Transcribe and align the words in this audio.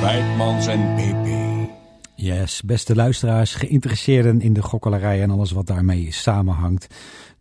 Wijtmans 0.00 0.66
en 0.66 0.94
PP. 0.94 1.22
Yes, 2.14 2.62
beste 2.62 2.94
luisteraars, 2.94 3.54
geïnteresseerden 3.54 4.40
in 4.40 4.52
de 4.52 4.62
gokkelarij 4.62 5.22
en 5.22 5.30
alles 5.30 5.50
wat 5.50 5.66
daarmee 5.66 6.12
samenhangt. 6.12 6.86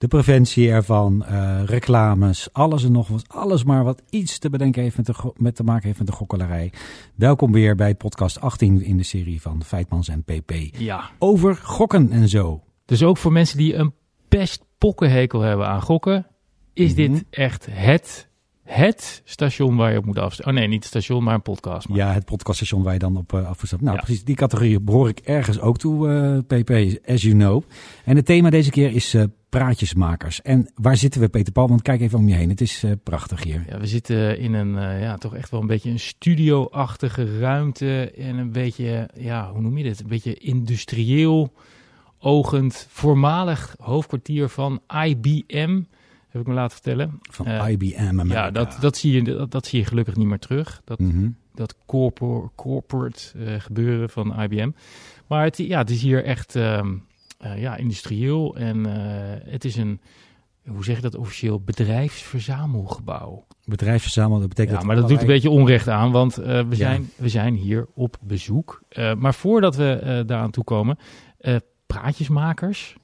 De 0.02 0.08
preventie 0.08 0.70
ervan, 0.72 1.26
eh, 1.26 1.62
reclames, 1.66 2.50
alles 2.54 2.84
en 2.84 2.92
nog 2.92 3.08
wat. 3.08 3.24
Alles 3.28 3.64
maar 3.64 3.84
wat 3.84 4.02
iets 4.10 4.40
te 4.40 4.50
bedenken 4.50 4.82
heeft 4.82 4.98
met, 4.98 5.06
de, 5.06 5.14
go- 5.14 5.34
met 5.38 5.56
te 5.56 5.64
maken 5.64 5.86
heeft 5.86 5.98
met 5.98 6.08
de 6.08 6.14
gokkelarij. 6.14 6.72
Welkom 7.16 7.52
weer 7.52 7.76
bij 7.76 7.96
podcast 7.96 8.42
18 8.42 8.82
in 8.82 8.98
de 8.98 9.04
serie 9.04 9.42
van 9.42 9.64
Feitmans 9.64 10.08
en 10.08 10.24
PP. 10.24 10.52
Ja, 10.78 11.10
Over 11.20 11.56
gokken 11.56 12.12
en 12.12 12.30
zo. 12.30 12.64
dus 12.86 13.04
ook 13.04 13.18
voor 13.18 13.32
mensen 13.32 13.58
die 13.58 13.76
een 13.76 13.94
pestpokkenhekel 14.28 15.42
hebben 15.42 15.68
aan 15.68 15.82
gokken, 15.82 16.28
is 16.74 16.94
Mhm. 16.94 17.12
dit 17.12 17.24
echt 17.30 17.68
het, 17.70 18.28
het 18.64 19.22
station 19.26 19.76
waar 19.76 19.92
je 19.92 19.98
op 19.98 20.06
moet 20.06 20.20
afstemmen. 20.20 20.54
Oh 20.56 20.60
nee, 20.60 20.70
niet 20.70 20.80
het 20.80 20.88
station, 20.90 21.24
maar 21.24 21.34
een 21.34 21.42
podcast. 21.42 21.88
Maar. 21.88 21.98
Ja, 21.98 22.14
het 22.14 22.26
podcaststation 22.26 22.84
waar 22.84 22.94
je 22.94 23.00
dan 23.00 23.18
op 23.18 23.34
uh. 23.34 23.42
Nou, 23.42 23.96
Ja. 23.96 23.96
precies, 24.04 24.24
die 24.24 24.36
categorie 24.36 24.80
behoor 24.80 25.10
ik 25.10 25.20
ergens 25.20 25.60
ook 25.60 25.78
toe, 25.78 26.10
eh, 26.10 26.38
PP, 26.60 27.00
as 27.10 27.22
you 27.22 27.34
know. 27.34 27.64
En 28.06 28.16
het 28.16 28.26
thema 28.26 28.50
deze 28.50 28.70
keer 28.70 28.92
is 28.92 29.14
eh, 29.14 29.24
praatjesmakers. 29.52 30.42
En 30.42 30.72
waar 30.76 30.98
zitten 30.98 31.22
we, 31.22 31.30
Peter 31.30 31.54
Paul? 31.54 31.68
Want 31.68 31.82
kijk 31.82 32.02
even 32.02 32.18
om 32.20 32.28
je 32.28 32.36
heen. 32.36 32.50
Het 32.50 32.62
is 32.62 32.84
eh, 32.84 32.92
prachtig 33.04 33.44
hier. 33.44 33.64
Ja, 33.68 33.80
we 33.80 33.88
zitten 33.88 34.38
in 34.40 34.54
een, 34.54 34.78
eh, 34.78 35.02
ja, 35.02 35.18
toch 35.18 35.36
echt 35.36 35.50
wel 35.50 35.62
een 35.62 35.68
beetje 35.68 35.90
een 35.90 36.00
studio-achtige 36.00 37.40
ruimte. 37.40 38.12
En 38.12 38.38
een 38.38 38.52
beetje, 38.52 39.10
ja, 39.18 39.52
hoe 39.52 39.62
noem 39.62 39.78
je 39.78 39.84
dit? 39.84 40.00
Een 40.00 40.08
beetje 40.08 40.34
industrieel 40.34 41.54
ogend. 42.20 42.86
Voormalig 42.90 43.76
hoofdkwartier 43.80 44.50
van 44.50 44.82
IBM, 45.06 45.82
heb 46.30 46.42
ik 46.42 46.48
me 46.48 46.54
laten 46.54 46.72
vertellen. 46.78 47.20
Van 47.22 47.46
Eh, 47.46 47.70
IBM 47.70 48.00
America. 48.20 48.34
Ja, 48.34 48.52
dat, 48.52 48.78
dat, 48.80 48.98
zie 48.98 49.12
je, 49.14 49.22
dat, 49.24 49.52
dat 49.52 49.66
zie 49.66 49.80
je 49.80 49.86
gelukkig 49.86 50.16
niet 50.16 50.28
meer 50.28 50.40
terug. 50.40 50.82
Dat, 50.86 51.00
Mhm. 51.00 51.30
dat 51.54 51.76
corpor- 51.86 52.52
corporate 52.56 53.20
gebeuren 53.60 54.10
van 54.10 54.42
IBM. 54.42 54.72
Maar 55.28 55.44
het, 55.44 55.58
ja, 55.58 55.78
het 55.78 55.90
is 55.90 56.02
hier 56.02 56.24
echt 56.24 56.56
ehm, 56.56 56.88
eh, 56.88 56.94
ja, 57.56 57.76
industrieel 57.76 58.56
en 58.56 58.86
eh, 58.86 59.52
het 59.52 59.66
is 59.66 59.76
een, 59.76 60.02
hoe 60.66 60.84
zeg 60.84 60.96
je 60.96 61.02
dat 61.02 61.16
officieel, 61.16 61.60
bedrijfsverzamelgebouw. 61.60 63.46
Bedrijfsverzamel, 63.66 64.40
dat 64.40 64.50
betekent 64.50 64.80
Ja, 64.80 64.86
maar 64.86 64.96
dat 64.96 65.08
doet 65.08 65.22
een 65.22 65.28
beetje 65.28 65.50
onrecht 65.50 65.88
aan, 65.88 66.12
want 66.12 66.38
eh, 66.38 66.68
we, 66.68 66.76
zijn, 66.76 67.10
we 67.16 67.30
zijn 67.30 67.56
hier 67.56 67.88
op 67.94 68.18
bezoek. 68.22 68.82
Eh, 68.90 69.14
maar 69.14 69.34
voordat 69.34 69.76
we 69.76 70.00
eh 70.02 70.20
daaraan 70.28 70.52
toe 70.52 70.64
komen, 70.64 70.98
eh, 71.38 71.56
praatjesmakers. 71.86 72.96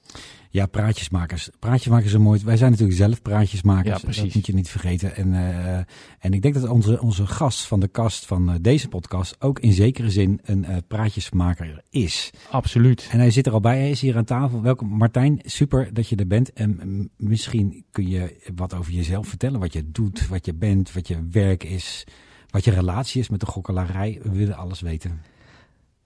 Ja, 0.50 0.66
praatjesmakers. 0.66 1.50
Praatjesmakers 1.58 2.10
zijn 2.10 2.22
mooi. 2.22 2.40
Wij 2.44 2.56
zijn 2.56 2.70
natuurlijk 2.70 2.98
zelf 2.98 3.22
praatjesmakers. 3.22 3.88
Ja, 3.88 3.98
precies. 3.98 4.22
Dat 4.22 4.34
moet 4.34 4.46
je 4.46 4.54
niet 4.54 4.68
vergeten. 4.68 5.16
En, 5.16 5.34
eh, 5.34 5.76
en 6.18 6.32
ik 6.32 6.42
denk 6.42 6.54
dat 6.54 6.68
onze, 6.68 7.00
onze 7.00 7.26
gast 7.26 7.66
van 7.66 7.80
de 7.80 7.88
kast 7.88 8.26
van 8.26 8.50
eh, 8.50 8.54
deze 8.60 8.88
podcast 8.88 9.36
ook 9.38 9.58
in 9.58 9.72
zekere 9.72 10.10
zin 10.10 10.40
een 10.44 10.64
eh, 10.64 10.76
praatjesmaker 10.88 11.82
is. 11.90 12.30
Absoluut. 12.50 13.08
En 13.10 13.18
hij 13.18 13.30
zit 13.30 13.46
er 13.46 13.52
al 13.52 13.60
bij. 13.60 13.78
Hij 13.78 13.90
is 13.90 14.00
hier 14.00 14.16
aan 14.16 14.24
tafel. 14.24 14.62
Welkom 14.62 14.88
Martijn. 14.88 15.40
Super 15.44 15.94
dat 15.94 16.08
je 16.08 16.16
er 16.16 16.26
bent. 16.26 16.52
En 16.52 16.80
mm, 16.82 17.08
misschien 17.16 17.84
kun 17.90 18.08
je 18.08 18.50
wat 18.54 18.74
over 18.74 18.92
jezelf 18.92 19.28
vertellen. 19.28 19.60
Wat 19.60 19.72
je 19.72 19.90
doet, 19.90 20.28
wat 20.28 20.46
je 20.46 20.54
bent, 20.54 20.92
wat 20.92 21.08
je 21.08 21.26
werk 21.30 21.64
is. 21.64 22.04
Wat 22.50 22.64
je 22.64 22.70
relatie 22.70 23.20
is 23.20 23.28
met 23.28 23.40
de 23.40 23.46
gokkelarij. 23.46 24.20
We 24.22 24.30
willen 24.30 24.56
alles 24.56 24.80
weten. 24.80 25.20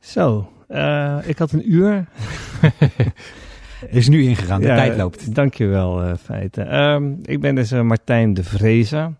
Zo, 0.03 0.53
eh, 0.69 1.19
ik 1.25 1.39
had 1.39 1.53
een 1.53 1.73
uur. 1.73 2.09
Is 3.89 4.09
nu 4.09 4.23
ingegaan. 4.23 4.61
De 4.61 4.67
Ja, 4.67 4.75
tijd 4.75 4.97
loopt. 4.97 5.35
Dankjewel, 5.35 6.03
eh 6.03 6.15
Feiten. 6.17 6.69
Ehm, 6.69 7.13
ik 7.23 7.41
ben 7.41 7.55
dus 7.55 7.71
eh, 7.71 7.81
Martijn 7.81 8.35
de 8.35 8.45
Vrezen. 8.45 9.19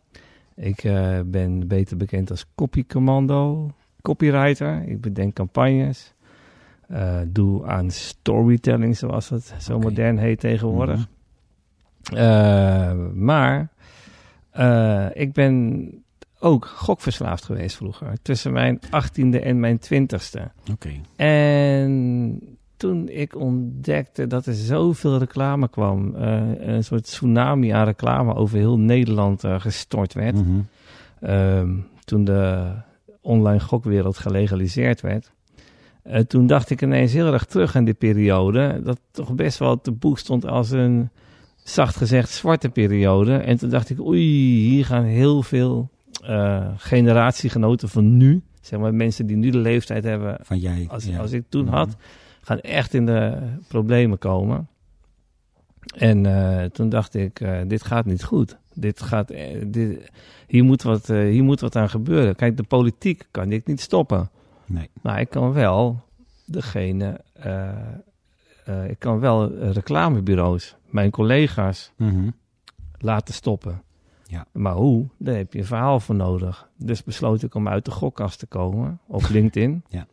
Ik 0.57 0.85
eh, 0.85 1.21
ben 1.25 1.69
beter 1.69 1.97
bekend 1.97 2.31
als 2.31 2.47
copycommando, 2.55 3.71
copywriter. 4.03 4.83
Ik 4.87 5.01
bedenk 5.01 5.35
campagnes. 5.35 6.15
Doe 7.27 7.67
aan 7.67 7.91
storytelling, 7.91 8.97
zoals 8.97 9.29
het 9.29 9.55
zo 9.61 9.79
modern 9.79 10.19
heet 10.19 10.41
tegenwoordig. 10.41 11.07
Mhm. 12.13 13.25
Maar 13.25 13.69
ik 15.13 15.33
ben 15.33 15.89
ook 16.39 16.65
gokverslaafd 16.67 17.45
geweest 17.45 17.77
vroeger. 17.77 18.13
Tussen 18.23 18.53
mijn 18.53 18.81
achttiende 18.91 19.41
en 19.41 19.61
mijn 19.61 19.79
twintigste. 19.79 20.51
Oké. 20.73 20.91
En 21.17 22.57
toen 22.83 23.09
ik 23.09 23.37
ontdekte 23.37 24.27
dat 24.27 24.47
er 24.47 24.55
zoveel 24.55 25.19
reclame 25.19 25.69
kwam, 25.69 26.15
eh, 26.15 26.43
een 26.59 26.85
soort 26.85 27.05
tsunami 27.05 27.69
aan 27.71 27.85
reclame 27.85 28.35
over 28.35 28.59
heel 28.59 28.79
Nederland 28.79 29.45
eh, 29.45 29.61
gestort 29.61 30.15
werd. 30.15 30.35
Mhm. 30.35 30.61
Ehm, 31.21 31.71
toen 32.05 32.25
de 32.25 32.73
online 33.21 33.61
gokwereld 33.61 34.19
gelegaliseerd 34.19 35.01
werd. 35.01 35.33
eh, 36.03 36.21
toen 36.21 36.47
dacht 36.47 36.71
ik 36.71 36.83
ineens 36.83 37.13
heel 37.13 37.33
erg 37.33 37.45
terug 37.45 37.77
aan 37.77 37.85
die 37.85 37.95
periode. 37.95 38.81
Dat 38.85 39.01
toch 39.11 39.35
best 39.35 39.59
wel 39.59 39.81
te 39.81 39.93
boek 39.93 40.19
stond 40.19 40.47
als 40.47 40.71
een, 40.71 41.11
zacht 41.65 41.97
gezegd, 41.97 42.31
zwarte 42.31 42.69
periode. 42.69 43.37
En 43.37 43.57
toen 43.57 43.69
dacht 43.71 43.91
ik, 43.91 44.01
oei, 44.01 44.25
hier 44.69 44.85
gaan 44.85 45.05
heel 45.05 45.43
veel 45.43 45.91
generatiegenoten 46.77 47.89
van 47.89 48.17
nu. 48.17 48.43
Zeg 48.61 48.81
maar 48.81 48.95
mensen 48.95 49.27
die 49.27 49.37
nu 49.37 49.51
de 49.51 49.59
leeftijd 49.59 50.05
hebben 50.05 50.39
Van 50.43 50.59
jij. 50.59 50.87
als, 50.89 51.05
ja. 51.05 51.19
als 51.19 51.33
ik 51.33 51.45
toen 51.49 51.65
Mhm. 51.65 51.75
had, 51.75 51.97
gaan 52.47 52.61
echt 52.61 52.95
in 52.95 53.07
de 53.07 53.39
problemen 53.69 54.19
komen. 54.19 54.69
En 55.97 56.27
eh, 56.27 56.65
toen 56.65 56.89
dacht 56.89 57.15
ik, 57.15 57.41
eh, 57.41 57.61
dit 57.67 57.83
gaat 57.85 58.05
niet 58.05 58.25
goed. 58.25 58.59
Dit 58.75 59.03
gaat, 59.03 59.31
eh, 59.31 59.65
dit, 59.67 60.11
hier, 60.47 60.65
moet 60.65 60.83
wat, 60.83 61.07
hier 61.07 61.45
moet 61.45 61.61
wat 61.61 61.77
aan 61.77 61.91
gebeuren. 61.91 62.37
Kijk, 62.37 62.57
de 62.57 62.63
politiek 62.63 63.27
kan 63.31 63.53
ik 63.53 63.67
niet 63.67 63.81
stoppen. 63.81 64.31
Nee. 64.67 64.91
Maar 65.03 65.21
ik 65.21 65.31
kan 65.31 65.53
wel 65.53 66.01
degene, 66.47 67.21
ik 68.89 68.99
kan 68.99 69.19
wel 69.21 69.53
reclamebureaus, 69.59 70.77
mijn 70.91 71.11
collega's 71.11 71.93
Mhm. 71.97 72.31
laten 72.99 73.35
stoppen. 73.35 73.83
Ja. 74.27 74.47
Maar 74.53 74.75
hoe? 74.75 75.07
Daar 75.19 75.35
heb 75.37 75.53
je 75.53 75.59
een 75.59 75.65
verhaal 75.65 76.01
voor 76.01 76.15
nodig. 76.15 76.69
Dus 76.77 77.03
besloot 77.05 77.43
ik 77.43 77.55
om 77.55 77.69
uit 77.69 77.85
de 77.85 77.91
gokkast 77.91 78.39
te 78.39 78.47
komen 78.47 78.99
op 79.07 79.29
LinkedIn. 79.37 79.85
Ja. 79.89 80.07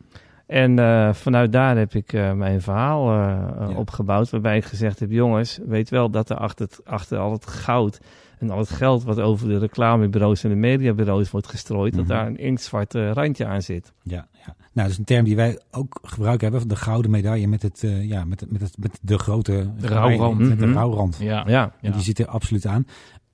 En 0.49 0.79
eh, 0.79 1.13
vanuit 1.13 1.51
daar 1.51 1.77
heb 1.77 1.93
ik 1.93 2.13
eh, 2.13 2.31
mijn 2.33 2.61
verhaal 2.61 3.11
eh, 3.11 3.69
Ja. 3.69 3.75
opgebouwd. 3.75 4.29
Waarbij 4.29 4.57
ik 4.57 4.63
gezegd 4.65 4.99
heb: 4.99 5.11
jongens, 5.11 5.59
weet 5.65 5.89
wel 5.89 6.09
dat 6.09 6.29
er 6.29 6.35
achter, 6.37 6.67
achter 6.83 7.17
al 7.17 7.31
het 7.31 7.47
goud 7.47 7.99
en 8.39 8.49
al 8.49 8.57
het 8.59 8.69
geld 8.69 9.03
wat 9.03 9.19
over 9.19 9.47
de 9.47 9.57
reclamebureaus 9.57 10.43
en 10.43 10.49
de 10.49 10.55
mediabureaus 10.55 11.31
wordt 11.31 11.47
gestrooid, 11.47 11.91
Mhm. 11.93 12.01
dat 12.01 12.07
daar 12.17 12.27
een 12.27 12.37
inktzwart 12.37 12.93
randje 12.93 13.45
aan 13.45 13.61
zit. 13.61 13.93
Ja, 14.03 14.27
ja. 14.31 14.45
Nou, 14.45 14.55
dat 14.73 14.89
is 14.89 14.97
een 14.97 15.03
term 15.03 15.23
die 15.25 15.35
wij 15.35 15.59
ook 15.71 15.99
gebruiken 16.01 16.49
hebben. 16.51 16.67
De 16.69 16.75
gouden 16.75 17.11
medaille 17.11 17.47
met, 17.47 17.61
het, 17.61 17.83
ja, 18.01 18.25
met, 18.25 18.39
het, 18.39 18.51
met, 18.51 18.61
het, 18.61 18.77
met 18.77 18.99
de 19.01 19.17
grote... 19.17 19.69
De 19.79 19.87
rouwrand. 19.87 20.39
Met 20.39 20.59
de 20.59 20.65
Mhm. 20.65 20.75
rouwrand. 20.75 21.17
Ja, 21.19 21.43
Ja, 21.47 21.63
En 21.63 21.71
ja. 21.81 21.91
die 21.91 22.01
zit 22.03 22.19
er 22.19 22.27
absoluut 22.27 22.65
aan. 22.65 22.85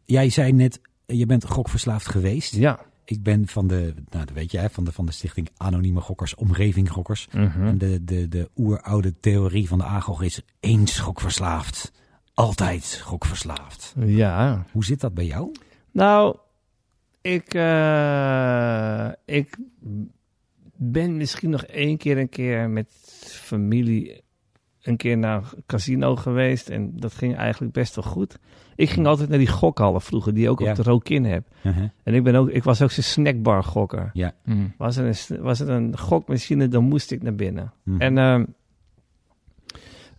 Jij 0.05 0.29
zei 0.29 0.51
net, 0.51 0.79
je 1.05 1.25
bent 1.25 1.45
gokverslaafd 1.45 2.07
geweest. 2.07 2.55
ja. 2.55 2.79
Ik 3.05 3.23
ben 3.23 3.47
van 3.47 3.67
de, 3.67 3.93
nou 4.09 4.25
dat 4.25 4.35
weet 4.35 4.51
hè, 4.51 4.69
van 4.69 4.83
de, 4.83 4.91
van 4.91 5.05
de 5.05 5.11
stichting 5.11 5.49
Anonieme 5.57 6.01
Gokkers, 6.01 6.35
Omgeving 6.35 6.91
Gokkers. 6.91 7.27
Mhm. 7.31 7.63
En 7.63 7.77
de, 7.77 8.03
de, 8.03 8.27
de 8.27 8.49
oeroude 8.55 9.19
theorie 9.19 9.67
van 9.67 9.77
de 9.77 9.83
AGOG 9.83 10.21
is 10.21 10.41
eens 10.59 10.99
gokverslaafd. 10.99 11.91
Altijd 12.33 12.99
gokverslaafd. 13.03 13.93
ja. 14.05 14.65
Hoe 14.71 14.85
zit 14.85 15.01
dat 15.01 15.13
bij 15.13 15.25
jou? 15.25 15.51
Nou, 15.91 16.37
ik, 17.21 17.53
eh, 17.53 19.09
ik 19.25 19.57
ben 20.75 21.17
misschien 21.17 21.49
nog 21.49 21.63
één 21.63 21.97
keer 21.97 22.17
een 22.17 22.29
keer 22.29 22.69
met 22.69 22.87
familie 23.29 24.23
een 24.81 24.97
keer 24.97 25.17
naar 25.17 25.51
een 25.55 25.63
casino 25.65 26.15
geweest. 26.15 26.69
En 26.69 26.91
dat 26.95 27.13
ging 27.13 27.35
eigenlijk 27.35 27.73
best 27.73 27.95
wel 27.95 28.03
goed. 28.03 28.37
Ik 28.75 28.89
ging 28.89 29.07
altijd 29.07 29.29
naar 29.29 29.37
die 29.37 29.47
gokhallen 29.47 30.01
vroeger, 30.01 30.33
die 30.33 30.43
je 30.43 30.49
ook 30.49 30.59
Ja. 30.59 30.69
op 30.69 30.75
de 30.75 30.83
Rokin 30.83 31.25
heb. 31.25 31.47
Uh-huh. 31.63 31.83
En 32.03 32.13
ik, 32.13 32.23
ben 32.23 32.35
ook, 32.35 32.49
ik 32.49 32.63
was 32.63 32.81
ook 32.81 32.91
zo'n 32.91 33.03
snackbar 33.03 33.63
gokker. 33.63 34.11
Mm. 34.45 34.73
Was 34.77 34.97
er, 34.97 35.05
een, 35.05 35.41
was 35.41 35.59
er 35.59 35.69
een 35.69 35.97
gokmachine, 35.97 36.67
dan 36.67 36.83
moest 36.83 37.11
ik 37.11 37.21
naar 37.23 37.35
binnen. 37.35 37.73
Mhm. 37.83 38.01
En 38.01 38.17
ehm, 38.17 38.43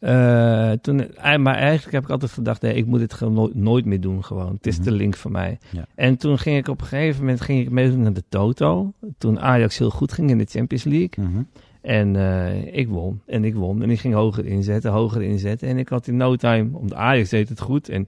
eh, 0.01 0.73
toen, 0.73 1.15
eh, 1.15 1.37
maar 1.39 1.55
eigenlijk 1.55 1.93
heb 1.93 2.03
ik 2.05 2.11
altijd 2.11 2.31
gedacht, 2.33 2.63
nee, 2.63 2.75
ik 2.75 2.87
moet 2.87 2.99
dit 2.99 3.13
gewoon 3.15 3.35
nooit, 3.35 3.55
nooit 3.55 3.85
meer 3.85 4.01
doen 4.01 4.25
gewoon. 4.25 4.53
Het 4.55 4.67
is 4.67 4.77
Mhm. 4.77 4.85
de 4.85 4.93
link 4.93 5.17
voor 5.17 5.31
mij. 5.31 5.59
Ja. 5.71 5.87
En 5.95 6.17
toen 6.17 6.39
ging 6.39 6.57
ik 6.57 6.69
op 6.69 6.81
een 6.81 6.87
gegeven 6.87 7.21
moment 7.21 7.41
ging 7.41 7.61
ik 7.61 7.71
meedoen 7.71 8.03
naar 8.03 8.13
de 8.13 8.25
Toto. 8.29 8.93
Toen 9.19 9.41
Ajax 9.41 9.79
heel 9.79 9.91
goed 9.91 10.13
ging 10.13 10.31
in 10.31 10.39
de 10.39 10.45
Champions 10.49 10.85
League. 10.85 11.25
Mhm. 11.25 11.43
En 11.81 12.17
eh, 12.17 12.77
ik 12.79 12.89
won. 12.89 13.21
En 13.27 13.45
ik 13.45 13.55
won. 13.55 13.83
En 13.83 13.91
ik 13.91 14.01
ging 14.01 14.15
hoger 14.15 14.47
inzetten, 14.47 14.91
hoger 14.93 15.23
inzetten. 15.23 15.69
En 15.69 15.79
ik 15.79 15.89
had 15.89 16.07
in 16.07 16.17
no 16.17 16.37
time, 16.37 16.69
om 16.73 16.89
de 16.89 16.95
Ajax 16.95 17.29
deed 17.29 17.49
het 17.49 17.61
goed. 17.61 17.89
En 17.89 18.07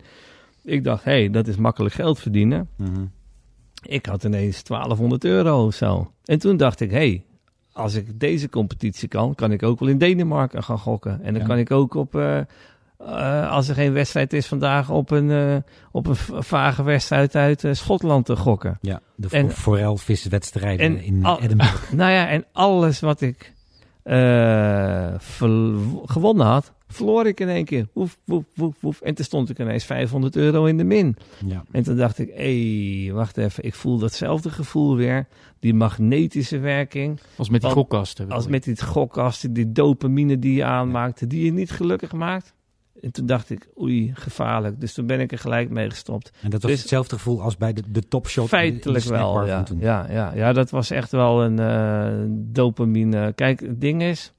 ik 0.69 0.85
dacht, 0.85 1.05
hé, 1.05 1.11
hey, 1.11 1.31
dat 1.31 1.47
is 1.47 1.57
makkelijk 1.57 1.95
geld 1.95 2.19
verdienen. 2.21 2.69
Mhm. 2.77 3.05
Ik 3.83 4.07
had 4.07 4.25
ineens 4.25 4.63
1200 4.63 5.25
euro 5.25 5.67
of 5.67 5.75
zo. 5.75 6.13
En 6.25 6.39
toen 6.39 6.57
dacht 6.57 6.81
ik, 6.81 6.91
hé, 6.91 6.97
hey, 6.97 7.25
als 7.73 7.95
ik 7.95 8.21
deze 8.21 8.49
competitie 8.49 9.09
kan, 9.09 9.35
kan 9.35 9.53
ik 9.53 9.63
ook 9.63 9.79
wel 9.81 9.89
in 9.89 9.99
Denemarken 9.99 10.63
gaan 10.65 10.79
gokken. 10.79 11.23
En 11.23 11.33
dan 11.33 11.43
Ja. 11.43 11.49
kan 11.49 11.59
ik 11.59 11.71
ook 11.71 11.95
op, 11.95 12.15
eh, 12.15 12.39
eh, 12.99 13.51
als 13.51 13.69
er 13.69 13.75
geen 13.75 13.93
wedstrijd 13.93 14.33
is 14.33 14.47
vandaag, 14.47 14.91
op 14.91 15.11
een, 15.11 15.31
eh, 15.31 15.57
op 15.93 16.07
een 16.07 16.17
vage 16.43 16.83
wedstrijd 16.83 17.35
uit 17.35 17.65
Schotland 17.73 18.27
te 18.27 18.37
gokken. 18.37 18.79
Ja, 18.81 19.01
de 19.17 19.29
En- 19.31 19.51
forelviswedstrijden 19.51 20.87
en 20.87 21.03
in 21.03 21.25
al- 21.25 21.41
Edinburgh. 21.41 21.93
Nou 21.93 22.11
ja, 22.11 22.29
en 22.29 22.45
alles 22.53 23.01
wat 23.01 23.21
ik 23.21 23.53
eh, 24.09 25.15
gewonnen 26.05 26.47
had, 26.47 26.73
verloor 26.87 27.27
ik 27.27 27.41
in 27.41 27.49
één 27.49 27.65
keer. 27.65 27.89
Woef, 27.93 28.19
woef, 28.25 28.45
woef, 28.55 28.75
woef. 28.81 29.01
En 29.01 29.15
toen 29.15 29.25
stond 29.25 29.51
ik 29.51 29.59
ineens 29.59 29.85
500 29.85 30.37
euro 30.37 30.65
in 30.65 30.77
de 30.77 30.85
min. 30.85 31.17
Ja. 31.47 31.65
En 31.71 31.83
toen 31.83 31.97
dacht 31.97 32.19
ik, 32.19 32.31
hé, 32.35 33.05
hey, 33.05 33.13
wacht 33.13 33.37
even, 33.37 33.65
ik 33.65 33.75
voel 33.75 33.99
datzelfde 33.99 34.51
gevoel 34.51 34.97
weer. 34.97 35.27
Die 35.59 35.75
magnetische 35.75 36.59
werking. 36.59 37.21
Als 37.37 37.49
met 37.49 37.61
die 37.61 37.71
gokkasten. 37.71 38.31
Als 38.31 38.47
met 38.47 38.65
die 38.65 38.83
gokkasten, 38.83 39.53
die 39.53 39.73
dopamine 39.73 40.39
die 40.39 40.55
je 40.55 40.65
aanmaakte, 40.65 41.27
die 41.27 41.45
je 41.45 41.53
niet 41.53 41.71
gelukkig 41.71 42.13
maakt. 42.13 42.55
En 43.01 43.13
toen 43.13 43.27
dacht 43.27 43.51
ik, 43.51 43.69
oei, 43.81 44.11
gevaarlijk. 44.15 44.81
Dus 44.81 44.93
toen 44.95 45.07
ben 45.07 45.21
ik 45.21 45.33
er 45.33 45.39
gelijk 45.39 45.71
mee 45.71 45.91
gestopt. 45.91 46.31
En 46.43 46.51
dat 46.51 46.63
was 46.63 46.71
Dus- 46.71 46.81
hetzelfde 46.81 47.15
gevoel 47.17 47.43
als 47.43 47.57
bij 47.57 47.73
de, 47.73 47.83
de 47.89 48.09
topshot. 48.09 48.51
de- 48.51 48.57
de 48.57 48.57
Feitelijk 48.57 49.05
wel, 49.05 49.47
ja. 49.47 49.67
van. 49.67 49.77
Ja, 49.81 50.07
ja. 50.11 50.33
ja, 50.35 50.53
dat 50.53 50.71
was 50.71 50.91
echt 50.91 51.11
wel 51.11 51.45
een 51.45 51.59
eh, 51.59 52.13
dopamine. 52.53 53.33
Kijk, 53.33 53.61
het 53.61 53.81
ding 53.81 54.03
is... 54.03 54.33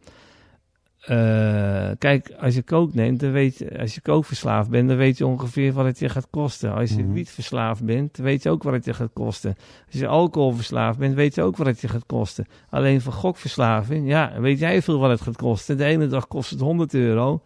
eh, 0.99 1.89
kijk, 1.97 2.31
als 2.39 2.55
je 2.55 2.61
kook 2.63 2.93
neemt, 2.93 3.19
dan 3.19 3.31
weet 3.31 3.57
je, 3.57 3.79
als 3.79 3.95
je 3.95 4.01
kookverslaafd 4.01 4.69
bent, 4.69 4.87
dan 4.87 4.97
weet 4.97 5.17
je 5.17 5.25
ongeveer 5.25 5.73
wat 5.73 5.85
het 5.85 5.99
je 5.99 6.09
gaat 6.09 6.27
kosten. 6.29 6.73
Als 6.73 6.89
je 6.89 7.03
Mhm. 7.03 7.13
wietverslaafd 7.13 7.83
bent, 7.83 8.17
weet 8.17 8.43
je 8.43 8.49
ook 8.49 8.63
wat 8.63 8.73
het 8.73 8.85
je 8.85 8.93
gaat 8.93 9.13
kosten. 9.13 9.55
Als 9.91 9.99
je 9.99 10.07
alcoholverslaafd 10.07 10.97
bent, 10.99 11.15
weet 11.15 11.35
je 11.35 11.41
ook 11.41 11.57
wat 11.57 11.67
het 11.67 11.81
je 11.81 11.87
gaat 11.87 12.05
kosten. 12.05 12.45
Alleen 12.69 13.01
voor 13.01 13.13
gokverslaving, 13.13 14.07
ja, 14.07 14.33
weet 14.39 14.59
jij 14.59 14.81
veel 14.81 14.99
wat 14.99 15.09
het 15.09 15.21
gaat 15.21 15.35
kosten. 15.37 15.77
De 15.77 15.83
ene 15.85 16.07
dag 16.07 16.27
kost 16.27 16.49
het 16.49 16.59
100 16.59 16.93
euro, 16.93 17.41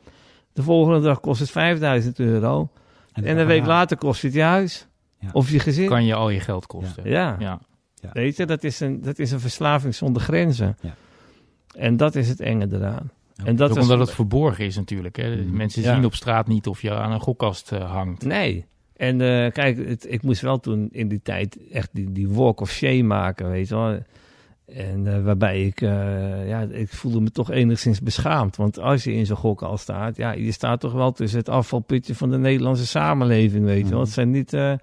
de 0.53 0.63
volgende 0.63 0.99
dag 1.01 1.19
kost 1.19 1.39
het 1.39 1.51
5000 1.51 2.19
euro. 2.19 2.69
En 3.13 3.37
een 3.37 3.45
week 3.45 3.65
later 3.65 3.97
kost 3.97 4.21
het 4.21 4.33
je 4.33 4.41
huis. 4.41 4.87
Ja. 5.19 5.29
Of 5.31 5.49
je 5.49 5.59
gezin. 5.59 5.87
kan 5.87 6.05
je 6.05 6.13
al 6.13 6.29
je 6.29 6.39
geld 6.39 6.65
kosten. 6.65 7.09
Ja. 7.09 7.35
ja. 7.39 7.59
Weet 8.13 8.37
je, 8.37 8.45
dat 8.45 8.63
is 8.63 8.79
een, 8.79 9.01
dat 9.01 9.19
is 9.19 9.31
een 9.31 9.39
verslaving 9.39 9.95
zonder 9.95 10.21
grenzen. 10.21 10.77
Ja. 10.81 10.95
En 11.75 11.97
dat 11.97 12.15
is 12.15 12.29
het 12.29 12.39
enge 12.39 12.67
eraan. 12.71 13.11
Ja. 13.33 13.43
En 13.45 13.55
dat 13.55 13.69
was, 13.69 13.77
omdat 13.77 13.99
het 13.99 14.11
verborgen 14.11 14.65
is 14.65 14.75
natuurlijk. 14.75 15.15
Hè. 15.15 15.35
Mhm. 15.35 15.55
Mensen 15.55 15.81
Ja. 15.81 15.95
zien 15.95 16.05
op 16.05 16.15
straat 16.15 16.47
niet 16.47 16.67
of 16.67 16.81
je 16.81 16.93
aan 16.93 17.11
een 17.11 17.19
gokkast 17.19 17.71
eh, 17.71 17.91
hangt. 17.91 18.25
Nee. 18.25 18.65
En 18.95 19.21
eh, 19.21 19.51
kijk, 19.51 19.87
het, 19.87 20.11
ik 20.11 20.23
moest 20.23 20.41
wel 20.41 20.59
toen 20.59 20.89
in 20.91 21.07
die 21.07 21.21
tijd 21.23 21.57
echt 21.71 21.89
die, 21.91 22.11
die 22.11 22.29
walk 22.29 22.61
of 22.61 22.69
shame 22.69 23.03
maken, 23.03 23.49
weet 23.49 23.67
je 23.67 23.75
wel. 23.75 23.99
En 24.75 25.07
eh, 25.07 25.23
waarbij 25.23 25.65
ik, 25.65 25.81
eh, 25.81 26.47
ja, 26.47 26.61
ik 26.61 26.89
voelde 26.89 27.21
me 27.21 27.31
toch 27.31 27.51
enigszins 27.51 28.01
beschaamd. 28.01 28.55
Want 28.55 28.79
als 28.79 29.03
je 29.03 29.13
in 29.13 29.25
zo'n 29.25 29.37
gok 29.37 29.61
al 29.61 29.77
staat, 29.77 30.17
ja, 30.17 30.31
je 30.31 30.51
staat 30.51 30.79
toch 30.79 30.93
wel 30.93 31.11
tussen 31.11 31.39
het 31.39 31.49
afvalputje 31.49 32.15
van 32.15 32.29
de 32.29 32.37
Nederlandse 32.37 32.85
samenleving, 32.87 33.65
weet 33.65 33.83
je 33.83 33.89
wel. 33.89 33.91
Mhm. 33.91 34.05
Het 34.05 34.13
zijn 34.13 34.31
niet 34.31 34.53
eh, 34.53 34.73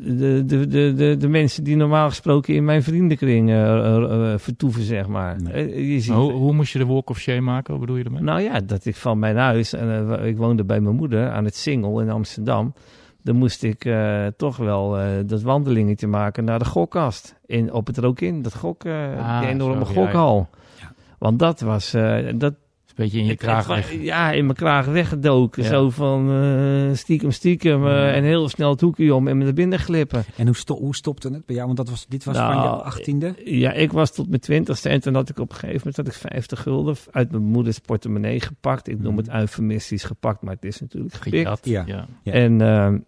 de, 0.00 0.42
de, 0.46 0.66
de, 0.66 0.94
de, 0.94 1.16
de 1.16 1.28
mensen 1.28 1.64
die 1.64 1.76
normaal 1.76 2.08
gesproken 2.08 2.54
in 2.54 2.64
mijn 2.64 2.82
vriendenkring 2.82 3.50
eh, 3.50 3.78
eh, 3.78 4.32
eh, 4.32 4.38
vertoeven, 4.38 4.82
zeg 4.82 5.06
maar. 5.06 5.42
Nee. 5.42 5.52
Eh, 5.52 5.92
je 5.92 6.00
ziet, 6.00 6.14
Hoe, 6.14 6.32
hoe 6.32 6.52
moest 6.52 6.72
je 6.72 6.78
de 6.78 6.86
walk 6.86 7.10
of 7.10 7.18
shame 7.18 7.40
maken? 7.40 7.70
Wat 7.70 7.80
bedoel 7.80 7.96
je 7.96 8.04
ermee? 8.04 8.22
nou 8.22 8.40
ja, 8.40 8.60
dat 8.60 8.84
ik 8.84 8.96
van 8.96 9.18
mijn 9.18 9.36
huis, 9.36 9.72
en 9.72 10.18
eh, 10.20 10.26
ik 10.26 10.36
woonde 10.36 10.64
bij 10.64 10.80
mijn 10.80 10.96
moeder 10.96 11.30
aan 11.30 11.44
het 11.44 11.56
Singel 11.56 12.00
in 12.00 12.10
Amsterdam. 12.10 12.74
Dan 13.22 13.36
moest 13.36 13.62
ik 13.62 13.84
eh, 13.84 14.26
toch 14.36 14.56
wel 14.56 14.98
eh, 14.98 15.06
dat 15.26 15.42
wandelingetje 15.42 16.06
maken 16.06 16.44
naar 16.44 16.58
de 16.58 16.64
gokkast. 16.64 17.34
In, 17.46 17.72
op 17.72 17.86
het 17.86 17.98
Rokin, 17.98 18.42
dat 18.42 18.54
gok, 18.54 18.84
Ah, 18.86 19.40
die 19.40 19.48
enorme 19.48 19.84
zo, 19.84 19.92
ja, 19.92 20.00
ja. 20.00 20.06
gokhal. 20.06 20.48
Ja. 20.80 20.92
Want 21.18 21.38
dat 21.38 21.60
was, 21.60 21.90
dat, 22.34 22.54
beetje 22.98 23.18
in 23.18 23.24
je 23.24 23.32
ik- 23.32 23.38
kraag 23.38 23.66
weg. 23.66 23.92
Ja, 24.02 24.32
in 24.32 24.44
mijn 24.44 24.56
kraag 24.56 24.86
weggedoken. 24.86 25.62
Ja. 25.62 25.68
Zo 25.68 25.90
van 25.90 26.30
eh, 26.32 26.96
stiekem, 26.96 27.30
stiekem. 27.30 27.86
eh, 27.86 27.92
Ja. 27.92 28.10
en 28.12 28.24
heel 28.24 28.48
snel 28.48 28.70
het 28.70 28.80
hoekje 28.80 29.14
om 29.14 29.28
en 29.28 29.38
naar 29.38 29.52
binnen 29.52 29.78
glippen. 29.78 30.24
En 30.36 30.46
hoe, 30.46 30.56
sto 30.56 30.76
hoe 30.76 30.94
stopte 30.94 31.28
het 31.32 31.46
bij 31.46 31.54
jou? 31.54 31.66
Want 31.66 31.78
dat 31.78 31.90
was, 31.90 32.06
dit 32.08 32.24
was 32.24 32.36
Nou, 32.36 32.52
van 32.52 32.62
je 32.62 32.68
achttiende? 32.68 33.34
Ja, 33.44 33.72
ik 33.72 33.92
was 33.92 34.14
tot 34.14 34.28
mijn 34.28 34.40
twintigste 34.40 34.88
en 34.88 35.00
toen 35.00 35.14
had 35.14 35.28
ik 35.28 35.38
op 35.38 35.48
een 35.50 35.54
gegeven 35.56 35.76
moment 35.78 35.96
had 35.96 36.06
ik 36.06 36.12
50 36.12 36.62
gulden 36.62 36.96
uit 37.10 37.30
mijn 37.30 37.42
moeders 37.42 37.78
portemonnee 37.78 38.40
gepakt. 38.40 38.88
Ik 38.88 39.00
noem 39.00 39.14
Mhm. 39.14 39.24
het 39.24 39.34
eufemistisch 39.34 40.04
gepakt, 40.04 40.42
maar 40.42 40.54
het 40.54 40.64
is 40.64 40.80
natuurlijk 40.80 41.14
gepikt. 41.14 41.36
Gejat. 41.36 41.60
Ja. 41.62 41.84
Ja. 41.86 42.06
Ja. 42.22 42.32
En 42.32 42.60
ehm, 42.60 42.98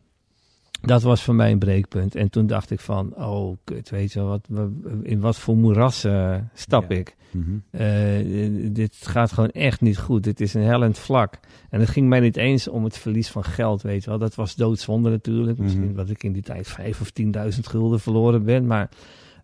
dat 0.80 1.02
was 1.02 1.22
voor 1.22 1.34
mij 1.34 1.50
een 1.52 1.58
breekpunt. 1.58 2.14
En 2.14 2.30
toen 2.30 2.46
dacht 2.46 2.70
ik 2.70 2.80
van, 2.80 3.14
oh 3.16 3.56
kut, 3.64 3.90
weet 3.90 4.12
je 4.12 4.18
wel, 4.18 4.28
wat, 4.28 4.48
in 5.02 5.20
wat 5.20 5.38
voor 5.38 5.56
moeras 5.56 6.06
stap 6.54 6.90
Ja. 6.90 6.96
ik? 6.96 7.16
Mhm. 7.30 7.50
Eh, 7.70 8.70
dit 8.72 8.96
gaat 9.00 9.32
gewoon 9.32 9.50
echt 9.50 9.80
niet 9.80 9.98
goed. 9.98 10.24
Dit 10.24 10.40
is 10.40 10.54
een 10.54 10.62
hellend 10.62 10.98
vlak. 10.98 11.38
En 11.70 11.80
het 11.80 11.88
ging 11.88 12.08
mij 12.08 12.20
niet 12.20 12.36
eens 12.36 12.68
om 12.68 12.84
het 12.84 12.98
verlies 12.98 13.28
van 13.28 13.44
geld, 13.44 13.82
weet 13.82 14.04
je 14.04 14.10
wel. 14.10 14.18
Dat 14.18 14.34
was 14.34 14.54
doodzonde 14.54 15.10
natuurlijk. 15.10 15.58
Misschien 15.58 15.84
Mhm. 15.84 15.94
dat 15.94 16.10
ik 16.10 16.22
in 16.22 16.32
die 16.32 16.42
tijd 16.42 16.68
vijf 16.68 17.00
of 17.00 17.10
tienduizend 17.10 17.66
gulden 17.66 18.00
verloren 18.00 18.44
ben. 18.44 18.66
Maar 18.66 18.88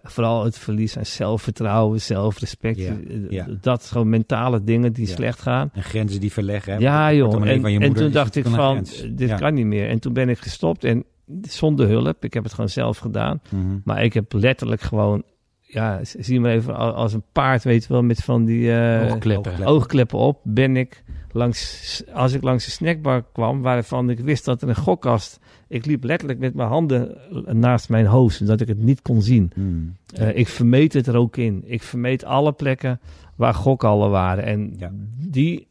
vooral 0.02 0.44
het 0.44 0.58
verlies 0.58 0.98
aan 0.98 1.06
zelfvertrouwen, 1.06 2.00
zelfrespect. 2.00 2.78
Ja, 2.78 2.96
eh, 3.08 3.30
ja. 3.30 3.46
Dat 3.60 3.84
gewoon 3.84 4.08
mentale 4.08 4.64
dingen 4.64 4.92
die 4.92 5.06
slecht 5.06 5.40
gaan. 5.40 5.70
En 5.72 5.82
grenzen 5.82 6.20
die 6.20 6.32
verleggen. 6.32 6.72
hè? 6.72 6.78
Ja, 6.78 7.12
joh. 7.12 7.48
En, 7.48 7.92
toen 7.92 8.10
dacht 8.10 8.36
ik 8.36 8.46
van, 8.46 8.70
grens. 8.86 9.06
dit 9.12 9.34
kan 9.34 9.54
niet 9.54 9.66
meer. 9.66 9.88
En 9.88 9.98
toen 9.98 10.12
ben 10.12 10.28
ik 10.28 10.38
gestopt 10.38 10.84
en 10.84 11.04
zonder 11.42 11.88
hulp. 11.88 12.24
Ik 12.24 12.34
heb 12.34 12.42
het 12.44 12.52
gewoon 12.54 12.70
zelf 12.70 12.98
gedaan. 12.98 13.40
Mhm. 13.50 13.78
Maar 13.84 14.04
ik 14.04 14.12
heb 14.12 14.32
letterlijk 14.32 14.80
gewoon, 14.80 15.22
ja, 15.60 16.00
zie 16.02 16.40
me 16.40 16.50
even 16.50 16.94
als 16.94 17.12
een 17.12 17.24
paard, 17.32 17.64
weet 17.64 17.82
je 17.82 17.92
wel, 17.92 18.02
met 18.02 18.22
van 18.24 18.44
die 18.44 18.72
eh, 18.78 19.12
Oogkleppen. 19.12 19.64
oogkleppen. 19.64 20.18
op. 20.18 20.40
Ben 20.44 20.76
ik 20.76 21.04
langs, 21.32 22.02
als 22.12 22.32
ik 22.32 22.42
langs 22.42 22.64
de 22.64 22.70
snackbar 22.70 23.24
kwam, 23.32 23.62
waarvan 23.62 24.10
ik 24.10 24.18
wist 24.20 24.44
dat 24.44 24.62
er 24.62 24.68
een 24.68 24.76
gokkast. 24.76 25.38
Ik 25.68 25.86
liep 25.86 26.04
letterlijk 26.04 26.38
met 26.38 26.54
mijn 26.54 26.68
handen 26.68 27.16
naast 27.58 27.88
mijn 27.88 28.06
hoofd, 28.06 28.36
zodat 28.36 28.60
ik 28.60 28.68
het 28.68 28.78
niet 28.82 29.02
kon 29.02 29.22
zien. 29.22 29.52
Mhm. 29.54 29.74
Eh, 30.22 30.36
ik 30.36 30.48
vermeed 30.48 30.92
het 30.92 31.06
er 31.06 31.16
ook 31.16 31.36
in. 31.36 31.62
Ik 31.64 31.82
vermeed 31.82 32.24
alle 32.24 32.52
plekken 32.52 33.00
waar 33.36 33.54
gokhallen 33.54 34.10
waren. 34.10 34.44
En 34.44 34.74
Ja. 34.78 34.90
die, 35.28 35.66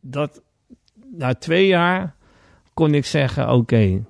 dat, 0.00 0.42
na 1.16 1.34
twee 1.34 1.66
jaar 1.66 2.14
kon 2.74 2.94
ik 2.94 3.04
zeggen, 3.04 3.52
oké, 3.52 4.02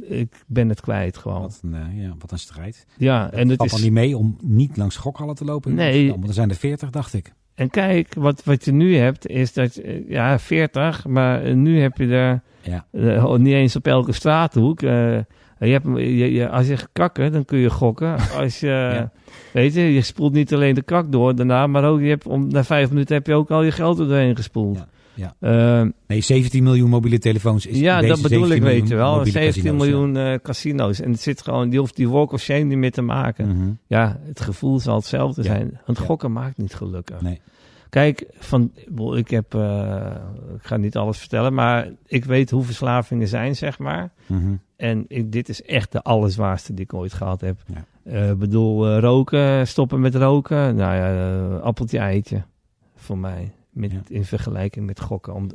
ik 0.00 0.32
ben 0.46 0.68
het 0.68 0.80
kwijt 0.80 1.16
gewoon. 1.16 1.40
Wat, 1.40 1.60
een, 1.64 1.74
eh, 1.74 2.02
ja, 2.02 2.14
wat 2.18 2.32
een 2.32 2.38
strijd. 2.38 2.86
Ja, 2.96 3.30
en 3.32 3.48
het 3.48 3.56
valt 3.58 3.72
is... 3.72 3.82
niet 3.82 3.92
mee 3.92 4.16
om 4.16 4.36
niet 4.42 4.76
langs 4.76 4.96
gokhallen 4.96 5.34
te 5.34 5.44
lopen? 5.44 5.74
Nee. 5.74 6.10
Want 6.10 6.28
er 6.28 6.34
zijn 6.34 6.50
er 6.50 6.56
veertig, 6.56 6.90
dacht 6.90 7.14
ik. 7.14 7.32
En 7.54 7.70
kijk, 7.70 8.14
wat, 8.14 8.44
wat 8.44 8.64
je 8.64 8.72
nu 8.72 8.96
hebt, 8.96 9.26
is 9.26 9.52
dat, 9.52 9.76
eh, 9.76 10.08
ja, 10.08 10.38
40, 10.38 11.06
maar 11.06 11.42
eh, 11.42 11.54
nu 11.54 11.80
heb 11.80 11.96
je 11.96 12.06
er 12.06 12.42
Ja. 12.62 12.86
eh, 12.92 13.34
niet 13.34 13.54
eens 13.54 13.76
op 13.76 13.86
elke 13.86 14.12
straathoek. 14.12 14.82
eh, 14.82 15.18
je 15.58 15.66
hebt, 15.72 15.86
je, 15.96 16.32
je- 16.32 16.48
als 16.48 16.66
je 16.66 16.76
gaat 16.76 16.88
kakken, 16.92 17.32
dan 17.32 17.44
kun 17.44 17.58
je 17.58 17.70
gokken. 17.70 18.16
Als 18.40 18.60
je, 18.60 18.66
Ja. 18.66 19.12
weet 19.52 19.74
je, 19.74 19.80
je 19.80 20.02
spoelt 20.02 20.32
niet 20.32 20.54
alleen 20.54 20.74
de 20.74 20.82
kak 20.82 21.12
door 21.12 21.34
daarna, 21.34 21.66
maar 21.66 21.84
ook, 21.84 22.00
je 22.00 22.08
hebt, 22.08 22.26
om, 22.26 22.48
na 22.48 22.64
vijf 22.64 22.88
minuten 22.90 23.14
heb 23.14 23.26
je 23.26 23.34
ook 23.34 23.50
al 23.50 23.62
je 23.62 23.72
geld 23.72 23.98
er 23.98 24.08
doorheen 24.08 24.36
gespoeld. 24.36 24.76
Ja, 24.76 24.88
ja. 25.20 25.34
Eh, 25.82 25.88
Nee, 26.06 26.20
17 26.20 26.62
miljoen 26.62 26.90
mobiele 26.90 27.18
telefoons 27.18 27.66
is 27.66 27.78
ja, 27.78 28.00
dat 28.00 28.22
bedoel 28.22 28.46
17 28.46 28.56
ik, 28.56 28.62
weet 28.62 28.88
je 28.88 28.94
wel. 28.94 29.16
mobiele 29.16 29.38
17 29.38 29.62
casino's, 29.62 29.86
ja. 29.86 29.90
miljoen 29.90 30.16
eh, 30.16 30.38
casino's. 30.42 31.00
En 31.00 31.10
het 31.10 31.20
zit 31.20 31.42
gewoon, 31.42 31.68
die 31.68 31.78
hoeft 31.78 31.96
die 31.96 32.08
walk 32.08 32.32
of 32.32 32.40
shame 32.40 32.62
niet 32.64 32.78
meer 32.78 32.92
te 32.92 33.02
maken. 33.02 33.48
Mhm. 33.56 33.70
Ja, 33.86 34.20
het 34.22 34.40
gevoel 34.40 34.80
zal 34.80 34.96
hetzelfde 34.96 35.42
zijn. 35.42 35.80
Want 35.86 35.98
gokken 35.98 36.32
maakt 36.32 36.56
niet 36.56 36.74
gelukkig. 36.74 37.20
Nee. 37.20 37.40
Kijk, 37.88 38.26
van, 38.38 38.70
ik 38.74 38.88
bedoel, 38.88 39.16
ik 39.16 39.30
heb, 39.30 39.54
eh, 39.54 40.14
ik 40.54 40.62
ga 40.66 40.76
niet 40.76 40.96
alles 40.96 41.18
vertellen, 41.18 41.54
maar 41.54 41.88
ik 42.06 42.24
weet 42.24 42.50
hoe 42.50 42.62
verslavingen 42.64 43.28
zijn, 43.28 43.56
zeg 43.56 43.78
maar. 43.78 44.12
Mhm. 44.26 44.54
En 44.76 45.04
ik, 45.08 45.32
dit 45.32 45.48
is 45.48 45.62
echt 45.62 45.92
de 45.92 46.02
allerzwaarste 46.02 46.74
die 46.74 46.84
ik 46.84 46.94
ooit 46.94 47.12
gehad 47.12 47.40
heb. 47.40 47.58
Ja. 47.66 47.84
Eh, 48.02 48.32
bedoel, 48.32 48.88
eh, 48.88 48.98
roken, 48.98 49.66
stoppen 49.66 50.00
met 50.00 50.14
roken. 50.14 50.74
Nou 50.76 50.94
ja, 50.96 51.56
appeltje 51.56 51.98
eitje 51.98 52.42
voor 52.96 53.18
mij. 53.18 53.52
Met, 53.70 53.90
Ja. 53.92 54.00
In 54.08 54.24
vergelijking 54.24 54.86
met 54.86 55.00
gokken. 55.00 55.34
Om, 55.34 55.48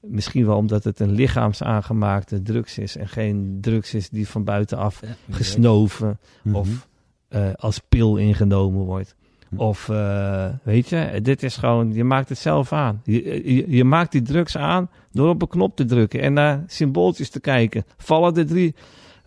misschien 0.00 0.46
wel 0.46 0.56
omdat 0.56 0.84
het 0.84 1.00
een 1.00 1.12
lichaamsaangemaakte 1.12 2.42
drugs 2.42 2.78
is. 2.78 2.96
En 2.96 3.08
geen 3.08 3.58
drugs 3.60 3.94
is 3.94 4.08
die 4.08 4.28
van 4.28 4.44
buitenaf 4.44 5.02
gesnoven 5.30 6.18
Mhm. 6.42 6.54
of 6.56 6.88
eh, 7.28 7.52
als 7.56 7.78
pil 7.88 8.16
ingenomen 8.16 8.84
wordt. 8.84 9.14
Hm. 9.48 9.58
Of, 9.58 9.88
eh, 9.88 10.46
weet 10.62 10.88
je, 10.88 11.20
dit 11.22 11.42
is 11.42 11.56
gewoon, 11.56 11.92
je 11.92 12.04
maakt 12.04 12.28
het 12.28 12.38
zelf 12.38 12.72
aan. 12.72 13.00
Je, 13.04 13.54
je, 13.54 13.70
je 13.76 13.84
maakt 13.84 14.12
die 14.12 14.22
drugs 14.22 14.56
aan 14.56 14.90
door 15.12 15.28
op 15.28 15.42
een 15.42 15.48
knop 15.48 15.76
te 15.76 15.84
drukken 15.84 16.20
en 16.20 16.32
naar 16.32 16.62
symbooltjes 16.66 17.30
te 17.30 17.40
kijken. 17.40 17.84
Vallen 17.96 18.36
er 18.36 18.46
drie 18.46 18.74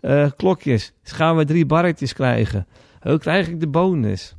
eh, 0.00 0.30
klokjes? 0.36 0.92
Gaan 1.02 1.36
we 1.36 1.44
drie 1.44 1.66
barretjes 1.66 2.12
krijgen? 2.12 2.66
Hoe 3.00 3.18
krijg 3.18 3.48
ik 3.48 3.60
de 3.60 3.66
bonus? 3.68 4.36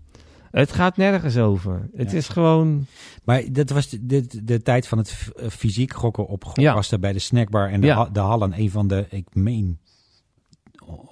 Het 0.51 0.71
gaat 0.71 0.97
nergens 0.97 1.37
over. 1.37 1.89
Het 1.95 2.11
Ja. 2.11 2.17
is 2.17 2.27
gewoon, 2.27 2.85
Maar 3.23 3.43
dat 3.51 3.69
was 3.69 3.89
de, 3.89 4.05
de, 4.05 4.43
de 4.43 4.61
tijd 4.61 4.87
van 4.87 4.97
het 4.97 5.27
eh, 5.35 5.47
fysiek 5.49 5.93
gokken 5.93 6.27
op 6.27 6.43
gokkasten 6.45 6.99
bij 7.01 7.13
de 7.13 7.19
snackbar 7.19 7.69
en 7.69 7.81
de, 7.81 7.87
Ja. 7.87 8.05
de 8.05 8.19
hallen. 8.19 8.59
Een 8.59 8.71
van 8.71 8.87
de, 8.87 9.05
ik 9.09 9.27
meen, 9.33 9.79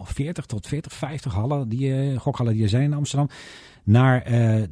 40 0.04 0.46
tot 0.46 0.68
40, 0.68 0.94
50 0.94 1.34
hallen, 1.34 1.70
die, 1.70 1.94
eh, 2.12 2.20
gokhallen 2.20 2.54
die 2.54 2.64
er 2.64 2.70
zijn 2.70 2.84
in 2.84 2.94
Amsterdam. 2.94 3.30
Naar, 3.84 4.22
eh, 4.22 4.64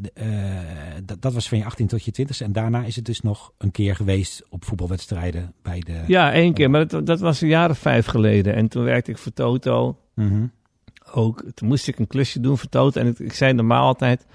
dat, 1.19 1.33
was 1.33 1.47
van 1.49 1.57
je 1.57 1.65
18 1.65 1.87
tot 1.87 2.03
je 2.03 2.11
20 2.11 2.41
En 2.41 2.51
daarna 2.51 2.83
is 2.83 2.95
het 2.95 3.05
dus 3.05 3.21
nog 3.21 3.53
een 3.57 3.71
keer 3.71 3.95
geweest 3.95 4.43
op 4.49 4.65
voetbalwedstrijden 4.65 5.53
bij 5.61 5.79
de... 5.79 6.03
Ja, 6.07 6.33
één 6.33 6.53
keer, 6.53 6.69
maar 6.69 6.87
dat, 6.87 7.05
dat 7.05 7.19
was 7.19 7.41
een 7.41 7.47
jaar 7.47 7.69
of 7.69 7.77
vijf 7.77 8.05
geleden. 8.05 8.55
En 8.55 8.67
toen 8.67 8.83
werkte 8.83 9.11
ik 9.11 9.17
voor 9.17 9.33
Toto. 9.33 9.97
Mhm. 10.13 10.45
Ook, 11.13 11.43
toen 11.53 11.67
moest 11.67 11.87
ik 11.87 11.99
een 11.99 12.07
klusje 12.07 12.39
doen 12.39 12.57
voor 12.57 12.69
Toto. 12.69 12.99
En 12.99 13.07
ik, 13.07 13.19
ik 13.19 13.33
zei 13.33 13.53
normaal 13.53 13.85
altijd, 13.85 14.25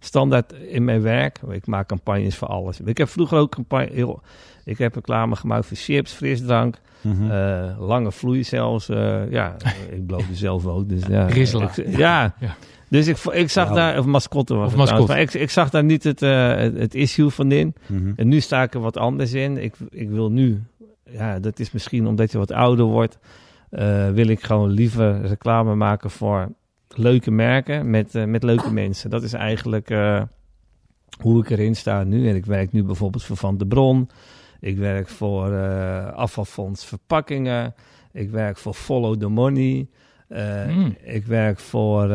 standaard 0.00 0.52
in 0.52 0.84
mijn 0.84 1.02
werk, 1.02 1.38
ik 1.50 1.66
maak 1.66 1.88
campagnes 1.88 2.36
voor 2.36 2.48
alles. 2.48 2.80
Ik 2.80 2.98
heb 2.98 3.08
vroeger 3.08 3.38
ook 3.38 3.50
campagne, 3.50 3.90
heel, 3.92 4.20
ik 4.64 4.78
heb 4.78 4.94
reclame 4.94 5.36
gemaakt 5.36 5.66
voor 5.66 5.76
chips, 5.76 6.12
frisdrank, 6.12 6.76
Mhm. 7.02 7.30
eh, 7.30 7.76
lange 7.78 8.12
vloei 8.12 8.44
zelfs. 8.44 8.88
eh, 8.88 9.30
ja, 9.30 9.56
ik 9.96 10.06
blootde 10.06 10.34
zelf 10.34 10.66
ook. 10.66 10.88
Dus, 10.88 11.02
ja, 11.08 11.26
Rizla. 11.26 11.70
Ik- 11.76 11.96
ja. 11.96 12.34
Ja. 12.40 12.54
Dus 12.88 13.06
ik, 13.06 13.16
ik 13.18 13.50
zag 13.50 13.68
Ja. 13.68 13.74
daar, 13.74 13.98
of 13.98 14.04
mascotte 14.04 14.54
was 14.54 14.66
Of 14.66 14.76
mascotte. 14.76 15.06
maar 15.12 15.20
ik, 15.20 15.34
ik 15.34 15.50
zag 15.50 15.70
daar 15.70 15.84
niet 15.84 16.04
het, 16.04 16.22
eh, 16.22 16.56
het, 16.56 16.94
issue 16.94 17.28
van 17.30 17.52
in. 17.52 17.74
Mhm. 17.86 18.12
En 18.16 18.28
nu 18.28 18.40
sta 18.40 18.62
ik 18.62 18.74
er 18.74 18.80
wat 18.80 18.96
anders 18.96 19.32
in. 19.32 19.56
Ik, 19.62 19.74
ik 19.90 20.10
wil 20.10 20.30
nu, 20.30 20.62
ja, 21.10 21.38
dat 21.38 21.58
is 21.58 21.70
misschien 21.72 22.06
omdat 22.06 22.32
je 22.32 22.38
wat 22.38 22.52
ouder 22.52 22.84
wordt, 22.84 23.18
wil 24.14 24.26
ik 24.28 24.42
gewoon 24.42 24.70
liever 24.70 25.20
reclame 25.26 25.74
maken 25.74 26.10
voor 26.10 26.48
leuke 26.96 27.30
merken 27.30 27.90
met, 27.90 28.14
eh, 28.14 28.24
met 28.24 28.42
leuke 28.42 28.72
mensen. 28.72 29.10
Dat 29.10 29.22
is 29.22 29.32
eigenlijk 29.32 29.90
eh, 29.90 30.22
hoe 31.20 31.42
ik 31.42 31.50
erin 31.50 31.76
sta 31.76 32.04
nu. 32.04 32.28
En 32.28 32.34
ik 32.34 32.46
werk 32.46 32.72
nu 32.72 32.84
bijvoorbeeld 32.84 33.22
voor 33.24 33.36
Van 33.36 33.58
de 33.58 33.66
Bron. 33.66 34.08
Ik 34.60 34.78
werk 34.78 35.08
voor 35.08 35.52
eh, 35.52 36.12
afvalfonds 36.12 36.84
verpakkingen. 36.86 37.74
Ik 38.12 38.30
werk 38.30 38.56
voor 38.56 38.74
Follow 38.74 39.20
the 39.20 39.28
Money. 39.28 39.88
Eh, 40.28 40.66
Mm. 40.66 40.96
Ik 41.02 41.26
werk 41.26 41.58
voor. 41.58 42.08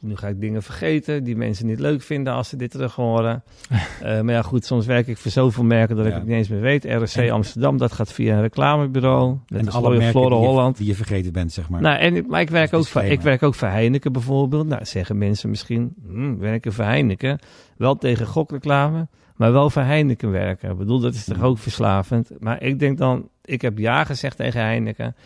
Nu 0.00 0.16
ga 0.16 0.28
ik 0.28 0.40
dingen 0.40 0.62
vergeten 0.62 1.24
die 1.24 1.36
mensen 1.36 1.66
niet 1.66 1.78
leuk 1.80 2.02
vinden 2.02 2.32
als 2.32 2.48
ze 2.48 2.56
dit 2.56 2.70
terug 2.70 2.94
horen. 2.94 3.42
Eh, 4.02 4.20
maar 4.20 4.34
ja, 4.34 4.42
goed, 4.42 4.64
soms 4.64 4.86
werk 4.86 5.06
ik 5.06 5.16
voor 5.16 5.30
zoveel 5.30 5.64
merken 5.64 5.96
dat 5.96 6.06
ik 6.06 6.12
het 6.12 6.26
niet 6.26 6.36
eens 6.36 6.48
meer 6.48 6.60
weet. 6.60 6.84
RSC 6.84 7.16
En- 7.16 7.30
Amsterdam, 7.30 7.76
dat 7.78 7.92
gaat 7.92 8.12
via 8.12 8.34
een 8.34 8.40
reclamebureau. 8.40 9.36
Dat 9.46 9.58
En 9.60 9.66
is 9.66 9.72
alle 9.74 9.88
merken 9.88 10.08
Flora 10.10 10.28
die 10.28 10.38
je, 10.38 10.46
Holland. 10.46 10.76
die 10.76 10.86
je 10.86 10.94
vergeten 10.94 11.32
bent, 11.32 11.52
zeg 11.52 11.68
maar. 11.68 11.80
Nou, 11.80 11.98
en, 11.98 12.16
ik- 12.16 12.26
maar 12.26 12.40
ik 12.40 12.50
werk, 12.50 12.72
ook 12.74 12.86
voor, 12.86 13.02
ik 13.02 13.20
werk 13.20 13.42
ook 13.42 13.54
voor 13.54 13.68
Heineken 13.68 14.12
bijvoorbeeld. 14.12 14.66
Nou, 14.66 14.84
zeggen 14.84 15.18
mensen 15.18 15.50
misschien, 15.50 15.94
hm, 16.08 16.36
werken 16.38 16.72
voor 16.72 16.84
Heineken. 16.84 17.38
Wel 17.76 17.96
tegen 17.96 18.26
gokreclame, 18.26 19.08
maar 19.36 19.52
wel 19.52 19.70
voor 19.70 19.82
Heineken 19.82 20.30
werken. 20.30 20.70
Ik 20.70 20.78
bedoel, 20.78 21.00
dat 21.00 21.14
is 21.14 21.24
toch 21.24 21.36
Hmm. 21.36 21.44
ook 21.46 21.58
verslavend. 21.58 22.30
Maar 22.38 22.62
ik 22.62 22.78
denk 22.78 22.98
dan, 22.98 23.28
ik 23.44 23.62
heb 23.62 23.78
ja 23.78 24.04
gezegd 24.04 24.36
tegen 24.36 24.60
Heineken. 24.60 25.16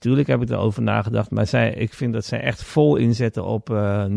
Natuurlijk 0.00 0.28
heb 0.28 0.42
ik 0.42 0.50
erover 0.50 0.82
nagedacht, 0.82 1.30
maar 1.30 1.46
zij, 1.46 1.72
ik 1.72 1.94
vind 1.94 2.12
dat 2.12 2.24
zij 2.24 2.40
echt 2.40 2.62
vol 2.62 2.96
inzetten 2.96 3.44
op 3.44 3.70
eh 3.70 4.04
0% 4.06 4.10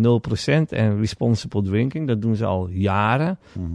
en 0.70 1.00
responsible 1.00 1.62
drinking. 1.62 2.08
Dat 2.08 2.22
doen 2.22 2.36
ze 2.36 2.46
al 2.46 2.68
jaren. 2.68 3.40
Mhm. 3.52 3.68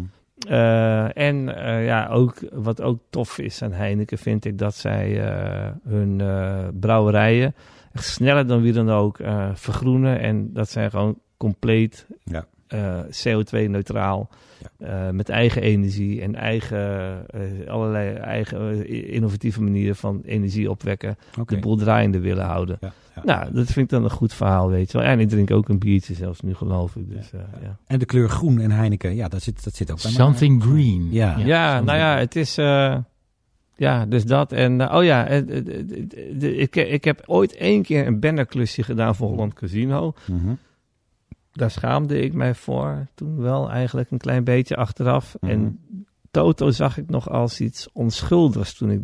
Eh, 0.48 1.16
en 1.16 1.56
eh, 1.56 1.84
ja, 1.84 2.08
ook, 2.08 2.34
wat 2.52 2.82
ook 2.82 3.00
tof 3.10 3.38
is 3.38 3.62
aan 3.62 3.72
Heineken, 3.72 4.18
vind 4.18 4.44
ik 4.44 4.58
dat 4.58 4.74
zij 4.74 5.20
hun 5.84 6.22
brouwerijen 6.80 7.54
echt 7.92 8.04
sneller 8.04 8.46
dan 8.46 8.62
wie 8.62 8.72
dan 8.72 8.90
ook 8.90 9.18
vergroenen. 9.54 10.20
En 10.20 10.52
dat 10.52 10.70
zij 10.70 10.90
gewoon 10.90 11.18
compleet 11.36 12.06
Ja. 12.24 12.46
Eh, 12.68 12.98
CO2-neutraal, 13.24 14.28
eh, 14.78 15.10
met 15.10 15.28
eigen 15.28 15.62
energie 15.62 16.22
en 16.22 16.34
eigen, 16.34 16.78
eh, 17.30 17.40
allerlei 17.70 18.14
eigen 18.14 18.86
innovatieve 19.08 19.62
manieren 19.62 19.96
van 19.96 20.20
energie 20.24 20.70
opwekken, 20.70 21.16
de 21.46 21.58
boel 21.58 21.76
draaiende 21.76 22.20
willen 22.20 22.44
houden. 22.44 22.76
Ja, 22.80 22.92
ja. 23.14 23.22
Nou, 23.24 23.52
dat 23.52 23.66
vind 23.66 23.76
ik 23.76 23.88
dan 23.88 24.04
een 24.04 24.10
goed 24.10 24.34
verhaal, 24.34 24.68
weet 24.70 24.92
je 24.92 24.98
wel. 24.98 25.06
En 25.06 25.20
ik 25.20 25.28
drink 25.28 25.50
ook 25.50 25.68
een 25.68 25.78
biertje 25.78 26.14
zelfs 26.14 26.40
nu, 26.40 26.54
geloof 26.54 26.96
ik. 26.96 27.10
Dus, 27.10 27.30
Ja, 27.30 27.38
eh, 27.38 27.44
ja. 27.62 27.66
ja. 27.66 27.76
En 27.86 27.98
de 27.98 28.04
kleur 28.04 28.28
groen 28.28 28.60
en 28.60 28.70
Heineken, 28.70 29.14
ja, 29.14 29.28
dat 29.28 29.42
zit, 29.42 29.64
dat 29.64 29.74
zit 29.74 29.90
ook 29.90 30.02
bij 30.02 30.12
mij. 30.12 30.20
Something 30.24 30.62
green. 30.62 31.08
Ja. 31.10 31.36
Ja, 31.38 31.66
something 31.66 31.86
nou 31.86 31.98
ja, 31.98 32.18
het 32.18 32.36
is. 32.36 32.58
eh, 32.58 32.96
ja, 33.76 34.06
dus 34.06 34.24
dat. 34.24 34.52
En 34.52 34.92
oh 34.92 35.04
ja, 35.04 35.26
ik, 35.26 36.76
ik 36.76 37.04
heb 37.04 37.22
ooit 37.26 37.54
één 37.56 37.82
keer 37.82 38.06
een 38.06 38.20
bannerklusje 38.20 38.82
gedaan 38.82 39.14
voor 39.14 39.28
Holland 39.28 39.54
Casino. 39.54 40.12
Mhm. 40.26 40.52
Daar 41.58 41.70
schaamde 41.70 42.20
ik 42.20 42.32
mij 42.34 42.54
voor. 42.54 43.06
Toen 43.14 43.36
wel 43.36 43.70
eigenlijk 43.70 44.10
een 44.10 44.18
klein 44.18 44.44
beetje 44.44 44.76
achteraf. 44.76 45.36
Mhm. 45.40 45.50
En 45.52 45.78
Toto 46.30 46.70
zag 46.70 46.98
ik 46.98 47.10
nog 47.10 47.30
als 47.30 47.60
iets 47.60 47.88
onschuldigs 47.92 48.74
toen 48.74 48.90
ik 48.90 49.00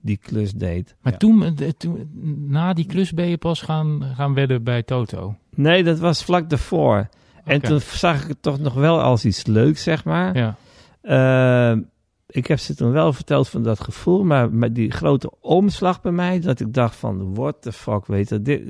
die 0.00 0.16
klus 0.16 0.52
deed. 0.52 0.96
Maar 1.00 1.12
Ja. 1.12 1.18
toen, 1.18 1.42
eh, 1.42 1.68
toen, 1.68 2.10
na 2.48 2.72
die 2.72 2.86
klus 2.86 3.12
ben 3.12 3.28
je 3.28 3.36
pas 3.38 3.60
gaan, 3.62 4.02
gaan 4.14 4.34
wedden 4.34 4.62
bij 4.62 4.82
Toto. 4.82 5.34
Nee, 5.54 5.84
dat 5.84 5.98
was 5.98 6.24
vlak 6.24 6.50
daarvoor. 6.50 7.08
En 7.44 7.60
toen 7.60 7.80
zag 7.80 8.22
ik 8.22 8.28
het 8.28 8.42
toch 8.42 8.58
nog 8.58 8.74
wel 8.74 9.00
als 9.00 9.24
iets 9.24 9.46
leuks, 9.46 9.82
zeg 9.82 10.04
maar. 10.04 10.36
Ja. 10.36 10.56
Eh, 11.02 11.78
ik 12.26 12.46
heb 12.46 12.58
ze 12.58 12.74
toen 12.74 12.90
wel 12.92 13.12
verteld 13.12 13.48
van 13.48 13.62
dat 13.62 13.80
gevoel, 13.80 14.24
maar 14.24 14.52
met 14.52 14.74
die 14.74 14.90
grote 14.90 15.30
omslag 15.40 16.00
bij 16.00 16.12
mij, 16.12 16.40
dat 16.40 16.60
ik 16.60 16.72
dacht 16.74 16.96
van, 16.96 17.34
what 17.34 17.62
the 17.62 17.72
fuck, 17.72 18.06
weet 18.06 18.28
je, 18.28 18.42
dit, 18.42 18.62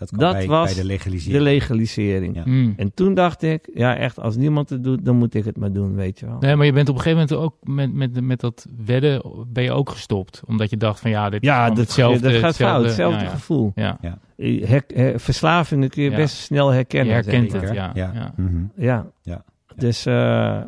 Dat, 0.00 0.08
kwam 0.08 0.20
Dat 0.20 0.32
bij, 0.32 0.46
was 0.46 0.64
bij 0.64 0.74
de 0.74 0.80
de 0.80 0.86
legalisering. 0.86 1.42
legalisering. 1.42 2.34
Ja. 2.36 2.42
Mm. 2.44 2.74
En 2.76 2.94
toen 2.94 3.14
dacht 3.14 3.42
ik, 3.42 3.70
ja 3.74 3.96
echt, 3.96 4.20
als 4.20 4.36
niemand 4.36 4.70
het 4.70 4.84
doet, 4.84 5.04
dan 5.04 5.16
moet 5.16 5.34
ik 5.34 5.44
het 5.44 5.56
maar 5.56 5.72
doen, 5.72 5.94
weet 5.94 6.18
je 6.18 6.26
wel. 6.26 6.36
Nee, 6.40 6.56
maar 6.56 6.66
je 6.66 6.72
bent 6.72 6.88
op 6.88 6.94
een 6.94 7.00
gegeven 7.00 7.26
moment 7.28 7.46
ook 7.46 7.56
met, 7.62 7.92
met, 7.92 8.20
met 8.24 8.40
dat 8.40 8.66
wedden 8.84 9.22
ben 9.52 9.62
je 9.62 9.72
ook 9.72 9.90
gestopt. 9.90 10.42
Omdat 10.46 10.70
je 10.70 10.76
dacht 10.76 11.00
van 11.00 11.10
ja, 11.10 11.30
dit 11.30 11.44
Ja, 11.44 11.68
dat, 11.68 11.76
hetzelfde. 11.76 12.30
dat 12.30 12.40
gaat 12.40 12.56
fout, 12.56 12.84
hetzelfde 12.84 13.18
ja, 13.18 13.24
ja. 13.24 13.30
gevoel. 13.30 13.72
Ja, 13.74 13.98
Her- 14.36 14.84
her- 14.94 15.20
verslavingen 15.20 15.88
kun 15.88 16.02
je 16.02 16.10
Ja. 16.10 16.16
best 16.16 16.36
snel 16.36 16.68
je 16.68 16.74
herkennen. 16.74 17.14
herkent 17.14 17.52
het. 17.52 17.62
Ja, 17.72 17.90
Ja. 17.94 18.10
ja. 18.14 18.32
Mhm. 18.36 18.64
Ja. 18.76 19.06
Ja. 19.22 19.44
Dus 19.76 20.06
eh, 20.06 20.60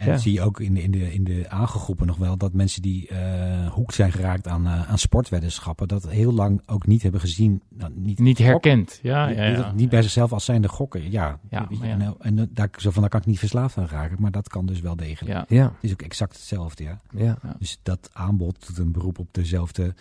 En 0.00 0.06
Ja. 0.06 0.12
dat 0.12 0.20
zie 0.20 0.32
je 0.32 0.42
ook 0.42 0.60
in 0.60 0.74
de, 0.74 0.82
in 0.82 0.90
de, 0.90 1.12
in 1.12 1.24
de 1.24 1.48
aangegroepen 1.48 2.06
nog 2.06 2.16
wel 2.16 2.36
dat 2.36 2.52
mensen 2.52 2.82
die 2.82 3.08
eh 3.08 3.68
hoek 3.72 3.92
zijn 3.92 4.12
geraakt 4.12 4.46
aan, 4.48 4.66
eh, 4.66 4.90
aan 4.90 4.98
sportweddenschappen, 4.98 5.88
dat 5.88 6.08
heel 6.08 6.32
lang 6.32 6.62
ook 6.66 6.86
niet 6.86 7.02
hebben 7.02 7.20
gezien. 7.20 7.62
Nou, 7.68 7.92
niet, 7.94 8.18
Niet 8.18 8.38
herkend. 8.38 8.98
Ja, 9.02 9.26
Niet, 9.26 9.36
ja, 9.36 9.44
ja. 9.44 9.66
niet- 9.66 9.74
niet 9.74 9.88
bij 9.88 10.02
zichzelf 10.02 10.32
als 10.32 10.44
zijnde 10.44 10.68
gokken. 10.68 11.10
Ja, 11.10 11.38
Ja. 11.50 11.68
En, 11.82 12.14
en, 12.20 12.38
eh, 12.38 12.44
daar, 12.50 12.68
zo 12.76 12.90
van, 12.90 13.00
daar 13.00 13.10
kan 13.10 13.20
ik 13.20 13.26
niet 13.26 13.38
verslaafd 13.38 13.76
aan 13.78 13.86
raken, 13.86 14.16
maar 14.20 14.30
dat 14.30 14.48
kan 14.48 14.66
dus 14.66 14.80
wel 14.80 14.96
degelijk. 14.96 15.34
ja. 15.34 15.56
ja, 15.56 15.64
Het 15.64 15.72
is 15.80 15.92
ook 15.92 16.02
exact 16.02 16.32
hetzelfde, 16.32 16.82
ja. 16.84 17.00
ja. 17.16 17.38
Dus 17.58 17.78
dat 17.82 18.10
aanbod 18.12 18.66
doet 18.66 18.78
een 18.78 18.92
beroep 18.92 19.18
op 19.18 19.28
dezelfde 19.30 19.94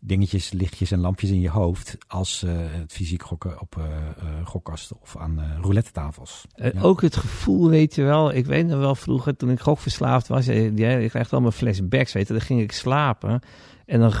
dingetjes, 0.00 0.52
lichtjes 0.52 0.90
en 0.90 0.98
lampjes 1.00 1.30
in 1.30 1.40
je 1.40 1.48
hoofd 1.50 1.96
als 2.06 2.42
eh, 2.42 2.52
het 2.56 2.92
fysiek 2.92 3.22
gokken 3.22 3.60
op 3.60 3.76
eh 3.78 3.84
eh, 3.84 4.46
gokkasten 4.46 4.96
of 5.00 5.16
aan 5.16 5.40
eh 5.40 5.46
roulette 5.60 5.92
tafels. 5.92 6.44
Eh, 6.54 6.72
Ja. 6.72 6.80
Ook 6.80 7.02
het 7.02 7.16
gevoel, 7.16 7.68
weet 7.68 7.94
je 7.94 8.02
wel. 8.02 8.34
Ik 8.34 8.46
weet 8.46 8.66
nog 8.66 8.78
wel 8.78 8.94
vroeger, 8.94 9.36
toen 9.36 9.50
ik 9.50 9.60
gokverslaafd 9.60 10.28
was. 10.28 10.46
Ja, 10.46 10.90
ik 10.90 11.08
krijg 11.08 11.32
allemaal 11.32 11.50
flashbacks, 11.50 12.12
weet 12.12 12.26
je. 12.26 12.32
Dan 12.32 12.42
ging 12.42 12.60
ik 12.60 12.72
slapen. 12.72 13.40
En 13.86 14.00
dan, 14.00 14.12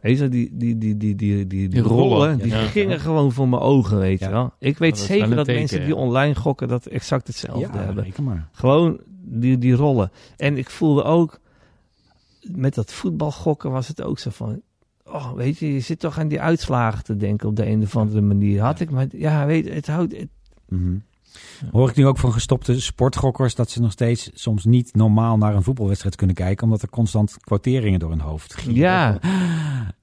weet 0.00 0.18
je, 0.18 0.28
die, 0.28 0.50
die, 0.52 0.78
die, 0.78 0.96
die, 0.96 1.14
die, 1.16 1.46
die, 1.46 1.68
die 1.68 1.80
rollen, 1.82 2.08
rollen, 2.08 2.38
die 2.38 2.46
ja. 2.52 2.66
gingen 2.66 3.00
gewoon 3.00 3.32
voor 3.32 3.48
mijn 3.48 3.62
ogen, 3.62 3.98
weet 3.98 4.20
Ja. 4.20 4.26
je 4.26 4.32
wel. 4.32 4.52
Ik 4.58 4.78
weet 4.78 4.96
dat 4.96 5.06
zeker 5.06 5.28
dat 5.36 5.44
teken, 5.44 5.54
mensen 5.60 5.84
die 5.84 5.96
online 5.96 6.34
gokken, 6.34 6.68
dat 6.68 6.86
exact 6.86 7.26
hetzelfde 7.26 7.60
ja, 7.78 7.84
hebben. 7.84 8.12
maar. 8.22 8.48
Gewoon 8.52 9.00
die, 9.22 9.58
die 9.58 9.74
rollen. 9.74 10.10
En 10.36 10.56
ik 10.58 10.70
voelde 10.70 11.02
ook, 11.02 11.40
met 12.42 12.74
dat 12.74 12.92
voetbalgokken 12.92 13.70
was 13.70 13.88
het 13.88 14.02
ook 14.02 14.18
zo 14.18 14.30
van... 14.30 14.62
Oh, 15.12 15.32
weet 15.32 15.58
je, 15.58 15.72
je 15.72 15.80
zit 15.80 15.98
toch 16.00 16.18
aan 16.18 16.28
die 16.28 16.40
uitslagen 16.40 17.04
te 17.04 17.16
denken 17.16 17.48
op 17.48 17.56
de 17.56 17.66
een 17.66 17.82
of 17.82 17.96
andere 17.96 18.20
manier. 18.20 18.60
Had 18.62 18.80
ik 18.80 18.90
maar, 18.90 19.06
ja, 19.12 19.46
weet 19.46 19.68
het 19.74 19.86
houdt... 19.86 20.16
het- 20.16 20.28
Mhm. 20.68 20.96
Hoor 21.70 21.88
ik 21.88 21.96
nu 21.96 22.06
ook 22.06 22.18
van 22.18 22.32
gestopte 22.32 22.80
sportgokkers 22.80 23.54
dat 23.54 23.70
ze 23.70 23.80
nog 23.80 23.92
steeds 23.92 24.30
soms 24.34 24.64
niet 24.64 24.94
normaal 24.94 25.36
naar 25.38 25.54
een 25.54 25.62
voetbalwedstrijd 25.62 26.16
kunnen 26.16 26.36
kijken, 26.36 26.64
omdat 26.64 26.82
er 26.82 26.88
constant 26.90 27.36
quoteringen 27.40 27.98
door 28.00 28.10
hun 28.10 28.20
hoofd 28.20 28.54
gieren. 28.54 28.74
Ja. 28.74 29.18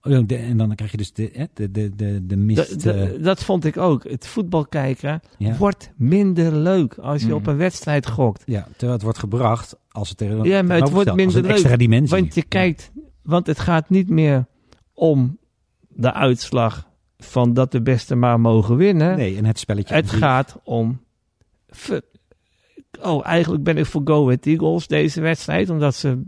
Oh, 0.01 0.13
En 0.27 0.57
dan 0.57 0.75
krijg 0.75 0.91
je 0.91 0.97
dus 0.97 1.13
de, 1.13 1.29
hè, 1.33 1.45
de, 1.53 1.71
de, 1.71 1.95
de, 1.95 2.25
de 2.25 2.35
mist. 2.37 2.83
Da- 2.83 2.91
da- 2.91 2.97
eh, 2.99 3.23
dat 3.23 3.43
vond 3.43 3.65
ik 3.65 3.77
ook. 3.77 4.03
Het 4.03 4.27
voetbal 4.27 4.65
kijken 4.65 5.19
ja. 5.37 5.57
wordt 5.57 5.91
minder 5.97 6.55
leuk 6.55 6.97
als 6.97 7.21
je 7.21 7.27
Mm. 7.27 7.33
op 7.33 7.47
een 7.47 7.57
wedstrijd 7.57 8.07
gokt. 8.07 8.43
ja, 8.45 8.61
terwijl 8.71 8.91
het 8.91 9.01
wordt 9.01 9.17
gebracht 9.17 9.77
als 9.91 10.09
het 10.09 10.21
er 10.21 10.45
Ja, 10.45 10.61
maar 10.61 10.77
het 10.79 10.89
wordt 10.89 11.15
minder 11.15 11.37
een 11.37 11.45
extra 11.45 11.69
leuk, 11.69 11.79
dimensie. 11.79 12.19
Want 12.19 12.35
je 12.35 12.43
kijkt, 12.43 12.91
want 13.23 13.47
het 13.47 13.59
gaat 13.59 13.89
niet 13.89 14.09
meer 14.09 14.45
om 14.95 15.37
de 15.87 16.13
uitslag 16.13 16.89
van 17.17 17.53
dat 17.53 17.71
de 17.71 17.81
beste 17.81 18.15
maar 18.15 18.39
mogen 18.39 18.75
winnen. 18.75 19.17
Nee, 19.17 19.37
en 19.37 19.45
het 19.45 19.59
spelletje. 19.59 19.93
Het 19.93 20.09
gaat 20.09 20.59
om. 20.63 21.03
Oh, 23.01 23.25
eigenlijk 23.25 23.63
ben 23.63 23.77
ik 23.77 23.85
voor 23.85 24.01
Go 24.05 24.23
Ahead 24.25 24.45
Eagles 24.45 24.87
deze 24.87 25.21
wedstrijd, 25.21 25.69
omdat 25.69 25.95
ze, 25.95 26.21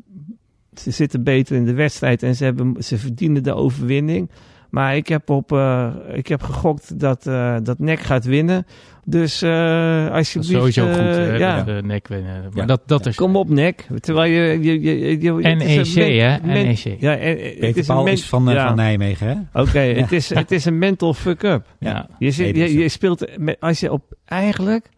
ze 0.74 0.92
zitten 0.92 1.24
beter 1.24 1.56
in 1.56 1.66
de 1.66 1.74
wedstrijd 1.74 2.24
en 2.24 2.36
ze, 2.36 2.44
hebben, 2.44 2.84
ze 2.84 2.98
verdienen 2.98 3.44
de 3.44 3.54
overwinning. 3.54 4.30
Maar 4.70 4.96
ik 4.96 5.08
heb, 5.08 5.30
op, 5.30 5.52
eh, 5.52 5.90
ik 6.14 6.28
heb 6.28 6.42
gegokt 6.42 7.00
dat, 7.00 7.28
eh, 7.28 7.56
dat 7.64 7.80
NEC 7.80 8.00
gaat 8.00 8.26
winnen. 8.26 8.66
Dus 9.06 9.42
eh 9.42 9.50
Dat 9.50 10.06
is 10.06 10.12
alsjeblieft... 10.12 10.54
sowieso 10.54 10.86
goed, 10.88 10.96
hè, 10.96 11.36
ja. 11.36 11.64
de 11.64 11.82
nek 11.84 12.08
winnen. 12.08 12.42
Maar 12.42 12.52
Ja. 12.54 12.66
dat, 12.66 12.82
dat 12.86 13.06
is... 13.06 13.16
Kom 13.16 13.36
op, 13.36 13.50
NEC. 13.50 13.88
Terwijl 14.00 14.32
je... 14.32 14.64
je, 14.64 14.82
je, 14.82 15.22
je 15.22 15.58
is 15.58 15.94
NEC, 15.96 16.20
hè? 16.20 16.38
NEC. 16.38 16.96
Ja, 17.00 17.18
eh, 17.18 17.28
het 17.28 17.60
Peter 17.60 17.78
is 17.78 17.88
een 17.88 18.08
is 18.08 18.26
van, 18.26 18.46
ja. 18.46 18.68
van 18.68 18.76
Nijmegen, 18.76 19.28
hè? 19.28 19.62
Oké, 19.62 19.80
het, 20.02 20.12
is, 20.12 20.30
het 20.30 20.52
is 20.52 20.66
een 20.66 20.78
mental 20.78 21.14
fuck-up. 21.14 21.66
Ja. 21.80 22.10
Je, 22.20 22.32
zit, 22.32 22.56
dat 22.56 22.70
je, 22.70 22.78
je 22.78 22.90
speelt... 22.90 23.38
Met, 23.38 23.58
als 23.60 23.80
je 23.80 23.92
op... 23.92 24.04
Eigenlijk... 24.26 24.90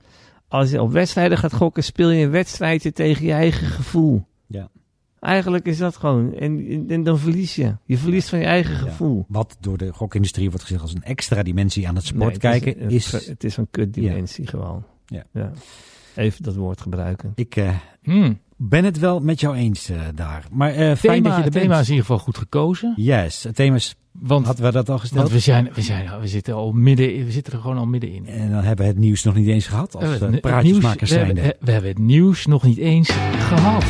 Als 0.48 0.72
je 0.72 0.82
op 0.82 0.92
wedstrijden 0.92 1.38
gaat 1.38 1.54
gokken, 1.54 1.84
speel 1.84 2.10
je 2.10 2.24
een 2.24 2.32
wedstrijdje 2.32 2.92
tegen 2.92 3.26
je 3.26 3.32
eigen 3.32 3.68
gevoel. 3.68 4.26
Ja. 4.48 4.70
Eigenlijk 5.20 5.66
is 5.66 5.78
dat 5.78 5.96
gewoon. 5.98 6.34
En, 6.34 6.86
en 6.90 7.04
dan 7.04 7.20
verlies 7.20 7.56
je. 7.56 7.76
Je 7.86 7.98
verliest 7.98 8.30
van 8.30 8.40
je 8.40 8.46
eigen 8.46 8.74
Ja. 8.74 8.80
gevoel. 8.80 9.26
Wat 9.28 9.58
door 9.60 9.78
de 9.78 9.94
gokindustrie 9.94 10.50
wordt 10.50 10.64
gezegd 10.66 10.82
als 10.82 10.94
een 10.94 11.04
extra 11.04 11.44
dimensie 11.44 11.88
aan 11.88 11.96
het 11.96 12.06
sport 12.06 12.42
Nee, 12.42 12.52
het 12.54 12.62
kijken, 12.64 12.84
een- 12.84 12.90
is... 12.90 13.12
Het 13.28 13.44
is 13.44 13.58
een 13.58 13.68
kutdimensie 13.72 14.48
gewoon. 14.48 14.84
Ja. 15.06 15.52
Even 16.16 16.44
dat 16.44 16.56
woord 16.56 16.82
gebruiken. 16.82 17.32
Ik 17.36 17.56
eh, 17.56 17.70
Hmm. 18.04 18.40
ben 18.58 18.84
het 18.86 19.00
wel 19.00 19.20
met 19.20 19.40
jou 19.40 19.56
eens 19.56 19.90
eh, 19.90 20.00
daar. 20.16 20.46
Maar 20.52 20.70
eh, 20.74 20.96
fijn 20.96 21.24
dat 21.24 21.32
je 21.32 21.38
er 21.38 21.44
het 21.44 21.54
thema 21.54 21.68
bent. 21.68 21.80
is 21.82 21.88
in 21.88 21.94
ieder 21.94 22.06
geval 22.10 22.20
goed 22.20 22.38
gekozen. 22.38 22.94
Yes, 22.96 23.44
het 23.44 23.56
thema 23.56 23.76
is... 23.76 23.96
Want, 24.12 24.46
Hadden 24.46 24.66
we 24.66 24.72
dat 24.72 24.90
al 24.90 24.98
gesteld? 24.98 25.22
want 25.22 25.34
we, 25.34 25.40
zijn, 25.40 25.70
we, 25.74 25.82
zijn, 25.82 26.20
we, 26.20 26.28
zitten 26.28 26.54
al 26.54 26.72
midden, 26.72 27.14
in- 27.16 27.26
we 27.26 27.32
zitten 27.32 27.54
er 27.54 27.60
gewoon 27.60 27.78
al 27.78 27.86
middenin. 27.86 28.26
En 28.28 28.52
dan 28.52 28.64
hebben 28.64 28.86
we 28.86 28.92
het 28.92 29.00
nieuws 29.00 29.24
nog 29.24 29.36
niet 29.36 29.48
eens 29.48 29.68
gehad 29.68 29.96
als 29.96 30.18
We 30.18 30.40
praatjesmakers 30.40 31.12
nieuws- 31.12 31.24
we 31.34 31.56
we 31.60 31.72
hebben 31.72 31.90
het 31.90 32.00
nieuws 32.00 32.46
nog 32.46 32.64
niet 32.64 32.78
eens 32.78 33.10
gehad. 33.50 33.84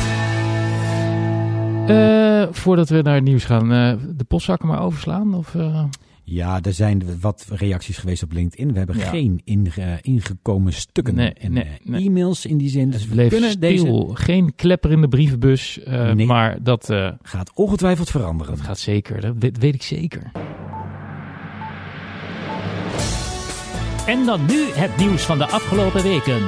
Eh, 1.90 2.46
voordat 2.50 2.88
we 2.88 3.02
naar 3.02 3.14
het 3.14 3.24
nieuws 3.24 3.44
gaan, 3.44 3.72
eh, 3.72 3.92
de 4.16 4.24
postzakken 4.24 4.68
maar 4.68 4.82
overslaan? 4.82 5.34
Of, 5.34 5.54
eh? 5.54 5.84
Ja, 6.24 6.58
er 6.62 6.72
zijn 6.72 7.02
wat 7.20 7.46
reacties 7.52 7.98
geweest 7.98 8.22
op 8.22 8.32
LinkedIn. 8.32 8.72
We 8.72 8.78
hebben 8.78 8.96
Ja. 8.98 9.08
geen 9.08 9.40
inge- 9.44 9.98
ingekomen 10.02 10.72
stukken 10.72 11.14
Nee, 11.14 11.32
en 11.32 11.52
nee, 11.52 11.64
nee. 11.82 12.04
e-mails 12.06 12.46
in 12.46 12.58
die 12.58 12.68
zin. 12.68 12.90
Dus 12.90 13.06
we 13.08 13.26
kunnen 13.26 13.50
stil. 13.50 13.60
deze... 13.60 14.08
Geen 14.12 14.54
klepper 14.56 14.90
in 14.90 15.00
de 15.00 15.08
brievenbus. 15.08 15.82
eh, 15.82 16.12
Nee. 16.12 16.26
Maar 16.26 16.62
dat, 16.62 16.90
eh, 16.90 17.08
Gaat 17.22 17.50
ongetwijfeld 17.54 18.10
veranderen. 18.10 18.56
dat 18.56 18.64
gaat 18.64 18.78
zeker. 18.78 19.20
Dat 19.20 19.34
weet, 19.38 19.58
weet 19.58 19.74
ik 19.74 19.82
zeker. 19.82 20.30
En 24.06 24.26
dan 24.26 24.40
nu 24.46 24.64
het 24.72 24.96
nieuws 24.96 25.22
van 25.22 25.38
de 25.38 25.46
afgelopen 25.46 26.02
weken. 26.02 26.40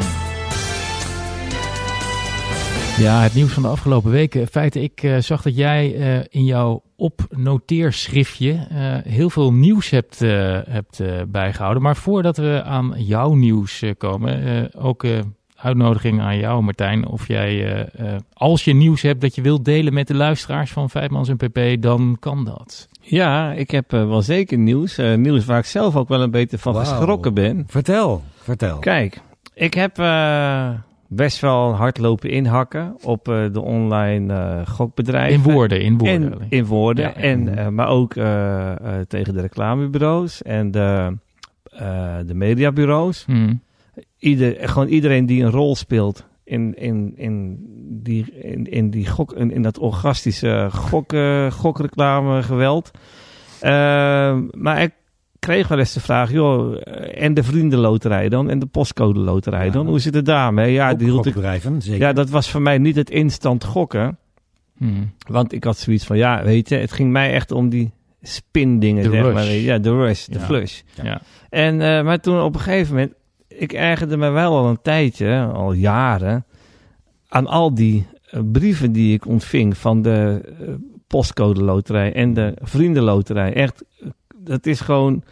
Ja, 2.99 3.21
het 3.23 3.35
nieuws 3.35 3.53
van 3.53 3.63
de 3.63 3.69
afgelopen 3.69 4.11
weken. 4.11 4.41
In 4.41 4.47
feite, 4.47 4.81
ik 4.83 5.03
eh, 5.03 5.19
zag 5.19 5.43
dat 5.43 5.57
jij 5.57 5.95
eh, 5.95 6.25
in 6.29 6.45
jouw 6.45 6.83
opnoteerschriftje 6.97 8.53
eh, 8.71 9.13
heel 9.13 9.31
veel 9.31 9.53
nieuws 9.53 9.91
hebt, 9.91 10.23
eh, 10.23 10.59
hebt 10.69 11.01
eh, 11.01 11.09
bijgehouden. 11.29 11.83
Maar 11.83 11.97
voordat 11.97 12.37
we 12.37 12.63
aan 12.65 12.95
jouw 12.97 13.33
nieuws 13.35 13.85
komen, 13.99 14.45
eh, 14.73 14.85
ook 14.85 15.05
eh, 15.05 15.19
uitnodiging 15.57 16.21
aan 16.21 16.39
jou, 16.39 16.63
Martijn. 16.63 17.07
Of 17.07 17.29
jij, 17.29 17.75
eh, 17.75 18.15
eh, 18.15 18.21
als 18.33 18.65
je 18.65 18.75
nieuws 18.75 19.03
hebt 19.03 19.21
dat 19.21 19.35
je 19.35 19.43
wilt 19.43 19.65
delen 19.65 19.95
met 19.95 20.07
de 20.07 20.15
luisteraars 20.15 20.71
van 20.73 20.91
Vijfmans 20.91 21.29
en 21.29 21.37
PP, 21.37 21.83
dan 21.83 22.17
kan 22.21 22.45
dat. 22.45 22.89
Ja, 23.01 23.53
ik 23.53 23.71
heb 23.71 23.93
eh, 23.93 24.09
wel 24.09 24.23
zeker 24.23 24.59
nieuws. 24.59 24.99
Eh, 24.99 25.15
nieuws 25.15 25.45
waar 25.45 25.59
ik 25.59 25.65
zelf 25.65 25.97
ook 25.97 26.09
wel 26.09 26.21
een 26.23 26.31
beetje 26.31 26.59
van 26.59 26.75
geschrokken 26.77 27.35
ben. 27.35 27.65
Vertel, 27.67 28.23
vertel. 28.37 28.79
Kijk, 28.79 29.21
ik 29.55 29.75
heb 29.75 29.99
eh, 29.99 30.71
best 31.15 31.41
wel 31.41 31.75
hard 31.75 31.99
lopen 31.99 32.31
inhakken 32.31 32.97
op 33.03 33.29
eh, 33.29 33.45
de 33.53 33.61
online 33.61 34.35
eh, 34.35 34.67
gokbedrijven. 34.67 35.35
In 35.35 35.53
woorden, 35.53 35.81
in 35.81 35.99
woorden. 35.99 36.33
En, 36.33 36.47
in 36.49 36.65
woorden. 36.65 37.05
Ja. 37.05 37.15
En, 37.15 37.59
eh, 37.59 37.69
maar 37.69 37.89
ook 37.89 38.13
tegen 39.09 39.35
de 39.35 39.41
reclamebureaus 39.41 40.43
en 40.43 40.71
de, 40.71 41.17
de 42.27 42.35
mediabureaus. 42.35 43.25
Hmm. 43.25 43.63
Ieder, 44.19 44.69
gewoon 44.69 44.89
iedereen 44.89 45.27
die 45.27 45.45
een 45.45 45.51
rol 45.51 45.77
speelt 45.77 46.27
in, 46.45 46.75
in, 46.75 47.13
in, 47.17 47.59
die, 48.03 48.33
in, 48.33 48.65
in, 48.65 48.91
die 48.91 49.07
gok, 49.07 49.33
in, 49.33 49.51
in 49.51 49.63
dat 49.63 49.79
orgastische 49.79 50.69
gok, 50.71 51.15
gokreclame 51.49 52.43
geweld. 52.43 52.91
Eh, 53.63 54.39
maar 54.51 54.83
ik 54.83 54.93
kreeg 55.43 55.69
wel 55.69 55.79
eens 55.79 55.93
de 55.93 56.01
vraag, 56.01 56.33
joh, 56.33 56.77
eh, 56.83 57.23
en 57.23 57.35
de 57.35 57.43
vriendenloterij 57.43 58.29
dan? 58.29 58.51
En 58.51 58.59
de 58.59 58.67
postcode 58.67 59.21
loterij 59.21 59.67
Ja. 59.67 59.73
dan? 59.73 59.87
Hoe 59.87 59.99
zit 59.99 60.15
het 60.15 60.25
daarmee? 60.25 60.73
Ja, 60.73 60.95
die 60.95 61.07
hield 61.07 61.27
ik, 61.27 61.35
zeker. 61.79 61.99
ja, 62.01 62.13
dat 62.13 62.31
was 62.31 62.51
voor 62.51 62.63
mij 62.63 62.79
niet 62.79 62.97
het 62.97 63.11
instant 63.11 63.65
gokken. 63.65 64.19
Hmm. 64.77 65.13
Want 65.29 65.53
ik 65.53 65.65
had 65.65 65.79
zoiets 65.79 66.05
van, 66.05 66.17
ja, 66.17 66.43
weet 66.45 66.69
je, 66.69 66.75
het 66.77 66.93
ging 66.93 67.11
mij 67.11 67.33
echt 67.33 67.51
om 67.51 67.69
die 67.69 67.91
spin 68.23 68.79
dingen. 68.79 69.03
De 69.03 69.11
zeg 69.11 69.23
rush. 69.23 69.35
maar. 69.35 69.47
Ja, 69.47 69.79
de 69.79 69.91
rush, 69.91 70.25
de 70.27 70.39
Ja. 70.39 70.45
flush. 70.45 70.81
Ja. 71.03 71.21
En, 71.51 71.81
eh, 71.81 72.05
maar 72.05 72.21
toen 72.21 72.43
op 72.43 72.55
een 72.55 72.61
gegeven 72.61 72.95
moment, 72.95 73.13
ik 73.49 73.73
ergerde 73.73 74.17
me 74.17 74.31
wel 74.31 74.57
al 74.57 74.69
een 74.69 74.83
tijdje, 74.83 75.51
al 75.53 75.73
jaren, 75.73 76.45
aan 77.29 77.47
al 77.47 77.75
die 77.75 78.07
eh, 78.31 78.41
brieven 78.53 78.93
die 78.93 79.15
ik 79.15 79.27
ontving 79.27 79.77
van 79.77 80.03
de 80.03 80.41
eh, 80.61 80.69
postcode 81.07 81.63
loterij 81.63 82.13
en 82.13 82.35
de 82.35 82.55
vriendenloterij. 82.63 83.53
Echt, 83.55 83.85
dat 84.45 84.67
is 84.67 84.81
gewoon 84.81 85.23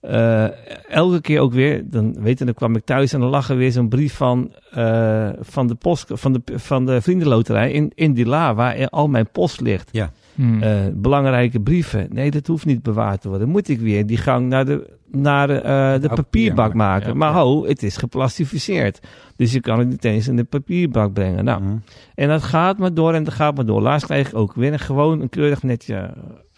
eh, 0.00 0.46
elke 0.90 1.20
keer 1.20 1.40
ook 1.40 1.52
weer, 1.52 1.82
dan 1.90 2.22
weet 2.22 2.38
je, 2.38 2.44
dan 2.44 2.54
kwam 2.54 2.76
ik 2.76 2.84
thuis 2.84 3.12
en 3.12 3.20
dan 3.20 3.28
lag 3.28 3.48
er 3.50 3.56
weer 3.56 3.72
zo'n 3.72 3.88
brief 3.88 4.14
van, 4.14 4.52
eh, 4.70 5.28
van, 5.40 5.66
de 5.66 5.74
post, 5.74 6.10
van, 6.14 6.32
de, 6.32 6.40
van 6.44 6.86
de 6.86 7.00
vriendenloterij 7.00 7.70
in, 7.72 7.92
in 7.94 8.12
die 8.12 8.26
la, 8.26 8.54
waar 8.54 8.88
al 8.88 9.08
mijn 9.08 9.30
post 9.30 9.60
ligt. 9.60 9.90
Hmm. 10.34 10.62
Eh, 10.62 10.76
belangrijke 10.94 11.60
brieven. 11.60 12.08
Nee, 12.10 12.30
dat 12.30 12.46
hoeft 12.46 12.64
niet 12.66 12.82
bewaard 12.82 13.20
te 13.20 13.28
worden. 13.28 13.48
Moet 13.48 13.68
ik 13.68 13.80
weer 13.80 14.06
die 14.06 14.16
gang 14.16 14.48
naar 14.48 14.64
de, 14.64 14.96
naar 15.10 15.46
de, 15.46 15.60
eh, 15.60 15.92
de 15.92 16.00
papier 16.00 16.14
papierbak 16.14 16.74
maken, 16.74 17.08
ja. 17.08 17.14
maar 17.14 17.32
ho, 17.32 17.66
het 17.66 17.82
is 17.82 17.96
geplastificeerd. 17.96 19.00
Dus 19.36 19.52
je 19.52 19.60
kan 19.60 19.78
het 19.78 19.88
niet 19.88 20.04
eens 20.04 20.28
in 20.28 20.36
de 20.36 20.44
papierbak 20.44 21.12
brengen. 21.12 21.44
Nou, 21.44 21.62
Mhm. 21.62 21.76
en 22.14 22.28
dat 22.28 22.42
gaat 22.42 22.78
maar 22.78 22.94
door 22.94 23.14
en 23.14 23.24
dat 23.24 23.34
gaat 23.34 23.56
maar 23.56 23.66
door. 23.66 23.82
Laatst 23.82 24.06
kreeg 24.06 24.28
ik 24.28 24.34
ook 24.34 24.54
weer 24.54 24.72
een, 24.72 24.78
gewoon 24.78 25.20
een 25.20 25.28
keurig 25.28 25.62
netje 25.62 26.10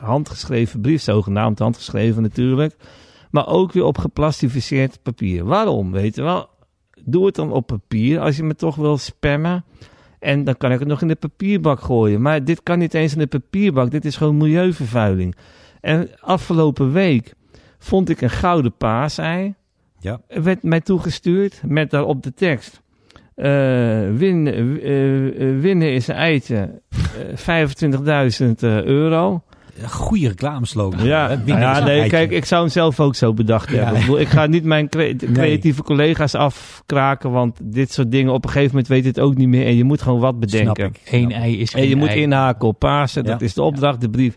handgeschreven 0.03 0.81
brief. 0.81 1.03
Zogenaamd 1.03 1.59
handgeschreven 1.59 2.23
natuurlijk. 2.23 2.77
Maar 3.31 3.47
ook 3.47 3.73
weer 3.73 3.85
op 3.85 3.99
geplastificeerd 3.99 5.03
papier. 5.03 5.45
Waarom? 5.45 5.93
Weet 5.93 6.15
je 6.15 6.23
wel? 6.23 6.49
Doe 7.05 7.27
het 7.27 7.35
dan 7.35 7.53
op 7.53 7.67
papier 7.67 8.21
als 8.21 8.37
je 8.37 8.43
me 8.43 8.55
toch 8.55 8.77
wil 8.77 8.99
spammen. 8.99 9.65
En 10.19 10.45
dan 10.45 10.57
kan 10.57 10.73
ik 10.73 10.79
het 10.79 10.89
nog 10.89 11.03
in 11.03 11.09
de 11.09 11.15
papierbak 11.15 11.81
gooien. 11.81 12.23
Maar 12.23 12.45
dit 12.45 12.63
kan 12.63 12.79
niet 12.79 12.95
eens 12.95 13.13
in 13.13 13.19
de 13.19 13.27
papierbak. 13.27 13.91
Dit 13.91 14.05
is 14.05 14.17
gewoon 14.17 14.37
milieuvervuiling. 14.37 15.37
En 15.81 16.09
afgelopen 16.21 16.93
week 16.93 17.35
vond 17.79 18.09
ik 18.09 18.21
een 18.21 18.31
gouden 18.31 18.77
paasei. 18.77 19.55
Ja. 20.01 20.21
Er 20.29 20.43
werd 20.43 20.63
mij 20.63 20.81
toegestuurd 20.81 21.61
met 21.67 21.91
daarop 21.91 22.23
de 22.23 22.35
tekst. 22.35 22.81
eh, 23.35 23.47
win, 24.17 24.47
eh, 24.47 25.51
eh, 25.51 25.61
winnen 25.61 25.93
is 25.93 26.09
een 26.09 26.15
eitje. 26.15 26.81
eh, 26.89 27.37
25.000 27.37 28.63
euro. 28.85 29.43
Een 29.83 29.89
Goede 29.91 30.29
reclameslogan. 30.29 31.05
Ja, 31.05 31.39
ja 31.45 31.85
nee, 31.85 32.09
kijk, 32.09 32.31
ik 32.31 32.45
zou 32.45 32.63
hem 32.63 32.71
zelf 32.71 33.01
ook 33.01 33.15
zo 33.15 33.33
bedacht 33.35 33.71
Ja. 33.71 33.77
hebben. 33.77 33.95
Ik, 33.95 34.01
bedoel, 34.01 34.21
ik 34.21 34.29
ga 34.29 34.47
niet 34.47 34.65
mijn 34.65 34.89
cre- 34.89 35.17
creatieve 35.33 35.83
collega's 35.83 36.35
afkraken, 36.35 37.31
want 37.31 37.59
dit 37.63 37.93
soort 37.93 38.11
dingen 38.11 38.33
op 38.33 38.45
een 38.45 38.51
gegeven 38.51 38.71
moment 38.71 38.89
weet 38.89 39.05
het 39.05 39.21
ook 39.21 39.37
niet 39.37 39.49
meer 39.49 39.67
en 39.67 39.77
je 39.77 39.85
moet 39.85 40.03
gewoon 40.03 40.21
wat 40.21 40.41
bedenken. 40.41 40.93
Eén 41.11 41.33
ei 41.33 41.61
is 41.61 41.73
En 41.73 41.81
geen 41.81 41.89
je 41.89 41.97
moet 41.97 42.15
inhaken 42.15 42.69
op 42.69 42.79
Pasen, 42.79 43.25
dat 43.25 43.41
is 43.43 43.55
de 43.55 43.63
opdracht, 43.63 44.01
de 44.01 44.11
brief. 44.11 44.35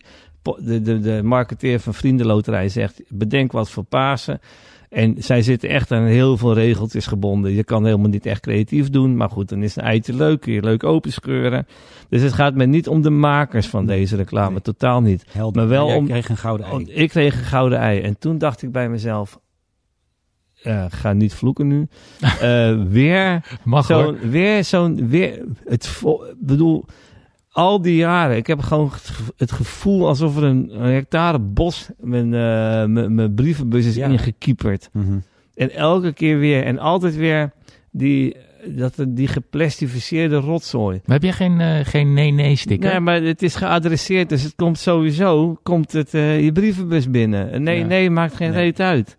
De, 0.58 0.82
de, 0.82 1.00
de 1.00 1.20
marketeer 1.22 1.80
van 1.80 1.94
Vriendenloterij 1.94 2.68
zegt, 2.68 3.00
bedenk 3.08 3.52
wat 3.52 3.70
voor 3.70 3.84
Pasen. 3.84 4.40
En 4.92 5.14
zij 5.18 5.42
zitten 5.42 5.68
echt 5.68 5.92
aan 5.92 6.04
heel 6.04 6.36
veel 6.36 6.54
regeltjes 6.54 7.06
gebonden. 7.06 7.52
Je 7.52 7.64
kan 7.64 7.84
helemaal 7.84 8.08
niet 8.08 8.26
echt 8.26 8.40
creatief 8.40 8.90
doen. 8.90 9.16
Maar 9.16 9.30
goed, 9.30 9.48
dan 9.48 9.62
is 9.62 9.76
een 9.76 9.82
eitje 9.82 10.14
leuk. 10.14 10.40
Kun 10.40 10.52
je 10.52 10.62
leuk 10.62 10.84
openscheuren. 10.84 11.66
Dus 12.08 12.22
het 12.22 12.32
gaat 12.32 12.54
me 12.54 12.64
niet 12.66 12.88
om 12.88 13.02
de 13.02 13.10
makers 13.10 13.66
van 13.66 13.86
deze 13.86 14.16
reclame. 14.16 14.50
Nee. 14.50 14.60
Totaal 14.60 15.00
niet. 15.00 15.24
Helder. 15.30 15.60
Maar 15.60 15.70
wel 15.70 15.86
om- 15.86 16.06
kreeg 16.06 16.28
een 16.28 16.36
gouden 16.36 16.66
ei. 16.66 16.84
Ik 16.84 17.08
kreeg 17.08 17.34
een 17.38 17.44
gouden 17.44 17.78
ei. 17.78 18.00
En 18.00 18.18
toen 18.18 18.38
dacht 18.38 18.62
ik 18.62 18.72
bij 18.72 18.88
mezelf... 18.88 19.40
eh, 20.62 20.84
ga 20.88 21.12
niet 21.12 21.34
vloeken 21.34 21.66
nu. 21.66 21.86
Eh, 22.40 22.82
weer 22.88 23.58
Mag 23.64 23.88
hoor. 23.88 24.02
zo'n... 24.04 24.30
Weer 24.30 24.64
zo'n... 24.64 25.08
Weer, 25.08 25.44
het 25.64 26.00
ik 26.02 26.34
bedoel... 26.38 26.84
Al 27.52 27.82
die 27.82 27.96
jaren, 27.96 28.36
ik 28.36 28.46
heb 28.46 28.60
gewoon 28.60 28.90
het 28.92 29.08
gevo- 29.08 29.32
het 29.36 29.52
gevoel 29.52 30.06
alsof 30.08 30.36
er 30.36 30.42
een, 30.42 30.70
een 30.84 30.92
hectare 30.92 31.38
bos 31.38 31.88
mijn, 32.00 32.24
eh, 32.34 32.84
mijn, 32.84 33.14
mijn 33.14 33.34
brievenbus 33.34 33.86
is 33.86 33.94
Ja. 33.94 34.06
ingekieperd. 34.06 34.88
Mhm. 34.92 35.18
En 35.54 35.70
elke 35.70 36.12
keer 36.12 36.38
weer, 36.38 36.64
en 36.64 36.78
altijd 36.78 37.16
weer 37.16 37.52
die, 37.90 38.36
dat, 38.66 38.94
die 39.08 39.28
geplastificeerde 39.28 40.36
rotzooi. 40.36 41.00
Maar 41.04 41.14
heb 41.14 41.22
jij 41.22 41.32
geen, 41.32 41.60
eh, 41.60 41.78
geen 41.84 42.12
nee-nee-sticker? 42.14 42.90
Nee, 42.90 43.00
maar 43.00 43.22
het 43.22 43.42
is 43.42 43.54
geadresseerd, 43.54 44.28
dus 44.28 44.42
het 44.42 44.54
komt 44.56 44.78
sowieso, 44.78 45.58
komt 45.62 45.92
het 45.92 46.14
eh, 46.14 46.44
je 46.44 46.52
brievenbus 46.52 47.10
binnen. 47.10 47.50
En 47.50 47.62
Nee, 47.62 47.78
Ja. 47.78 47.86
nee, 47.86 48.10
maakt 48.10 48.34
geen 48.34 48.50
Nee. 48.50 48.62
reet 48.62 48.80
uit. 48.80 49.16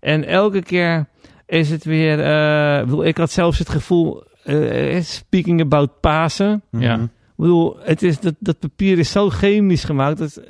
En 0.00 0.24
elke 0.24 0.62
keer 0.62 1.06
is 1.46 1.70
het 1.70 1.84
weer, 1.84 2.20
eh, 2.20 2.78
ik 2.78 2.84
bedoel, 2.84 3.04
ik 3.04 3.16
had 3.16 3.30
zelfs 3.30 3.58
het 3.58 3.68
gevoel, 3.68 4.22
eh, 4.44 5.00
speaking 5.00 5.60
about 5.60 6.00
Pasen. 6.00 6.62
Ja. 6.70 7.08
Ik 7.38 7.44
bedoel, 7.44 7.76
het 7.80 8.02
is, 8.02 8.20
dat, 8.20 8.34
dat 8.38 8.58
papier 8.58 8.98
is 8.98 9.10
zo 9.10 9.28
chemisch 9.28 9.84
gemaakt. 9.84 10.18
Dat, 10.18 10.40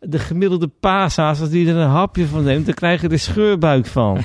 de 0.00 0.18
gemiddelde 0.18 0.68
paashaas, 0.80 1.40
als 1.40 1.50
die 1.50 1.68
er 1.68 1.76
een 1.76 1.88
hapje 1.88 2.26
van 2.26 2.44
neemt, 2.44 2.66
dan 2.66 2.74
krijg 2.74 3.00
je 3.00 3.08
er 3.08 3.18
scheurbuik 3.18 3.86
van. 3.86 4.18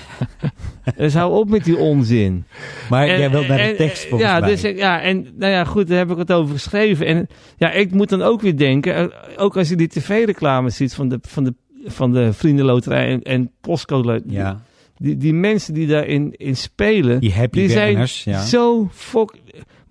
dus 0.98 1.14
hou 1.14 1.34
op 1.34 1.50
met 1.50 1.64
die 1.64 1.78
onzin. 1.78 2.46
Maar 2.90 3.08
En- 3.08 3.20
jij 3.20 3.30
wilt 3.30 3.48
naar 3.48 3.58
de 3.58 3.76
tekst 3.76 4.08
volgens 4.08 4.30
ja, 4.30 4.40
mij. 4.40 4.50
Dus, 4.50 4.62
ja, 4.62 5.02
en 5.02 5.28
nou 5.38 5.52
ja, 5.52 5.64
goed, 5.64 5.88
daar 5.88 5.98
heb 5.98 6.12
ik 6.12 6.18
het 6.18 6.32
over 6.32 6.54
geschreven. 6.54 7.06
En 7.06 7.28
ja, 7.58 7.72
ik 7.72 7.92
moet 7.92 8.10
dan 8.10 8.22
ook 8.22 8.42
weer 8.42 8.58
denken, 8.58 8.96
eh, 8.96 9.06
ook 9.38 9.58
als 9.58 9.70
je 9.70 9.76
die 9.76 9.88
tv-reclame 9.88 10.70
ziet 10.70 10.94
van 10.94 11.10
de, 11.10 11.20
van 11.22 11.44
de, 11.44 11.54
van 11.86 12.12
de 12.12 12.34
Vriendenloterij 12.34 13.08
en, 13.08 13.22
en 13.22 13.52
Postcode 13.62 14.24
ja, 14.28 14.62
die, 14.98 15.18
die 15.18 15.34
mensen 15.34 15.74
die 15.74 15.88
daarin 15.88 16.34
in 16.38 16.56
spelen, 16.56 17.20
die 17.20 17.34
happy 17.34 17.60
die 17.60 17.70
zijn 17.70 17.92
banners. 17.92 18.24
Ja. 18.24 18.42
zo 18.42 18.90
fok... 18.92 19.36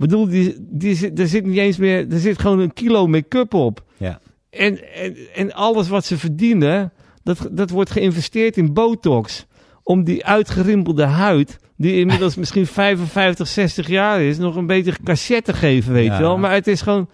Bedoel, 0.03 0.29
die, 0.29 0.57
die, 0.59 0.95
zit- 0.95 1.19
er 1.19 1.29
zit 1.29 1.47
niet 1.47 1.57
eens 1.57 1.77
meer... 1.77 2.07
Er 2.13 2.19
zit 2.19 2.39
gewoon 2.39 2.59
een 2.59 2.73
kilo 2.73 3.07
make-up 3.07 3.55
op. 3.55 3.85
Ja. 3.97 4.21
En, 4.51 4.95
en, 4.95 5.17
en 5.35 5.53
alles 5.53 5.89
wat 5.89 6.05
ze 6.05 6.19
verdienen, 6.19 6.93
dat, 7.23 7.49
dat 7.51 7.71
wordt 7.71 7.91
geïnvesteerd 7.91 8.57
in 8.57 8.73
botox. 8.73 9.47
Om 9.83 10.05
die 10.05 10.25
uitgerimpelde 10.27 11.05
huid, 11.05 11.59
die 11.77 11.95
inmiddels 11.95 12.37
misschien 12.43 12.67
55, 12.67 13.49
60 13.49 13.89
jaar 13.89 14.21
is, 14.23 14.39
nog 14.39 14.57
een 14.57 14.67
beetje 14.67 14.95
cachet 15.05 15.45
te 15.45 15.53
geven, 15.53 15.93
weet 15.93 16.07
Ja. 16.07 16.17
je 16.17 16.23
wel. 16.23 16.39
Maar 16.39 16.53
het 16.55 16.67
is 16.67 16.81
gewoon... 16.83 17.09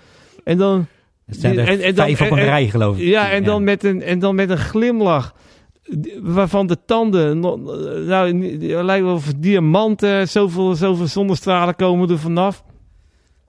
En 0.44 0.58
dan... 0.58 0.86
Zijn 1.26 1.58
er 1.58 1.68
en- 1.68 1.80
en 1.80 1.94
dan- 1.94 2.06
vijf 2.06 2.20
op 2.20 2.26
een 2.30 2.32
en- 2.32 2.38
en- 2.38 2.44
rij, 2.50 2.68
geloof 2.68 2.98
ik. 2.98 3.04
Ja, 3.04 3.30
en 3.30 3.44
dan, 3.44 3.64
Met 3.64 3.84
een, 3.84 4.02
en 4.02 4.18
dan 4.18 4.34
met 4.34 4.50
een 4.50 4.58
glimlach. 4.58 5.34
Waarvan 6.20 6.66
de 6.66 6.76
tanden. 6.86 7.40
no- 7.40 7.56
Nou, 8.06 8.34
lijkt 8.84 9.04
wel 9.04 9.14
of 9.14 9.32
diamanten. 9.36 10.28
Zoveel, 10.28 10.74
zoveel 10.74 11.06
zonnestralen 11.06 11.76
komen 11.76 12.10
er 12.10 12.18
vanaf. 12.18 12.64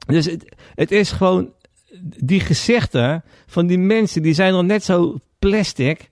Dus 0.09 0.25
het, 0.25 0.55
het 0.75 0.91
is 0.91 1.11
gewoon. 1.11 1.49
Die 2.17 2.39
gezichten 2.39 3.23
van 3.47 3.67
die 3.67 3.77
mensen. 3.77 4.21
die 4.21 4.33
zijn 4.33 4.51
dan 4.53 4.65
net 4.65 4.83
zo 4.83 5.15
plastic. 5.39 6.09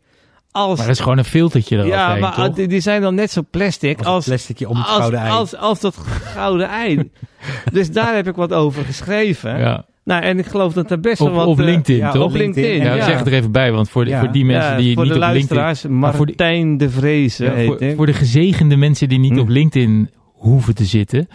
Als. 0.52 0.78
Maar 0.78 0.88
dat 0.88 0.96
is 0.96 1.02
gewoon 1.02 1.18
een 1.18 1.26
filtertje 1.26 1.76
eroverheen, 1.78 2.14
ja, 2.16 2.20
maar 2.20 2.34
toch? 2.36 2.56
die, 2.56 2.68
die 2.68 2.80
zijn 2.80 3.02
dan 3.02 3.16
net 3.16 3.32
zo 3.32 3.42
plastic. 3.52 3.98
als, 3.98 4.08
Als, 4.08 4.26
plasticje 4.26 4.70
om 4.70 4.78
het 4.78 4.88
als, 4.88 4.98
gouden 4.98 5.20
ei. 5.20 5.30
als, 5.32 5.56
als 5.56 5.80
dat 5.80 5.98
gouden 5.98 6.70
ei. 6.70 7.12
dus 7.74 7.92
daar 7.92 8.16
heb 8.16 8.28
ik 8.28 8.36
wat 8.36 8.54
over 8.54 8.86
geschreven. 8.86 9.60
ja. 9.60 9.86
Nou, 10.04 10.24
en 10.24 10.40
ik 10.40 10.46
geloof 10.46 10.74
dat 10.74 10.92
er 10.92 11.00
best 11.00 11.20
wel 11.20 11.32
wat. 11.32 11.48
op 11.48 11.60
eh, 11.60 11.66
LinkedIn, 11.66 11.98
ja, 11.98 12.12
toch? 12.12 12.24
op 12.24 12.34
LinkedIn. 12.34 12.84
Ja, 12.84 12.94
ja. 12.94 13.06
zeg 13.06 13.18
het 13.18 13.28
er 13.28 13.34
even 13.34 13.52
bij, 13.52 13.72
want 13.72 13.90
voor, 13.90 14.06
de, 14.06 14.18
voor 14.18 14.32
die 14.32 14.46
mensen 14.46 14.78
die 14.78 14.88
niet 14.88 14.98
op 14.98 15.04
LinkedIn... 15.04 15.30
luisteraars, 15.32 15.82
voor 15.82 15.90
de- 15.90 15.96
Martijn 15.96 16.78
de 16.78 16.90
Vreese 16.90 17.54
voor, 17.66 17.94
voor 17.96 18.06
de 18.06 18.14
gezegende 18.14 18.76
mensen 18.76 19.10
die 19.10 19.20
niet 19.20 19.32
Hm. 19.32 19.40
op 19.40 19.48
LinkedIn 19.48 20.10
hoeven 20.34 20.76
te 20.76 20.86
zitten. 20.86 21.28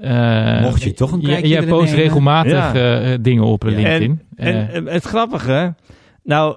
Eh, 0.00 0.62
Mocht 0.62 0.82
je 0.82 0.92
toch 0.92 1.12
een 1.12 1.20
jij- 1.20 1.30
kijkje 1.30 1.48
Jij 1.48 1.66
post 1.66 1.84
nemen? 1.90 2.00
regelmatig 2.04 2.52
Ja. 2.52 2.74
eh, 2.74 3.12
eh, 3.12 3.18
dingen 3.22 3.44
op 3.44 3.62
Ja. 3.62 3.68
LinkedIn. 3.68 4.20
En, 4.36 4.54
Eh, 4.68 4.74
en 4.74 4.86
het 4.86 5.04
grappige, 5.04 5.74
nou, 6.24 6.56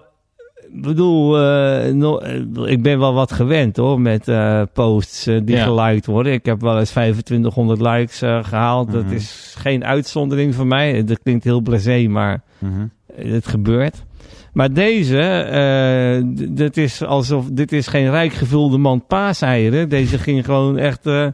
ik 0.73 0.81
bedoel, 0.81 1.37
eh, 1.39 1.93
no- 1.93 2.17
eh, 2.17 2.41
ik 2.71 2.81
ben 2.81 2.99
wel 2.99 3.13
wat 3.13 3.31
gewend 3.31 3.77
hoor 3.77 4.01
met 4.01 4.27
eh, 4.27 4.61
posts 4.73 5.27
eh, 5.27 5.39
die 5.43 5.55
Ja. 5.55 5.63
geliked 5.63 6.05
worden. 6.05 6.33
Ik 6.33 6.45
heb 6.45 6.61
wel 6.61 6.79
eens 6.79 6.89
2500 6.89 7.81
likes 7.81 8.21
eh, 8.21 8.43
gehaald. 8.43 8.91
Dat 8.91 9.03
Mhm. 9.05 9.13
is 9.13 9.55
geen 9.57 9.85
uitzondering 9.85 10.55
voor 10.55 10.67
mij. 10.67 11.03
Dat 11.03 11.19
klinkt 11.23 11.43
heel 11.43 11.61
blasé, 11.61 12.07
maar 12.07 12.41
Mhm. 12.57 12.85
het 13.15 13.47
gebeurt. 13.47 14.03
Maar 14.53 14.73
deze, 14.73 15.19
eh, 15.21 16.21
dit 16.49 16.77
is 16.77 17.03
alsof 17.03 17.49
dit 17.51 17.71
is 17.71 17.87
geen 17.87 18.09
rijk 18.09 18.33
gevulde 18.33 18.77
mand 18.77 19.07
paaseieren. 19.07 19.89
Deze 19.89 20.17
ging 20.17 20.45
gewoon 20.45 20.77
echt. 20.77 21.05
eh, 21.05 21.27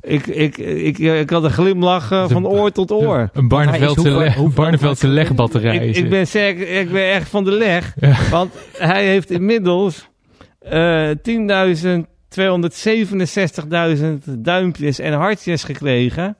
ik, 0.00 0.26
ik, 0.26 0.58
ik, 0.58 0.98
ik 0.98 1.30
had 1.30 1.44
een 1.44 1.50
glimlach 1.50 2.10
eh, 2.10 2.22
De- 2.28 2.32
van 2.34 2.46
oor 2.46 2.70
tot 2.72 2.90
oor. 2.92 3.30
een 3.32 3.48
Barneveldse, 3.48 4.00
hoeveel- 4.00 4.18
le- 4.18 4.32
hoeveel- 4.32 4.62
Barneveldse 4.62 5.08
legbatterij. 5.08 5.76
Ik, 5.88 5.96
is 5.96 6.08
ben 6.08 6.26
zeker, 6.26 6.68
ik 6.68 6.92
ben 6.92 7.10
echt 7.10 7.28
van 7.28 7.44
de 7.44 7.52
leg. 7.52 7.94
Ja. 8.00 8.16
Want 8.30 8.52
hij 8.76 9.06
heeft 9.06 9.30
inmiddels 9.30 10.08
eh 10.60 11.10
10.267.000 12.98 14.32
duimpjes 14.38 14.98
en 14.98 15.12
hartjes 15.12 15.64
gekregen. 15.64 16.36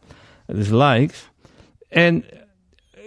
Dus 0.47 0.69
likes. 0.69 1.31
En 1.89 2.25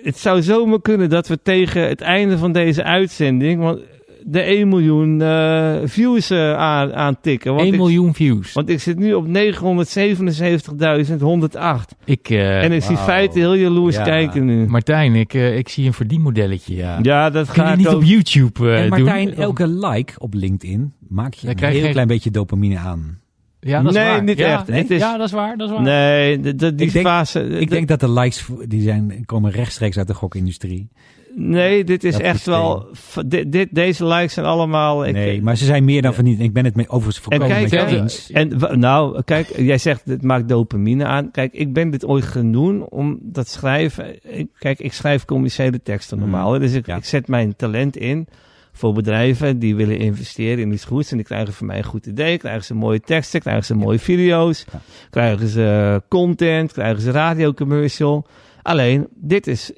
het 0.04 0.18
zou 0.18 0.42
zomaar 0.42 0.82
kunnen 0.82 1.10
dat 1.10 1.28
we 1.28 1.40
tegen 1.44 1.88
het 1.88 2.02
einde 2.02 2.38
van 2.38 2.52
deze 2.52 2.84
uitzending... 2.84 3.62
Want 3.62 3.80
de 4.26 4.40
1 4.42 4.68
miljoen 4.70 5.22
eh, 5.22 5.76
views 5.84 6.30
eh, 6.30 6.54
aan, 6.54 6.94
aantikken. 6.94 7.52
Want 7.54 7.64
1 7.66 7.74
ik- 7.74 7.80
miljoen 7.80 8.14
views. 8.14 8.54
Want 8.54 8.70
ik 8.70 8.80
zit 8.80 9.00
nu 9.00 9.14
op 9.14 9.28
977.101. 9.28 11.96
Ik, 12.06 12.30
eh, 12.30 12.64
en 12.64 12.72
ik 12.72 12.82
zie 12.84 12.96
wauw. 12.96 13.06
feiten 13.06 13.40
heel 13.40 13.56
jaloers 13.56 13.96
Ja. 13.96 14.04
kijken 14.04 14.46
nu. 14.46 14.68
Martijn, 14.68 15.16
ik, 15.16 15.34
eh, 15.34 15.58
ik 15.58 15.70
zie 15.70 15.86
een 15.86 15.94
verdienmodelletje. 15.94 16.76
Ja. 16.76 17.00
Ja, 17.02 17.30
dat 17.30 17.46
Kun 17.46 17.56
ga 17.56 17.66
je 17.66 17.72
ik 17.72 17.78
niet 17.78 17.88
ook- 17.88 17.96
op 17.96 18.04
YouTube 18.04 18.72
en 18.74 18.90
Martijn, 18.90 19.26
doen? 19.26 19.36
elke 19.36 19.68
like 19.68 20.14
op 20.20 20.34
LinkedIn 20.34 20.94
maak 21.08 21.34
je 21.34 21.48
Dan 21.48 21.56
een 21.64 21.70
heel 21.74 21.82
geen- 21.82 21.92
klein 21.92 22.08
beetje 22.08 22.32
dopamine 22.32 22.78
aan. 22.78 23.20
Ja, 23.60 23.82
dat 23.82 23.92
is 23.92 23.98
Nee, 23.98 24.08
waar. 24.08 24.24
niet 24.24 24.38
ja, 24.38 24.54
echt. 24.54 24.68
Het 24.68 24.92
is- 24.92 25.00
Ja, 25.00 25.18
dat 25.18 25.28
is 25.28 25.34
waar. 25.34 25.58
Dat 25.58 25.68
is 25.70 25.74
waar. 25.76 25.84
Nee, 25.84 26.40
de, 26.40 26.56
de- 26.56 26.76
die 26.76 26.88
Ik 26.88 26.94
denk- 26.94 27.06
fase... 27.06 27.42
Ik 27.48 27.70
denk 27.70 27.88
dat 27.88 28.00
de 28.00 28.12
likes 28.12 28.46
die 28.68 28.82
zijn, 28.82 29.24
komen 29.26 29.52
rechtstreeks 29.52 29.98
uit 29.98 30.08
de 30.08 30.14
gokindustrie. 30.14 30.90
Nee, 31.36 31.84
dit 31.84 32.04
is 32.04 32.12
Dat 32.14 32.22
echt 32.22 32.36
systeem. 32.36 32.54
wel... 32.54 32.88
Dit, 33.26 33.52
dit, 33.52 33.68
deze 33.72 34.06
likes 34.06 34.34
zijn 34.34 34.46
allemaal... 34.46 35.06
ik- 35.06 35.14
nee, 35.14 35.42
maar 35.42 35.56
ze 35.58 35.66
zijn 35.66 35.84
meer 35.86 36.02
dan 36.02 36.14
verniet. 36.14 36.40
Ik 36.40 36.54
ben 36.54 36.66
het 36.66 36.76
met, 36.76 36.90
overigens 36.90 37.16
En 37.18 37.24
volkomen 37.24 37.48
kijk, 37.48 37.62
met 37.62 37.72
je 37.90 37.96
hè, 37.96 38.02
eens. 38.02 38.32
En 38.32 38.80
nou, 38.80 39.22
kijk, 39.24 39.48
jij 39.58 39.78
zegt 39.78 40.02
het 40.06 40.24
maakt 40.24 40.50
dopamine 40.50 41.06
aan. 41.06 41.32
Kijk, 41.32 41.54
ik 41.54 41.74
ben 41.74 41.90
dit 41.90 42.06
ooit 42.06 42.24
gaan 42.24 42.52
doen 42.52 42.86
om 42.90 43.20
dat 43.22 43.48
schrijven. 43.48 44.20
Kijk, 44.58 44.80
ik 44.80 44.94
schrijf 44.94 45.26
commerciële 45.26 45.82
teksten 45.84 46.18
Mm. 46.18 46.24
normaal. 46.24 46.60
Dus 46.60 46.74
ik, 46.74 46.86
Ja. 46.86 46.96
ik 46.96 47.06
zet 47.06 47.28
mijn 47.28 47.56
talent 47.56 47.98
in 47.98 48.28
voor 48.74 48.94
bedrijven 48.94 49.60
die 49.60 49.76
willen 49.76 49.98
investeren 49.98 50.60
in 50.64 50.72
iets 50.74 50.86
goeds. 50.86 51.12
En 51.12 51.18
die 51.18 51.26
krijgen 51.26 51.54
van 51.54 51.68
mij 51.68 51.78
een 51.78 51.84
goed 51.84 52.06
idee. 52.06 52.38
Krijgen 52.38 52.64
ze 52.64 52.74
mooie 52.76 53.00
teksten, 53.00 53.40
krijgen 53.42 53.66
ze 53.66 53.76
mooie 53.76 54.00
video's. 54.00 54.66
Ja. 54.72 54.80
Krijgen 55.10 55.48
ze 55.48 56.02
content, 56.10 56.72
krijgen 56.72 57.02
ze 57.02 57.12
radiocommercial. 57.12 58.26
Alleen, 58.62 59.08
dit 59.16 59.48
is, 59.48 59.72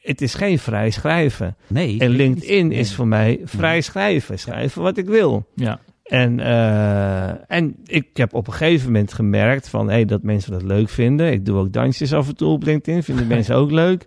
het 0.00 0.20
is 0.20 0.34
geen 0.34 0.58
vrij 0.58 0.90
schrijven. 0.90 1.56
Nee. 1.66 1.98
En 1.98 2.10
LinkedIn 2.10 2.72
is 2.72 2.94
voor 2.94 3.06
mij 3.06 3.40
vrij 3.44 3.80
schrijven. 3.80 4.38
Schrijven 4.38 4.82
wat 4.82 4.96
ik 4.96 5.06
wil. 5.06 5.46
Ja. 5.54 5.80
En, 6.08 6.40
eh, 6.40 7.56
en 7.56 7.76
ik 7.84 8.06
heb 8.12 8.34
op 8.34 8.46
een 8.46 8.52
gegeven 8.52 8.86
moment 8.86 9.12
gemerkt 9.12 9.68
van, 9.68 9.88
hey, 9.88 10.04
dat 10.04 10.22
mensen 10.22 10.52
dat 10.52 10.62
leuk 10.62 10.88
vinden. 10.88 11.32
Ik 11.32 11.44
doe 11.44 11.58
ook 11.58 11.72
dansjes 11.72 12.12
af 12.12 12.28
en 12.28 12.36
toe 12.36 12.52
op 12.52 12.62
LinkedIn, 12.62 13.02
vinden 13.02 13.26
mensen 13.36 13.56
ook 13.56 13.70
leuk. 13.70 14.06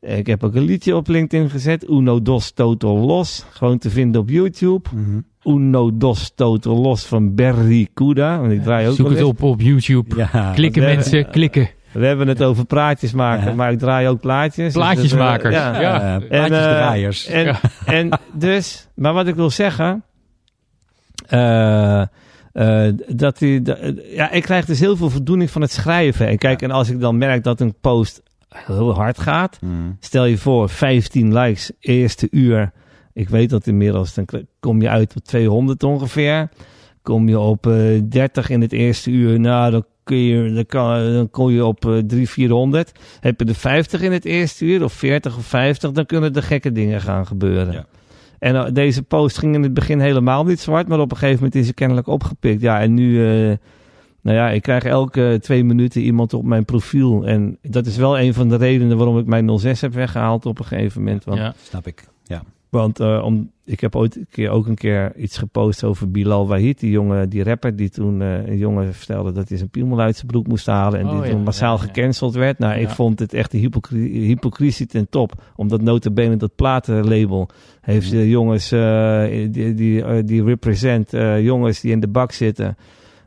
Ik 0.00 0.26
heb 0.26 0.44
ook 0.44 0.54
een 0.54 0.62
liedje 0.62 0.96
op 0.96 1.08
LinkedIn 1.08 1.50
gezet, 1.50 1.88
Uno 1.88 2.22
Dos 2.22 2.50
Total 2.50 2.98
Los, 2.98 3.46
gewoon 3.50 3.78
te 3.78 3.90
vinden 3.90 4.20
op 4.20 4.28
YouTube. 4.28 4.88
Mhm. 4.94 5.20
Uno 5.44 5.96
Dos 5.96 6.32
Total 6.34 6.76
Los 6.76 7.04
van 7.04 7.34
Berry 7.34 7.88
Kuda, 7.94 8.40
want 8.40 8.52
ik 8.52 8.62
draai 8.62 8.88
ook 8.88 8.94
Zoek 8.94 9.10
het 9.10 9.22
op 9.22 9.42
op 9.42 9.60
YouTube. 9.60 10.16
Ja. 10.16 10.52
Klikken 10.54 10.82
mensen, 10.82 11.30
klikken. 11.30 11.70
We 11.92 12.06
hebben 12.06 12.28
het 12.28 12.42
over 12.42 12.64
plaatjes 12.66 13.12
maken, 13.12 13.56
maar 13.56 13.72
ik 13.72 13.78
draai 13.78 14.08
ook 14.08 14.20
plaatjes. 14.20 14.64
Dus 14.64 14.72
Plaatjesmakers. 14.72 15.54
eh, 15.54 15.60
Ja. 15.60 15.80
Ja, 15.80 16.18
plaatjesdraaiers. 16.28 17.26
En, 17.26 17.44
Ja. 17.44 17.60
en 17.86 18.08
dus, 18.32 18.88
maar 18.94 19.12
wat 19.12 19.26
ik 19.26 19.34
wil 19.34 19.50
zeggen, 19.50 20.02
eh, 21.28 22.00
eh, 22.52 22.94
dat 23.08 23.38
die, 23.38 23.62
dat- 23.62 23.78
ja, 24.14 24.30
ik 24.30 24.42
krijg 24.42 24.64
dus 24.64 24.80
heel 24.80 24.96
veel 24.96 25.10
voldoening 25.10 25.50
van 25.50 25.62
het 25.62 25.70
schrijven. 25.72 26.26
En 26.28 26.38
kijk, 26.38 26.62
en 26.62 26.70
als 26.70 26.90
ik 26.90 27.00
dan 27.00 27.18
merk 27.18 27.44
dat 27.44 27.60
een 27.60 27.74
post 27.80 28.22
heel 28.48 28.94
hard 28.94 29.18
gaat, 29.18 29.58
Mhm. 29.60 29.72
stel 30.00 30.24
je 30.24 30.38
voor 30.38 30.68
15 30.68 31.32
likes 31.38 31.70
eerste 31.80 32.28
uur. 32.30 32.72
Ik 33.12 33.28
weet 33.28 33.50
dat 33.50 33.66
inmiddels, 33.66 34.14
dan 34.14 34.24
kom 34.60 34.82
je 34.82 34.88
uit 34.88 35.14
op 35.16 35.24
200 35.24 35.82
ongeveer. 35.82 36.48
Kom 37.02 37.28
je 37.28 37.38
op 37.38 37.66
eh 37.66 38.00
30 38.08 38.50
in 38.50 38.60
het 38.60 38.72
eerste 38.72 39.10
uur, 39.10 39.40
nou 39.40 39.70
dan 39.70 39.84
kun 40.10 40.18
je, 40.18 40.52
dan, 40.52 40.66
kan, 40.66 41.12
dan 41.12 41.30
kom 41.30 41.50
je 41.50 41.64
op 41.64 41.84
eh 41.84 41.90
300, 41.90 42.28
400. 42.30 42.92
Heb 43.20 43.40
je 43.40 43.46
er 43.46 43.54
50 43.54 44.02
in 44.02 44.12
het 44.12 44.24
eerste 44.24 44.64
uur, 44.64 44.84
of 44.84 44.92
40 44.92 45.36
of 45.36 45.44
50, 45.44 45.92
dan 45.92 46.06
kunnen 46.06 46.34
er 46.34 46.42
gekke 46.42 46.72
dingen 46.72 47.00
gaan 47.00 47.26
gebeuren. 47.26 47.72
Ja. 47.72 47.86
En 48.38 48.56
eh, 48.56 48.72
deze 48.72 49.02
post 49.02 49.38
ging 49.38 49.54
in 49.54 49.62
het 49.62 49.74
begin 49.74 50.00
helemaal 50.00 50.44
niet 50.44 50.60
zwart, 50.60 50.88
maar 50.88 51.00
op 51.00 51.10
een 51.10 51.16
gegeven 51.16 51.38
moment 51.38 51.54
is 51.54 51.66
ze 51.66 51.74
kennelijk 51.74 52.06
opgepikt. 52.06 52.60
Ja, 52.60 52.80
en 52.80 52.94
nu, 52.94 53.26
eh, 53.26 53.56
nou 54.20 54.36
ja, 54.36 54.50
ik 54.50 54.62
krijg 54.62 54.84
elke 54.84 55.38
twee 55.40 55.64
minuten 55.64 56.00
iemand 56.00 56.34
op 56.34 56.44
mijn 56.44 56.64
profiel. 56.64 57.26
En 57.26 57.58
dat 57.62 57.86
is 57.86 57.96
wel 57.96 58.18
een 58.18 58.34
van 58.34 58.48
de 58.48 58.56
redenen 58.56 58.96
waarom 58.96 59.18
ik 59.18 59.26
mijn 59.26 59.58
06 59.58 59.80
heb 59.80 59.94
weggehaald 59.94 60.46
op 60.46 60.58
een 60.58 60.64
gegeven 60.64 61.02
moment. 61.02 61.24
Want 61.24 61.38
Ja. 61.38 61.54
Snap 61.62 61.86
ik. 61.86 62.04
Ja. 62.24 62.42
Want 62.70 63.00
eh, 63.00 63.22
om, 63.24 63.50
ik 63.64 63.80
heb 63.80 63.96
ooit 63.96 64.16
een 64.16 64.26
keer, 64.30 64.50
ook 64.50 64.66
een 64.66 64.74
keer 64.74 65.16
iets 65.16 65.38
gepost 65.38 65.84
over 65.84 66.10
Bilal 66.10 66.48
Wahid, 66.48 66.80
die 66.80 66.90
jongen, 66.90 67.28
die 67.28 67.42
rapper, 67.42 67.76
die 67.76 67.88
toen 67.90 68.22
eh, 68.22 68.46
een 68.46 68.56
jongen 68.58 68.94
vertelde 68.94 69.32
dat 69.32 69.48
hij 69.48 69.58
zijn 69.58 69.70
piemel 69.70 70.00
uit 70.00 70.14
zijn 70.16 70.26
broek 70.26 70.46
moest 70.46 70.66
halen 70.66 70.98
en 71.00 71.06
Oh, 71.06 71.12
die 71.12 71.22
ja, 71.22 71.30
toen 71.30 71.42
massaal 71.42 71.76
ja, 71.76 71.82
gecanceld 71.82 72.34
werd. 72.34 72.58
Nou, 72.58 72.80
ik 72.80 72.88
vond 72.88 73.18
het 73.18 73.34
echt 73.34 73.52
hypocri- 73.52 74.26
hypocrisie 74.26 74.86
ten 74.86 75.08
top, 75.08 75.42
omdat 75.56 75.82
notabene 75.82 76.36
dat 76.36 76.54
platenlabel 76.54 77.48
heeft 77.80 78.10
de 78.10 78.28
jongens 78.28 78.72
eh, 78.72 79.24
die, 79.50 79.74
die, 79.74 80.24
die 80.24 80.44
represent 80.44 81.10
jongens 81.40 81.80
die 81.80 81.92
in 81.92 82.00
de 82.00 82.08
bak 82.08 82.32
zitten. 82.32 82.76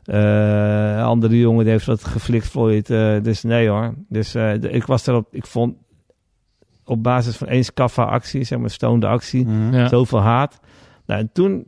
Een 0.04 1.02
andere 1.02 1.38
jongen 1.38 1.62
die 1.64 1.72
heeft 1.72 1.86
dat 1.86 2.04
geflikt 2.04 2.46
Floyd. 2.46 2.90
eh, 2.90 3.16
dus 3.22 3.42
nee 3.42 3.68
hoor. 3.68 3.94
Dus 4.08 4.34
ik 4.60 4.86
was 4.86 5.04
daarop, 5.04 5.26
ik 5.30 5.46
vond 5.46 5.74
op 6.84 7.02
basis 7.02 7.36
van 7.36 7.46
één 7.48 7.64
Scaffa 7.64 8.02
actie, 8.02 8.44
zeg 8.44 8.58
maar 8.58 8.70
stoned 8.70 9.04
actie, 9.04 9.44
Mhm. 9.46 9.74
Ja. 9.74 9.88
zoveel 9.88 10.20
haat. 10.20 10.60
Nou, 11.06 11.20
en 11.20 11.30
toen, 11.32 11.66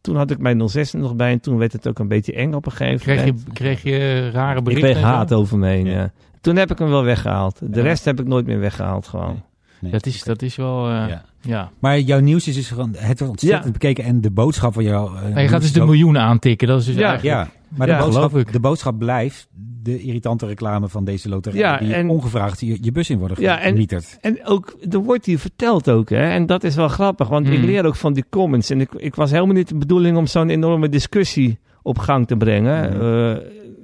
toen 0.00 0.16
had 0.16 0.30
ik 0.30 0.38
mijn 0.38 0.68
06 0.68 0.92
er 0.92 0.98
nog 0.98 1.16
bij 1.16 1.32
en 1.32 1.40
toen 1.40 1.58
werd 1.58 1.72
het 1.72 1.88
ook 1.88 1.98
een 1.98 2.08
beetje 2.08 2.32
eng 2.32 2.52
op 2.52 2.66
een 2.66 2.72
gegeven 2.72 3.00
Kreeg 3.00 3.18
moment. 3.18 3.42
je, 3.46 3.52
kreeg 3.52 3.82
je 3.82 4.30
rare 4.30 4.58
ik 4.58 4.64
berichten? 4.64 4.88
kreeg 4.90 5.02
en 5.02 5.08
zo? 5.10 5.14
haat 5.16 5.32
over 5.32 5.58
me 5.58 5.66
heen, 5.68 5.86
Ja. 5.86 5.92
ja. 5.92 6.12
Toen 6.40 6.56
heb 6.56 6.70
ik 6.70 6.78
hem 6.78 6.88
wel 6.88 7.04
weggehaald. 7.04 7.58
De 7.58 7.78
Ja. 7.78 7.82
rest 7.82 8.04
heb 8.04 8.20
ik 8.20 8.26
nooit 8.26 8.46
meer 8.46 8.58
weggehaald 8.60 9.06
gewoon. 9.08 9.26
Nee. 9.28 9.40
Nee. 9.80 9.90
Dat 9.92 10.06
is, 10.06 10.22
dat 10.22 10.42
is 10.42 10.56
wel, 10.56 10.88
eh, 10.88 11.08
ja. 11.08 11.22
Ja. 11.40 11.70
Maar 11.78 12.00
jouw 12.00 12.20
nieuws 12.20 12.48
is 12.48 12.54
dus 12.54 12.68
gewoon, 12.68 12.94
het 12.96 13.18
wordt 13.18 13.32
ontzettend 13.32 13.64
Ja. 13.64 13.70
bekeken 13.70 14.04
en 14.04 14.20
de 14.20 14.30
boodschap 14.30 14.72
van 14.72 14.82
jou... 14.84 15.10
Maar 15.32 15.42
je 15.42 15.48
gaat 15.48 15.60
dus 15.60 15.72
de 15.72 15.80
ook- 15.80 15.86
miljoen 15.86 16.18
aantikken. 16.18 16.68
Dat 16.68 16.80
is 16.80 16.86
dus 16.86 16.94
Ja, 16.94 17.08
eigenlijk... 17.08 17.36
Ja, 17.36 17.50
maar 17.76 17.88
Ja, 17.88 17.98
de, 17.98 18.04
boodschap, 18.04 18.30
geloof 18.30 18.46
ik. 18.46 18.52
de 18.52 18.60
boodschap 18.60 18.98
blijft 18.98 19.48
de 19.82 20.00
irritante 20.00 20.46
reclame 20.46 20.88
van 20.88 21.04
deze 21.04 21.28
loterij. 21.28 21.58
Ja, 21.58 21.76
die 21.78 21.94
en- 21.94 22.08
ongevraagd 22.08 22.60
je, 22.60 22.78
je 22.80 22.92
bus 22.92 23.10
in 23.10 23.18
worden 23.18 23.40
Ja, 23.40 23.60
en- 23.60 23.70
gemieterd. 23.70 24.18
En 24.20 24.46
ook, 24.46 24.76
er 24.90 24.98
wordt 24.98 25.26
hier 25.26 25.38
verteld 25.38 25.90
ook, 25.90 26.08
hè. 26.10 26.28
En 26.30 26.46
dat 26.46 26.64
is 26.64 26.74
wel 26.74 26.88
grappig, 26.88 27.28
want 27.28 27.46
ik 27.48 27.58
Mm. 27.58 27.64
leer 27.64 27.84
ook 27.86 27.96
van 27.96 28.12
die 28.12 28.24
comments. 28.30 28.70
En 28.70 28.80
ik, 28.80 28.92
ik 28.92 29.14
was 29.14 29.30
helemaal 29.30 29.54
niet 29.54 29.68
de 29.68 29.76
bedoeling 29.78 30.16
om 30.16 30.26
zo'n 30.26 30.48
enorme 30.50 30.88
discussie 30.88 31.58
op 31.82 31.98
gang 31.98 32.26
te 32.26 32.36
brengen. 32.36 32.94
Mm. 32.94 33.00
Eh, 33.00 33.36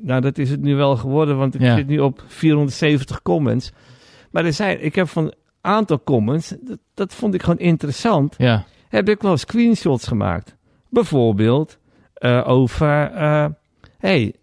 nou, 0.02 0.20
dat 0.20 0.38
is 0.38 0.50
het 0.50 0.60
nu 0.60 0.74
wel 0.76 0.96
geworden, 0.96 1.36
want 1.36 1.54
ik 1.54 1.60
Ja. 1.60 1.76
zit 1.76 1.86
nu 1.86 1.98
op 1.98 2.22
470 2.26 3.22
comments. 3.22 3.72
Maar 4.30 4.44
er 4.44 4.52
zijn, 4.52 4.84
ik 4.84 4.94
heb 4.94 5.08
van 5.08 5.24
een 5.24 5.34
aantal 5.60 6.02
comments, 6.04 6.54
dat, 6.60 6.78
dat 6.94 7.14
vond 7.14 7.34
ik 7.34 7.42
gewoon 7.42 7.58
interessant, 7.58 8.34
Ja. 8.38 8.64
heb 8.88 9.08
ik 9.08 9.22
wel 9.22 9.36
screenshots 9.36 10.06
gemaakt. 10.06 10.56
Bijvoorbeeld 10.90 11.78
eh, 12.14 12.44
over, 12.48 13.10
eh, 13.14 13.46
hey, 13.98 14.34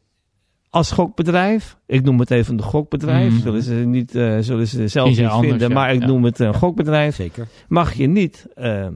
als 0.76 0.92
gokbedrijf, 0.92 1.78
ik 1.86 2.04
noem 2.04 2.20
het 2.20 2.32
even 2.32 2.54
een 2.58 2.64
gokbedrijf, 2.64 3.32
Mhm. 3.32 3.42
zullen 3.42 3.62
ze 3.64 3.74
niet, 3.74 4.16
eh, 4.16 4.38
zullen 4.40 4.68
ze 4.68 4.88
zelf 4.88 5.10
niet 5.10 5.20
anders, 5.20 5.50
vinden, 5.50 5.68
ja. 5.68 5.74
maar 5.74 5.94
ik 5.94 6.00
Ja. 6.02 6.08
noem 6.08 6.24
het 6.24 6.40
een 6.40 6.54
gokbedrijf 6.54 7.16
Zeker. 7.16 7.48
mag 7.68 7.94
je 7.94 8.08
niet, 8.08 8.46
eh, 8.56 8.88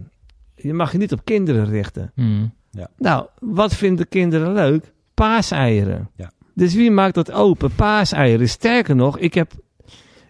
je 0.55 0.73
mag 0.73 0.91
je 0.91 0.97
niet 0.97 1.11
op 1.11 1.21
kinderen 1.25 1.65
richten. 1.65 2.11
Hmm. 2.15 2.53
Nou, 2.97 3.25
wat 3.39 3.75
vinden 3.75 4.07
kinderen 4.07 4.53
leuk? 4.53 4.93
Paaseieren. 5.13 6.09
Ja. 6.15 6.31
Dus 6.55 6.73
wie 6.73 6.91
maakt 6.91 7.15
dat 7.15 7.31
open? 7.31 7.71
Paaseieren. 7.75 8.49
Sterker 8.49 8.95
nog, 8.95 9.17
ik 9.17 9.33
heb, 9.33 9.51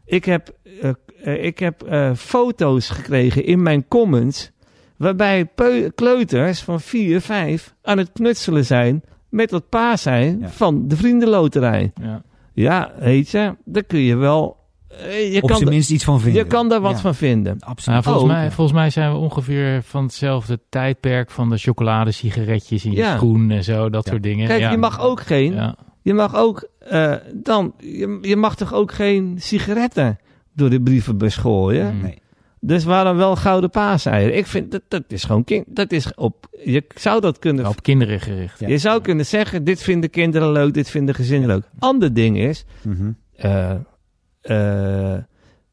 ik 0.05 0.25
heb, 0.25 0.53
eh, 1.23 1.43
ik 1.45 1.59
heb 1.59 1.83
eh, 1.83 2.13
foto's 2.15 2.89
gekregen 2.89 3.45
in 3.45 3.61
mijn 3.61 3.87
comments. 3.87 4.51
Waarbij 4.97 5.45
peu- 5.45 5.89
kleuters 5.95 6.61
van 6.61 6.81
4, 6.81 7.21
5 7.21 7.75
aan 7.81 7.97
het 7.97 8.11
knutselen 8.13 8.65
zijn 8.65 9.03
met 9.29 9.49
dat 9.49 9.69
paasei 9.69 10.37
Ja. 10.39 10.47
van 10.49 10.87
de 10.87 10.95
vriendenloterij. 10.95 11.91
Ja. 12.01 12.21
Ja, 12.53 12.91
weet 12.99 13.29
je, 13.29 13.55
daar 13.65 13.83
kun 13.83 13.99
je 13.99 14.15
wel. 14.15 14.57
eh, 14.87 15.33
je, 15.33 15.41
Op 15.41 15.47
kan 15.49 15.57
zijn 15.57 15.69
minst 15.69 15.91
iets 15.91 16.03
van 16.03 16.19
vinden. 16.19 16.41
je 16.43 16.47
kan 16.47 16.69
daar 16.69 16.81
wat 16.81 16.91
Ja, 16.91 16.97
van 16.97 17.15
vinden. 17.15 17.55
Absoluut. 17.59 17.85
Nou, 17.85 18.03
volgens, 18.03 18.23
Oh, 18.23 18.29
mij, 18.31 18.43
ja. 18.43 18.51
volgens 18.51 18.77
mij 18.77 18.89
zijn 18.89 19.11
we 19.11 19.17
ongeveer 19.17 19.81
van 19.83 20.03
hetzelfde 20.03 20.59
tijdperk 20.69 21.31
van 21.31 21.49
de 21.49 21.57
chocoladesigaretjes 21.57 22.85
in 22.85 22.91
je 22.91 22.97
Ja. 22.97 23.15
schoen 23.15 23.51
en 23.51 23.63
zo, 23.63 23.89
dat 23.89 24.05
Ja. 24.05 24.11
soort 24.11 24.23
dingen. 24.23 24.47
Kijk, 24.47 24.59
ja. 24.59 24.71
je 24.71 24.77
mag 24.77 24.99
ook 25.01 25.21
geen 25.21 25.53
Ja. 25.53 25.75
Je 26.01 26.13
mag 26.13 26.35
ook 26.35 26.67
eh, 26.79 27.13
dan, 27.33 27.73
je, 27.77 28.17
je 28.21 28.35
mag 28.35 28.55
toch 28.55 28.73
ook 28.73 28.91
geen 28.91 29.35
sigaretten 29.39 30.19
door 30.53 30.69
de 30.69 30.81
brievenbus 30.81 31.35
gooien? 31.37 31.99
Nee. 32.01 32.21
Dus 32.61 32.83
waarom 32.83 33.17
wel 33.17 33.35
gouden 33.35 33.69
paaseieren? 33.69 34.37
Ik 34.37 34.45
vind 34.45 34.71
dat 34.71 34.81
dat 34.87 35.03
is 35.07 35.23
gewoon 35.23 35.43
kind. 35.43 35.65
Dat 35.67 35.91
is 35.91 36.15
op. 36.15 36.47
Je 36.63 36.83
zou 36.95 37.21
dat 37.21 37.39
kunnen. 37.39 37.67
Op 37.67 37.83
kinderen 37.83 38.19
gericht. 38.19 38.59
Ja. 38.59 38.67
Je 38.67 38.77
zou 38.77 39.01
kunnen 39.01 39.25
zeggen: 39.25 39.63
dit 39.63 39.81
vinden 39.81 40.09
kinderen 40.09 40.51
leuk, 40.51 40.73
dit 40.73 40.89
vinden 40.89 41.15
gezinnen 41.15 41.47
leuk. 41.49 41.63
Ander 41.79 42.13
ding 42.13 42.37
is 42.37 42.65
Mhm. 42.83 43.11
eh, 43.35 43.75
eh, 44.41 45.17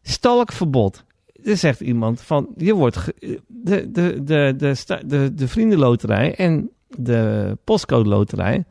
stalkverbod. 0.03 1.05
Er 1.45 1.57
zegt 1.57 1.81
iemand 1.81 2.21
van 2.21 2.49
je 2.57 2.75
wordt 2.75 2.97
ge- 2.97 3.41
de, 3.47 3.91
de, 3.91 4.23
de, 4.25 4.55
de, 4.57 4.77
de, 5.07 5.35
de 5.35 5.49
vriendenloterij 5.49 6.35
en 6.35 6.71
de 6.89 7.59
postcode 7.65 8.09
loterij 8.09 8.65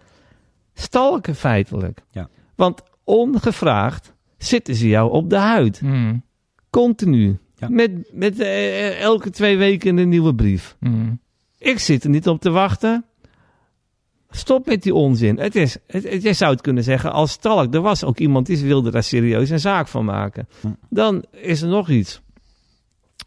stalken 0.73 1.35
feitelijk. 1.35 2.01
Ja. 2.11 2.29
Want 2.55 2.81
ongevraagd 3.03 4.13
zitten 4.37 4.75
ze 4.75 4.87
jou 4.87 5.11
op 5.11 5.29
de 5.29 5.35
huid. 5.37 5.81
Mm. 5.81 6.23
Continu. 6.69 7.37
Ja. 7.57 7.67
Met, 7.69 7.91
met 8.11 8.39
eh, 8.39 8.99
elke 9.01 9.29
twee 9.29 9.57
weken 9.57 9.97
een 9.97 10.09
nieuwe 10.09 10.35
brief. 10.35 10.75
Mm. 10.79 11.19
Ik 11.57 11.79
zit 11.79 12.03
er 12.03 12.09
niet 12.09 12.27
op 12.27 12.41
te 12.41 12.49
wachten. 12.49 13.05
Stop 14.29 14.65
met 14.65 14.83
die 14.83 14.93
onzin. 14.93 15.39
Het 15.39 15.55
is, 15.55 15.77
het, 15.87 16.09
het- 16.09 16.21
jij 16.23 16.33
zou 16.33 16.51
het 16.51 16.61
kunnen 16.61 16.83
zeggen 16.83 17.11
als 17.11 17.31
stalk. 17.31 17.73
Er 17.73 17.81
was 17.81 18.03
ook 18.03 18.17
iemand 18.19 18.45
die 18.45 18.63
wilde 18.65 18.91
daar 18.91 19.03
serieus 19.03 19.49
een 19.49 19.59
zaak 19.59 19.87
van 19.87 20.05
maken. 20.05 20.47
Dan 20.89 21.23
is 21.31 21.61
er 21.61 21.67
nog 21.67 21.89
iets. 21.89 22.21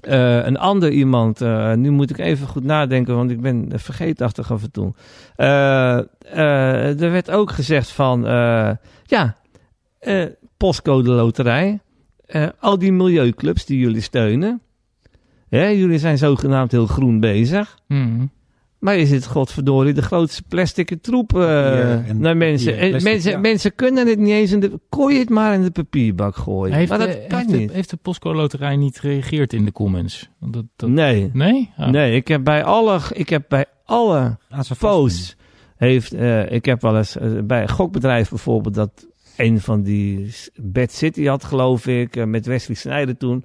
Eh, 0.00 0.44
een 0.44 0.56
ander 0.56 0.90
iemand, 0.90 1.40
eh, 1.40 1.72
nu 1.74 1.90
moet 1.90 2.10
ik 2.10 2.18
even 2.18 2.46
goed 2.46 2.64
nadenken, 2.64 3.14
want 3.16 3.30
ik 3.30 3.40
ben 3.40 3.68
vergeetachtig 3.74 4.52
af 4.52 4.62
en 4.62 4.70
toe. 4.70 4.94
Eh, 5.36 5.98
eh, 6.18 7.00
er 7.02 7.10
werd 7.10 7.30
ook 7.30 7.50
gezegd 7.50 7.90
van, 7.90 8.26
eh, 8.26 8.70
ja, 9.04 9.36
eh, 9.98 10.24
postcode 10.56 11.10
loterij, 11.10 11.80
eh, 12.28 12.46
al 12.58 12.78
die 12.78 12.92
milieuclubs 12.92 13.64
die 13.64 13.78
jullie 13.78 14.00
steunen. 14.00 14.60
Hè, 15.48 15.66
jullie 15.66 15.98
zijn 15.98 16.18
zogenaamd 16.18 16.72
heel 16.72 16.86
groen 16.86 17.20
bezig. 17.20 17.78
Mm. 17.86 18.30
Maar 18.78 18.96
je 18.96 19.06
zit 19.06 19.26
godverdorie 19.26 19.92
de 19.92 20.02
grootste 20.02 20.42
plastic 20.48 20.98
troep 21.02 21.38
en 21.38 22.20
naar 22.20 22.36
mensen. 22.36 22.78
En 22.78 23.02
mensen, 23.02 23.30
ja. 23.30 23.38
mensen 23.38 23.74
kunnen 23.74 24.06
het 24.06 24.18
niet 24.18 24.32
eens 24.32 24.52
in 24.52 24.60
de... 24.60 24.80
Kon 24.88 25.12
je 25.12 25.18
het 25.18 25.28
maar 25.28 25.54
in 25.54 25.62
de 25.62 25.70
papierbak 25.70 26.36
gooien. 26.36 26.74
Heeft, 26.74 26.88
maar 26.88 26.98
dat 26.98 27.08
eh, 27.08 27.28
kan 27.28 27.38
heeft, 27.38 27.50
niet. 27.50 27.68
De, 27.68 27.74
heeft 27.74 27.90
de 27.90 27.96
Postcode 27.96 28.36
Loterij 28.36 28.76
niet 28.76 28.98
gereageerd 28.98 29.52
in 29.52 29.64
de 29.64 29.72
comments? 29.72 30.28
Dat, 30.40 30.64
dat... 30.76 30.88
Nee. 30.88 31.30
Nee? 31.32 31.72
Ah. 31.76 31.88
Nee, 31.88 32.14
ik 32.14 32.28
heb 32.28 32.44
bij 32.44 32.64
alle... 32.64 33.00
Ik 33.12 33.28
heb 33.28 33.44
bij 33.48 33.64
alle 33.84 34.38
posts... 34.78 35.36
Heeft, 35.76 36.12
eh, 36.12 36.52
ik 36.52 36.64
heb 36.64 36.82
wel 36.82 36.96
eens 36.96 37.16
bij 37.44 37.62
een 37.62 37.68
gokbedrijf 37.68 38.28
bijvoorbeeld... 38.28 38.74
dat 38.74 39.06
een 39.38 39.60
van 39.60 39.82
die 39.82 40.34
Bad 40.62 40.92
City 40.92 41.24
had, 41.24 41.44
geloof 41.44 41.86
ik... 41.86 42.16
eh, 42.16 42.24
met 42.24 42.46
Wesley 42.46 42.76
Snijder 42.76 43.16
toen... 43.16 43.44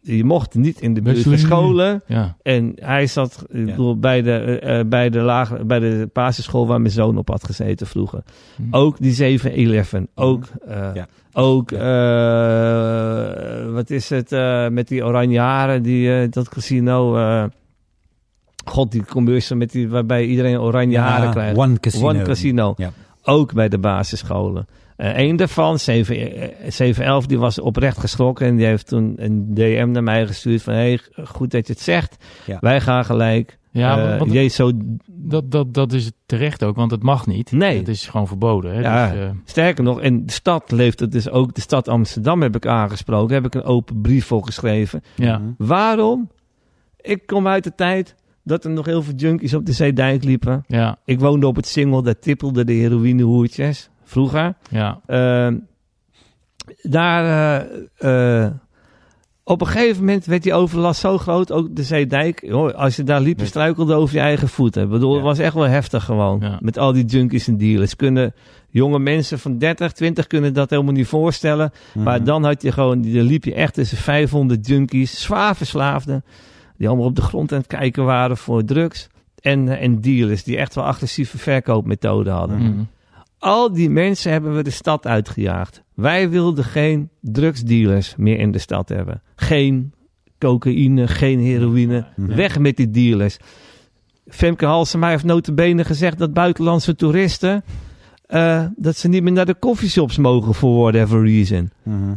Je 0.00 0.24
mocht 0.24 0.54
niet 0.54 0.80
in 0.80 0.94
de 0.94 1.02
buurt 1.02 1.22
van 1.22 1.38
scholen. 1.38 2.02
Ja. 2.06 2.36
En 2.42 2.72
hij 2.80 3.06
zat 3.06 3.44
ik 3.48 3.58
Ja. 3.58 3.64
bedoel, 3.64 3.98
bij, 3.98 4.22
de, 4.22 4.32
eh, 4.32 4.78
eh, 4.80 4.86
bij, 4.86 5.10
de 5.10 5.20
lage, 5.20 5.64
bij 5.64 5.78
de 5.78 6.08
basisschool 6.12 6.66
waar 6.66 6.80
mijn 6.80 6.92
zoon 6.92 7.18
op 7.18 7.28
had 7.28 7.44
gezeten 7.44 7.86
vroeger. 7.86 8.22
Hm. 8.56 8.62
Ook 8.74 8.96
die 9.00 9.12
7-11. 9.12 10.06
Ook, 10.14 10.44
eh, 10.66 10.90
Ja. 10.94 11.06
ook 11.32 11.72
eh, 11.72 11.78
wat 13.72 13.90
is 13.90 14.10
het, 14.10 14.32
eh, 14.32 14.68
met 14.68 14.88
die 14.88 15.04
oranje 15.04 15.38
haren, 15.38 15.82
die, 15.82 16.14
eh, 16.20 16.30
dat 16.30 16.48
casino. 16.48 17.16
eh, 17.16 17.44
God, 18.64 18.92
die 18.92 19.04
commercial 19.04 19.58
met 19.58 19.70
die, 19.72 19.88
waarbij 19.88 20.24
iedereen 20.26 20.60
oranje 20.60 20.98
haren 20.98 21.30
krijgt. 21.30 21.56
One 21.56 21.80
Casino. 21.80 22.08
One 22.08 22.22
Casino. 22.22 22.74
Ja. 22.76 22.92
Ook 23.22 23.52
bij 23.52 23.68
de 23.68 23.78
basisscholen. 23.78 24.66
Eh 24.96 25.18
een 25.18 25.36
daarvan, 25.36 25.78
7, 25.78 26.16
eh, 26.36 26.70
711, 26.70 27.26
die 27.26 27.38
was 27.38 27.60
oprecht 27.60 27.98
geschrokken. 27.98 28.46
En 28.46 28.56
die 28.56 28.66
heeft 28.66 28.86
toen 28.86 29.14
een 29.16 29.54
DM 29.54 29.88
naar 29.90 30.02
mij 30.02 30.26
gestuurd 30.26 30.62
van... 30.62 30.74
Hé, 30.74 30.80
hey, 30.80 31.00
goed 31.24 31.50
dat 31.50 31.66
je 31.66 31.72
het 31.72 31.82
zegt. 31.82 32.24
Ja. 32.46 32.56
Wij 32.60 32.80
gaan 32.80 33.04
gelijk. 33.04 33.58
Ja, 33.70 34.18
want 34.18 34.32
Jezus, 34.32 34.54
zo 34.54 34.70
dat, 35.06 35.50
dat, 35.50 35.74
dat 35.74 35.92
is 35.92 36.10
terecht 36.26 36.64
ook, 36.64 36.76
want 36.76 36.90
het 36.90 37.02
mag 37.02 37.26
niet. 37.26 37.52
Nee. 37.52 37.78
Het 37.78 37.88
is 37.88 38.06
gewoon 38.06 38.26
verboden. 38.26 38.74
Hè? 38.74 38.80
Ja. 38.80 39.10
Dus, 39.10 39.20
eh, 39.20 39.30
Sterker 39.44 39.84
nog, 39.84 40.00
in 40.00 40.26
de 40.26 40.32
stad 40.32 40.70
leeft 40.70 41.00
het 41.00 41.12
dus 41.12 41.28
ook. 41.28 41.54
De 41.54 41.60
stad 41.60 41.88
Amsterdam 41.88 42.42
heb 42.42 42.56
ik 42.56 42.66
aangesproken. 42.66 43.34
Heb 43.34 43.44
ik 43.44 43.54
een 43.54 43.62
open 43.64 44.00
brief 44.00 44.26
voor 44.26 44.44
geschreven. 44.44 45.02
ja. 45.16 45.38
Mhm. 45.38 45.48
Waarom? 45.58 46.30
Ik 47.00 47.26
kom 47.26 47.46
uit 47.46 47.64
de 47.64 47.74
tijd 47.74 48.14
dat 48.42 48.64
er 48.64 48.70
nog 48.70 48.86
heel 48.86 49.02
veel 49.02 49.14
junkies 49.14 49.54
op 49.54 49.66
de 49.66 49.72
Zeedijk 49.72 50.24
liepen. 50.24 50.64
ja, 50.66 50.98
Ik 51.04 51.20
woonde 51.20 51.46
op 51.46 51.56
het 51.56 51.66
Singel, 51.66 52.02
daar 52.02 52.18
tippelden 52.18 52.66
de 52.66 52.72
heroïnehoertjes. 52.72 53.90
Vroeger. 54.04 54.54
ja. 54.70 55.00
Ehm, 55.06 55.56
daar, 56.82 57.24
eh, 57.98 58.44
eh, 58.44 58.50
op 59.44 59.60
een 59.60 59.66
gegeven 59.66 60.04
moment 60.04 60.24
werd 60.24 60.42
die 60.42 60.54
overlast 60.54 61.00
zo 61.00 61.18
groot, 61.18 61.52
ook 61.52 61.76
de 61.76 61.82
Zeedijk. 61.82 62.44
Hoor, 62.50 62.74
als 62.74 62.96
je 62.96 63.02
daar 63.02 63.20
liep, 63.20 63.40
je 63.40 63.46
struikelde 63.46 63.94
over 63.94 64.14
je 64.14 64.20
eigen 64.20 64.48
voeten. 64.48 64.82
Ik 64.82 64.88
bedoel, 64.88 65.10
Ja. 65.10 65.14
het 65.16 65.24
was 65.24 65.38
echt 65.38 65.54
wel 65.54 65.68
heftig 65.68 66.04
gewoon. 66.04 66.40
Ja. 66.40 66.58
Met 66.60 66.78
al 66.78 66.92
die 66.92 67.04
junkies 67.04 67.48
en 67.48 67.56
dealers. 67.56 67.96
Kunnen 67.96 68.34
jonge 68.68 68.98
mensen 68.98 69.38
van 69.38 69.58
30, 69.58 69.92
20 69.92 70.26
kunnen 70.26 70.54
dat 70.54 70.70
helemaal 70.70 70.92
niet 70.92 71.06
voorstellen. 71.06 71.72
Maar 71.94 72.16
Mhm. 72.16 72.24
dan 72.24 72.44
had 72.44 72.62
je 72.62 72.72
gewoon, 72.72 73.02
dan 73.02 73.22
liep 73.22 73.44
je 73.44 73.54
echt 73.54 73.74
tussen 73.74 73.98
500 73.98 74.66
junkies, 74.66 75.20
zwaar 75.22 75.56
verslaafden. 75.56 76.24
Die 76.76 76.88
allemaal 76.88 77.06
op 77.06 77.16
de 77.16 77.22
grond 77.22 77.52
aan 77.52 77.58
het 77.58 77.66
kijken 77.66 78.04
waren 78.04 78.36
voor 78.36 78.64
drugs. 78.64 79.08
En, 79.40 79.68
eh, 79.68 79.82
en 79.82 80.00
dealers 80.00 80.44
die 80.44 80.56
echt 80.56 80.74
wel 80.74 80.84
agressieve 80.84 81.38
verkoopmethoden 81.38 82.32
hadden. 82.32 82.56
Mhm. 82.58 82.66
Mm. 82.66 82.86
Al 83.44 83.72
die 83.72 83.90
mensen 83.90 84.32
hebben 84.32 84.56
we 84.56 84.62
de 84.62 84.70
stad 84.70 85.06
uitgejaagd. 85.06 85.82
Wij 85.94 86.30
wilden 86.30 86.64
geen 86.64 87.10
drugsdealers 87.20 88.14
meer 88.16 88.38
in 88.38 88.50
de 88.50 88.58
stad 88.58 88.88
hebben. 88.88 89.22
Geen 89.36 89.92
cocaïne, 90.38 91.08
geen 91.08 91.38
heroïne. 91.40 92.06
Mhm. 92.16 92.34
Weg 92.34 92.58
met 92.58 92.76
die 92.76 92.90
dealers. 92.90 93.36
Femke 94.26 94.66
Halsema 94.66 95.08
heeft 95.08 95.24
notabene 95.24 95.84
gezegd 95.84 96.18
dat 96.18 96.32
buitenlandse 96.32 96.94
toeristen... 96.94 97.64
eh, 98.26 98.64
dat 98.76 98.96
ze 98.96 99.08
niet 99.08 99.22
meer 99.22 99.32
naar 99.32 99.46
de 99.46 99.58
coffeeshops 99.58 100.18
mogen 100.18 100.54
for 100.54 100.80
whatever 100.80 101.22
reason. 101.24 101.70
Mhm. 101.82 102.14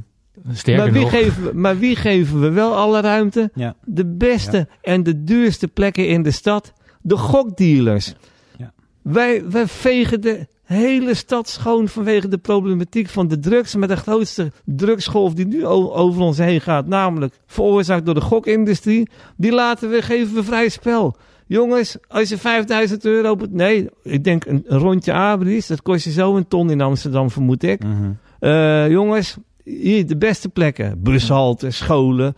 Sterker 0.51 0.83
Maar 0.83 0.93
wie, 0.93 1.01
nog, 1.01 1.11
geven 1.11 1.43
we, 1.43 1.51
maar 1.53 1.77
wie 1.79 1.95
geven 1.95 2.41
we 2.41 2.49
wel 2.49 2.75
alle 2.75 3.01
ruimte? 3.01 3.51
Ja. 3.53 3.75
De 3.85 4.05
beste 4.05 4.67
en 4.81 5.03
de 5.03 5.23
duurste 5.23 5.67
plekken 5.67 6.07
in 6.07 6.23
de 6.23 6.31
stad. 6.31 6.73
De 7.01 7.17
gokdealers. 7.17 8.13
Ja. 8.57 8.73
Wij, 9.01 9.49
wij 9.49 9.67
vegen 9.67 10.21
de 10.21 10.47
hele 10.67 11.13
stad 11.13 11.49
schoon 11.49 11.87
vanwege 11.87 12.27
de 12.27 12.37
problematiek 12.37 13.09
van 13.09 13.27
de 13.27 13.39
drugs. 13.39 13.75
Met 13.75 13.89
de 13.89 13.95
grootste 13.95 14.51
drugsgolf 14.65 15.33
die 15.33 15.47
nu 15.47 15.65
over 15.65 16.21
ons 16.21 16.37
heen 16.37 16.61
gaat. 16.61 16.87
Namelijk 16.87 17.39
veroorzaakt 17.45 18.05
door 18.05 18.13
de 18.13 18.21
gokindustrie. 18.21 19.09
Die 19.37 19.51
laten 19.51 19.89
we, 19.89 20.01
geven 20.01 20.35
we 20.35 20.43
vrij 20.43 20.69
spel. 20.69 21.15
Jongens, 21.45 21.97
als 22.07 22.29
je 22.29 22.37
5000 22.37 23.05
euro... 23.05 23.37
Nee, 23.49 23.89
ik 24.03 24.23
denk 24.23 24.45
een, 24.45 24.63
een 24.67 24.79
rondje 24.79 25.13
Abris. 25.13 25.67
Dat 25.67 25.81
kost 25.81 26.03
je 26.03 26.11
zo 26.11 26.35
een 26.35 26.47
ton 26.47 26.71
in 26.71 26.81
Amsterdam, 26.81 27.29
vermoed 27.29 27.63
ik. 27.63 27.83
Mhm. 27.83 28.11
Eh, 28.39 28.89
jongens, 28.89 29.37
hier 29.63 30.07
de 30.07 30.17
beste 30.17 30.49
plekken. 30.49 31.03
Bushalten, 31.03 31.73
scholen, 31.73 32.35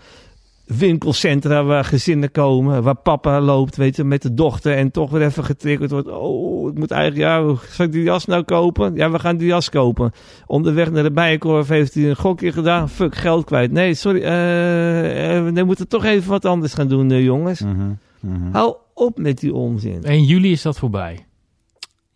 winkelcentra 0.78 1.64
waar 1.64 1.84
gezinnen 1.84 2.32
komen. 2.32 2.84
Waar 2.84 2.96
papa 2.96 3.42
loopt, 3.42 3.76
weet 3.76 3.96
je, 3.96 4.04
met 4.04 4.22
de 4.22 4.34
dochter 4.34 4.76
en 4.76 4.92
toch 4.92 5.12
weer 5.12 5.22
even 5.22 5.44
getriggerd 5.44 5.92
wordt. 5.92 6.08
Oh, 6.08 6.70
ik 6.72 6.78
moet 6.78 6.92
eigenlijk, 6.92 7.22
ja, 7.22 7.56
zal 7.70 7.86
ik 7.86 7.92
die 7.92 8.04
jas 8.04 8.26
nou 8.26 8.44
kopen? 8.44 8.96
Ja, 8.96 9.12
we 9.12 9.20
gaan 9.20 9.38
die 9.38 9.48
jas 9.48 9.70
kopen. 9.70 10.12
Onderweg 10.46 10.92
naar 10.92 11.04
de 11.04 11.12
Bijenkorf 11.12 11.68
heeft 11.68 11.94
hij 11.94 12.10
een 12.10 12.16
gokje 12.16 12.52
gedaan. 12.52 12.90
Fuck, 12.90 13.16
geld 13.16 13.46
kwijt. 13.46 13.72
Nee, 13.72 13.94
sorry, 13.94 14.22
eh, 14.22 15.38
eh, 15.38 15.54
we 15.54 15.64
moeten 15.64 15.88
toch 15.88 16.06
even 16.06 16.30
wat 16.30 16.46
anders 16.46 16.74
gaan 16.74 16.88
doen, 16.88 17.12
eh, 17.12 17.24
jongens. 17.24 17.62
Mhm. 17.62 18.52
Hou 18.52 18.76
op 18.94 19.18
met 19.18 19.40
die 19.40 19.54
onzin. 19.54 20.00
1 20.04 20.24
juli 20.24 20.52
is 20.52 20.62
dat 20.62 20.78
voorbij. 20.78 21.26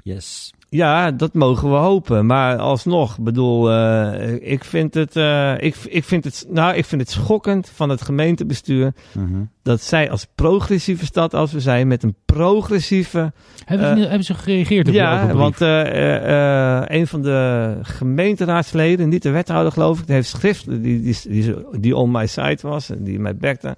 Yes. 0.04 0.54
Ja, 0.74 1.12
dat 1.12 1.34
mogen 1.34 1.70
we 1.70 1.76
hopen. 1.76 2.26
Maar 2.26 2.58
alsnog, 2.58 3.20
bedoel, 3.20 3.72
eh, 3.72 4.52
ik 4.52 4.64
vind 4.64 4.94
het, 4.94 5.16
eh, 5.16 5.54
ik, 5.60 5.76
ik 5.76 6.04
vind 6.04 6.24
het, 6.24 6.46
nou, 6.50 6.76
ik 6.76 6.86
vind 6.86 7.02
het 7.02 7.10
schokkend 7.12 7.72
van 7.74 7.90
het 7.90 8.02
gemeentebestuur 8.02 8.94
Mhm. 9.14 9.42
dat 9.64 9.82
zij 9.82 10.10
als 10.12 10.28
progressieve 10.36 11.06
stad 11.06 11.34
als 11.34 11.52
we 11.52 11.60
zijn 11.60 11.88
met 11.88 12.04
een 12.04 12.16
progressieve, 12.26 13.32
Hebben, 13.66 13.88
ze, 13.88 13.94
Eh, 13.94 14.08
hebben 14.08 14.24
ze 14.26 14.34
gereageerd 14.34 14.88
op 14.88 14.94
ja, 14.94 15.34
want 15.34 15.62
eh, 15.62 15.82
eh, 15.82 16.78
eh, 16.82 17.00
een 17.00 17.08
van 17.08 17.22
de 17.22 17.78
gemeenteraadsleden, 17.82 19.10
niet 19.10 19.24
de 19.24 19.30
wethouder 19.32 19.72
geloof 19.72 20.00
ik, 20.00 20.06
die 20.06 20.16
heeft 20.16 20.30
schrift, 20.30 20.66
die, 20.70 21.02
die, 21.02 21.18
die, 21.28 21.56
die 21.80 21.96
on 21.96 22.12
my 22.12 22.28
site 22.28 22.68
was, 22.68 22.90
en 22.90 23.04
die 23.04 23.20
mij 23.20 23.36
backte, 23.36 23.76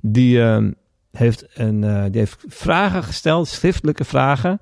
die 0.00 0.42
ehm, 0.42 0.70
heeft 1.10 1.46
een, 1.54 1.84
eh, 1.84 2.02
die 2.10 2.18
heeft 2.20 2.44
vragen 2.48 3.02
gesteld, 3.02 3.48
schriftelijke 3.48 4.04
vragen 4.04 4.60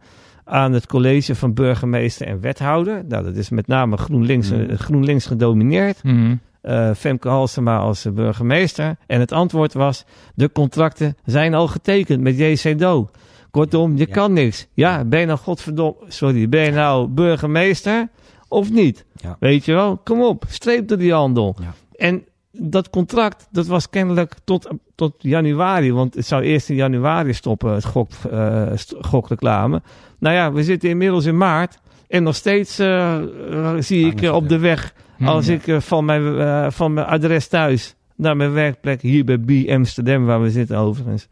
aan 0.49 0.73
het 0.73 0.87
college 0.87 1.35
van 1.35 1.55
burgemeester 1.55 2.27
en 2.27 2.41
wethouder. 2.41 3.05
Nou, 3.09 3.25
dat 3.25 3.37
is 3.37 3.49
met 3.51 3.67
name 3.67 3.97
GroenLinks, 3.97 4.51
Mhm. 4.51 4.61
eh, 4.71 4.79
GroenLinks 4.79 5.27
gedomineerd. 5.27 6.03
Mhm. 6.03 6.35
eh, 6.61 6.91
Femke 6.95 7.29
Halsema 7.29 7.79
als 7.79 8.05
eh, 8.05 8.13
burgemeester. 8.13 8.97
En 9.07 9.21
het 9.21 9.33
antwoord 9.33 9.73
was, 9.73 10.05
de 10.35 10.53
contracten 10.53 11.17
zijn 11.25 11.55
al 11.55 11.69
getekend 11.69 12.21
met 12.21 12.39
JC 12.39 12.79
Do. 12.79 13.09
Kortom, 13.51 13.97
je 13.97 14.07
Ja. 14.09 14.13
kan 14.15 14.33
niks. 14.33 14.67
Ja, 14.75 15.05
ben 15.05 15.21
je 15.21 15.27
nou 15.27 15.39
godverdomme, 15.39 15.95
sorry, 16.09 16.49
ben 16.49 16.63
je 16.65 16.71
nou 16.71 17.07
burgemeester 17.09 18.09
of 18.49 18.71
niet? 18.71 19.05
Ja. 19.15 19.37
Weet 19.41 19.65
je 19.65 19.73
wel, 19.73 19.97
kom 20.05 20.23
op, 20.23 20.45
streep 20.49 20.89
door 20.89 20.99
die 20.99 21.13
handel. 21.13 21.57
Ja. 21.61 21.75
En 21.97 22.25
dat 22.53 22.91
contract, 22.91 23.49
dat 23.51 23.67
was 23.67 23.89
kennelijk 23.91 24.35
tot, 24.45 24.69
tot 24.95 25.15
januari, 25.19 25.93
want 25.93 26.15
het 26.15 26.27
zou 26.27 26.43
eerst 26.43 26.69
in 26.71 26.77
januari 26.77 27.33
stoppen, 27.33 27.73
het 27.75 27.85
gok, 27.85 28.11
eh, 28.31 28.67
st- 28.75 28.95
gokreclame. 29.01 29.83
Nou 30.19 30.35
ja, 30.35 30.53
we 30.53 30.63
zitten 30.63 30.89
inmiddels 30.89 31.25
in 31.25 31.37
maart 31.37 31.79
en 32.09 32.23
nog 32.23 32.35
steeds 32.35 32.79
eh, 32.79 33.15
eh, 33.15 33.75
zie 33.79 34.07
ik 34.07 34.23
eh, 34.23 34.35
op 34.35 34.49
de 34.49 34.59
weg 34.59 34.95
Mhm. 35.17 35.29
als 35.31 35.49
ik 35.49 35.63
van, 35.79 36.05
mijn, 36.05 36.39
eh, 36.39 36.67
van 36.71 36.93
mijn 36.93 37.07
adres 37.07 37.49
thuis 37.49 37.95
naar 38.17 38.37
mijn 38.37 38.53
werkplek 38.53 39.01
hier 39.03 39.25
bij 39.25 39.39
B 39.39 39.69
Amsterdam, 39.71 40.25
waar 40.25 40.43
we 40.43 40.51
zitten 40.51 40.77
overigens. 40.77 41.29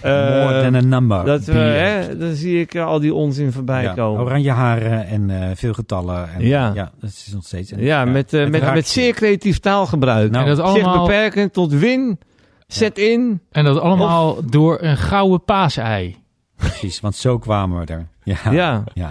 Eh, 0.00 0.12
More 0.12 0.60
than 0.62 0.74
a 0.74 0.80
number. 0.80 1.24
dat, 1.24 1.44
Be- 1.44 1.52
hè, 1.52 2.16
dan 2.18 2.34
zie 2.34 2.60
ik 2.60 2.76
al 2.76 3.00
die 3.00 3.14
onzin 3.14 3.52
voorbij 3.52 3.82
Ja, 3.82 3.92
komen. 3.94 4.22
Oranje 4.24 4.50
haren 4.50 5.06
en 5.06 5.30
eh, 5.30 5.48
veel 5.54 5.72
getallen. 5.72 6.28
En, 6.34 6.46
Ja. 6.46 6.70
ja, 6.74 6.90
dat 7.00 7.10
is 7.10 7.30
nog 7.34 7.44
steeds. 7.44 7.72
en- 7.72 7.80
Ja, 7.82 8.04
met, 8.04 8.32
met, 8.32 8.54
raakt 8.62 8.74
met 8.74 8.88
zeer 8.88 9.14
creatief 9.14 9.58
taalgebruik. 9.58 10.30
Nou, 10.30 10.42
en 10.48 10.56
dat 10.56 10.66
Zich 10.66 10.74
allemaal, 10.74 11.06
beperken 11.06 11.50
tot 11.50 11.72
win, 11.72 12.18
zet 12.66 12.98
in. 12.98 13.40
en 13.50 13.64
dat 13.64 13.80
allemaal 13.80 14.36
door 14.50 14.78
een 14.82 14.96
gouden 14.96 15.44
paasei. 15.44 16.16
Precies, 16.56 17.00
want 17.00 17.14
zo 17.14 17.38
kwamen 17.38 17.80
we 17.80 17.92
er. 17.92 18.08
Ja, 18.22 18.52
Ja. 18.52 18.84
ja. 18.94 19.10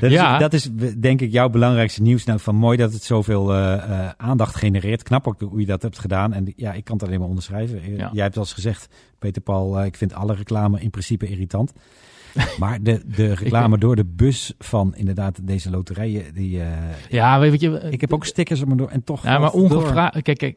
Dat, 0.00 0.10
Ja. 0.10 0.34
Is, 0.34 0.40
dat 0.40 0.52
is 0.52 0.70
denk 0.98 1.20
ik 1.20 1.32
jouw 1.32 1.48
belangrijkste 1.48 2.02
nieuws. 2.02 2.24
Nou, 2.24 2.40
van 2.40 2.54
mooi 2.54 2.76
dat 2.76 2.92
het 2.92 3.02
zoveel 3.02 3.54
eh, 3.54 4.08
aandacht 4.16 4.54
genereert. 4.56 5.02
Knap 5.02 5.26
ook 5.26 5.40
hoe 5.40 5.60
je 5.60 5.66
dat 5.66 5.82
hebt 5.82 5.98
gedaan. 5.98 6.32
En 6.32 6.52
ja, 6.56 6.72
ik 6.72 6.84
kan 6.84 6.96
het 6.96 7.06
alleen 7.06 7.18
maar 7.18 7.28
onderschrijven. 7.28 7.80
Eh, 7.82 7.96
Ja. 7.96 8.10
Jij 8.12 8.22
hebt 8.22 8.36
al 8.36 8.42
eens 8.42 8.52
gezegd, 8.52 8.88
Peter 9.18 9.42
Paul, 9.42 9.84
ik 9.84 9.96
vind 9.96 10.14
alle 10.14 10.34
reclame 10.34 10.80
in 10.80 10.90
principe 10.90 11.26
irritant. 11.28 11.72
Maar 12.58 12.82
de, 12.82 13.02
de 13.06 13.34
reclame 13.34 13.78
door 13.78 13.96
de 13.96 14.04
bus 14.04 14.52
van 14.58 14.94
inderdaad 14.94 15.46
deze 15.46 15.70
loterijen, 15.70 16.34
die, 16.34 16.60
Ja, 17.08 17.38
weet 17.38 17.60
je... 17.60 17.86
ik 17.90 18.00
heb 18.00 18.12
ook 18.12 18.24
stickers 18.24 18.60
op 18.62 18.68
me 18.68 18.74
door 18.76 18.88
en 18.88 19.04
toch 19.04 19.22
Ja, 19.22 19.38
maar 19.38 19.50
ongevraagd... 19.52 20.22
Kijk, 20.22 20.38
kijk 20.38 20.56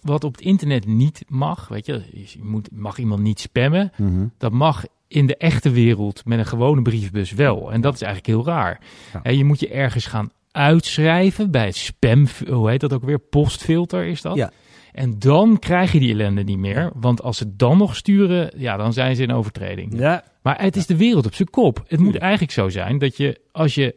wat 0.00 0.24
op 0.24 0.32
het 0.32 0.40
internet 0.44 0.86
niet 0.86 1.24
mag, 1.28 1.68
weet 1.68 1.86
je, 1.86 2.02
je 2.12 2.38
moet, 2.42 2.68
mag 2.72 2.98
iemand 2.98 3.22
niet 3.22 3.40
spammen. 3.40 3.90
Mhm. 3.96 4.26
Dat 4.38 4.52
mag 4.52 4.84
in 5.08 5.26
de 5.26 5.36
echte 5.36 5.70
wereld 5.70 6.24
met 6.24 6.38
een 6.38 6.46
gewone 6.46 6.82
briefbus 6.82 7.32
wel. 7.32 7.72
En 7.72 7.80
dat 7.80 7.94
is 7.94 8.02
eigenlijk 8.02 8.34
heel 8.34 8.54
raar. 8.54 8.80
Ja. 9.22 9.30
Je 9.30 9.44
moet 9.44 9.60
je 9.60 9.68
ergens 9.68 10.06
gaan 10.06 10.30
uitschrijven 10.52 11.50
bij 11.50 11.64
het 11.66 11.76
spam, 11.76 12.26
hoe 12.48 12.70
heet 12.70 12.80
dat 12.80 12.92
ook 12.92 13.04
weer? 13.04 13.18
Postfilter 13.18 14.04
is 14.04 14.22
dat. 14.22 14.36
Ja. 14.36 14.50
En 14.92 15.18
dan 15.18 15.58
krijg 15.58 15.92
je 15.92 15.98
die 15.98 16.12
ellende 16.12 16.42
niet 16.42 16.58
meer. 16.58 16.90
Want 16.94 17.22
als 17.22 17.36
ze 17.36 17.56
dan 17.56 17.78
nog 17.78 17.96
sturen, 17.96 18.52
ja, 18.56 18.76
dan 18.76 18.92
zijn 18.92 19.16
ze 19.16 19.22
in 19.22 19.32
overtreding. 19.32 19.98
Ja, 19.98 20.24
Maar 20.42 20.60
het 20.62 20.76
is 20.76 20.86
de 20.86 20.96
wereld 20.96 21.26
op 21.26 21.34
zijn 21.34 21.50
kop. 21.50 21.84
Het 21.86 22.00
moet 22.00 22.16
eigenlijk 22.16 22.52
zo 22.52 22.68
zijn 22.68 22.98
dat 22.98 23.16
je, 23.16 23.40
als 23.52 23.74
je 23.74 23.94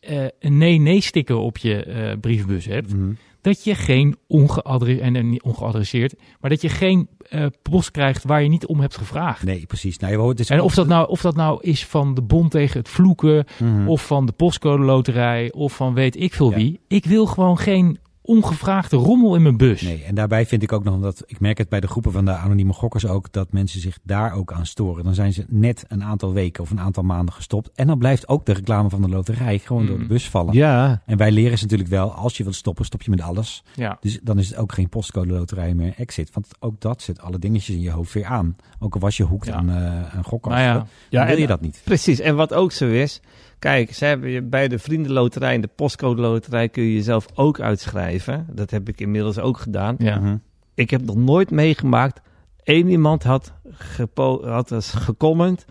eh, 0.00 0.24
een 0.40 0.58
nee-nee-sticker 0.58 1.36
op 1.36 1.58
je 1.58 1.84
eh, 1.84 2.18
briefbus 2.20 2.64
hebt, 2.64 2.94
Mhm. 2.94 3.12
Dat 3.42 3.64
je 3.64 3.74
geen 3.74 4.16
ongeadresseerd, 4.26 5.14
en, 5.14 5.44
ongeadresseerd, 5.44 6.14
maar 6.40 6.50
dat 6.50 6.60
je 6.62 6.68
geen 6.68 7.08
eh, 7.28 7.46
post 7.62 7.90
krijgt 7.90 8.24
waar 8.24 8.42
je 8.42 8.48
niet 8.48 8.66
om 8.66 8.80
hebt 8.80 8.96
gevraagd. 8.96 9.42
Nee, 9.44 9.66
precies. 9.66 9.98
Nou, 9.98 10.12
je 10.12 10.18
hoort, 10.18 10.50
En 10.50 10.60
of 10.60 10.74
dat, 10.74 10.86
nou, 10.86 11.08
of 11.08 11.20
dat 11.20 11.36
nou 11.36 11.58
is 11.62 11.86
van 11.86 12.14
de 12.14 12.22
bond 12.22 12.50
tegen 12.50 12.78
het 12.80 12.88
vloeken, 12.88 13.44
Mhm. 13.58 13.88
of 13.88 14.06
van 14.06 14.26
de 14.26 14.32
postcode 14.32 14.82
loterij, 14.82 15.52
of 15.52 15.76
van 15.76 15.94
weet 15.94 16.20
ik 16.20 16.34
veel 16.34 16.50
Ja. 16.50 16.56
wie. 16.56 16.80
Ik 16.88 17.04
wil 17.04 17.26
gewoon 17.26 17.58
geen 17.58 17.98
ongevraagde 18.22 18.96
rommel 18.96 19.34
in 19.34 19.42
mijn 19.42 19.56
bus. 19.56 19.80
Nee, 19.80 20.02
en 20.04 20.14
daarbij 20.14 20.46
vind 20.46 20.62
ik 20.62 20.72
ook 20.72 20.84
nog 20.84 21.00
dat 21.00 21.22
ik 21.26 21.40
merk 21.40 21.58
het 21.58 21.68
bij 21.68 21.80
de 21.80 21.86
groepen 21.86 22.12
van 22.12 22.24
de 22.24 22.30
anonieme 22.32 22.72
gokkers 22.72 23.06
ook 23.06 23.32
dat 23.32 23.52
mensen 23.52 23.80
zich 23.80 23.98
daar 24.02 24.32
ook 24.34 24.52
aan 24.52 24.66
storen. 24.66 25.04
Dan 25.04 25.14
zijn 25.14 25.32
ze 25.32 25.44
net 25.48 25.84
een 25.88 26.04
aantal 26.04 26.32
weken 26.32 26.62
of 26.62 26.70
een 26.70 26.80
aantal 26.80 27.02
maanden 27.02 27.34
gestopt 27.34 27.70
en 27.74 27.86
dan 27.86 27.98
blijft 27.98 28.28
ook 28.28 28.46
de 28.46 28.52
reclame 28.52 28.88
van 28.90 29.02
de 29.02 29.08
loterij 29.08 29.58
gewoon 29.58 29.86
door 29.86 29.96
de 29.96 30.02
Mm. 30.02 30.08
bus 30.08 30.28
vallen. 30.28 30.54
ja. 30.54 31.02
En 31.06 31.16
wij 31.16 31.32
leren 31.32 31.58
ze 31.58 31.64
natuurlijk 31.64 31.90
wel, 31.90 32.12
als 32.12 32.36
je 32.36 32.42
wilt 32.42 32.54
stoppen, 32.54 32.84
stop 32.84 33.02
je 33.02 33.10
met 33.10 33.20
alles. 33.20 33.62
Ja. 33.74 33.96
Dus 34.00 34.18
dan 34.22 34.38
is 34.38 34.48
het 34.48 34.56
ook 34.58 34.72
geen 34.72 34.88
postcode 34.88 35.32
loterij 35.32 35.74
meer 35.74 35.94
exit, 35.96 36.30
want 36.32 36.48
ook 36.60 36.80
dat 36.80 37.02
zet 37.02 37.20
alle 37.20 37.38
dingetjes 37.38 37.74
in 37.76 37.80
je 37.82 37.90
hoofd 37.90 38.12
weer 38.12 38.24
aan. 38.24 38.56
Ook 38.78 38.94
al 38.94 39.00
was 39.00 39.16
je 39.16 39.24
hoekt 39.24 39.46
Ja. 39.46 39.52
aan, 39.54 39.68
uh, 39.70 40.14
aan 40.16 40.24
gokken, 40.24 40.50
Maar 40.50 40.62
ja, 40.62 40.72
dan 40.74 40.86
ja 41.10 41.26
wil 41.26 41.36
je 41.38 41.46
dat 41.46 41.60
niet. 41.60 41.80
Precies, 41.84 42.20
en 42.20 42.36
wat 42.36 42.52
ook 42.54 42.72
zo 42.72 42.88
is, 42.88 43.20
kijk, 43.62 43.94
ze 43.94 44.04
hebben 44.04 44.30
je 44.30 44.42
bij 44.42 44.68
de 44.68 44.78
vriendenloterij 44.78 45.54
en 45.54 45.60
de 45.60 45.68
postcode 45.74 46.20
loterij 46.22 46.68
kun 46.68 46.82
je 46.82 46.94
jezelf 46.94 47.26
ook 47.34 47.60
uitschrijven. 47.60 48.46
Dat 48.52 48.70
heb 48.70 48.88
ik 48.88 49.00
inmiddels 49.00 49.38
ook 49.38 49.58
gedaan. 49.58 49.94
ja. 49.98 50.18
Mhm. 50.18 50.36
Ik 50.74 50.90
heb 50.90 51.02
nog 51.04 51.16
nooit 51.16 51.50
meegemaakt, 51.50 52.20
één 52.62 52.88
iemand 52.88 53.22
had, 53.22 53.52
gepo- 53.70 54.46
had 54.46 54.70
eens 54.70 54.90
gecomment, 54.92 55.64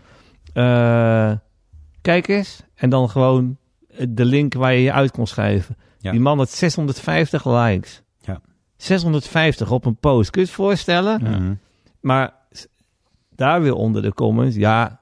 eh, 0.52 1.32
kijk 2.00 2.28
eens, 2.28 2.62
en 2.74 2.90
dan 2.90 3.10
gewoon 3.10 3.56
de 4.08 4.24
link 4.24 4.54
waar 4.54 4.72
je 4.74 4.82
je 4.82 4.92
uit 4.92 5.10
kon 5.10 5.26
schrijven. 5.26 5.76
Ja. 5.98 6.10
Die 6.10 6.20
man 6.20 6.38
had 6.38 6.50
650 6.50 7.46
likes. 7.46 8.02
Ja. 8.20 8.40
650 8.76 9.70
op 9.70 9.84
een 9.84 9.96
post, 9.96 10.30
kun 10.30 10.40
je 10.40 10.46
het 10.46 10.56
voorstellen? 10.56 11.20
Ja. 11.24 11.38
Mhm. 11.38 11.54
Maar 12.00 12.34
daar 13.34 13.62
weer 13.62 13.74
onder 13.74 14.02
de 14.02 14.14
comments, 14.14 14.56
ja, 14.56 15.00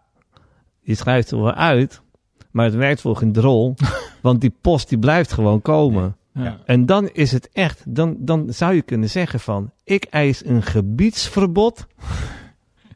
je 0.81 0.95
schrijft 0.95 1.31
er 1.31 1.43
wel 1.43 1.53
uit, 1.55 2.03
maar 2.51 2.65
het 2.65 2.75
werkt 2.75 3.01
voor 3.01 3.17
geen 3.17 3.33
drol, 3.33 3.75
want 4.23 4.41
die 4.41 4.55
post 4.61 4.89
die 4.89 4.99
blijft 4.99 5.33
gewoon 5.33 5.63
komen. 5.63 6.17
Ja. 6.35 6.59
En 6.65 6.87
dan 6.87 7.09
is 7.13 7.33
het 7.33 7.49
echt, 7.53 7.83
dan, 7.89 8.17
dan 8.19 8.53
zou 8.53 8.75
je 8.75 8.83
kunnen 8.83 9.11
zeggen 9.11 9.41
van, 9.41 9.71
ik 9.85 10.05
eis 10.05 10.45
een 10.45 10.63
gebiedsverbod 10.63 11.87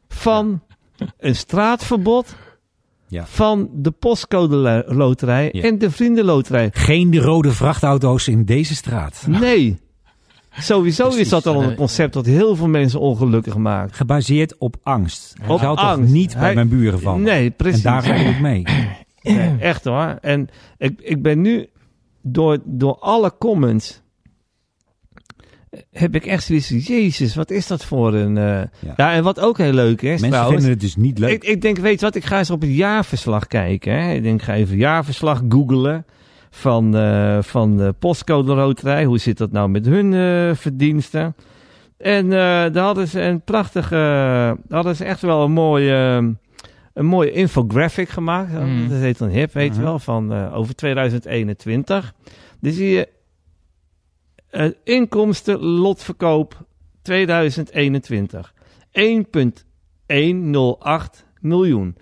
van 0.07 0.61
een 1.17 1.35
straatverbod 1.35 2.35
Ja. 3.07 3.25
van 3.25 3.69
de 3.73 3.91
postcode 3.91 4.55
lo- 4.55 4.83
loterij 4.85 5.49
Ja. 5.51 5.61
en 5.61 5.77
de 5.77 5.91
vriendenloterij. 5.91 6.69
Geen 6.73 7.17
rode 7.17 7.51
vrachtauto's 7.51 8.27
in 8.27 8.45
deze 8.45 8.75
straat. 8.75 9.25
Nee. 9.27 9.79
Sowieso 10.59 11.03
Precies. 11.03 11.21
is 11.21 11.29
dat 11.29 11.45
al 11.47 11.63
een 11.63 11.75
concept 11.75 12.13
dat 12.13 12.25
heel 12.25 12.55
veel 12.55 12.67
mensen 12.67 12.99
ongelukkig 12.99 13.57
maakt. 13.57 13.95
Gebaseerd 13.95 14.57
op 14.57 14.75
angst. 14.83 15.35
Ik 15.43 15.49
Op 15.49 15.59
zou 15.59 15.75
toch 15.75 15.85
angst. 15.85 16.11
niet 16.13 16.33
bij 16.33 16.41
Hij- 16.41 16.53
mijn 16.55 16.69
buren 16.69 16.99
vallen. 16.99 17.21
Nee, 17.21 17.45
en 17.45 17.53
precies. 17.55 17.81
daar 17.81 18.01
ga 18.03 18.13
ik 18.13 18.39
mee. 18.39 18.63
Nee, 19.33 19.55
echt 19.59 19.83
hoor. 19.83 20.17
En 20.21 20.47
ik, 20.77 21.01
ik 21.01 21.21
ben 21.21 21.41
nu 21.41 21.67
door, 22.21 22.57
door 22.63 22.95
alle 22.99 23.33
comments 23.39 24.03
heb 25.91 26.15
ik 26.15 26.25
echt 26.25 26.43
zoiets 26.43 26.69
jezus, 26.87 27.35
wat 27.35 27.51
is 27.51 27.67
dat 27.67 27.85
voor 27.85 28.13
een... 28.13 28.37
eh, 28.37 28.43
Ja. 28.43 28.93
ja. 28.97 29.13
en 29.13 29.23
wat 29.23 29.39
ook 29.39 29.57
heel 29.57 29.73
leuk 29.73 30.01
is 30.01 30.09
Mensen 30.09 30.29
trouwens, 30.29 30.53
vinden 30.55 30.71
het 30.71 30.81
dus 30.81 30.95
niet 30.95 31.19
leuk. 31.19 31.31
ik, 31.31 31.43
ik 31.43 31.61
denk, 31.61 31.77
weet 31.77 31.99
je 31.99 32.05
wat, 32.05 32.15
ik 32.15 32.25
ga 32.25 32.37
eens 32.37 32.49
op 32.49 32.61
het 32.61 32.73
jaarverslag 32.75 33.47
kijken. 33.47 33.93
Hè? 34.03 34.13
Ik 34.13 34.23
denk, 34.23 34.39
ik 34.39 34.45
ga 34.45 34.53
even 34.53 34.77
jaarverslag 34.77 35.41
googelen 35.49 36.05
van, 36.49 36.95
eh, 36.95 37.37
van 37.41 37.77
de 37.77 37.93
postcode 37.99 38.53
loterij. 38.55 39.05
Hoe 39.05 39.17
zit 39.17 39.37
dat 39.37 39.51
nou 39.51 39.69
met 39.69 39.85
hun 39.85 40.13
eh, 40.13 40.55
verdiensten? 40.55 41.35
En 41.97 42.25
eh, 42.25 42.29
daar 42.73 42.83
hadden 42.83 43.07
ze 43.07 43.21
een 43.21 43.41
prachtige, 43.41 43.95
daar 43.95 44.57
hadden 44.69 44.95
ze 44.95 45.03
echt 45.05 45.21
wel 45.21 45.43
een 45.43 45.51
mooie, 45.51 46.33
een 46.95 47.05
mooie 47.05 47.31
infographic 47.31 48.09
gemaakt. 48.09 48.51
Mm. 48.53 48.89
Dat 48.89 48.99
heet 48.99 49.17
dan 49.17 49.29
HIP, 49.29 49.53
weet 49.53 49.67
je 49.73 49.79
Mhm. 49.79 49.83
wel, 49.83 49.99
van 49.99 50.33
eh, 50.33 50.55
over 50.57 50.75
2021. 50.75 52.13
Dan 52.61 52.71
zie 52.71 52.89
je 52.89 53.07
inkomsten 54.83 55.59
lotverkoop 55.63 56.65
2021. 57.01 58.53
1,108 60.07 61.25
miljoen. 61.41 61.95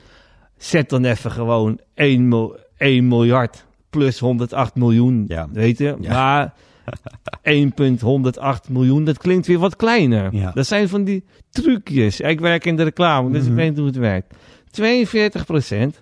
Zet 0.57 0.89
dan 0.89 1.03
even 1.05 1.31
gewoon 1.31 1.79
1, 1.95 2.27
mil- 2.27 2.57
1 2.77 3.07
miljard 3.07 3.65
plus 3.89 4.19
108 4.19 4.75
miljoen, 4.75 5.25
Ja. 5.27 5.47
weet 5.51 5.77
je. 5.77 5.95
Ja. 5.99 6.11
Maar 6.13 6.53
1,108 7.41 8.69
miljoen, 8.69 9.03
dat 9.03 9.17
klinkt 9.17 9.47
weer 9.47 9.59
wat 9.59 9.75
kleiner. 9.75 10.35
Ja. 10.35 10.51
Dat 10.51 10.65
zijn 10.67 10.89
van 10.89 11.03
die 11.03 11.23
trucjes. 11.49 12.19
Ik 12.19 12.39
werk 12.39 12.65
in 12.65 12.75
de 12.75 12.83
reclame, 12.83 13.31
dus 13.31 13.41
Mhm. 13.43 13.51
ik 13.51 13.55
weet 13.57 13.77
hoe 13.77 13.85
het 13.85 13.95
werkt. 13.95 14.35
42 14.73 15.45
procent, 15.45 16.01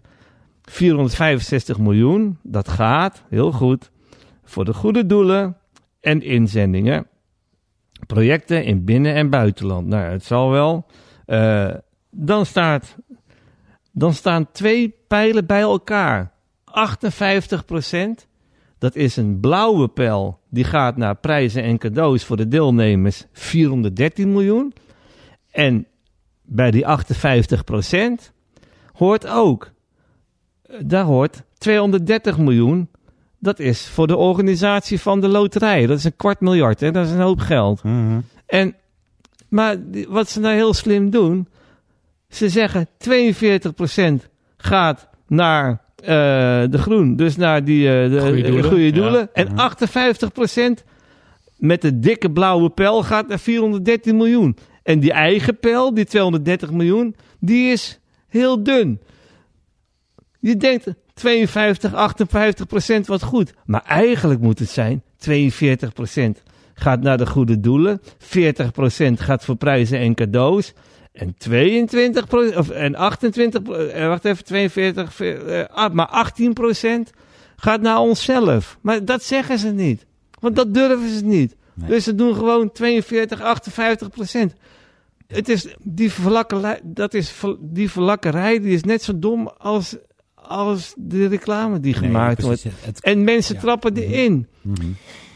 465 0.61 1.77
miljoen, 1.79 2.37
dat 2.43 2.67
gaat 2.67 3.23
heel 3.29 3.51
goed 3.51 3.91
voor 4.43 4.65
de 4.65 4.73
goede 4.73 5.05
doelen 5.05 5.57
en 5.99 6.21
inzendingen. 6.21 7.07
Projecten 8.07 8.63
in 8.63 8.85
binnen- 8.85 9.13
en 9.13 9.29
buitenland. 9.29 9.87
Nou, 9.87 10.03
het 10.03 10.23
zal 10.23 10.49
wel. 10.49 10.85
Eh, 11.25 11.73
dan, 12.09 12.45
staat, 12.45 12.95
dan 13.91 14.13
staan 14.13 14.51
twee 14.51 14.95
pijlen 15.07 15.45
bij 15.45 15.61
elkaar. 15.61 16.31
58 16.63 17.65
procent. 17.65 18.27
Dat 18.77 18.95
is 18.95 19.15
een 19.15 19.39
blauwe 19.39 19.87
pijl. 19.87 20.39
Die 20.49 20.63
gaat 20.63 20.97
naar 20.97 21.15
prijzen 21.15 21.63
en 21.63 21.77
cadeaus 21.77 22.25
voor 22.25 22.37
de 22.37 22.47
deelnemers. 22.47 23.25
413 23.31 24.31
miljoen. 24.31 24.73
En 25.51 25.87
bij 26.41 26.71
die 26.71 26.87
58 26.87 27.63
procent 27.63 28.33
hoort 29.01 29.27
ook. 29.27 29.71
eh, 30.63 30.75
Daar 30.85 31.03
hoort 31.03 31.41
230 31.57 32.37
miljoen. 32.37 32.89
Dat 33.39 33.59
is 33.59 33.87
voor 33.87 34.07
de 34.07 34.15
organisatie 34.17 34.99
van 34.99 35.21
de 35.21 35.27
loterij. 35.27 35.85
Dat 35.85 35.97
is 35.97 36.03
een 36.03 36.15
kwart 36.15 36.39
miljard. 36.39 36.79
Hè? 36.79 36.91
Dat 36.91 37.05
is 37.05 37.11
een 37.11 37.19
hoop 37.19 37.39
geld. 37.39 37.83
Mhm. 37.83 38.19
En, 38.45 38.75
maar 39.49 39.75
wat 40.07 40.29
ze 40.29 40.39
nou 40.39 40.55
heel 40.55 40.73
slim 40.73 41.09
doen, 41.09 41.47
ze 42.29 42.49
zeggen 42.49 42.87
42% 42.97 44.29
gaat 44.57 45.07
naar 45.27 45.81
eh, 45.95 46.07
de 46.69 46.77
groen, 46.77 47.15
dus 47.15 47.35
naar 47.35 47.63
die 47.63 47.87
eh, 47.87 48.09
de, 48.11 48.41
doelen, 48.43 48.63
goede 48.63 48.85
ja. 48.85 48.91
doelen. 48.91 49.29
En 49.33 49.47
Mhm. 49.47 49.59
58% 50.79 50.83
met 51.57 51.81
de 51.81 51.99
dikke 51.99 52.31
blauwe 52.31 52.69
pijl 52.69 53.03
gaat 53.03 53.27
naar 53.27 53.39
413 53.39 54.17
miljoen. 54.17 54.57
En 54.83 54.99
die 54.99 55.11
eigen 55.11 55.59
pijl, 55.59 55.93
die 55.93 56.05
230 56.05 56.71
miljoen, 56.71 57.15
die 57.39 57.71
is 57.71 57.99
heel 58.31 58.63
dun. 58.63 59.01
Je 60.39 60.57
denkt 60.57 60.87
52, 61.13 61.93
58 61.93 62.67
procent 62.67 63.07
wat 63.07 63.23
goed. 63.23 63.53
Maar 63.65 63.83
eigenlijk 63.83 64.39
moet 64.41 64.59
het 64.59 64.69
zijn 64.69 65.03
42 65.17 65.93
procent 65.93 66.43
gaat 66.73 67.01
naar 67.01 67.17
de 67.17 67.25
goede 67.25 67.59
doelen. 67.59 68.01
40 68.17 68.71
procent 68.71 69.19
gaat 69.19 69.45
voor 69.45 69.55
prijzen 69.55 69.99
en 69.99 70.15
cadeaus. 70.15 70.73
En 71.11 71.35
22 71.37 72.27
procent, 72.27 72.55
of 72.55 72.69
en 72.69 72.95
28, 72.95 73.61
pro- 73.61 73.73
eh, 73.73 74.07
wacht 74.07 74.25
even, 74.25 74.43
42, 74.43 75.19
eh, 75.21 75.63
ah, 75.65 75.93
maar 75.93 76.07
18 76.07 76.53
procent 76.53 77.11
gaat 77.55 77.81
naar 77.81 77.99
onszelf. 77.99 78.77
Maar 78.81 79.05
dat 79.05 79.23
zeggen 79.23 79.59
ze 79.59 79.71
niet. 79.71 80.05
Want 80.39 80.55
dat 80.55 80.73
durven 80.73 81.09
ze 81.09 81.23
niet. 81.25 81.55
Nee. 81.73 81.89
Dus 81.89 82.03
ze 82.03 82.15
doen 82.15 82.35
gewoon 82.35 82.71
42, 82.71 83.41
58 83.41 84.09
procent. 84.09 84.53
Het 85.31 85.49
is, 85.49 85.67
die, 85.83 86.11
verlakkerij, 86.11 86.79
dat 86.83 87.13
is, 87.13 87.33
die 87.59 87.89
verlakkerij 87.91 88.59
die 88.59 88.73
is 88.73 88.83
net 88.83 89.03
zo 89.03 89.19
dom 89.19 89.47
als, 89.57 89.95
als 90.35 90.93
de 90.97 91.27
reclame 91.27 91.79
die 91.79 91.93
Nee, 91.99 92.03
gemaakt 92.09 92.41
wordt. 92.41 92.61
precies. 92.61 92.79
Het- 92.85 93.01
En 93.03 93.23
mensen 93.23 93.55
Ja. 93.55 93.61
trappen 93.61 93.95
erin. 93.95 94.47
Mhm. 94.61 94.85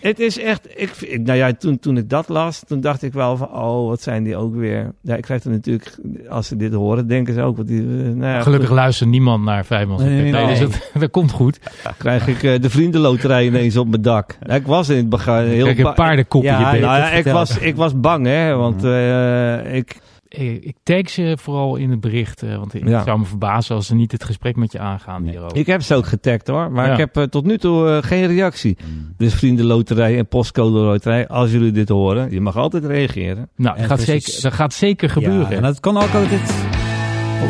Het 0.06 0.20
is 0.20 0.40
echt, 0.40 0.68
ik, 0.76 1.20
nou 1.24 1.38
ja, 1.38 1.54
toen, 1.54 1.80
toen 1.80 1.98
ik 1.98 2.10
dat 2.10 2.30
las, 2.30 2.64
toen 2.68 2.82
dacht 2.82 3.04
ik 3.04 3.14
wel 3.14 3.38
van, 3.38 3.52
oh, 3.52 3.88
wat 3.88 4.02
zijn 4.02 4.24
die 4.24 4.36
ook 4.36 4.56
weer. 4.56 4.94
Ja, 5.02 5.16
ik 5.16 5.22
krijg 5.22 5.44
er 5.44 5.50
natuurlijk, 5.52 5.98
als 6.30 6.48
ze 6.48 6.56
dit 6.56 6.74
horen, 6.74 7.08
denken 7.08 7.34
ze 7.34 7.42
ook, 7.42 7.58
wat 7.58 7.68
die, 7.68 7.82
eh, 7.82 7.88
nou 7.88 8.20
ja, 8.20 8.42
Gelukkig 8.42 8.68
goed, 8.68 8.78
luistert 8.78 9.10
niemand 9.10 9.44
naar 9.44 9.66
Vijfmans 9.66 10.02
Nee, 10.02 10.22
nee, 10.22 10.32
nee, 10.32 10.46
nee. 10.46 10.48
dus 10.48 10.60
dat, 10.60 10.90
dat 11.02 11.12
komt 11.12 11.32
goed. 11.32 11.60
krijg 11.98 12.28
ik 12.28 12.44
eh, 12.44 12.62
de 12.62 12.70
vriendenloterij 12.70 13.46
ineens 13.46 13.78
op 13.78 13.88
mijn 13.88 14.02
dak. 14.02 14.38
Nou, 14.42 14.60
ik 14.60 14.68
was 14.68 14.90
in 14.90 14.98
het 14.98 15.10
begin 15.10 15.34
heel 15.34 15.66
Kijk, 15.66 15.78
een 15.78 15.94
paardenkoppie. 15.94 16.50
Ja. 16.50 16.72
Nou 16.72 16.82
ja, 16.82 17.10
ik 17.10 17.26
was, 17.26 17.58
ik 17.58 17.76
was 17.76 18.00
bang, 18.00 18.26
hè, 18.26 18.56
want 18.56 18.84
eh, 18.84 19.76
ik, 19.76 19.98
Ik, 20.38 20.64
ik 20.64 20.76
tag 20.84 21.10
ze 21.10 21.38
vooral 21.42 21.76
in 21.76 21.90
het 21.90 22.00
bericht, 22.00 22.44
eh, 22.44 22.58
want 22.58 22.74
ik 22.74 22.88
Ja. 22.88 23.04
zou 23.04 23.20
me 23.20 23.26
verbazen 23.26 23.76
als 23.76 23.88
ze 23.88 23.96
niet 23.96 24.12
het 24.12 24.24
gesprek 24.24 24.56
met 24.56 24.72
je 24.72 24.80
aangaan 24.80 25.22
Nee. 25.24 25.32
hierover. 25.32 25.58
ik 25.58 25.66
heb 25.66 25.82
ze 25.82 25.96
ook 25.96 26.06
getagd 26.06 26.48
hoor, 26.48 26.72
maar 26.72 26.86
Ja. 26.86 26.92
ik 26.92 26.98
heb 26.98 27.18
eh, 27.18 27.24
tot 27.24 27.46
nu 27.46 27.58
toe 27.58 27.90
eh, 27.90 28.04
geen 28.04 28.28
reactie. 28.28 28.78
Dus 29.18 29.34
vriendenloterij 29.34 30.18
en 30.18 30.28
postcode 30.28 30.78
loterij, 30.80 31.28
als 31.28 31.52
jullie 31.52 31.72
dit 31.72 31.90
horen, 31.90 32.32
je 32.32 32.42
mag 32.42 32.58
altijd 32.58 32.86
reageren. 32.86 33.50
nou, 33.56 33.78
dat 33.78 33.86
gaat, 33.86 34.04
precies. 34.04 34.26
zeker, 34.26 34.42
dat 34.42 34.54
gaat 34.54 34.74
zeker 34.74 35.10
gebeuren. 35.10 35.50
Ja, 35.50 35.56
en 35.56 35.62
dat 35.62 35.80
kan 35.80 35.98
ook 35.98 36.14
altijd 36.14 36.54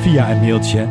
via 0.01 0.31
een 0.31 0.39
mailtje 0.39 0.87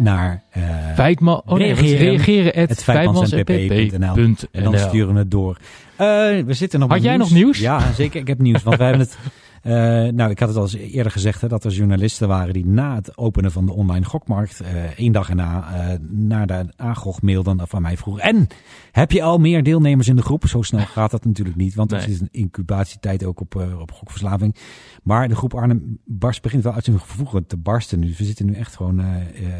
naar... 0.00 0.42
eh, 0.50 0.62
Feitman, 0.94 1.42
oh 1.46 1.58
nee, 1.58 1.66
reageren. 1.66 1.98
reageren, 1.98 2.16
reageren 2.16 2.62
at 2.62 2.68
Het 2.68 4.48
en 4.52 4.62
dan 4.62 4.78
sturen 4.78 5.12
we 5.12 5.18
het 5.18 5.30
door. 5.30 5.56
Eh, 5.96 6.06
we 6.46 6.52
zitten 6.54 6.80
nog 6.80 6.88
Had 6.88 7.02
jij 7.02 7.16
nog 7.16 7.30
nieuws? 7.30 7.58
Ja, 7.58 7.92
zeker. 7.92 8.20
Ik 8.20 8.26
heb 8.26 8.38
nieuws. 8.38 8.62
Want 8.62 8.76
wij 8.76 8.88
hebben 8.88 9.06
het... 9.06 9.18
eh, 9.64 9.72
nou, 10.12 10.30
ik 10.30 10.38
had 10.38 10.48
het 10.48 10.56
al 10.56 10.62
eens 10.62 10.74
eerder 10.74 11.12
gezegd 11.12 11.40
hè, 11.40 11.48
dat 11.48 11.64
er 11.64 11.70
journalisten 11.70 12.28
waren 12.28 12.52
die 12.52 12.66
na 12.66 12.94
het 12.94 13.18
openen 13.18 13.52
van 13.52 13.66
de 13.66 13.72
online 13.72 14.04
gokmarkt, 14.04 14.60
eh 14.60 14.98
één 14.98 15.12
dag 15.12 15.28
erna, 15.28 15.74
eh 15.74 15.98
naar 16.10 16.46
de 16.46 16.66
AGOG 16.76 17.22
mailden 17.22 17.68
van 17.68 17.82
mij 17.82 17.96
vroegen. 17.96 18.22
En 18.22 18.46
heb 18.92 19.10
je 19.10 19.22
al 19.22 19.38
meer 19.38 19.62
deelnemers 19.62 20.08
in 20.08 20.16
de 20.16 20.22
groep? 20.22 20.46
Zo 20.46 20.62
snel 20.62 20.86
gaat 20.86 21.10
dat 21.10 21.24
natuurlijk 21.24 21.56
niet, 21.56 21.74
want 21.74 21.92
er 21.92 22.00
zit 22.00 22.20
een 22.20 22.28
incubatietijd 22.30 23.24
ook 23.24 23.40
op, 23.40 23.54
op 23.80 23.92
gokverslaving. 23.92 24.54
Maar 25.02 25.28
de 25.28 25.36
groep 25.36 25.54
Arnhem 25.54 25.98
barst, 26.04 26.42
begint 26.42 26.62
wel 26.62 26.72
uit 26.72 26.84
zijn 26.84 27.46
te 27.46 27.56
barsten 27.56 27.98
nu. 27.98 28.14
We 28.16 28.24
zitten 28.24 28.46
nu 28.46 28.54
echt 28.54 28.76
gewoon, 28.76 29.02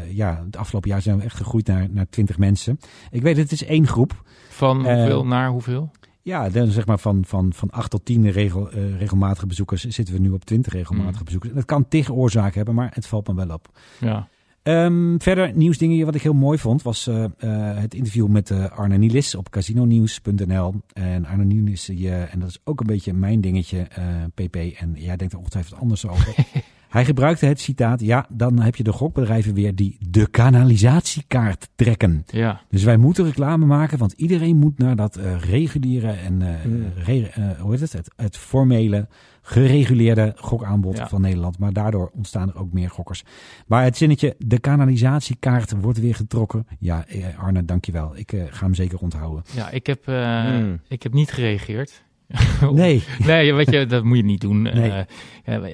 ja, 0.09 0.41
het 0.45 0.57
afgelopen 0.57 0.89
jaar 0.89 1.01
zijn 1.01 1.17
we 1.17 1.23
echt 1.23 1.37
gegroeid 1.37 1.67
naar, 1.67 1.87
naar 1.89 2.09
20 2.09 2.37
mensen. 2.37 2.79
Ik 3.11 3.21
weet, 3.21 3.37
het 3.37 3.51
is 3.51 3.65
één 3.65 3.87
groep. 3.87 4.23
Van 4.49 4.77
hoeveel 4.77 5.25
naar 5.25 5.49
hoeveel? 5.49 5.91
Ja, 6.25 6.49
dan 6.49 6.67
zeg 6.67 6.85
maar 6.85 6.99
van, 6.99 7.23
van, 7.25 7.53
van 7.53 7.69
8 7.69 7.89
tot 7.89 8.05
10 8.05 8.31
regel, 8.31 8.71
eh, 8.71 8.97
regelmatige 8.97 9.47
bezoekers 9.47 9.83
zitten 9.83 10.13
we 10.13 10.19
nu 10.19 10.29
op 10.29 10.45
20 10.45 10.73
regelmatige 10.73 11.17
Mm. 11.17 11.23
bezoekers. 11.25 11.53
Dat 11.53 11.65
kan 11.65 11.87
tegen 11.87 12.13
oorzaak 12.13 12.55
hebben, 12.55 12.75
maar 12.75 12.91
het 12.93 13.07
valt 13.07 13.27
me 13.27 13.35
wel 13.35 13.49
op. 13.49 13.69
Ja. 13.99 14.27
Ehm, 14.63 15.17
verder 15.17 15.51
nieuwsdingen 15.55 16.05
wat 16.05 16.15
ik 16.15 16.21
heel 16.21 16.33
mooi 16.33 16.57
vond 16.57 16.81
was 16.81 17.07
eh, 17.07 17.23
eh, 17.23 17.29
het 17.77 17.93
interview 17.93 18.27
met 18.27 18.51
Arne 18.71 18.97
Nielis 18.97 19.35
op 19.35 19.49
casinonieuws.nl. 19.49 20.73
En 20.93 21.25
Arne 21.25 21.45
Nielis, 21.45 21.89
en 21.89 22.39
dat 22.39 22.49
is 22.49 22.59
ook 22.63 22.79
een 22.79 22.87
beetje 22.87 23.13
mijn 23.13 23.41
dingetje, 23.41 23.87
PP. 24.33 24.55
En 24.55 24.93
jij 24.95 25.15
denkt 25.15 25.33
er 25.33 25.39
ongetwijfeld 25.39 25.79
anders 25.79 26.07
over. 26.07 26.35
Hij 26.95 27.05
gebruikte 27.05 27.45
het 27.45 27.59
citaat, 27.59 27.99
ja, 28.01 28.25
dan 28.29 28.59
heb 28.61 28.75
je 28.75 28.83
de 28.83 28.91
gokbedrijven 28.91 29.53
weer 29.53 29.75
die 29.75 29.97
de 30.09 30.27
kanalisatiekaart 30.29 31.69
trekken. 31.75 32.23
ja. 32.27 32.61
Dus 32.69 32.83
wij 32.83 32.97
moeten 32.97 33.25
reclame 33.25 33.65
maken, 33.65 33.97
want 33.97 34.11
iedereen 34.11 34.57
moet 34.57 34.77
naar 34.77 34.95
dat 34.95 35.15
eh, 35.15 35.39
reguliere 35.39 36.11
en 36.11 36.41
eh, 36.41 36.65
Mm. 36.65 36.85
re- 36.95 37.29
eh, 37.33 37.59
hoe 37.59 37.71
heet 37.71 37.79
het? 37.79 37.93
Het, 37.93 38.11
het 38.15 38.37
formele, 38.37 39.07
gereguleerde 39.41 40.33
gokaanbod 40.35 40.97
Ja. 40.97 41.07
van 41.07 41.21
Nederland. 41.21 41.57
Maar 41.59 41.73
daardoor 41.73 42.11
ontstaan 42.13 42.49
er 42.49 42.59
ook 42.59 42.73
meer 42.73 42.89
gokkers. 42.89 43.23
Maar 43.67 43.83
het 43.83 43.97
zinnetje, 43.97 44.35
de 44.37 44.59
kanalisatiekaart 44.59 45.73
wordt 45.81 45.99
weer 45.99 46.15
getrokken. 46.15 46.67
Ja, 46.79 47.05
Arne, 47.37 47.65
dankjewel. 47.65 48.17
Ik 48.17 48.33
ga 48.49 48.65
hem 48.65 48.73
zeker 48.73 48.99
onthouden. 48.99 49.43
ja, 49.55 49.69
ik 49.69 49.87
heb, 49.87 50.07
eh, 50.07 50.41
Hmm. 50.45 50.79
ik 50.87 51.03
heb 51.03 51.13
niet 51.13 51.31
gereageerd. 51.31 52.04
Nee, 52.71 53.03
Nee, 53.25 53.53
weet 53.53 53.69
je, 53.71 53.85
dat 53.85 54.03
moet 54.03 54.17
je 54.17 54.23
niet 54.23 54.41
doen. 54.41 54.61
Nee. 54.61 54.91
Eh, 54.91 55.03
ja, 55.45 55.59
maar 55.59 55.69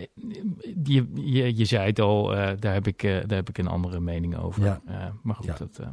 je, 0.84 1.08
je, 1.14 1.58
je 1.58 1.66
zei 1.66 1.86
het 1.86 2.00
al, 2.00 2.36
eh, 2.36 2.52
daar, 2.60 2.74
heb 2.74 2.88
ik, 2.88 3.04
eh, 3.04 3.12
daar 3.12 3.38
heb 3.38 3.50
ik 3.50 3.58
een 3.58 3.68
andere 3.68 4.00
mening 4.00 4.38
over. 4.38 4.64
Ja. 4.64 4.82
Eh, 4.86 4.96
maar 5.24 5.36
goed, 5.36 5.46
Ja. 5.46 5.56
dat, 5.58 5.80
eh, 5.80 5.88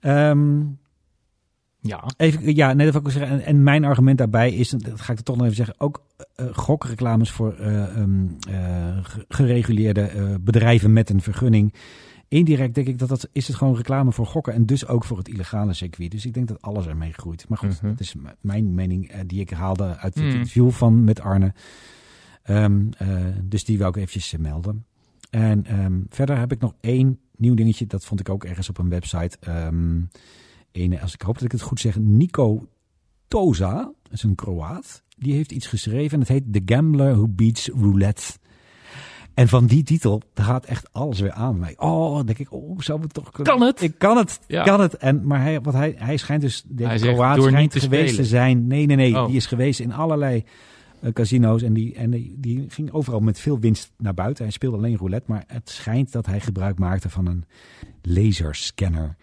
Ehm, 0.00 0.60
ja. 1.80 2.04
Even, 2.16 2.54
ja, 2.54 2.72
nee, 2.72 2.84
dat 2.90 2.94
wil 2.94 3.12
ik 3.12 3.18
zeggen. 3.18 3.38
En, 3.40 3.46
en 3.46 3.62
mijn 3.62 3.84
argument 3.84 4.18
daarbij 4.18 4.52
is, 4.52 4.68
dat 4.70 5.00
ga 5.00 5.12
ik 5.12 5.18
er 5.18 5.24
toch 5.24 5.36
nog 5.36 5.44
even 5.44 5.56
zeggen, 5.56 5.74
ook 5.78 6.02
eh, 6.34 6.46
gokreclames 6.52 7.30
voor 7.30 7.52
eh, 7.54 7.96
ehm, 7.96 8.26
eh, 8.50 8.98
ge- 9.02 9.24
gereguleerde 9.28 10.00
eh, 10.00 10.34
bedrijven 10.40 10.92
met 10.92 11.10
een 11.10 11.20
vergunning 11.20 11.74
indirect 12.30 12.74
denk 12.74 12.86
ik 12.86 12.98
dat 12.98 13.08
dat 13.08 13.28
is 13.32 13.46
het 13.46 13.56
gewoon 13.56 13.76
reclame 13.76 14.12
voor 14.12 14.26
gokken 14.26 14.52
en 14.54 14.66
dus 14.66 14.86
ook 14.86 15.04
voor 15.04 15.18
het 15.18 15.28
illegale 15.28 15.72
circuit. 15.72 16.10
Dus 16.10 16.26
ik 16.26 16.34
denk 16.34 16.48
dat 16.48 16.62
alles 16.62 16.86
ermee 16.86 17.12
groeit. 17.12 17.48
Maar 17.48 17.58
goed, 17.58 17.82
Mhm. 17.82 17.86
dat 17.88 18.00
is 18.00 18.14
mijn 18.40 18.74
mening 18.74 19.08
eh, 19.08 19.20
die 19.26 19.40
ik 19.40 19.50
haalde 19.50 19.84
uit 19.84 20.14
het 20.14 20.22
Hmm. 20.24 20.32
interview 20.32 20.70
van 20.70 21.04
met 21.04 21.20
Arne. 21.20 21.52
Ehm, 22.42 22.86
eh, 22.98 23.08
dus 23.44 23.64
die 23.64 23.78
wil 23.78 23.88
ik 23.88 23.96
eventjes 23.96 24.32
eh, 24.32 24.40
melden. 24.40 24.84
En 25.30 25.66
ehm, 25.66 26.00
verder 26.08 26.38
heb 26.38 26.52
ik 26.52 26.60
nog 26.60 26.74
één 26.80 27.18
nieuw 27.36 27.54
dingetje. 27.54 27.86
Dat 27.86 28.04
vond 28.04 28.20
ik 28.20 28.28
ook 28.28 28.44
ergens 28.44 28.68
op 28.68 28.78
een 28.78 28.88
website. 28.88 29.36
Een, 30.72 31.00
als 31.00 31.14
ik 31.14 31.22
hoop 31.22 31.34
dat 31.34 31.44
ik 31.44 31.52
het 31.52 31.60
goed 31.62 31.80
zeg, 31.80 31.98
Nico 31.98 32.68
Toza, 33.28 33.92
is 34.10 34.22
een 34.22 34.34
Kroaat. 34.34 35.02
Die 35.16 35.32
heeft 35.32 35.52
iets 35.52 35.66
geschreven 35.66 36.12
en 36.12 36.18
het 36.20 36.28
heet 36.28 36.52
The 36.52 36.74
Gambler 36.74 37.12
Who 37.12 37.28
Beats 37.28 37.68
Roulette. 37.68 38.38
En 39.34 39.48
van 39.48 39.66
die 39.66 39.82
titel 39.82 40.22
daar 40.34 40.46
gaat 40.46 40.64
echt 40.64 40.92
alles 40.92 41.20
weer 41.20 41.32
aan 41.32 41.58
mij. 41.58 41.74
Oh, 41.78 42.16
dan 42.16 42.26
denk 42.26 42.38
ik, 42.38 42.52
oh, 42.52 42.78
zou 42.78 43.00
het 43.00 43.14
toch 43.14 43.30
kunnen? 43.30 43.52
Kan 43.52 43.66
het? 43.66 43.82
Ik 43.82 43.98
kan 43.98 44.16
het, 44.16 44.40
Ja. 44.46 44.62
kan 44.62 44.80
het. 44.80 44.96
En, 44.96 45.26
maar 45.26 45.42
hij, 45.42 45.60
wat 45.60 45.74
hij, 45.74 45.94
hij 45.96 46.16
schijnt 46.16 46.42
dus, 46.42 46.64
Hij 46.66 46.76
deze 46.76 46.98
zegt, 47.04 47.14
Kroaat 47.14 47.42
schijnt 47.42 47.70
te 47.70 47.80
geweest 47.80 48.16
te 48.16 48.24
zijn. 48.24 48.66
Nee, 48.66 48.86
nee, 48.86 48.96
nee. 48.96 49.18
Oh. 49.18 49.26
Die 49.26 49.36
is 49.36 49.46
geweest 49.46 49.80
in 49.80 49.92
allerlei 49.92 50.44
eh, 51.00 51.12
casino's 51.12 51.62
en, 51.62 51.72
die, 51.72 51.94
en 51.94 52.10
die, 52.10 52.34
die 52.38 52.64
ging 52.68 52.92
overal 52.92 53.20
met 53.20 53.40
veel 53.40 53.58
winst 53.58 53.92
naar 53.96 54.14
buiten. 54.14 54.44
Hij 54.44 54.52
speelde 54.52 54.76
alleen 54.76 54.96
roulette, 54.96 55.30
maar 55.30 55.44
het 55.46 55.70
schijnt 55.70 56.12
dat 56.12 56.26
hij 56.26 56.40
gebruik 56.40 56.78
maakte 56.78 57.10
van 57.10 57.26
een 57.26 57.44
laserscanner. 58.02 59.16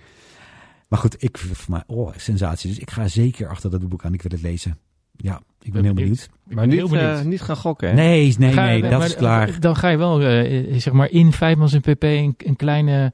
Maar 0.87 0.99
goed, 0.99 1.23
ik, 1.23 1.37
voor 1.37 1.73
mij, 1.73 1.83
oh, 1.87 2.13
sensatie. 2.15 2.69
Dus 2.69 2.79
ik 2.79 2.91
ga 2.91 3.07
zeker 3.07 3.47
achter 3.47 3.71
dat 3.71 3.89
boek 3.89 4.05
aan. 4.05 4.13
Ik 4.13 4.21
wil 4.21 4.31
het 4.31 4.41
lezen. 4.41 4.77
Ja, 5.17 5.35
ik 5.35 5.71
ben, 5.71 5.71
Ben 5.71 5.83
heel 5.83 5.93
benieuwd. 5.93 5.95
benieuwd. 5.95 6.23
Ik 6.49 6.55
Maar 6.55 6.67
ben 6.67 6.77
niet, 6.77 7.19
eh, 7.19 7.21
niet 7.21 7.41
gaan 7.41 7.55
gokken, 7.57 7.87
hè? 7.89 7.93
Nee, 7.95 8.35
nee, 8.37 8.51
Ga- 8.53 8.65
nee, 8.65 8.81
dat 8.81 8.91
maar, 8.91 9.05
is 9.05 9.15
klaar. 9.15 9.59
Dan 9.59 9.75
ga 9.75 9.87
je 9.89 9.97
wel, 9.97 10.21
eh, 10.21 10.79
zeg 10.79 10.93
maar, 10.93 11.09
in 11.11 11.31
Vijfmans 11.31 11.73
en 11.73 11.81
pp 11.81 12.03
een, 12.03 12.33
een 12.37 12.55
kleine 12.55 13.13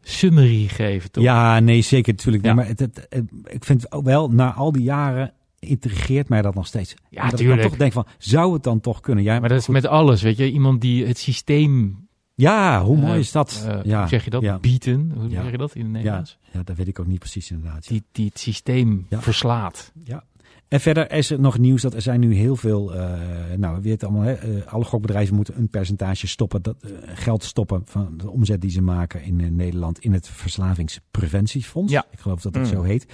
summary 0.00 0.66
geven, 0.68 1.10
toch? 1.10 1.22
Ja, 1.24 1.60
nee, 1.60 1.80
zeker 1.82 2.12
natuurlijk. 2.12 2.44
Ja. 2.44 2.54
Nee, 2.54 2.64
maar 2.64 2.68
het, 2.70 2.80
het, 2.80 3.06
het- 3.08 3.30
ik 3.44 3.64
vind 3.64 3.82
het 3.82 3.92
ook 3.92 4.04
wel, 4.04 4.28
na 4.28 4.52
al 4.54 4.72
die 4.72 4.82
jaren 4.82 5.32
intrigeert 5.58 6.28
mij 6.28 6.42
dat 6.42 6.54
nog 6.54 6.66
steeds. 6.66 6.94
Ja, 7.10 7.24
ik 7.30 7.36
tuurlijk. 7.36 7.60
dan 7.60 7.68
toch 7.68 7.78
denk 7.78 7.92
van, 7.92 8.06
zou 8.18 8.52
het 8.52 8.62
dan 8.62 8.80
toch 8.80 9.00
kunnen? 9.00 9.24
Ja, 9.24 9.40
Maar 9.40 9.48
dat 9.48 9.58
is 9.58 9.64
goed. 9.64 9.74
met 9.74 9.86
alles, 9.86 10.22
weet 10.22 10.36
je. 10.36 10.52
Iemand 10.52 10.80
die 10.80 11.06
het 11.06 11.18
systeem, 11.18 12.06
ja 12.34 12.82
hoe 12.84 12.96
mooi 12.96 13.12
eh, 13.12 13.18
is 13.18 13.32
dat? 13.32 13.64
eh, 13.68 13.78
ja, 13.84 13.98
hoe 14.00 14.08
zeg 14.08 14.24
je 14.24 14.30
dat, 14.30 14.42
Ja, 14.42 14.58
bieten, 14.58 15.12
hoe 15.16 15.28
Ja. 15.30 15.42
zeg 15.42 15.50
je 15.50 15.56
dat 15.58 15.74
in 15.74 15.82
het 15.82 15.90
Nederlands? 15.92 16.38
ja, 16.52 16.62
dat 16.64 16.76
weet 16.76 16.88
ik 16.88 16.98
ook 17.00 17.06
niet 17.06 17.18
precies 17.18 17.50
inderdaad. 17.50 17.88
Die, 17.88 18.02
die 18.12 18.26
het 18.26 18.38
systeem 18.38 19.06
Ja. 19.08 19.20
verslaat. 19.20 19.92
Ja. 20.04 20.24
En 20.68 20.80
verder 20.80 21.12
is 21.12 21.30
er 21.30 21.40
nog 21.40 21.58
nieuws 21.58 21.82
dat 21.82 21.94
er 21.94 22.02
zijn 22.02 22.20
nu 22.20 22.34
heel 22.34 22.56
veel, 22.56 22.94
eh, 22.94 23.10
nou 23.56 23.74
we 23.76 23.80
weten 23.82 24.08
allemaal, 24.08 24.26
hè, 24.26 24.32
eh, 24.32 24.66
alle 24.72 24.84
gokbedrijven 24.84 25.34
moeten 25.36 25.58
een 25.58 25.68
percentage 25.68 26.26
stoppen, 26.26 26.62
dat, 26.62 26.76
eh, 26.82 26.90
geld 27.14 27.44
stoppen 27.44 27.82
van 27.84 28.14
de 28.16 28.30
omzet 28.30 28.60
die 28.60 28.70
ze 28.70 28.82
maken 28.82 29.22
in 29.22 29.56
Nederland 29.56 29.98
in 29.98 30.12
het 30.12 30.28
Verslavingspreventiefonds. 30.28 31.92
Ja. 31.92 32.06
Ik 32.10 32.18
geloof 32.18 32.40
dat 32.40 32.52
dat 32.52 32.62
Mm. 32.62 32.68
zo 32.68 32.82
heet. 32.82 33.06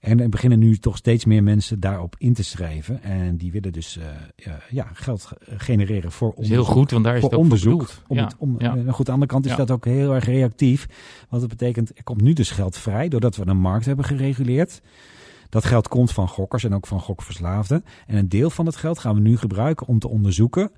En 0.00 0.20
er 0.20 0.28
beginnen 0.28 0.58
nu 0.58 0.76
toch 0.76 0.96
steeds 0.96 1.24
meer 1.24 1.42
mensen 1.42 1.80
daarop 1.80 2.14
in 2.18 2.32
te 2.34 2.42
schrijven. 2.44 3.02
En 3.02 3.36
die 3.36 3.52
willen 3.52 3.72
dus 3.72 3.98
ja, 4.70 4.90
geld 4.92 5.24
ge- 5.24 5.36
genereren 5.56 6.12
voor 6.12 6.28
is 6.28 6.34
heel 6.34 6.44
onderzoek. 6.58 6.66
goed, 6.76 6.90
want 6.90 7.04
daar 7.04 7.16
is 7.16 7.22
het 7.22 7.32
ook 7.34 7.38
onderzoek. 7.40 7.82
voor. 7.88 8.02
Om 8.08 8.16
ja. 8.16 8.24
het, 8.24 8.34
om, 8.38 8.54
ja. 8.58 8.70
goed, 8.72 8.78
aan 8.78 9.04
de 9.04 9.10
andere 9.10 9.26
kant 9.26 9.44
is 9.44 9.50
Ja. 9.50 9.56
dat 9.56 9.70
ook 9.70 9.84
heel 9.84 10.14
erg 10.14 10.24
reactief. 10.24 10.86
Want 11.28 11.40
dat 11.42 11.50
betekent, 11.50 11.90
er 11.94 12.02
komt 12.04 12.20
nu 12.20 12.32
dus 12.32 12.50
geld 12.50 12.76
vrij 12.76 13.08
doordat 13.08 13.36
we 13.36 13.46
een 13.46 13.56
markt 13.56 13.84
hebben 13.86 14.04
gereguleerd. 14.04 14.80
Dat 15.50 15.64
geld 15.64 15.88
komt 15.88 16.12
van 16.12 16.28
gokkers 16.28 16.64
en 16.64 16.74
ook 16.74 16.86
van 16.86 17.00
gokverslaafden. 17.00 17.84
En 18.06 18.16
een 18.16 18.28
deel 18.28 18.50
van 18.50 18.66
het 18.66 18.76
geld 18.76 18.98
gaan 18.98 19.14
we 19.14 19.20
nu 19.20 19.36
gebruiken 19.36 19.86
om 19.86 19.98
te 19.98 20.08
onderzoeken 20.08 20.70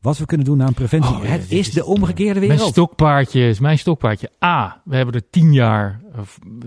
wat 0.00 0.18
we 0.18 0.26
kunnen 0.26 0.46
doen 0.46 0.62
aan 0.62 0.74
preventie. 0.74 1.14
Oh, 1.16 1.22
ja, 1.24 1.28
het 1.30 1.42
is 1.52 1.58
is- 1.68 1.72
de 1.72 1.84
omgekeerde 1.84 2.38
Mijn 2.38 2.50
wereld. 2.52 2.70
stokpaardje 2.70 3.48
is 3.48 3.58
mijn 3.60 3.78
stokpaardje. 3.78 4.30
A, 4.44 4.80
we 4.84 4.96
hebben 4.96 5.14
er 5.14 5.30
tien 5.30 5.52
jaar 5.52 6.00
eh, 6.14 6.20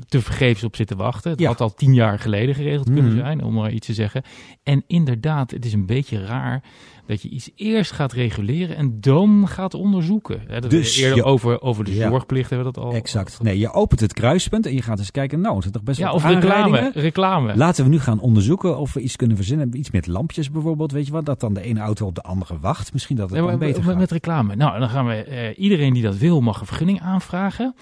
te 0.07 0.21
vergeefs 0.21 0.63
op 0.63 0.75
zitten 0.75 0.97
wachten. 0.97 1.31
Het 1.31 1.39
Ja. 1.39 1.47
had 1.47 1.61
al 1.61 1.73
tien 1.73 1.93
jaar 1.93 2.19
geleden 2.19 2.55
geregeld 2.55 2.85
kunnen 2.91 3.11
Mhm. 3.11 3.19
zijn, 3.19 3.43
om 3.43 3.53
maar 3.53 3.71
iets 3.71 3.87
te 3.87 3.93
zeggen. 3.93 4.23
En 4.63 4.83
inderdaad, 4.87 5.51
het 5.51 5.65
is 5.65 5.73
een 5.73 5.85
beetje 5.85 6.25
raar 6.25 6.63
dat 7.07 7.21
je 7.21 7.29
iets 7.29 7.49
eerst 7.55 7.91
gaat 7.91 8.11
reguleren 8.13 8.75
en 8.75 8.97
dan 9.01 9.47
gaat 9.47 9.73
onderzoeken. 9.73 10.41
Hè, 10.47 10.59
dat 10.61 10.69
Dus 10.69 10.97
eerder 10.97 11.15
je- 11.17 11.23
over, 11.23 11.61
over 11.61 11.83
de 11.83 11.95
Ja. 11.95 12.09
zorgplicht 12.09 12.49
hebben 12.49 12.67
we 12.67 12.73
dat 12.73 12.83
al. 12.83 12.93
Exact. 12.93 13.41
Nee, 13.41 13.59
je 13.59 13.71
opent 13.71 13.99
het 13.99 14.13
kruispunt 14.13 14.65
en 14.65 14.73
je 14.73 14.81
gaat 14.81 14.99
eens 14.99 15.11
kijken. 15.11 15.41
Nou, 15.41 15.61
zijn 15.61 15.73
toch 15.73 15.83
best 15.83 15.97
Ja, 15.99 16.05
wel 16.05 16.13
of 16.13 16.25
reclame. 16.25 16.91
reclame. 16.93 17.55
Laten 17.55 17.83
we 17.83 17.89
nu 17.89 17.99
gaan 17.99 18.19
onderzoeken 18.19 18.77
of 18.77 18.93
we 18.93 18.99
iets 19.01 19.15
kunnen 19.15 19.35
verzinnen. 19.37 19.77
Iets 19.77 19.91
met 19.91 20.07
lampjes 20.07 20.51
bijvoorbeeld, 20.51 20.91
weet 20.91 21.05
je 21.05 21.11
wat? 21.11 21.25
Dat 21.25 21.39
dan 21.39 21.53
de 21.53 21.61
ene 21.61 21.79
auto 21.79 22.05
op 22.05 22.15
de 22.15 22.21
andere 22.21 22.59
wacht. 22.59 22.93
Misschien 22.93 23.15
dat 23.15 23.25
het 23.29 23.35
Ja, 23.39 23.41
dan 23.41 23.49
maar 23.51 23.59
beter 23.67 23.79
met, 23.81 23.89
gaat. 23.89 23.99
met 23.99 24.11
reclame. 24.11 24.55
Nou, 24.55 24.79
dan 24.79 24.89
gaan 24.89 25.05
we. 25.07 25.13
eh, 25.23 25.63
iedereen 25.63 25.93
die 25.93 26.03
dat 26.03 26.17
wil, 26.17 26.41
mag 26.41 26.59
een 26.59 26.65
vergunning 26.65 27.01
aanvragen. 27.01 27.75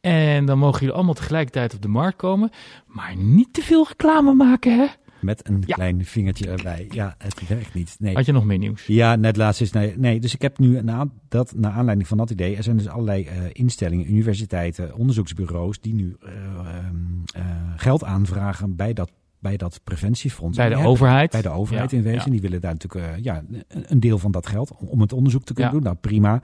En 0.00 0.44
dan 0.46 0.58
mogen 0.58 0.80
jullie 0.80 0.94
allemaal 0.94 1.14
tegelijkertijd 1.14 1.74
op 1.74 1.82
de 1.82 1.88
markt 1.88 2.16
komen. 2.16 2.50
Maar 2.86 3.16
niet 3.16 3.52
te 3.52 3.62
veel 3.62 3.86
reclame 3.88 4.34
maken, 4.34 4.78
hè? 4.78 4.86
Met 5.22 5.48
een 5.48 5.62
Ja. 5.66 5.74
klein 5.74 6.04
vingertje 6.04 6.48
erbij. 6.50 6.86
Ja, 6.90 7.14
het 7.18 7.48
werkt 7.48 7.74
niet. 7.74 7.96
Nee. 7.98 8.14
Had 8.14 8.26
je 8.26 8.32
nog 8.32 8.44
meer 8.44 8.58
nieuws? 8.58 8.86
Ja, 8.86 9.16
net 9.16 9.36
laatst 9.36 9.60
is 9.60 9.72
nee, 9.72 9.94
nee. 9.98 10.20
Dus 10.20 10.34
ik 10.34 10.42
heb 10.42 10.58
nu 10.58 10.82
na, 10.82 11.08
dat, 11.28 11.54
naar 11.56 11.72
aanleiding 11.72 12.08
van 12.08 12.16
dat 12.18 12.30
idee, 12.30 12.56
er 12.56 12.62
zijn 12.62 12.76
dus 12.76 12.88
allerlei 12.88 13.24
eh, 13.24 13.34
instellingen, 13.52 14.10
universiteiten, 14.12 14.94
onderzoeksbureaus 14.94 15.80
die 15.80 15.94
nu 15.94 16.16
eh, 16.20 16.32
ehm, 16.32 16.94
eh, 17.34 17.42
geld 17.76 18.04
aanvragen 18.04 18.76
bij 18.76 18.92
dat, 18.92 19.10
bij 19.38 19.56
dat 19.56 19.80
preventiefonds. 19.84 20.56
Bij 20.56 20.66
de 20.68 20.72
hebben- 20.74 20.90
overheid? 20.90 21.30
Bij 21.30 21.42
de 21.42 21.48
overheid 21.48 21.90
Ja, 21.90 21.96
in 21.96 22.02
wezen. 22.02 22.24
ja. 22.24 22.30
Die 22.30 22.40
willen 22.40 22.60
daar 22.60 22.72
natuurlijk 22.72 23.16
ja, 23.22 23.42
een- 23.68 24.00
deel 24.00 24.18
van 24.18 24.30
dat 24.30 24.46
geld 24.46 24.72
om, 24.78 24.86
om 24.88 25.00
het 25.00 25.12
onderzoek 25.12 25.44
te 25.44 25.52
kunnen 25.54 25.72
Ja. 25.72 25.78
doen. 25.78 25.86
Nou, 25.88 25.96
prima. 26.00 26.42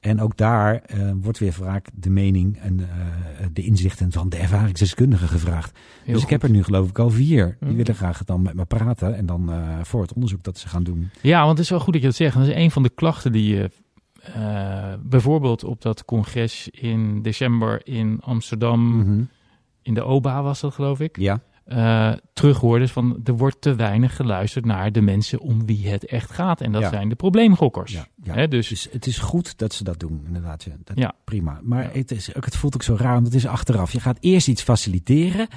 En 0.00 0.20
ook 0.20 0.36
daar 0.36 0.74
eh, 0.74 1.10
wordt 1.20 1.38
weer 1.38 1.52
vaak 1.52 1.86
de 1.94 2.10
mening 2.10 2.58
en 2.58 2.80
eh, 2.80 3.46
de 3.52 3.62
inzichten 3.62 4.12
van 4.12 4.28
de 4.28 4.36
ervaringsdeskundigen 4.36 5.28
gevraagd. 5.28 5.78
Heel 6.04 6.14
dus 6.14 6.22
ik 6.22 6.30
heb 6.30 6.42
er 6.42 6.50
nu 6.50 6.62
geloof 6.62 6.88
ik 6.88 6.98
al 6.98 7.10
vier. 7.10 7.56
Die 7.60 7.68
Mm. 7.70 7.76
willen 7.76 7.94
graag 7.94 8.24
dan 8.24 8.42
met 8.42 8.54
me 8.54 8.64
praten 8.64 9.16
en 9.16 9.26
dan 9.26 9.52
eh, 9.52 9.78
voor 9.82 10.02
het 10.02 10.12
onderzoek 10.12 10.42
dat 10.42 10.58
ze 10.58 10.68
gaan 10.68 10.82
doen. 10.84 11.10
Ja, 11.22 11.38
want 11.38 11.50
het 11.50 11.58
is 11.58 11.70
wel 11.70 11.80
goed 11.80 11.92
dat 11.92 12.02
je 12.02 12.08
dat 12.08 12.16
zegt. 12.16 12.34
Dat 12.36 12.46
is 12.46 12.54
een 12.54 12.70
van 12.70 12.82
de 12.82 12.90
klachten 12.94 13.32
die 13.32 13.54
je 13.54 13.70
bijvoorbeeld 15.02 15.64
op 15.64 15.82
dat 15.82 16.04
congres 16.04 16.68
in 16.68 17.22
december 17.22 17.86
in 17.86 18.18
Amsterdam, 18.20 18.96
Mhm. 18.98 19.22
in 19.82 19.94
de 19.94 20.02
OBA 20.04 20.42
was 20.42 20.60
dat 20.60 20.74
geloof 20.74 21.00
ik, 21.00 21.18
Ja. 21.18 21.40
Eh 21.68 22.12
terug 22.32 22.58
hoorde 22.60 22.88
van 22.88 23.20
er 23.24 23.36
wordt 23.36 23.60
te 23.60 23.74
weinig 23.74 24.16
geluisterd 24.16 24.64
naar 24.64 24.92
de 24.92 25.00
mensen 25.00 25.40
om 25.40 25.66
wie 25.66 25.88
het 25.88 26.04
echt 26.06 26.30
gaat. 26.30 26.60
En 26.60 26.72
dat 26.72 26.82
Ja. 26.82 26.88
zijn 26.88 27.08
de 27.08 27.14
probleemgokkers. 27.14 27.92
Ja, 27.92 28.06
ja. 28.22 28.34
Hè, 28.34 28.48
dus 28.48 28.68
Dus 28.68 28.88
het 28.90 29.06
is 29.06 29.18
goed 29.18 29.58
dat 29.58 29.74
ze 29.74 29.84
dat 29.84 30.00
doen, 30.00 30.22
inderdaad. 30.26 30.64
Ja. 30.64 30.72
Dat, 30.84 30.98
Ja. 30.98 31.14
Prima. 31.24 31.60
Maar 31.62 31.90
het, 31.92 32.10
is, 32.10 32.34
ook, 32.34 32.44
het 32.44 32.56
voelt 32.56 32.74
ook 32.74 32.82
zo 32.82 32.94
raar, 32.98 33.12
want 33.12 33.26
het 33.26 33.34
is 33.34 33.46
achteraf. 33.46 33.92
Je 33.92 34.00
gaat 34.00 34.16
eerst 34.20 34.48
iets 34.48 34.62
faciliteren. 34.62 35.48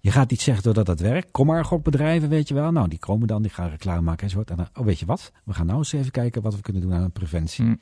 Je 0.00 0.10
gaat 0.10 0.32
iets 0.32 0.44
zeggen 0.44 0.64
doordat 0.64 0.86
dat 0.86 1.00
werkt. 1.00 1.30
Kom 1.30 1.46
maar, 1.46 1.64
gokbedrijven, 1.64 2.28
weet 2.28 2.48
je 2.48 2.54
wel. 2.54 2.70
Nou, 2.72 2.88
die 2.88 2.98
komen 2.98 3.26
dan, 3.26 3.42
die 3.42 3.50
gaan 3.50 3.68
reclame 3.70 4.00
maken 4.00 4.22
enzovoort. 4.22 4.50
En 4.50 4.56
dan, 4.56 4.68
oh, 4.74 4.84
weet 4.84 4.98
je 4.98 5.06
wat? 5.06 5.32
We 5.44 5.54
gaan 5.54 5.66
nou 5.66 5.78
eens 5.78 5.92
even 5.92 6.10
kijken 6.10 6.42
wat 6.42 6.54
we 6.54 6.60
kunnen 6.60 6.82
doen 6.82 6.94
aan 6.94 7.12
preventie. 7.12 7.64
Hm. 7.64 7.74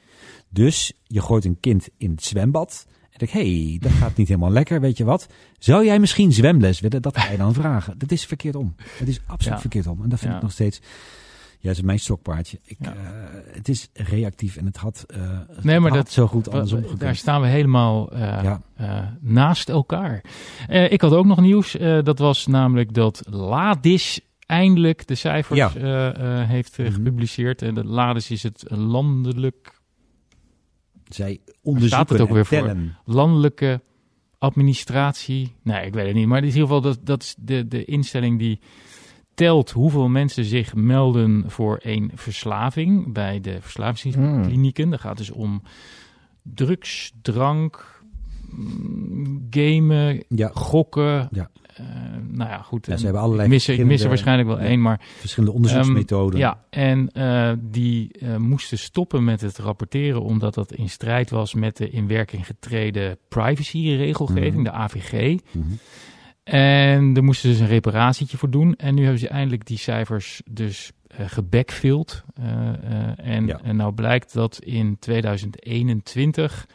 Dus 0.50 0.92
je 1.02 1.20
gooit 1.20 1.44
een 1.44 1.60
kind 1.60 1.88
in 1.96 2.10
het 2.10 2.24
zwembad. 2.24 2.86
En 3.22 3.28
denk, 3.28 3.46
hé, 3.46 3.64
hey, 3.68 3.78
dat 3.80 3.92
gaat 3.92 4.16
niet 4.16 4.28
helemaal 4.28 4.50
lekker, 4.50 4.80
weet 4.80 4.96
je 4.96 5.04
wat? 5.04 5.28
Zou 5.58 5.84
jij 5.84 5.98
misschien 5.98 6.32
zwemles 6.32 6.80
willen? 6.80 7.02
Dat 7.02 7.18
ga 7.18 7.30
je 7.30 7.36
dan 7.36 7.54
vragen. 7.54 7.98
Dat 7.98 8.10
is 8.12 8.24
verkeerd 8.24 8.54
om. 8.56 8.74
Het 8.98 9.08
is 9.08 9.20
absoluut 9.26 9.54
Ja. 9.56 9.60
verkeerd 9.60 9.86
om. 9.86 10.02
En 10.02 10.08
dat 10.08 10.18
vind 10.18 10.30
Ja. 10.30 10.36
ik 10.36 10.42
nog 10.42 10.52
steeds... 10.52 10.80
Ja, 11.58 11.68
dat 11.68 11.76
is 11.76 11.82
mijn 11.82 11.98
stokpaardje. 11.98 12.58
Ik, 12.64 12.76
Ja. 12.80 12.92
eh, 12.94 13.00
het 13.54 13.68
is 13.68 13.88
reactief 13.92 14.56
en 14.56 14.66
het 14.66 14.76
had, 14.76 15.04
eh, 15.08 15.20
het 15.48 15.64
Nee, 15.64 15.80
maar 15.80 15.90
had 15.90 15.98
dat- 15.98 16.10
zo 16.10 16.26
goed 16.26 16.50
andersom 16.50 16.80
wa- 16.80 16.86
Daar 16.86 16.96
gekund. 16.98 17.16
staan 17.16 17.40
we 17.40 17.46
helemaal 17.46 18.12
eh, 18.12 18.20
Ja. 18.42 18.60
naast 19.20 19.68
elkaar. 19.68 20.24
Ik 20.68 21.00
had 21.00 21.12
ook 21.12 21.26
nog 21.26 21.40
nieuws. 21.40 21.76
dat 22.02 22.18
was 22.18 22.46
namelijk 22.46 22.94
dat 22.94 23.22
Ladis 23.30 24.20
eindelijk 24.46 25.06
de 25.06 25.14
cijfers 25.14 25.58
Ja. 25.58 25.70
heeft 26.46 26.78
Mhm. 26.78 26.92
gepubliceerd. 26.92 27.62
En 27.62 27.74
de 27.74 27.84
Ladis 27.84 28.30
is 28.30 28.42
het 28.42 28.64
landelijk, 28.68 29.80
Zij 31.14 31.40
onderzoeken 31.62 32.14
het 32.16 32.22
ook 32.24 32.30
weer 32.30 32.46
voor? 32.46 32.58
tellen. 32.58 32.96
landelijke 33.04 33.80
administratie. 34.38 35.54
Nee, 35.62 35.86
ik 35.86 35.94
weet 35.94 36.06
het 36.06 36.14
niet. 36.14 36.26
Maar 36.26 36.38
in 36.38 36.44
ieder 36.44 36.60
geval, 36.60 36.80
dat, 36.80 36.98
dat 37.02 37.22
is 37.22 37.34
de, 37.38 37.68
de 37.68 37.84
instelling 37.84 38.38
die 38.38 38.60
telt 39.34 39.70
hoeveel 39.70 40.08
mensen 40.08 40.44
zich 40.44 40.74
melden 40.74 41.44
voor 41.46 41.78
een 41.82 42.10
verslaving 42.14 43.12
bij 43.12 43.40
de 43.40 43.58
verslavingsklinieken. 43.60 44.90
Dat 44.90 45.00
gaat 45.00 45.16
dus 45.16 45.30
om 45.30 45.62
drugs, 46.42 47.12
drank, 47.22 48.02
mm, 48.50 49.46
gamen, 49.50 50.24
Ja, 50.28 50.50
gokken. 50.54 51.28
Ja. 51.30 51.50
Eh, 51.76 51.84
nou 52.28 52.50
ja, 52.50 52.58
goed. 52.62 52.86
Ja, 52.86 52.92
ze 52.92 52.98
eh, 52.98 53.04
hebben 53.04 53.22
allerlei 53.22 53.46
ik 53.48 53.52
mis, 53.54 53.68
er- 53.68 53.74
ik 53.74 53.84
mis 53.84 54.02
er 54.02 54.08
verschillende- 54.08 54.08
waarschijnlijk 54.08 54.48
wel 54.48 54.58
ja. 54.58 54.64
één, 54.72 54.82
maar 54.82 55.00
verschillende 55.18 55.54
onderzoeksmethoden. 55.54 56.38
ja, 56.38 56.64
en 56.70 57.10
eh, 57.12 57.52
die 57.60 58.12
eh, 58.18 58.36
moesten 58.36 58.78
stoppen 58.78 59.24
met 59.24 59.40
het 59.40 59.58
rapporteren 59.58 60.22
omdat 60.22 60.54
dat 60.54 60.72
in 60.72 60.88
strijd 60.88 61.30
was 61.30 61.54
met 61.54 61.76
de 61.76 61.90
in 61.90 62.06
werking 62.06 62.46
getreden 62.46 63.18
privacyregelgeving, 63.28 64.54
Mhm. 64.54 64.62
de 64.64 64.70
AVG. 64.72 65.38
Mhm. 65.52 65.64
En 66.44 67.16
er 67.16 67.24
moesten 67.24 67.48
ze 67.48 67.54
dus 67.54 67.60
een 67.66 67.72
reparatietje 67.72 68.36
voor 68.36 68.50
doen. 68.50 68.74
En 68.76 68.94
nu 68.94 69.02
hebben 69.02 69.20
ze 69.20 69.28
eindelijk 69.28 69.66
die 69.66 69.78
cijfers 69.78 70.42
dus 70.50 70.92
eh 71.06 71.26
gebackfilled. 71.28 72.22
Eh, 72.34 72.68
eh, 72.68 73.12
en, 73.16 73.46
Ja. 73.46 73.60
en 73.62 73.76
nou 73.76 73.92
blijkt 73.94 74.32
dat 74.34 74.58
in 74.58 74.96
2021 74.98 76.66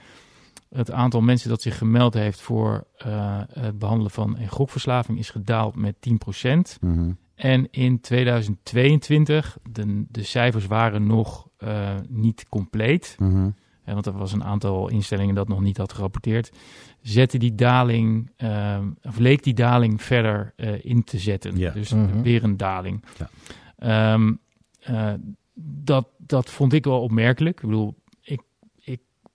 het 0.70 0.91
aantal 0.91 1.22
mensen 1.22 1.49
dat 1.49 1.61
zich 1.61 1.78
gemeld 1.78 2.13
heeft 2.13 2.41
voor 2.41 2.88
eh, 2.97 3.41
het 3.53 3.80
behandelen 3.80 4.11
van 4.11 4.38
een 4.38 4.47
gokverslaving 4.47 5.18
is 5.20 5.30
gedaald 5.30 5.76
met 5.76 5.95
10%. 5.99 6.78
Mhm. 6.82 7.11
En 7.36 7.68
in 7.72 7.99
2022, 8.01 9.57
de, 9.72 10.05
de 10.09 10.24
cijfers 10.24 10.65
waren 10.65 11.07
nog 11.07 11.47
eh, 11.57 11.95
niet 12.09 12.45
compleet, 12.49 13.15
Mhm. 13.20 13.49
hè, 13.84 13.93
want 13.93 14.05
er 14.05 14.18
was 14.18 14.32
een 14.34 14.43
aantal 14.43 14.89
instellingen 14.89 15.36
dat 15.36 15.47
nog 15.47 15.61
niet 15.61 15.78
had 15.78 15.93
gerapporteerd, 15.93 16.51
zette 17.01 17.38
die 17.38 17.55
daling, 17.55 18.32
of 19.01 19.18
leek 19.18 19.43
die 19.43 19.53
daling 19.53 20.01
verder 20.01 20.53
eh, 20.55 20.86
in 20.86 21.03
te 21.03 21.18
zetten. 21.20 21.57
Ja. 21.57 21.72
Dus 21.72 21.93
Mhm. 21.93 22.22
weer 22.22 22.43
een 22.43 22.57
daling. 22.57 23.03
Ja. 23.18 23.30
Ehm, 23.78 24.34
eh, 24.80 25.13
dat, 25.84 26.07
dat 26.18 26.49
vond 26.49 26.74
ik 26.74 26.84
wel 26.86 27.01
opmerkelijk. 27.01 27.55
Ik 27.61 27.65
bedoel, 27.70 27.95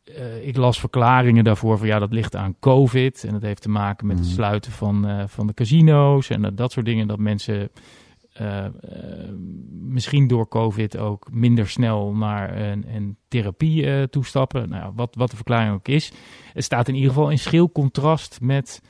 ik, 0.04 0.14
eh, 0.14 0.46
ik 0.46 0.56
las 0.56 0.80
verklaringen 0.80 1.44
daarvoor 1.44 1.78
van 1.78 1.86
ja, 1.86 1.98
dat 1.98 2.12
ligt 2.12 2.36
aan 2.36 2.56
COVID. 2.60 3.24
En 3.24 3.32
dat 3.32 3.42
heeft 3.42 3.62
te 3.62 3.68
maken 3.68 4.06
met 4.06 4.16
het 4.18 4.26
Mhm. 4.26 4.34
sluiten 4.34 4.72
van, 4.72 5.06
eh, 5.08 5.24
van 5.26 5.46
de 5.46 5.54
casino's 5.54 6.30
en 6.30 6.42
dat, 6.42 6.56
dat 6.56 6.72
soort 6.72 6.86
dingen. 6.86 7.06
Dat 7.06 7.18
mensen 7.18 7.70
eh, 8.32 8.64
misschien 9.80 10.26
door 10.26 10.48
COVID 10.48 10.96
ook 10.98 11.28
minder 11.32 11.68
snel 11.68 12.12
naar 12.14 12.60
een, 12.60 12.84
een 12.94 13.16
therapie 13.28 14.08
toestappen. 14.08 14.68
Nou, 14.68 14.92
wat, 14.96 15.14
wat 15.14 15.30
de 15.30 15.36
verklaring 15.36 15.74
ook 15.74 15.88
is. 15.88 16.12
Het 16.52 16.64
staat 16.64 16.88
in 16.88 16.94
ieder 16.94 17.08
geval 17.10 17.30
in 17.30 17.38
schil 17.38 17.72
contrast 17.72 18.40
met 18.40 18.82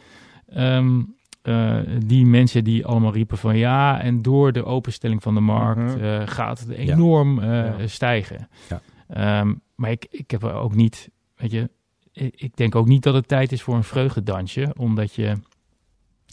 ehm, 0.49 1.03
eh, 1.43 1.79
die 2.07 2.27
mensen 2.27 2.65
die 2.65 2.87
allemaal 2.87 3.13
riepen 3.13 3.39
van 3.39 3.57
ja, 3.57 4.01
en 4.01 4.23
door 4.23 4.53
de 4.53 4.65
openstelling 4.65 5.23
van 5.23 5.35
de 5.35 5.41
markt 5.41 5.97
Mhm. 5.97 6.27
gaat 6.27 6.59
het 6.61 6.69
enorm 6.69 7.41
Ja. 7.45 7.75
stijgen. 7.87 8.49
Ja. 8.69 8.81
Ehm, 9.13 9.55
maar 9.75 9.91
ik, 9.91 10.07
ik 10.11 10.31
heb 10.31 10.43
er 10.43 10.53
ook 10.55 10.75
niet, 10.75 11.11
weet 11.37 11.51
je, 11.51 11.71
ik, 12.13 12.35
ik 12.37 12.57
denk 12.57 12.75
ook 12.75 12.87
niet 12.87 13.03
dat 13.03 13.15
het 13.15 13.29
tijd 13.29 13.53
is 13.53 13.63
voor 13.63 13.75
een 13.75 13.85
vreugdedansje, 13.85 14.75
omdat 14.79 15.15
je 15.15 15.35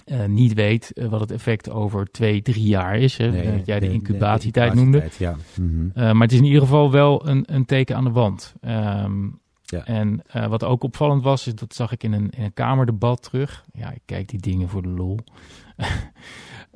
eh, 0.06 0.26
niet 0.26 0.54
weet 0.54 0.92
eh, 0.94 1.08
wat 1.08 1.20
het 1.20 1.32
effect 1.32 1.70
over 1.70 2.06
twee, 2.12 2.42
drie 2.42 2.64
jaar 2.68 2.98
is. 2.98 3.18
Hè, 3.18 3.32
Nee, 3.32 3.58
dat 3.58 3.66
jij 3.66 3.80
de 3.80 3.88
de- 3.88 3.94
incubatietijd 3.94 4.72
de 4.74 4.78
noemde. 4.80 5.10
Ja. 5.18 5.36
Mhm. 5.60 5.82
Uh, 5.86 5.94
maar 5.94 6.22
het 6.22 6.32
is 6.32 6.38
in 6.38 6.46
ieder 6.46 6.62
geval 6.62 6.92
wel 6.92 7.28
een, 7.28 7.44
een 7.56 7.66
teken 7.66 7.96
aan 7.96 8.04
de 8.04 8.12
wand. 8.12 8.56
Ehm, 8.62 9.28
Ja. 9.64 9.86
En 9.86 10.22
uh, 10.36 10.48
wat 10.48 10.64
ook 10.64 10.84
opvallend 10.84 11.24
was, 11.24 11.48
is 11.48 11.56
dat 11.56 11.74
zag 11.74 11.92
ik 11.92 12.04
in 12.04 12.14
een, 12.14 12.30
in 12.30 12.44
een 12.44 12.54
kamerdebat 12.54 13.24
terug. 13.24 13.66
Ja, 13.74 13.92
ik 13.92 14.02
kijk 14.06 14.28
die 14.28 14.40
dingen 14.40 14.70
voor 14.70 14.82
de 14.82 14.90
lol. 14.90 15.18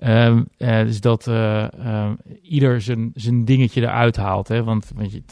um, 0.04 0.47
uh, 0.58 0.80
dus 0.82 1.01
dat 1.01 1.28
uh, 1.28 1.68
ieder 2.41 2.82
zijn, 2.82 3.12
zijn 3.14 3.45
dingetje 3.45 3.82
eruit 3.82 4.16
haalt. 4.16 4.47
Hè? 4.47 4.64
Want, 4.64 4.91
want 4.95 5.12
je, 5.12 5.24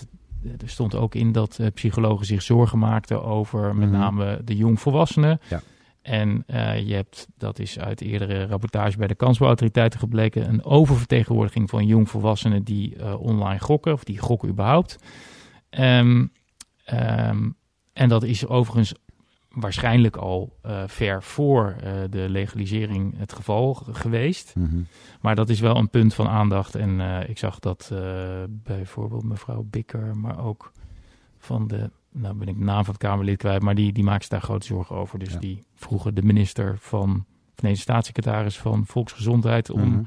er 0.44 0.70
stond 0.70 0.96
ook 0.96 1.16
in 1.16 1.32
dat 1.32 1.58
uh, 1.62 1.68
psychologen 1.74 2.26
zich 2.26 2.42
zorgen 2.42 2.80
maakten 2.80 3.24
over 3.24 3.76
met 3.76 3.90
Mhm. 3.90 4.00
name 4.00 4.42
de 4.44 4.56
jongvolwassenen. 4.56 5.40
Ja. 5.50 5.62
En 6.02 6.44
uh, 6.48 6.88
je 6.88 6.94
hebt, 6.94 7.28
dat 7.38 7.60
is 7.60 7.80
uit 7.80 8.02
eerdere 8.02 8.46
rapportage 8.46 8.98
bij 8.98 9.08
de 9.08 9.16
kansbouwautoriteiten 9.16 10.00
gebleken, 10.00 10.50
een 10.50 10.64
oververtegenwoordiging 10.64 11.70
van 11.70 11.86
jongvolwassenen 11.86 12.64
die 12.64 12.96
uh, 12.98 13.22
online 13.22 13.60
gokken, 13.60 13.94
of 13.94 14.04
die 14.04 14.18
gokken 14.20 14.50
überhaupt. 14.50 14.98
Um, 15.80 16.32
um, 16.94 17.56
en 17.94 18.10
dat 18.10 18.24
is 18.24 18.48
overigens 18.48 18.94
waarschijnlijk 19.52 20.16
al 20.16 20.58
uh, 20.66 20.84
ver 20.88 21.24
voor 21.24 21.76
uh, 21.84 21.92
de 22.10 22.30
legalisering 22.30 23.18
het 23.18 23.34
geval 23.34 23.74
geweest. 23.74 24.56
Mhm. 24.56 24.82
Maar 25.22 25.36
dat 25.36 25.50
is 25.50 25.60
wel 25.60 25.76
een 25.76 25.90
punt 25.90 26.14
van 26.14 26.28
aandacht. 26.28 26.76
En 26.76 26.90
uh, 27.00 27.30
ik 27.30 27.38
zag 27.38 27.60
dat 27.60 27.92
bijvoorbeeld 28.50 29.24
mevrouw 29.24 29.64
Bikker, 29.70 30.18
maar 30.18 30.44
ook 30.46 30.72
van 31.38 31.68
de 31.68 31.90
nou 32.14 32.36
ben 32.36 32.48
ik 32.48 32.58
de 32.58 32.64
naam 32.64 32.84
van 32.84 32.94
het 32.94 33.04
Kamerlid 33.04 33.38
kwijt, 33.38 33.62
maar 33.62 33.76
die, 33.76 33.92
die 33.94 34.04
maakt 34.04 34.22
zich 34.22 34.30
daar 34.32 34.42
grote 34.42 34.66
zorgen 34.66 34.96
over. 34.96 35.20
Dus 35.20 35.34
Ja. 35.34 35.40
die 35.40 35.64
vroegen 35.76 36.16
de 36.16 36.22
minister 36.24 36.78
van, 36.80 37.26
of 37.56 37.62
nee, 37.62 37.74
de 37.74 37.80
staatssecretaris 37.80 38.58
van 38.58 38.86
Volksgezondheid 38.86 39.70
om 39.70 39.82
Mhm. 39.90 40.04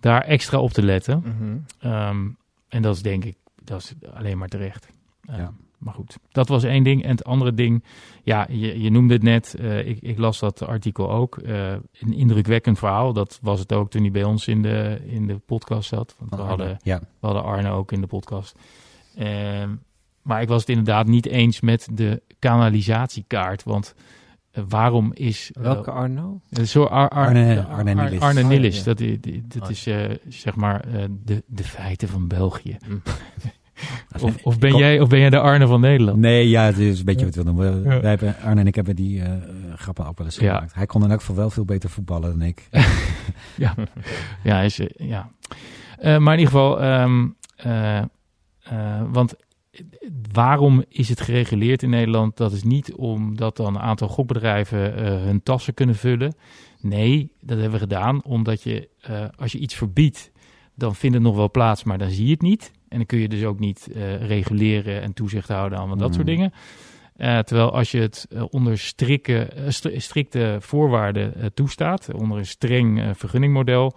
daar 0.00 0.22
extra 0.22 0.58
op 0.58 0.70
te 0.70 0.82
letten. 0.82 1.22
Mhm. 1.24 1.92
Um, 1.92 2.36
en 2.68 2.82
dat 2.82 2.94
is 2.96 3.02
denk 3.02 3.24
ik, 3.24 3.36
dat 3.64 3.80
is 3.80 3.94
alleen 4.14 4.38
maar 4.38 4.48
terecht. 4.48 4.88
Ja. 5.22 5.52
Maar 5.80 5.94
goed, 5.94 6.16
dat 6.32 6.48
was 6.48 6.64
één 6.64 6.82
ding. 6.84 7.02
En 7.04 7.10
het 7.10 7.24
andere 7.24 7.54
ding, 7.54 7.84
ja, 8.22 8.46
je, 8.50 8.80
je 8.80 8.90
noemde 8.90 9.14
het 9.14 9.22
net, 9.22 9.56
uh, 9.60 9.86
ik, 9.88 9.98
ik, 10.00 10.18
las 10.18 10.38
dat 10.38 10.66
artikel 10.66 11.10
ook. 11.10 11.38
Uh, 11.42 11.72
een 11.72 12.12
indrukwekkend 12.12 12.78
verhaal, 12.78 13.12
dat 13.12 13.38
was 13.42 13.60
het 13.60 13.72
ook 13.72 13.90
toen 13.90 14.02
hij 14.02 14.10
bij 14.10 14.24
ons 14.24 14.48
in 14.48 14.62
de, 14.62 15.00
in 15.06 15.26
de 15.26 15.38
podcast 15.38 15.88
zat. 15.88 16.16
Want 16.18 16.30
we 16.34 16.40
hadden, 16.48 16.76
Ja. 16.82 16.98
we 16.98 17.26
hadden 17.26 17.42
Arne 17.44 17.70
ook 17.70 17.92
in 17.92 18.00
de 18.00 18.06
podcast. 18.06 18.58
Um, 19.18 19.82
maar 20.22 20.42
ik 20.42 20.48
was 20.48 20.60
het 20.60 20.68
inderdaad 20.68 21.06
niet 21.06 21.26
eens 21.26 21.60
met 21.60 21.88
de 21.92 22.22
kanalisatiekaart. 22.38 23.62
Want 23.64 23.94
uh, 24.52 24.64
waarom 24.68 25.10
is... 25.14 25.50
uh, 25.58 25.62
Welke 25.62 25.90
Arno? 25.90 26.40
Zo 26.64 26.84
Ar 26.84 27.08
Ar 27.08 27.26
Arne- 27.26 27.58
Ar- 27.66 27.74
Arne 27.74 27.90
Ar- 27.90 27.96
Nillis. 27.96 28.20
Arne 28.20 28.44
Oh, 28.44 28.52
ja, 28.52 28.60
ja. 28.70 28.82
dat, 28.84 29.00
i- 29.00 29.20
die- 29.20 29.42
dat 29.46 29.62
Oh. 29.62 29.70
is 29.70 29.86
uh, 29.86 30.10
zeg 30.28 30.56
maar 30.56 30.88
uh, 30.88 31.04
de, 31.24 31.42
de 31.46 31.64
feiten 31.64 32.08
van 32.08 32.28
België. 32.28 32.76
Mm. 32.88 33.02
Of, 34.20 34.36
of, 34.42 34.58
ben 34.58 34.76
jij, 34.76 35.00
of 35.00 35.08
ben 35.08 35.18
jij 35.18 35.30
de 35.30 35.38
Arne 35.40 35.66
van 35.66 35.80
Nederland? 35.80 36.18
Nee, 36.18 36.48
ja, 36.48 36.64
het 36.64 36.78
is 36.78 36.98
een 36.98 37.04
beetje 37.04 37.24
wat 37.24 37.34
we 37.34 37.42
noemen. 37.42 37.82
Ja. 37.82 38.00
Wij 38.00 38.10
hebben, 38.10 38.36
Arne 38.44 38.60
en 38.60 38.66
ik 38.66 38.74
hebben 38.74 38.96
die 38.96 39.22
eh, 39.22 39.32
grappen 39.76 40.06
ook 40.06 40.18
wel 40.18 40.26
eens 40.26 40.36
Ja. 40.36 40.54
gemaakt. 40.54 40.74
Hij 40.74 40.86
kon 40.86 41.04
in 41.04 41.10
elk 41.10 41.20
geval 41.20 41.36
wel 41.36 41.50
veel 41.50 41.64
beter 41.64 41.90
voetballen 41.90 42.38
dan 42.38 42.42
ik. 42.48 42.68
Ja, 43.56 43.74
hij 44.42 44.64
is, 44.64 44.78
eh, 44.78 45.08
ja. 45.08 45.30
Eh, 45.98 46.18
maar 46.18 46.32
in 46.32 46.38
ieder 46.38 46.54
geval, 46.54 46.80
ehm, 46.80 47.28
eh, 47.56 47.98
eh, 47.98 49.02
want 49.12 49.34
waarom 50.32 50.84
is 50.88 51.08
het 51.08 51.20
gereguleerd 51.20 51.82
in 51.82 51.90
Nederland? 51.90 52.36
Dat 52.36 52.52
is 52.52 52.62
niet 52.62 52.94
omdat 52.94 53.56
dan 53.56 53.74
een 53.74 53.80
aantal 53.80 54.08
gokbedrijven 54.08 54.78
hun 55.04 55.42
tassen 55.42 55.74
kunnen 55.74 55.94
vullen. 55.94 56.34
Nee, 56.80 57.32
dat 57.40 57.58
hebben 57.58 57.72
we 57.78 57.78
gedaan 57.86 58.24
omdat 58.24 58.62
je, 58.62 58.88
als 59.36 59.52
je 59.52 59.58
iets 59.58 59.74
verbiedt, 59.74 60.30
dan 60.74 60.94
vindt 60.94 61.16
het 61.16 61.24
nog 61.24 61.36
wel 61.36 61.50
plaats, 61.50 61.84
maar 61.84 61.98
dan 61.98 62.10
zie 62.10 62.24
je 62.26 62.32
het 62.32 62.42
niet. 62.42 62.72
En 62.90 62.96
dan 62.96 63.06
kun 63.06 63.18
je 63.18 63.28
dus 63.28 63.44
ook 63.44 63.58
niet 63.58 63.88
eh, 63.94 64.26
reguleren 64.26 65.02
en 65.02 65.12
toezicht 65.12 65.48
houden 65.48 65.78
aan 65.78 65.98
dat 65.98 66.08
Mm. 66.08 66.14
soort 66.14 66.26
dingen. 66.26 66.52
Eh, 67.16 67.38
terwijl 67.38 67.72
als 67.72 67.90
je 67.90 68.00
het 68.00 68.26
eh, 68.30 68.44
onder 68.50 68.78
strikke, 68.78 69.48
strikte 69.96 70.56
voorwaarden 70.60 71.52
toestaat, 71.54 72.08
onder 72.14 72.38
een 72.38 72.46
streng 72.46 73.02
vergunningmodel, 73.16 73.96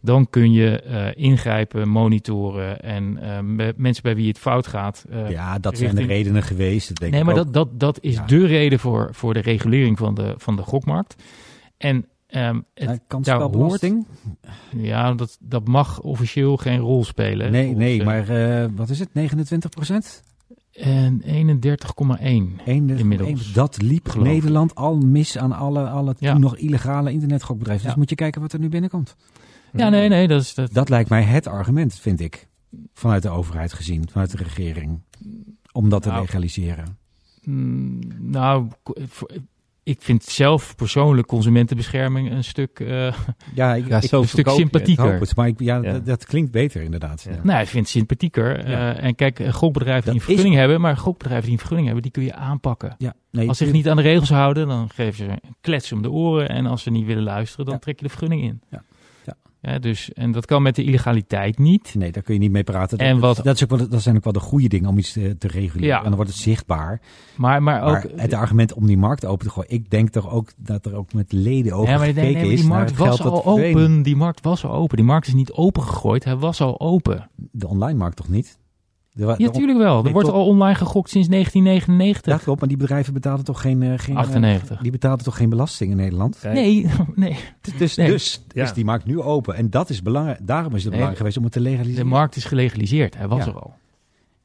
dan 0.00 0.30
kun 0.30 0.52
je 0.52 1.12
ingrijpen, 1.16 1.88
monitoren 1.88 2.80
en 2.80 3.12
me- 3.54 3.74
mensen 3.76 4.02
bij 4.02 4.14
wie 4.16 4.28
het 4.28 4.38
fout 4.38 4.66
gaat. 4.66 5.04
ja, 5.28 5.58
dat 5.58 5.78
zijn 5.78 5.94
de 5.94 6.06
redenen 6.06 6.42
geweest. 6.42 6.88
Dat 6.88 6.96
denk 6.96 7.10
nee, 7.12 7.20
ik 7.20 7.26
maar 7.26 7.38
ook. 7.38 7.44
dat, 7.44 7.54
dat, 7.54 7.80
dat 7.80 7.98
is 8.02 8.14
Ja. 8.14 8.26
de 8.26 8.46
reden 8.46 8.78
voor, 8.78 9.08
voor 9.12 9.34
de 9.34 9.40
regulering 9.40 9.98
van 9.98 10.14
de, 10.14 10.34
van 10.36 10.56
de 10.56 10.62
gokmarkt. 10.62 11.22
En 11.78 12.06
ehm, 12.34 12.60
het, 12.74 12.88
Eh, 12.90 12.96
kansspelbelasting? 13.06 14.06
ja, 14.76 15.14
dat, 15.14 15.36
dat 15.40 15.68
mag 15.68 16.00
officieel 16.00 16.56
geen 16.56 16.78
rol 16.78 17.04
spelen. 17.04 17.50
Nee, 17.52 17.64
volgens, 17.64 17.84
nee, 17.84 17.98
eh, 18.00 18.06
maar 18.06 18.28
eh, 18.62 18.68
wat 18.74 18.88
is 18.90 18.98
het? 18.98 19.14
29 19.14 19.70
procent? 19.70 20.22
En 20.72 21.22
31,1. 21.22 22.60
Inmiddels, 22.64 23.52
Dat 23.52 23.82
liep 23.82 24.08
geloof. 24.08 24.26
Nederland 24.26 24.74
al 24.74 24.96
mis 24.98 25.38
aan 25.38 25.52
alle, 25.52 25.88
alle 25.88 26.14
Ja. 26.18 26.38
nog 26.38 26.56
illegale 26.56 27.12
internetgokbedrijven. 27.12 27.84
Dus 27.84 27.92
Ja. 27.92 27.98
moet 28.00 28.10
je 28.10 28.16
kijken 28.16 28.40
wat 28.40 28.52
er 28.52 28.58
nu 28.58 28.68
binnenkomt. 28.68 29.16
Ja, 29.72 29.88
nee, 29.88 30.08
nee, 30.08 30.28
dat 30.28 30.42
is... 30.42 30.54
Dat, 30.54 30.72
Dat 30.72 30.88
lijkt 30.88 31.10
mij 31.10 31.22
het 31.22 31.46
argument, 31.46 31.94
vind 31.94 32.20
ik. 32.20 32.48
Vanuit 32.92 33.22
de 33.22 33.28
overheid 33.28 33.72
gezien, 33.72 34.08
vanuit 34.10 34.30
de 34.30 34.36
regering. 34.36 35.00
Om 35.72 35.88
dat 35.88 36.02
te 36.02 36.08
Nou, 36.08 36.20
legaliseren. 36.20 36.98
Mm, 37.42 37.98
nou, 38.18 38.66
ik 39.84 40.02
vind 40.02 40.22
zelf 40.24 40.76
persoonlijk 40.76 41.26
consumentenbescherming 41.26 42.30
een 42.30 42.44
stuk... 42.44 42.80
eh 42.80 43.12
Ja, 43.54 43.74
ik, 43.74 43.88
Ja, 43.88 43.96
ik 44.00 44.08
zo 44.08 44.20
een 44.20 44.28
stuk 44.28 44.46
het. 44.46 44.54
sympathieker. 44.54 45.20
het. 45.20 45.36
Maar 45.36 45.46
ik, 45.46 45.60
ja, 45.60 45.76
Ja. 45.82 45.92
Dat, 45.92 46.06
dat 46.06 46.26
klinkt 46.26 46.50
beter 46.50 46.82
inderdaad. 46.82 47.22
Ja. 47.22 47.30
Ja. 47.34 47.40
Nou, 47.42 47.60
ik 47.60 47.66
vind 47.68 47.82
het 47.84 47.92
sympathieker. 47.94 48.68
Ja. 48.68 48.94
Eh, 48.94 49.04
en 49.04 49.14
kijk, 49.14 49.40
eh, 49.40 49.52
gokbedrijven 49.52 50.02
die 50.02 50.12
een 50.12 50.16
is- 50.18 50.24
vergunning 50.24 50.54
hebben, 50.54 50.80
maar 50.80 50.96
gokbedrijven 50.96 51.42
die 51.44 51.52
een 51.52 51.58
vergunning 51.58 51.86
hebben, 51.86 52.02
die 52.04 52.12
kun 52.12 52.24
je 52.24 52.34
aanpakken. 52.34 52.94
Ja, 52.98 53.14
nee, 53.30 53.48
Als 53.48 53.58
ze 53.58 53.64
zich 53.64 53.72
niet 53.72 53.88
aan 53.88 53.96
de 53.96 54.02
regels 54.02 54.28
houden, 54.30 54.68
dan 54.68 54.90
geven 54.90 55.14
ze 55.14 55.24
een 55.30 55.56
klets 55.60 55.92
om 55.92 56.02
de 56.02 56.10
oren. 56.10 56.48
En 56.48 56.66
als 56.66 56.82
ze 56.82 56.90
niet 56.90 57.06
willen 57.06 57.22
luisteren, 57.22 57.64
dan 57.64 57.74
Ja. 57.74 57.80
trek 57.80 57.96
je 57.98 58.04
de 58.04 58.10
vergunning 58.10 58.42
in. 58.42 58.60
Ja. 58.70 58.82
Ja. 59.64 59.78
Dus, 59.78 60.12
en 60.12 60.32
dat 60.32 60.46
kan 60.46 60.62
met 60.62 60.76
de 60.76 60.84
illegaliteit 60.84 61.58
niet. 61.58 61.94
Nee, 61.94 62.12
daar 62.12 62.22
kun 62.22 62.34
je 62.34 62.40
niet 62.40 62.50
mee 62.50 62.64
praten. 62.64 62.98
En 62.98 63.20
dat, 63.20 63.36
wat- 63.36 63.44
dat, 63.44 63.54
is 63.54 63.62
ook 63.62 63.78
wel, 63.78 63.88
dat 63.88 64.02
zijn 64.02 64.16
ook 64.16 64.24
wel 64.24 64.32
de 64.32 64.40
goede 64.40 64.68
dingen 64.68 64.88
om 64.88 64.98
iets 64.98 65.12
te, 65.12 65.36
te 65.38 65.48
reguleren. 65.48 65.88
Ja. 65.88 65.98
En 65.98 66.04
dan 66.04 66.14
wordt 66.14 66.30
het 66.30 66.40
zichtbaar. 66.40 67.00
Maar, 67.36 67.62
maar 67.62 67.82
ook... 67.82 67.92
Maar 67.92 68.06
het 68.16 68.32
argument 68.32 68.72
om 68.72 68.86
die 68.86 68.96
markt 68.96 69.24
open 69.24 69.46
te 69.46 69.52
gooien. 69.52 69.70
Ik 69.70 69.90
denk 69.90 70.08
toch 70.08 70.30
ook 70.30 70.50
dat 70.56 70.86
er 70.86 70.94
ook 70.94 71.12
met 71.12 71.32
leden 71.32 71.72
over 71.72 71.92
ja, 71.92 71.98
maar, 71.98 72.06
gekeken 72.06 72.32
nee, 72.32 72.42
maar 72.42 72.52
is. 72.52 72.60
die 72.60 72.68
markt 72.68 72.96
was 72.96 73.20
al 73.22 73.44
open. 73.44 74.02
Die 74.02 74.16
markt 74.16 74.40
was 74.40 74.64
al 74.64 74.72
open. 74.72 74.96
Die 74.96 75.06
markt 75.06 75.26
is 75.26 75.34
niet 75.34 75.52
opengegooid. 75.52 76.24
Hij 76.24 76.36
was 76.36 76.60
al 76.60 76.80
open. 76.80 77.30
De 77.36 77.68
online 77.68 77.98
markt 77.98 78.16
toch 78.16 78.28
niet? 78.28 78.58
De, 79.16 79.24
Ja, 79.26 79.34
de- 79.36 79.42
natuurlijk 79.42 79.78
wel. 79.78 79.96
Er 79.96 80.02
nee, 80.02 80.12
wordt 80.12 80.28
toch- 80.28 80.36
al 80.36 80.46
online 80.46 80.74
gegokt 80.74 81.10
sinds 81.10 81.28
1999. 81.28 82.32
Dat 82.32 82.42
klopt, 82.42 82.60
maar 82.60 82.68
die 82.68 82.78
bedrijven 82.78 83.12
betalen 83.12 83.44
toch 83.44 83.60
geen, 83.60 83.82
eh, 83.82 83.92
geen, 83.96 84.14
eh, 84.14 84.20
98. 84.20 84.80
die 84.80 84.90
betalen 84.90 85.24
toch 85.24 85.36
geen 85.36 85.48
belasting 85.48 85.90
in 85.90 85.96
Nederland? 85.96 86.38
Nee, 86.42 86.86
nee. 87.14 87.36
Dus, 87.78 87.96
Nee. 87.96 88.06
dus 88.06 88.42
Ja. 88.54 88.62
is 88.62 88.72
die 88.72 88.84
markt 88.84 89.04
nu 89.04 89.20
open. 89.20 89.54
En 89.54 89.70
dat 89.70 89.90
is 89.90 90.02
belangrijk. 90.02 90.38
Daarom 90.42 90.66
is 90.74 90.84
het 90.84 90.92
Nee, 90.92 91.00
belangrijk 91.00 91.16
geweest 91.16 91.36
om 91.36 91.42
het 91.44 91.52
te 91.52 91.58
De 91.62 91.64
legaliseren. 91.70 92.06
markt 92.06 92.36
is 92.36 92.44
gelegaliseerd. 92.44 93.16
Hij 93.16 93.28
was 93.28 93.44
Ja. 93.44 93.50
er 93.50 93.58
al. 93.60 93.74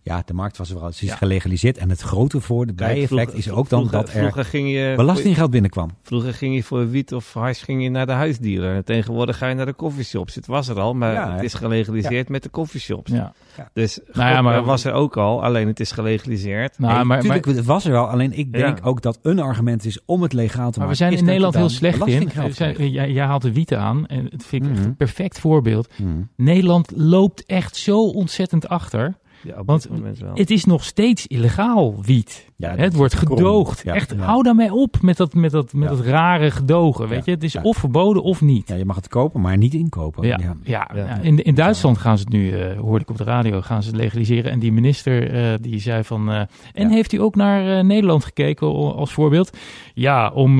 Ja, 0.02 0.22
de 0.26 0.34
markt 0.34 0.58
was 0.58 0.70
er 0.70 0.76
wel. 0.76 0.86
Het 0.86 0.94
is 0.94 1.00
Ja. 1.02 1.16
gelegaliseerd. 1.16 1.78
En 1.78 1.90
het 1.90 2.02
grote 2.02 2.40
voor 2.42 2.66
de 2.66 2.74
bijeffect 2.74 3.34
is 3.34 3.50
ook 3.50 3.70
dan 3.70 3.80
vroeger- 3.80 3.92
dat 4.06 4.08
er 4.14 4.20
Vroeger 4.20 4.46
ging 4.46 4.72
je... 4.72 4.94
belastinggeld 4.96 5.52
binnenkwam. 5.52 5.90
Vroeger 6.04 6.34
ging 6.34 6.56
je 6.56 6.64
voor 6.64 6.90
wiet 6.90 7.14
of 7.14 7.34
hash 7.34 7.64
ging 7.64 7.84
je 7.84 7.90
naar 7.90 8.06
de 8.06 8.12
huisdealer. 8.12 8.76
En 8.76 8.86
tegenwoordig 8.86 9.38
ga 9.38 9.48
je 9.48 9.56
naar 9.56 9.66
de 9.66 9.76
coffeeshops. 9.76 10.36
Het 10.36 10.46
was 10.48 10.68
er 10.68 10.80
al, 10.80 10.94
maar 10.94 11.14
Ja, 11.14 11.34
het 11.34 11.44
is 11.44 11.54
gelegaliseerd 11.54 12.30
met 12.30 12.44
de 12.44 12.50
coffeeshops. 12.50 13.12
Ja. 13.12 13.34
Dus 13.74 14.00
Nou 14.14 14.30
ja, 14.30 14.42
maar- 14.42 14.64
was 14.64 14.84
er 14.84 14.94
ook 14.94 15.18
al, 15.18 15.44
alleen 15.44 15.68
het 15.68 15.80
is 15.80 15.92
gelegaliseerd. 15.92 16.80
Nou, 16.80 16.94
maar, 17.06 17.18
natuurlijk, 17.18 17.46
maar, 17.46 17.56
het 17.56 17.66
was 17.66 17.86
er 17.86 17.92
wel. 17.92 18.06
Alleen 18.10 18.38
ik 18.38 18.52
denk 18.54 18.78
Ja. 18.80 18.84
ook 18.86 19.02
dat 19.02 19.20
een 19.22 19.40
argument 19.40 19.86
is 19.86 20.00
om 20.06 20.22
het 20.22 20.34
legaal 20.34 20.72
te 20.72 20.80
maar 20.80 20.88
we 20.88 20.94
maken. 20.94 20.96
zijn 20.98 21.14
in 21.14 21.26
Nederland 21.26 21.56
heel 21.56 21.70
slecht 21.70 21.94
in. 21.94 22.00
belastinggeld 22.06 22.48
We 22.48 22.54
zijn- 22.54 22.92
jij, 22.92 23.12
jij 23.12 23.26
haalt 23.26 23.42
de 23.42 23.54
wieten 23.54 23.80
aan. 23.80 24.06
En 24.08 24.28
dat 24.30 24.44
vind 24.46 24.64
ik 24.64 24.70
echt 24.70 24.80
Mhm. 24.80 24.88
een 24.90 24.96
perfect 24.96 25.40
voorbeeld. 25.40 25.90
Hmm. 25.96 26.30
Nederland 26.36 26.92
loopt 26.96 27.46
echt 27.46 27.76
zo 27.76 28.08
ontzettend 28.08 28.68
achter. 28.68 29.18
Ja, 29.44 29.60
op 29.60 29.66
Want 29.66 29.90
wel. 30.20 30.32
Het 30.34 30.52
is 30.52 30.66
nog 30.66 30.84
steeds 30.84 31.28
illegaal, 31.28 32.02
wiet. 32.02 32.48
Ja, 32.56 32.76
het 32.76 32.94
wordt 32.94 33.14
gedoogd. 33.14 33.82
Ja, 33.84 33.94
Echt, 33.94 34.16
hou 34.16 34.44
daarmee 34.44 34.74
op 34.74 35.02
met 35.02 35.18
dat, 35.18 35.34
met 35.34 35.52
dat, 35.52 35.74
met 35.74 35.90
dat 35.90 36.00
rare 36.00 36.52
gedogen. 36.52 37.08
Weet 37.08 37.26
je? 37.26 37.32
Het 37.32 37.44
is 37.44 37.56
of 37.62 37.78
verboden 37.78 38.24
of 38.24 38.42
niet. 38.42 38.68
Ja, 38.68 38.76
je 38.76 38.86
mag 38.86 38.96
het 38.96 39.08
kopen, 39.08 39.42
maar 39.42 39.58
niet 39.58 39.74
inkopen. 39.74 40.28
Ja, 40.28 40.56
Ja. 40.64 41.20
In, 41.22 41.44
in 41.44 41.56
Duitsland 41.56 41.98
gaan 41.98 42.18
ze 42.18 42.24
het 42.24 42.34
nu, 42.34 42.52
eh, 42.52 42.80
hoorde 42.80 43.04
ik 43.04 43.10
op 43.10 43.18
de 43.18 43.24
radio, 43.24 43.62
gaan 43.62 43.84
ze 43.84 43.90
het 43.90 43.98
legaliseren. 43.98 44.52
En 44.52 44.60
die 44.60 44.72
minister 44.72 45.32
eh, 45.34 45.58
die 45.62 45.80
zei 45.80 46.04
van... 46.04 46.32
eh, 46.32 46.42
en 46.74 46.90
heeft 46.90 47.14
u 47.14 47.22
ook 47.22 47.36
naar 47.36 47.86
Nederland 47.86 48.24
gekeken 48.24 48.68
als 48.96 49.14
voorbeeld? 49.14 49.58
Ja, 49.94 50.30
om 50.30 50.58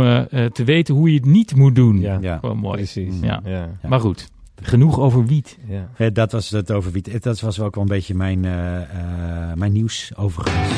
te 0.52 0.64
weten 0.66 0.96
hoe 0.96 1.10
je 1.10 1.16
het 1.16 1.26
niet 1.26 1.56
moet 1.56 1.76
doen. 1.76 2.00
Ja. 2.00 2.40
Mooi. 2.42 2.78
Precies. 2.78 3.14
Ja. 3.22 3.42
Ja. 3.46 3.52
Ja. 3.82 3.90
Maar 3.90 4.00
goed, 4.00 4.30
genoeg 4.62 5.00
over 5.00 5.26
wiet. 5.26 5.58
Ja. 5.68 5.90
Eh, 5.98 6.08
Dat 6.14 6.32
was 6.32 6.50
het 6.50 6.72
over 6.72 6.92
wiet. 6.92 7.24
Dat 7.24 7.40
was 7.40 7.60
ook 7.60 7.76
wel 7.76 7.84
een 7.84 7.90
beetje 7.90 8.16
mijn, 8.16 8.46
eh, 8.46 8.82
eh, 8.82 9.54
mijn 9.56 9.72
nieuws 9.72 10.12
overigens. 10.16 10.74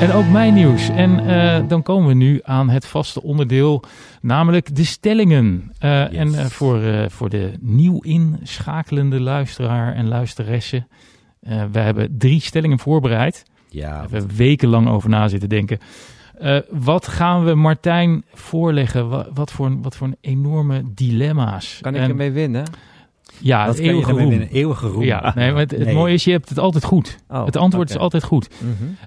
En 0.00 0.12
ook 0.12 0.28
mijn 0.28 0.54
nieuws. 0.54 0.88
En 0.88 1.26
eh, 1.26 1.68
dan 1.68 1.82
komen 1.82 2.08
we 2.08 2.14
nu 2.14 2.40
aan 2.42 2.68
het 2.70 2.86
vaste 2.86 3.22
onderdeel, 3.22 3.82
namelijk 4.20 4.74
de 4.76 4.84
stellingen. 4.84 5.72
Eh, 5.78 6.04
Yes. 6.12 6.16
En 6.36 6.50
voor, 6.50 6.82
eh, 6.82 7.08
voor 7.08 7.28
de 7.30 7.52
nieuw 7.60 8.00
inschakelende 8.00 9.20
luisteraar 9.20 9.94
en 9.94 10.08
luisteresse. 10.08 10.86
eh 11.40 11.64
we 11.72 11.78
hebben 11.78 12.18
drie 12.18 12.40
stellingen 12.40 12.78
voorbereid. 12.78 13.44
Ja, 13.68 13.90
Daar 13.90 14.00
hebben 14.00 14.26
we 14.28 14.34
wekenlang 14.36 14.88
over 14.88 15.08
na 15.10 15.28
zitten 15.28 15.48
denken. 15.48 15.78
Eh, 16.40 16.56
wat 16.70 17.06
gaan 17.08 17.44
we 17.44 17.54
Martijn 17.54 18.24
voorleggen? 18.34 19.08
Wat, 19.08 19.28
wat, 19.34 19.52
voor, 19.52 19.66
een- 19.66 19.82
wat 19.82 19.96
voor 19.96 20.06
een 20.06 20.16
enorme 20.20 20.82
dilemma's. 20.94 21.78
Kan 21.80 21.94
ik 21.94 22.00
En- 22.00 22.08
ermee 22.08 22.30
winnen? 22.30 22.64
Ja, 23.42 23.58
dat 23.64 23.66
het 23.66 23.76
kan 23.76 23.84
je 23.84 23.90
eeuwige 23.90 24.12
roem. 24.20 24.28
winnen. 24.28 24.48
Eeuwige 24.48 24.86
roem. 24.86 25.02
Ja, 25.02 25.32
nee, 25.34 25.50
maar 25.50 25.60
het, 25.60 25.70
het 25.70 25.84
Nee. 25.84 25.94
mooie 25.94 26.14
is, 26.14 26.24
je 26.24 26.30
hebt 26.30 26.48
het 26.48 26.58
altijd 26.58 26.84
goed. 26.84 27.18
Oh, 27.28 27.44
het 27.44 27.56
antwoord 27.56 27.90
is 27.90 27.96
altijd 27.98 28.22
goed. 28.22 28.48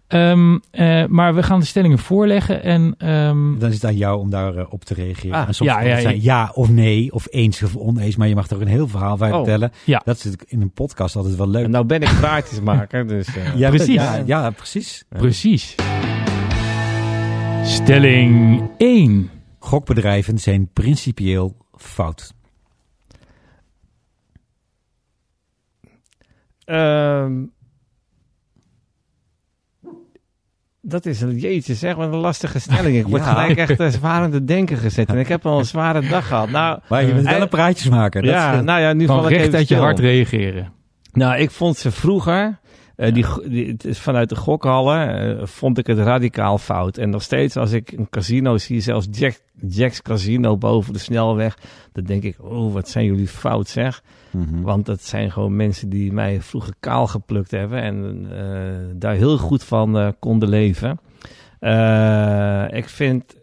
Ehm, 0.08 0.58
eh, 0.72 1.06
maar 1.06 1.36
we 1.36 1.44
gaan 1.44 1.60
de 1.60 1.66
stellingen 1.66 2.00
voorleggen. 2.00 2.64
En 2.64 2.96
ehm, 2.98 3.58
Dan 3.60 3.70
is 3.70 3.76
het 3.76 3.86
aan 3.86 3.96
jou 3.96 4.20
om 4.20 4.30
daarop 4.30 4.74
op 4.74 4.84
te 4.86 4.94
reageren. 4.94 5.36
Ah, 5.40 5.48
en 5.48 5.54
soms 5.56 5.70
ja, 5.70 5.76
kan 5.78 5.86
ja, 5.88 5.94
het 5.94 6.02
zijn 6.02 6.22
ja 6.22 6.52
of 6.54 6.70
nee, 6.70 7.14
of 7.14 7.28
eens 7.30 7.64
of 7.64 7.76
oneens. 7.76 8.16
Maar 8.16 8.28
je 8.28 8.36
mag 8.36 8.48
er 8.50 8.56
ook 8.56 8.62
een 8.62 8.68
heel 8.68 8.88
verhaal 8.88 9.18
bij 9.18 9.30
Oh. 9.32 9.36
vertellen. 9.36 9.72
Ja. 9.84 10.02
Dat 10.06 10.16
is 10.26 10.32
in 10.48 10.62
een 10.62 10.72
podcast 10.72 11.16
altijd 11.16 11.36
wel 11.36 11.50
leuk. 11.50 11.64
En 11.66 11.72
nou 11.72 11.86
ben 11.86 12.02
ik 12.02 12.10
praatjesmaker, 12.20 13.08
dus... 13.08 13.28
eh, 13.36 13.56
ja, 13.56 13.70
precies. 13.70 13.94
Ja, 13.96 14.22
ja, 14.26 14.50
precies. 14.50 15.04
precies. 15.10 15.76
Stelling 17.64 18.61
1. 18.78 19.30
Gokbedrijven 19.59 20.38
zijn 20.38 20.70
principieel 20.74 21.57
fout. 21.76 22.34
Ehm, 26.66 27.32
dat 30.82 31.05
is 31.05 31.22
een 31.22 31.38
jeetje 31.38 31.76
zeg, 31.76 31.95
wat 31.95 32.14
een 32.14 32.20
lastige 32.20 32.59
stelling. 32.59 32.97
Ik 32.97 33.07
word 33.07 33.24
Ja. 33.24 33.32
gelijk 33.34 33.57
echt 33.57 33.80
uh, 33.80 33.88
zwaar 33.88 34.22
aan 34.22 34.32
het 34.34 34.47
denken 34.47 34.78
gezet. 34.78 35.09
En 35.09 35.18
ik 35.18 35.28
heb 35.28 35.45
al 35.45 35.59
een 35.59 35.66
zware 35.66 36.07
dag 36.07 36.28
gehad. 36.28 36.49
Nou, 36.49 36.80
Maar 36.89 37.05
je 37.05 37.14
bent 37.14 37.28
wel 37.28 37.41
een 37.41 37.49
praatjesmaker. 37.49 38.22
Dat 38.22 38.32
ja, 38.32 38.53
is, 38.57 38.64
nou 38.64 38.82
ja, 38.82 38.93
nu 38.93 39.05
Van 39.05 39.16
val 39.16 39.26
ik 39.26 39.32
recht 39.32 39.45
even 39.45 39.57
uit 39.57 39.68
je 39.68 39.76
hart 39.76 39.99
reageren. 39.99 40.74
Nou, 41.11 41.38
ik 41.38 41.51
vond 41.51 41.78
ze 41.78 41.91
vroeger, 41.91 42.59
die, 42.96 43.24
go- 43.24 43.50
die, 43.50 43.68
het 43.68 43.86
is 43.86 44.00
vanuit 44.00 44.30
de 44.30 44.36
gokhallen, 44.36 45.38
eh, 45.39 45.46
vond 45.46 45.78
ik 45.78 45.88
het 45.88 45.98
radicaal 45.98 46.58
fout. 46.58 46.98
En 46.98 47.10
nog 47.10 47.22
steeds 47.22 47.58
als 47.58 47.72
ik 47.72 47.91
een 47.91 48.10
casino 48.10 48.58
zie, 48.58 48.82
zelfs 48.82 49.08
Jack, 49.12 49.39
Jack's 49.68 50.02
Casino 50.02 50.58
boven 50.58 50.94
de 50.94 51.00
snelweg, 51.00 51.58
dan 51.91 52.04
denk 52.04 52.24
ik, 52.24 52.36
oh, 52.39 52.74
wat 52.74 52.89
zijn 52.89 53.06
jullie 53.06 53.28
fout 53.28 53.68
zeg. 53.68 54.04
Mhm. 54.32 54.62
Want 54.62 54.86
dat 54.86 55.02
zijn 55.02 55.32
gewoon 55.32 55.56
mensen 55.56 55.89
die 55.89 56.12
mij 56.12 56.41
vroeger 56.41 56.74
kaal 56.80 57.08
geplukt 57.08 57.52
hebben 57.52 57.82
en 57.82 58.28
eh, 58.32 58.96
daar 58.96 59.16
heel 59.16 59.38
goed 59.38 59.64
van 59.64 60.16
konden 60.20 60.50
leven. 60.50 61.00
Ik 62.78 62.89
vind 62.89 63.36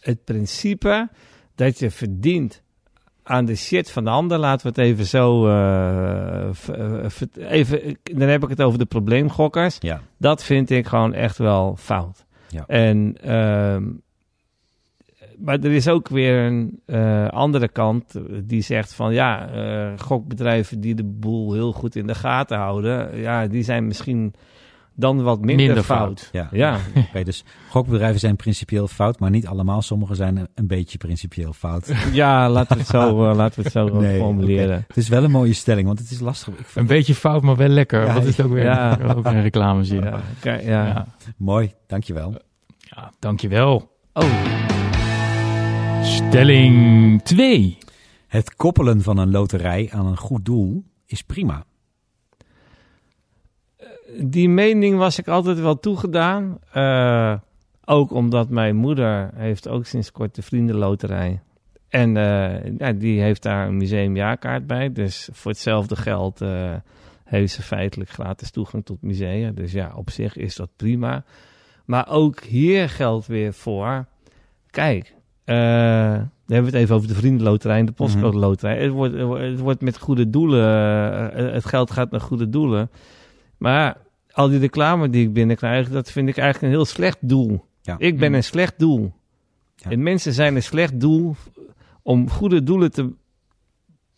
het 0.00 0.24
principe 0.24 1.08
dat 1.54 1.78
je 1.78 1.90
verdient 1.90 2.62
aan 3.24 3.44
de 3.44 3.54
shit 3.54 3.90
van 3.90 4.04
de 4.04 4.10
ander, 4.10 4.38
laten 4.38 4.62
we 4.66 4.80
het 4.80 4.90
even 4.90 5.06
zo. 5.06 5.46
eh, 5.46 6.48
eh, 6.48 7.50
even, 7.50 7.98
dan 8.02 8.28
heb 8.28 8.42
ik 8.42 8.48
het 8.48 8.62
over 8.62 8.78
de 8.78 8.84
probleemgokkers. 8.84 9.76
Ja. 9.80 10.00
Dat 10.16 10.44
vind 10.44 10.70
ik 10.70 10.86
gewoon 10.86 11.14
echt 11.14 11.38
wel 11.38 11.76
fout. 11.78 12.24
Ja. 12.48 12.64
En, 12.66 13.16
ehm, 13.20 13.82
maar 15.38 15.58
er 15.58 15.72
is 15.72 15.88
ook 15.88 16.08
weer 16.08 16.46
een 16.46 16.80
eh, 16.86 17.28
andere 17.28 17.68
kant 17.68 18.14
die 18.44 18.62
zegt 18.62 18.94
van 18.94 19.12
ja, 19.12 19.48
gokbedrijven 19.96 20.80
die 20.80 20.94
de 20.94 21.04
boel 21.04 21.52
heel 21.52 21.72
goed 21.72 21.96
in 21.96 22.06
de 22.06 22.14
gaten 22.14 22.58
houden, 22.58 23.18
ja, 23.18 23.46
die 23.46 23.62
zijn 23.62 23.86
misschien 23.86 24.34
dan 24.96 25.22
wat 25.22 25.38
minder, 25.40 25.66
Minder 25.66 25.84
fout. 25.84 26.20
fout. 26.20 26.28
Ja. 26.32 26.48
Ja, 26.52 26.78
Oké, 27.08 27.22
dus 27.24 27.44
gokbedrijven 27.70 28.20
zijn 28.20 28.36
principieel 28.36 28.88
fout, 28.88 29.18
maar 29.20 29.30
niet 29.30 29.46
allemaal. 29.46 29.82
Sommige 29.82 30.14
zijn 30.14 30.36
een- 30.54 30.66
beetje 30.66 30.98
principieel 30.98 31.52
fout. 31.52 31.92
ja 32.12 32.50
laten 32.50 32.72
we 32.76 32.82
het 32.82 32.90
zo, 32.90 33.08
eh, 33.30 33.36
laten 33.36 33.56
we 33.58 33.62
het 33.62 33.72
zo 33.72 34.00
Nee, 34.00 34.18
formuleren. 34.18 34.84
Het 34.88 34.96
is 34.96 35.08
wel 35.08 35.24
een 35.24 35.30
mooie 35.30 35.52
stelling, 35.52 35.86
want 35.86 35.98
het 35.98 36.10
is 36.10 36.20
lastig. 36.20 36.54
Ik 36.58 36.66
Een 36.74 36.86
beetje 36.86 37.14
fout, 37.14 37.42
maar 37.42 37.56
wel 37.56 37.68
lekker. 37.68 38.06
Ja, 38.06 38.14
Wat 38.14 38.24
is 38.24 38.36
het 38.36 38.46
ook 38.46 38.52
weer? 38.52 38.62
ja. 38.64 38.98
Ook 39.16 39.24
een 39.24 39.42
reclamezin. 39.42 40.02
Ja, 40.02 40.20
Ja. 40.42 40.54
ja. 40.54 40.86
Ja. 40.86 41.06
Mooi, 41.36 41.72
dankjewel. 41.86 42.34
Ja, 42.78 43.10
dankjewel. 43.18 43.92
Oh, 44.12 44.24
Stelling 46.02 47.22
2. 47.22 47.78
Het 48.26 48.54
koppelen 48.54 49.02
van 49.02 49.18
een 49.18 49.30
loterij 49.30 49.88
aan 49.92 50.06
een 50.06 50.16
goed 50.16 50.44
doel 50.44 50.84
is 51.06 51.22
prima. 51.22 51.64
Die 54.16 54.48
mening 54.48 54.96
was 54.96 55.18
ik 55.18 55.28
altijd 55.28 55.60
wel 55.60 55.80
toegedaan. 55.80 56.58
Eh, 56.72 57.34
ook 57.84 58.10
omdat 58.10 58.48
mijn 58.48 58.76
moeder 58.76 59.30
heeft 59.34 59.68
ook 59.68 59.86
sinds 59.86 60.12
kort 60.12 60.34
de 60.34 60.42
vriendenloterij. 60.42 61.40
En 61.88 62.16
eh, 62.16 62.76
ja, 62.78 62.92
die 62.92 63.20
heeft 63.20 63.42
daar 63.42 63.66
een 63.66 63.76
museumjaarkaart 63.76 64.66
bij. 64.66 64.92
Dus 64.92 65.28
voor 65.32 65.50
hetzelfde 65.50 65.96
geld 65.96 66.40
eh, 66.40 66.74
heeft 67.24 67.52
ze 67.52 67.62
feitelijk 67.62 68.10
gratis 68.10 68.50
toegang 68.50 68.84
tot 68.84 69.02
musea. 69.02 69.50
Dus 69.50 69.72
ja, 69.72 69.92
op 69.94 70.10
zich 70.10 70.36
is 70.36 70.56
dat 70.56 70.70
prima. 70.76 71.24
Maar 71.84 72.08
ook 72.08 72.42
hier 72.42 72.88
geldt 72.88 73.26
weer 73.26 73.52
voor... 73.52 74.06
Kijk, 74.70 75.14
dan 75.44 75.54
hebben 75.54 76.30
we 76.46 76.54
het 76.54 76.74
even 76.74 76.94
over 76.94 77.08
de 77.08 77.14
vriendenloterij 77.14 77.78
en 77.78 77.86
de 77.86 77.92
postcode 77.92 78.38
loterij. 78.38 78.82
Het, 78.82 78.90
wordt, 78.90 79.14
het 79.38 79.60
wordt 79.60 79.80
met 79.80 79.98
goede 79.98 80.30
doelen... 80.30 80.68
het 81.54 81.64
geld 81.64 81.90
gaat 81.90 82.10
naar 82.10 82.20
goede 82.20 82.48
doelen. 82.48 82.90
Maar 83.56 83.96
al 84.34 84.48
die 84.48 84.58
reclame 84.58 85.10
die 85.10 85.26
ik 85.26 85.32
binnenkrijg, 85.32 85.88
dat 85.88 86.10
vind 86.10 86.28
ik 86.28 86.36
eigenlijk 86.36 86.72
een 86.72 86.78
heel 86.78 86.88
slecht 86.88 87.18
doel. 87.20 87.64
Ja. 87.82 87.94
Ik 87.98 88.18
ben 88.18 88.28
Mm. 88.28 88.34
een 88.34 88.44
slecht 88.44 88.78
doel. 88.78 89.12
Ja. 89.76 89.90
En 89.90 90.02
mensen 90.02 90.32
zijn 90.32 90.54
een 90.56 90.62
slecht 90.62 91.00
doel 91.00 91.34
om 92.02 92.30
goede 92.30 92.62
doelen 92.62 92.90
te 92.92 93.12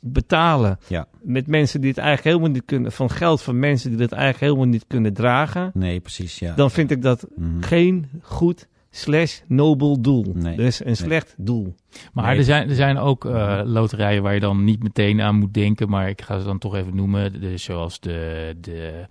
betalen. 0.01 0.79
Ja. 0.89 1.07
Met 1.23 1.47
mensen 1.47 1.81
die 1.81 1.91
het 1.91 1.99
eigenlijk 1.99 2.29
helemaal 2.29 2.55
niet 2.55 2.65
kunnen, 2.65 2.93
van 2.93 3.11
geld 3.11 3.43
van 3.43 3.59
mensen 3.59 3.91
die 3.91 4.01
het 4.01 4.13
eigenlijk 4.13 4.43
helemaal 4.43 4.67
niet 4.73 4.85
kunnen 4.87 5.13
dragen. 5.15 5.71
Nee, 5.75 6.01
precies, 6.01 6.39
ja. 6.39 6.55
Dan 6.55 6.71
vind 6.71 6.91
ik 6.91 7.03
dat 7.03 7.27
Mhm. 7.37 7.63
geen 7.63 8.09
goed 8.23 8.69
slash 8.91 9.41
nobel 9.47 10.01
doel. 10.01 10.27
Nee. 10.35 10.57
Dus 10.57 10.85
een 10.85 10.97
slecht 10.97 11.35
doel. 11.39 11.75
Maar 12.13 12.27
Nee. 12.27 12.37
er, 12.39 12.45
zijn, 12.45 12.69
er 12.69 12.75
zijn 12.75 12.99
ook 12.99 13.25
eh, 13.25 13.61
loterijen 13.65 14.23
waar 14.23 14.35
je 14.35 14.41
dan 14.41 14.65
niet 14.65 14.83
meteen 14.83 15.21
aan 15.21 15.39
moet 15.39 15.55
denken. 15.55 15.89
Maar 15.89 16.09
ik 16.09 16.23
ga 16.23 16.39
ze 16.39 16.45
dan 16.45 16.59
toch 16.59 16.75
even 16.75 16.97
noemen. 16.97 17.41
Dus 17.41 17.63
zoals 17.63 18.01
de, 18.01 18.55
de 18.61 19.07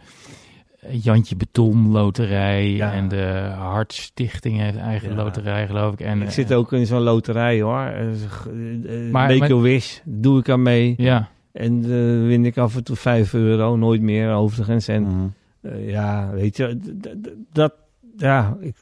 Jantje 0.92 1.36
Beton 1.36 1.92
Loterij. 1.92 2.72
Ja. 2.72 2.94
En 2.94 3.08
de 3.08 3.52
Hartstichting 3.58 4.60
heeft 4.60 4.78
eigen 4.78 5.10
Ja. 5.10 5.16
loterij, 5.16 5.68
geloof 5.68 5.94
ik. 5.94 6.00
En, 6.00 6.22
ik 6.22 6.28
eh, 6.28 6.34
zit 6.34 6.54
ook 6.54 6.74
in 6.74 6.86
zo'n 6.86 7.02
loterij 7.02 7.62
hoor. 7.62 7.80
Eh, 7.80 8.08
eh, 8.08 9.12
Maar- 9.12 9.28
Make 9.28 9.38
maar- 9.40 9.52
a 9.52 9.60
wish, 9.60 9.98
doe 10.04 10.40
ik 10.40 10.50
aan 10.50 10.62
mee. 10.62 10.94
Ja, 10.98 11.30
En 11.52 11.84
eh, 11.84 12.28
win 12.28 12.46
ik 12.46 12.58
af 12.58 12.76
en 12.76 12.84
toe 12.84 12.96
5 12.96 13.34
euro, 13.34 13.76
nooit 13.76 14.02
meer 14.02 14.32
overigens. 14.34 14.88
En 14.88 15.02
Mhm. 15.04 15.26
eh, 15.62 15.90
ja, 15.90 16.30
weet 16.34 16.58
je, 16.58 16.80
dat, 17.54 17.74
ja, 18.18 18.58
ik, 18.60 18.76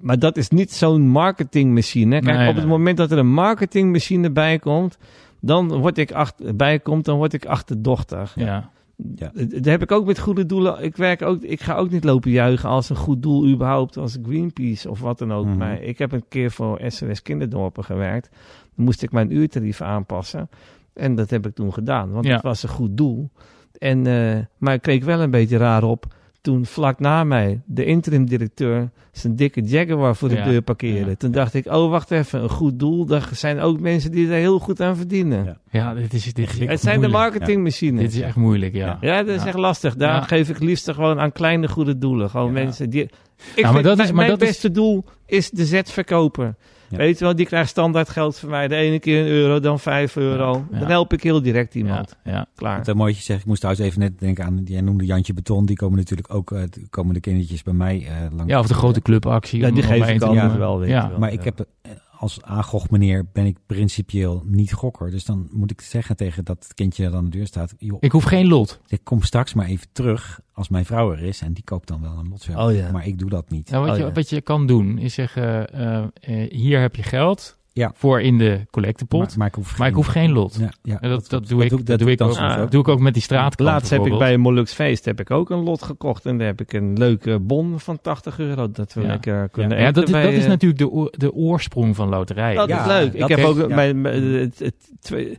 maar 0.00 0.18
dat 0.18 0.36
is 0.36 0.48
niet 0.48 0.72
zo'n 0.72 1.08
marketingmachine. 1.08 2.20
Kijk, 2.20 2.36
Nee, 2.38 2.48
op 2.48 2.56
het 2.56 2.66
moment 2.66 2.96
dat 2.96 3.10
er 3.10 3.18
een 3.18 3.32
marketingmachine 3.32 4.30
bij 4.30 4.58
komt, 4.58 4.98
dan 5.40 5.68
word 5.80 5.98
ik 5.98 6.12
achter, 6.12 6.56
bij 6.56 6.78
komt, 6.78 7.04
dan 7.04 7.16
word 7.16 7.32
ik 7.32 7.46
achterdochtig. 7.46 8.32
ja. 8.36 8.70
Ja. 9.14 9.32
Eh, 9.34 9.44
Dat 9.50 9.64
heb 9.64 9.82
ik 9.82 9.92
ook 9.92 10.06
met 10.06 10.18
goede 10.18 10.46
doelen. 10.46 10.82
Ik, 10.82 10.96
werk 10.96 11.22
ook, 11.22 11.42
ik 11.42 11.60
ga 11.60 11.76
ook 11.76 11.90
niet 11.90 12.04
lopen 12.04 12.30
juichen 12.30 12.68
als 12.68 12.90
een 12.90 12.96
goed 12.96 13.22
doel 13.22 13.46
überhaupt, 13.48 13.96
als 13.96 14.18
Greenpeace 14.22 14.90
of 14.90 15.00
wat 15.00 15.18
dan 15.18 15.32
ook. 15.32 15.46
Mhm. 15.46 15.56
Maar 15.56 15.82
ik 15.82 15.98
heb 15.98 16.12
een 16.12 16.24
keer 16.28 16.50
voor 16.50 16.80
SOS 16.86 17.22
Kinderdorpen 17.22 17.84
gewerkt. 17.84 18.28
Dan 18.76 18.84
moest 18.84 19.02
ik 19.02 19.12
mijn 19.12 19.36
uurtarief 19.36 19.80
aanpassen. 19.80 20.48
En 20.94 21.14
dat 21.14 21.30
heb 21.30 21.46
ik 21.46 21.54
toen 21.54 21.72
gedaan, 21.72 22.10
want 22.10 22.26
Ja. 22.26 22.32
het 22.34 22.42
was 22.42 22.62
een 22.62 22.68
goed 22.68 22.96
doel. 22.96 23.30
En, 23.78 24.06
eh, 24.06 24.38
maar 24.58 24.74
ik 24.74 24.82
keek 24.82 25.04
wel 25.04 25.20
een 25.20 25.30
beetje 25.30 25.56
raar 25.56 25.82
op 25.82 26.06
toen 26.40 26.66
vlak 26.66 26.98
na 27.00 27.24
mij 27.24 27.60
de 27.66 27.84
interim-directeur 27.84 28.90
zijn 29.12 29.36
dikke 29.36 29.62
Jaguar 29.62 30.16
voor 30.16 30.28
de 30.28 30.34
Ja, 30.34 30.44
deur 30.44 30.62
parkeerde. 30.62 31.10
ja. 31.10 31.16
Toen 31.16 31.30
dacht 31.30 31.54
ik, 31.54 31.66
oh 31.66 31.90
wacht 31.90 32.10
even, 32.10 32.42
een 32.42 32.48
goed 32.48 32.78
doel. 32.78 33.06
Daar 33.06 33.28
zijn 33.32 33.60
ook 33.60 33.80
mensen 33.80 34.10
die 34.10 34.26
er 34.28 34.32
heel 34.34 34.58
goed 34.58 34.80
aan 34.80 34.96
verdienen. 34.96 35.44
Ja. 35.44 35.56
Ja, 35.70 35.94
dit 35.94 36.12
is, 36.12 36.32
dit 36.34 36.60
is 36.60 36.68
Het 36.68 36.80
zijn 36.80 37.00
de 37.00 37.08
marketingmachines. 37.08 38.00
Dit 38.02 38.12
is 38.12 38.20
echt 38.20 38.36
moeilijk, 38.36 38.74
ja. 38.74 38.98
Ja, 39.00 39.22
dat 39.22 39.34
is 39.34 39.40
Ja. 39.42 39.46
echt 39.46 39.56
lastig. 39.56 39.96
Daar 39.96 40.14
Ja. 40.14 40.22
geef 40.22 40.48
ik 40.48 40.58
liefst 40.58 40.90
gewoon 40.90 41.20
aan 41.20 41.32
kleine 41.32 41.68
goede 41.68 41.98
doelen. 41.98 42.30
Gewoon 42.30 42.46
Ja. 42.46 42.52
mensen 42.52 42.90
die... 42.90 43.02
Ik 43.02 43.62
maar 43.62 43.72
vind 43.72 43.84
dat 43.84 43.92
is- 43.92 43.96
mijn, 43.98 44.06
maar 44.14 44.14
mijn 44.26 44.28
dat 44.28 44.40
is- 44.42 44.48
beste 44.48 44.70
doel 44.70 45.04
is 45.26 45.50
de 45.50 45.64
Z-verkoper. 45.66 46.54
Ja. 46.90 46.96
Weet 46.96 47.18
je 47.18 47.24
wel, 47.24 47.36
die 47.36 47.46
krijgt 47.46 47.68
standaard 47.70 48.08
geld 48.08 48.38
van 48.38 48.48
mij. 48.48 48.68
De 48.68 48.74
ene 48.74 48.98
keer 48.98 49.20
een 49.20 49.26
euro, 49.28 49.60
dan 49.60 49.80
vijf 49.80 50.16
euro. 50.16 50.66
Ja. 50.72 50.78
Dan 50.78 50.88
help 50.88 51.12
ik 51.12 51.22
heel 51.22 51.42
direct 51.42 51.74
iemand. 51.74 52.16
Ja, 52.24 52.32
ja. 52.32 52.46
Klaar. 52.54 52.78
Het 52.84 52.94
mooie 52.94 53.14
zeg, 53.14 53.38
ik 53.38 53.44
moest 53.46 53.60
trouwens 53.60 53.86
even 53.86 54.00
net 54.00 54.18
denken 54.18 54.44
aan, 54.44 54.60
jij 54.64 54.80
noemde 54.80 55.04
Jantje 55.04 55.34
Beton, 55.34 55.66
die 55.66 55.76
komen 55.76 55.98
natuurlijk 55.98 56.34
ook, 56.34 56.52
eh, 56.52 56.60
de- 56.70 56.86
komen 56.90 57.14
de 57.14 57.20
kindertjes 57.20 57.62
bij 57.62 57.74
mij 57.74 58.06
eh, 58.06 58.36
langs. 58.36 58.52
ja, 58.52 58.58
of 58.58 58.66
de 58.66 58.74
grote 58.74 59.02
clubactie. 59.02 59.60
Ja, 59.60 59.70
die 59.70 59.82
geef 59.82 60.06
één 60.06 60.14
ik 60.14 60.22
altijd 60.22 60.56
wel, 60.56 60.78
weet 60.78 60.88
je 60.88 60.94
Ja. 60.94 61.08
wel. 61.10 61.18
Maar 61.18 61.32
ik 61.32 61.44
heb 61.44 61.60
eh, 61.82 61.90
als 62.18 62.42
aangog 62.42 62.90
meneer 62.90 63.26
ben 63.32 63.46
ik 63.46 63.56
principieel 63.66 64.42
niet 64.46 64.72
gokker. 64.72 65.10
Dus 65.10 65.24
dan 65.24 65.48
moet 65.52 65.70
ik 65.70 65.80
zeggen 65.80 66.16
tegen 66.16 66.44
dat 66.44 66.66
kindje 66.74 67.04
dat 67.04 67.14
aan 67.14 67.24
de 67.24 67.30
deur 67.30 67.46
staat, 67.46 67.74
joh, 67.78 67.96
Ik 68.00 68.12
hoef 68.12 68.24
geen 68.24 68.46
lot. 68.46 68.80
ik 68.86 69.00
kom 69.04 69.22
straks 69.22 69.54
maar 69.54 69.66
even 69.66 69.86
terug 69.92 70.40
als 70.52 70.68
mijn 70.68 70.84
vrouw 70.84 71.12
er 71.12 71.22
is 71.22 71.40
en 71.40 71.52
die 71.52 71.64
koopt 71.64 71.88
dan 71.88 72.00
wel 72.00 72.18
een 72.18 72.28
lotvel. 72.28 72.66
Oh 72.66 72.74
ja. 72.74 72.90
Maar 72.90 73.06
ik 73.06 73.18
doe 73.18 73.30
dat 73.30 73.50
niet. 73.50 73.70
Nou, 73.70 73.82
wat, 73.84 73.92
Oh, 73.92 73.98
je, 73.98 74.04
ja. 74.04 74.12
wat 74.12 74.30
je 74.30 74.40
kan 74.40 74.66
doen 74.66 74.98
is 74.98 75.14
zeggen, 75.14 75.72
eh, 75.72 76.04
eh, 76.20 76.50
hier 76.52 76.80
heb 76.80 76.96
je 76.96 77.02
geld 77.02 77.57
Ja. 77.78 77.92
voor 77.94 78.20
in 78.20 78.38
de 78.38 78.60
collectepot. 78.70 79.20
Maar, 79.20 79.38
maar 79.38 79.46
ik 79.46 79.54
hoef 79.54 79.78
Maar 79.78 79.88
ik 79.88 79.94
hoef 79.94 80.06
geen 80.06 80.32
lot. 80.32 80.56
Ja, 80.60 80.68
ja, 80.82 81.00
En 81.00 81.10
dat, 81.10 81.28
dat, 81.30 81.48
doe 81.48 81.64
ik, 81.64 81.86
dat, 81.86 81.98
doe 81.98 82.10
ik 82.10 82.18
dan 82.18 82.28
ook, 82.30 82.36
Ah, 82.36 82.56
dat 82.56 82.70
doe 82.70 82.80
ik 82.80 82.88
ook 82.88 83.00
met 83.00 83.12
die 83.14 83.22
straatkant. 83.22 83.68
Laatst 83.68 83.90
heb 83.90 84.06
ik 84.06 84.18
bij 84.18 84.34
een 84.34 84.40
Molux 84.40 84.72
feest 84.72 85.04
heb 85.04 85.20
ik 85.20 85.30
ook 85.30 85.50
een 85.50 85.62
lot 85.62 85.82
gekocht. 85.82 86.26
En 86.26 86.38
daar 86.38 86.46
heb 86.46 86.60
ik 86.60 86.72
een 86.72 86.98
leuke 86.98 87.38
bon 87.38 87.80
van 87.80 88.00
80 88.00 88.38
euro. 88.38 88.70
Dat 88.70 88.92
we 88.92 89.00
Ja. 89.00 89.06
lekker 89.06 89.48
kunnen 89.48 89.78
Ja, 89.80 89.90
dat, 89.90 90.04
is, 90.04 90.10
bij, 90.10 90.22
dat 90.22 90.32
is 90.32 90.42
eh, 90.42 90.48
natuurlijk 90.48 90.80
de, 90.80 90.88
oor- 90.90 91.12
de 91.16 91.32
oorsprong 91.32 91.96
van 91.96 92.08
loterijen. 92.08 92.56
Dat 92.56 92.68
Ja, 92.68 92.80
is 92.80 92.86
leuk. 92.86 93.12
Ik 93.12 93.20
dat 93.20 93.28
heb 93.28 93.44
ook 93.44 93.68
bij, 93.68 93.96
bij- 94.00 94.12
het, 94.20 94.58
het, 94.58 94.74
twee, 95.00 95.38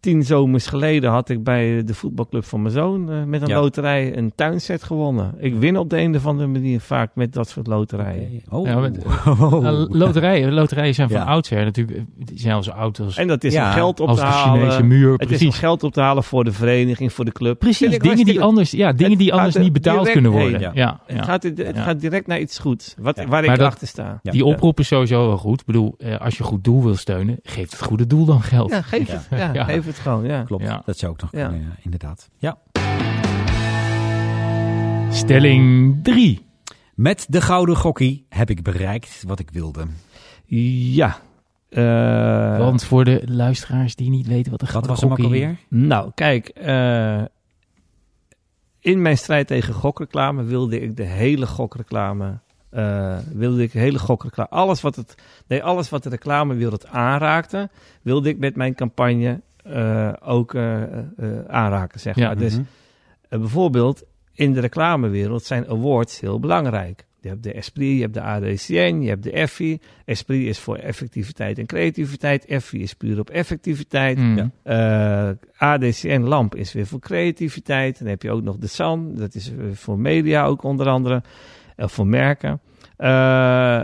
tien 0.00 0.22
zomers 0.22 0.66
geleden 0.66 1.10
had 1.10 1.28
ik 1.28 1.44
bij 1.44 1.84
de 1.84 1.94
voetbalclub 1.94 2.44
van 2.44 2.62
mijn 2.62 2.74
zoon 2.74 3.10
eh, 3.12 3.22
met 3.24 3.42
een 3.42 3.48
Ja. 3.48 3.60
loterij 3.60 4.16
een 4.16 4.32
tuinset 4.34 4.82
gewonnen. 4.82 5.34
Ik 5.38 5.54
win 5.54 5.76
op 5.78 5.90
de 5.90 5.98
een 6.00 6.14
of 6.16 6.26
andere 6.26 6.48
manier 6.48 6.80
vaak 6.80 7.10
met 7.14 7.32
dat 7.32 7.48
soort 7.48 7.66
loterijen. 7.66 8.42
Oh. 8.50 8.66
Ja, 8.66 8.76
Oh. 9.40 9.52
Nou, 9.60 9.98
loterijen, 9.98 10.52
loterijen 10.52 10.94
zijn 10.94 11.08
van 11.08 11.18
Ja. 11.20 11.24
oudsher 11.26 11.64
natuurlijk, 11.64 11.96
eh, 11.98 12.04
die 12.16 12.38
zijn 12.38 12.54
al 12.54 12.62
zo 12.62 12.70
oud 12.70 13.00
als, 13.00 13.16
En 13.16 13.26
dat 13.28 13.44
is 13.44 13.52
Ja, 13.52 13.72
geld 13.72 14.00
op 14.00 14.08
als 14.08 14.18
te 14.18 14.24
de 14.24 14.30
halen. 14.30 14.60
Chinese 14.60 14.82
muur. 14.82 15.12
Het 15.12 15.20
is 15.20 15.26
om 15.30 15.36
Precies, 15.36 15.58
geld 15.58 15.82
op 15.82 15.92
te 15.92 16.00
halen 16.00 16.24
voor 16.24 16.44
de 16.44 16.52
vereniging, 16.52 17.12
voor 17.12 17.24
de 17.24 17.32
club. 17.32 17.58
precies 17.58 17.98
dingen, 17.98 18.24
die 18.24 18.40
anders, 18.42 18.70
ja, 18.70 18.92
dingen 18.92 19.18
die 19.18 19.32
anders 19.34 19.54
er 19.54 19.60
niet 19.60 19.72
betaald 19.72 19.96
direct 19.98 20.12
kunnen 20.12 20.30
worden. 20.30 20.60
ja. 20.60 20.70
Ja, 20.74 21.00
Het, 21.06 21.24
gaat, 21.24 21.42
het 21.42 21.58
Ja. 21.74 21.82
gaat 21.82 22.00
direct 22.00 22.26
naar 22.26 22.40
iets 22.40 22.58
goeds, 22.58 22.94
wat, 22.98 23.16
Ja. 23.16 23.22
waar 23.26 23.30
Maar 23.42 23.52
ik 23.52 23.58
dat- 23.58 23.68
achter 23.68 23.86
sta. 23.86 24.20
Ja. 24.22 24.30
Die 24.32 24.44
oproep 24.44 24.78
is 24.80 24.86
sowieso 24.86 25.26
wel 25.26 25.36
goed. 25.38 25.60
Ik 25.60 25.66
bedoel, 25.66 25.94
eh, 25.98 26.20
als 26.20 26.36
je 26.36 26.42
goed 26.44 26.64
doel 26.64 26.82
wil 26.82 26.94
steunen, 26.96 27.38
geef 27.42 27.70
het 27.70 27.82
goede 27.82 28.06
doel 28.06 28.24
dan 28.24 28.42
geld. 28.42 28.70
Ja, 28.70 28.82
geef 28.82 29.08
Ja. 29.08 29.22
het. 29.36 29.54
Ja, 29.66 29.72
geef 29.74 29.86
het 29.86 29.98
gewoon. 29.98 30.24
Ja. 30.24 30.42
Klopt, 30.42 30.64
Ja. 30.64 30.82
dat 30.84 30.98
zou 30.98 31.12
ook 31.12 31.20
nog 31.20 31.32
Ja. 31.32 31.48
kunnen, 31.48 31.66
ja, 31.66 31.74
inderdaad. 31.82 32.28
Ja. 32.38 32.58
Stelling 35.10 35.98
3. 36.04 36.46
Met 36.94 37.26
de 37.28 37.40
gouden 37.40 37.76
gokkie 37.76 38.26
heb 38.28 38.50
ik 38.50 38.62
bereikt 38.62 39.22
wat 39.26 39.38
ik 39.38 39.50
wilde. 39.50 39.84
Ja. 40.44 41.16
Eh, 41.68 42.58
Want 42.58 42.84
voor 42.84 43.04
de 43.04 43.22
luisteraars 43.26 43.94
die 43.96 44.10
niet 44.10 44.26
weten 44.26 44.50
wat 44.50 44.60
de 44.60 44.66
Wat 44.66 44.74
gouden 44.74 44.90
was 44.90 45.00
hem 45.00 45.10
ook 45.10 45.18
gokkie- 45.18 45.42
alweer? 45.42 45.58
Nou, 45.68 46.10
kijk. 46.14 46.48
eh, 46.48 47.22
in 48.80 49.02
mijn 49.02 49.18
strijd 49.18 49.46
tegen 49.46 49.74
gokreclame 49.74 50.42
wilde 50.42 50.80
ik 50.80 50.96
de 50.96 51.02
hele 51.04 51.46
gokreclame... 51.46 52.38
eh, 52.70 53.16
wilde 53.32 53.62
ik 53.62 53.72
de 53.72 53.78
hele 53.78 53.98
gokreclame... 53.98 54.50
Alles 54.50 54.80
wat, 54.80 54.96
het, 54.96 55.14
nee, 55.46 55.62
alles 55.62 55.88
wat 55.90 56.02
de 56.02 56.08
reclamewereld 56.08 56.86
aanraakte... 56.86 57.70
wilde 58.02 58.28
ik 58.28 58.38
met 58.38 58.56
mijn 58.56 58.74
campagne 58.74 59.40
ook 60.22 60.54
eh, 60.54 60.82
eh, 60.82 61.04
aanraken, 61.46 62.00
zeg 62.00 62.16
Ja. 62.16 62.26
maar. 62.26 62.36
Dus 62.38 62.52
Mhm. 62.52 62.62
eh, 63.28 63.38
bijvoorbeeld 63.38 64.02
in 64.32 64.52
de 64.52 64.60
reclamewereld 64.60 65.44
zijn 65.44 65.68
awards 65.68 66.20
heel 66.20 66.40
belangrijk. 66.40 67.04
Je 67.20 67.28
hebt 67.28 67.42
de 67.42 67.52
Esprit, 67.52 67.94
je 67.96 68.00
hebt 68.00 68.14
de 68.14 68.20
ADCN, 68.22 69.00
je 69.00 69.08
hebt 69.08 69.22
de 69.22 69.30
Effie. 69.32 69.80
Esprit 70.04 70.46
is 70.46 70.58
voor 70.58 70.76
effectiviteit 70.76 71.58
en 71.58 71.66
creativiteit. 71.66 72.44
Effie 72.44 72.80
is 72.80 72.94
puur 72.94 73.18
op 73.18 73.30
effectiviteit. 73.30 74.18
Mm. 74.18 74.36
Ja. 74.36 74.50
Eh, 75.58 75.68
ADCN 75.68 76.20
Lamp 76.20 76.54
is 76.54 76.72
weer 76.72 76.86
voor 76.86 76.98
creativiteit. 77.00 77.98
Dan 77.98 78.08
heb 78.08 78.22
je 78.22 78.30
ook 78.30 78.42
nog 78.42 78.56
de 78.56 78.66
SAN, 78.66 79.14
dat 79.14 79.34
is 79.34 79.52
voor 79.72 79.98
media 79.98 80.44
ook 80.44 80.62
onder 80.62 80.88
andere. 80.88 81.22
Uh, 81.76 81.88
voor 81.88 82.06
merken. 82.06 82.60
Eh, 82.96 83.82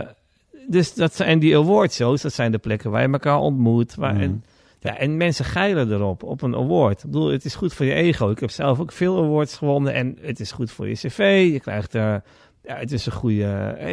dus 0.67 0.93
dat 0.93 1.15
zijn 1.15 1.39
die 1.39 1.57
awardshows, 1.57 2.21
dat 2.21 2.33
zijn 2.33 2.51
de 2.51 2.57
plekken 2.57 2.91
waar 2.91 3.01
je 3.01 3.11
elkaar 3.11 3.37
ontmoet. 3.39 3.95
Waar, 3.95 4.13
Mhm. 4.13 4.23
en, 4.23 4.43
ja, 4.79 4.97
en 4.97 5.17
mensen 5.17 5.45
geilen 5.45 5.91
erop, 5.91 6.23
op 6.23 6.41
een 6.41 6.55
award. 6.55 7.03
Ik 7.03 7.11
bedoel, 7.11 7.31
het 7.31 7.45
is 7.45 7.55
goed 7.55 7.73
voor 7.73 7.85
je 7.85 7.93
ego. 7.93 8.29
Ik 8.29 8.39
heb 8.39 8.49
zelf 8.49 8.79
ook 8.79 8.91
veel 8.91 9.23
awards 9.23 9.57
gewonnen 9.57 9.93
en 9.93 10.17
het 10.21 10.39
is 10.39 10.51
goed 10.51 10.71
voor 10.71 10.87
je 10.87 10.93
cv. 10.93 11.49
Je 11.51 11.59
krijgt 11.59 11.93
er... 11.93 12.23
Ja, 12.63 12.75
het 12.75 12.91
is 12.91 13.05
een 13.05 13.11
goede... 13.11 13.43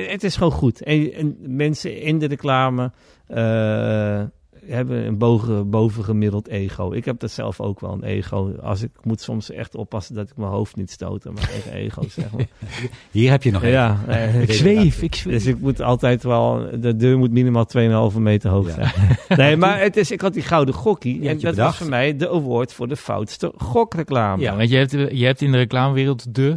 Het 0.09 0.25
is 0.25 0.37
gewoon 0.37 0.53
goed. 0.53 0.83
En, 0.83 1.13
en 1.13 1.37
mensen 1.41 2.01
in 2.01 2.19
de 2.19 2.27
reclame 2.27 2.93
eh, 3.27 4.23
hebben 4.69 5.07
een 5.07 5.19
boven, 5.19 5.71
bovengemiddeld 5.71 6.49
ego. 6.49 6.93
Ik 6.93 7.05
heb 7.05 7.21
dat 7.21 7.31
zelf 7.31 7.61
ook 7.61 7.81
wel, 7.81 7.93
een 7.93 8.03
ego. 8.03 8.53
Als 8.63 8.83
ik 8.83 8.91
moet 9.03 9.21
soms 9.21 9.51
echt 9.51 9.75
oppassen 9.75 10.15
dat 10.15 10.29
ik 10.31 10.37
mijn 10.37 10.51
hoofd 10.51 10.77
niet 10.77 10.91
stoot 10.91 11.27
aan 11.27 11.35
mijn 11.35 11.47
eigen 11.47 11.73
ego, 11.73 12.03
zeg 12.09 12.31
maar. 12.33 12.47
Hier 13.11 13.31
heb 13.31 13.43
je 13.43 13.51
nog. 13.51 13.67
Ja, 13.67 13.99
eh, 14.07 14.41
Ik 14.49 14.53
zweef, 14.53 15.03
ik 15.03 15.15
zweef. 15.15 15.33
dus 15.35 15.47
ik 15.47 15.61
moet 15.61 15.81
altijd 15.83 16.23
wel, 16.23 16.67
de 16.81 16.97
deur 16.97 17.19
moet 17.19 17.31
minimaal 17.33 17.67
2,5 18.13 18.19
meter 18.19 18.51
hoog 18.51 18.67
Ja. 18.67 18.73
zijn. 18.75 18.93
Nee, 19.41 19.57
maar 19.57 19.81
het 19.81 19.97
is, 19.97 20.11
ik 20.11 20.21
had 20.21 20.33
die 20.35 20.43
gouden 20.43 20.75
gokkie. 20.75 21.21
En 21.21 21.27
dat 21.27 21.37
bedacht. 21.37 21.57
was 21.57 21.77
voor 21.77 21.89
mij 21.89 22.17
de 22.17 22.29
award 22.31 22.73
voor 22.73 22.89
de 22.89 22.97
foutste 22.97 23.53
gokreclame. 23.57 24.43
Ja, 24.43 24.57
want 24.57 24.71
je 24.71 24.77
hebt, 24.77 24.91
je 24.91 25.25
hebt 25.25 25.41
in 25.41 25.53
de 25.53 25.59
reclamewereld 25.59 26.35
de 26.35 26.57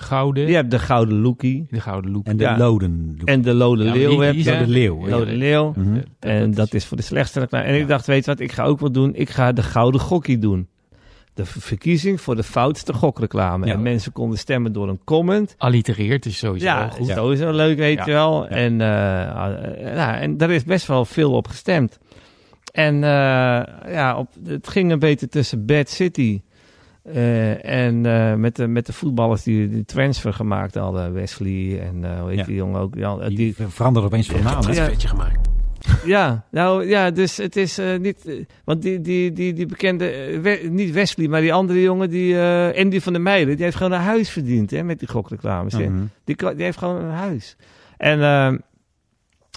gouden, 0.00 0.46
Je 0.48 0.54
hebt 0.54 0.70
de 0.70 0.78
gouden 0.78 1.20
lookie 1.20 1.66
de 1.70 1.80
gouden 1.80 2.10
look. 2.10 2.26
En 2.26 2.36
de 2.36 2.42
Ja. 2.44 2.58
loden. 2.58 3.16
en 3.24 3.42
de 3.42 3.54
lode 3.54 3.84
Ja, 3.84 3.92
leeuw 3.92 4.18
heb 4.18 4.34
je. 4.34 4.42
de 4.42 4.66
leeuw. 4.66 5.04
ja. 5.08 5.16
Lode 5.16 5.32
leeuw. 5.36 5.74
En 6.20 6.50
dat 6.50 6.74
is 6.74 6.84
voor 6.84 6.96
de 6.96 7.02
slechtste 7.02 7.40
reclame. 7.40 7.64
En 7.64 7.74
ik 7.74 7.88
dacht, 7.88 8.06
weet 8.06 8.24
je 8.24 8.30
wat, 8.30 8.40
ik 8.40 8.52
ga 8.52 8.64
ook 8.64 8.80
wat 8.80 8.94
doen. 8.94 9.14
Ik 9.14 9.30
ga 9.30 9.52
de 9.52 9.62
gouden 9.62 10.00
gokkie 10.00 10.38
doen. 10.38 10.68
De 11.34 11.44
ver- 11.44 11.60
verkiezing 11.60 12.20
voor 12.20 12.36
de 12.36 12.42
foutste 12.42 12.92
gokreclame. 12.92 13.66
Ja. 13.66 13.72
En 13.72 13.82
mensen 13.82 14.12
konden 14.12 14.38
stemmen 14.38 14.72
door 14.72 14.88
een 14.88 15.00
comment. 15.04 15.54
allitereert 15.58 16.26
is 16.26 16.38
sowieso 16.38 16.66
Ja, 16.66 16.88
goed. 16.88 17.08
is 17.08 17.14
sowieso 17.14 17.50
leuk, 17.52 17.78
weet 17.78 17.98
Ja. 17.98 18.04
je 18.06 18.12
wel. 18.12 18.42
Ja. 18.42 18.48
En, 18.48 18.72
eh, 18.72 19.94
nou, 19.94 20.16
en 20.20 20.36
daar 20.36 20.50
is 20.50 20.64
best 20.64 20.86
wel 20.86 21.04
veel 21.04 21.32
op 21.32 21.48
gestemd. 21.48 21.98
En 22.72 22.94
eh, 22.94 23.10
ja, 23.92 24.14
op, 24.18 24.28
het 24.46 24.68
ging 24.68 24.90
een 24.92 24.98
beetje 24.98 25.28
tussen 25.28 25.66
Bad 25.66 25.88
City 25.88 26.40
eh, 27.14 27.64
en 27.84 28.06
eh, 28.06 28.34
met, 28.34 28.56
de, 28.56 28.66
met 28.66 28.86
de 28.86 28.92
voetballers 28.92 29.42
die 29.42 29.68
die 29.68 29.84
transfer 29.84 30.32
gemaakt 30.32 30.74
hadden. 30.74 31.12
Wesley 31.12 31.80
en 31.80 32.04
eh 32.04 32.20
hoe 32.20 32.28
heet 32.28 32.38
Ja. 32.38 32.44
die 32.44 32.54
jongen 32.54 32.80
ook? 32.80 32.94
Ja, 32.94 33.16
Die, 33.16 33.36
die, 33.36 33.54
veranderde 33.68 34.08
opeens 34.08 34.26
van 34.28 34.42
naam. 34.42 34.72
Ja. 34.72 34.84
vetje 34.84 35.08
gemaakt. 35.08 35.48
ja, 36.04 36.44
nou 36.50 36.86
ja, 36.86 37.10
dus 37.10 37.36
het 37.36 37.56
is 37.56 37.78
eh, 37.78 37.98
niet... 37.98 38.46
want 38.64 38.82
die, 38.82 39.00
die, 39.00 39.32
die, 39.32 39.52
die 39.52 39.66
bekende... 39.66 40.04
We- 40.42 40.68
niet 40.70 40.90
Wesley, 40.92 41.28
maar 41.28 41.40
die 41.40 41.52
andere 41.52 41.80
jongen, 41.82 42.10
die 42.10 42.38
eh 42.40 42.80
Andy 42.82 43.00
van 43.00 43.12
der 43.12 43.22
Meijden... 43.22 43.54
die 43.56 43.64
heeft 43.64 43.76
gewoon 43.76 43.92
een 43.92 44.00
huis 44.00 44.30
verdiend 44.30 44.70
hè, 44.70 44.82
met 44.82 44.98
die 44.98 45.08
gokreclames. 45.08 45.74
Mhm. 45.74 45.92
Die, 46.24 46.36
die 46.36 46.64
heeft 46.64 46.78
gewoon 46.78 47.02
een 47.04 47.10
huis. 47.10 47.56
En 47.96 48.20
ehm, 48.22 48.58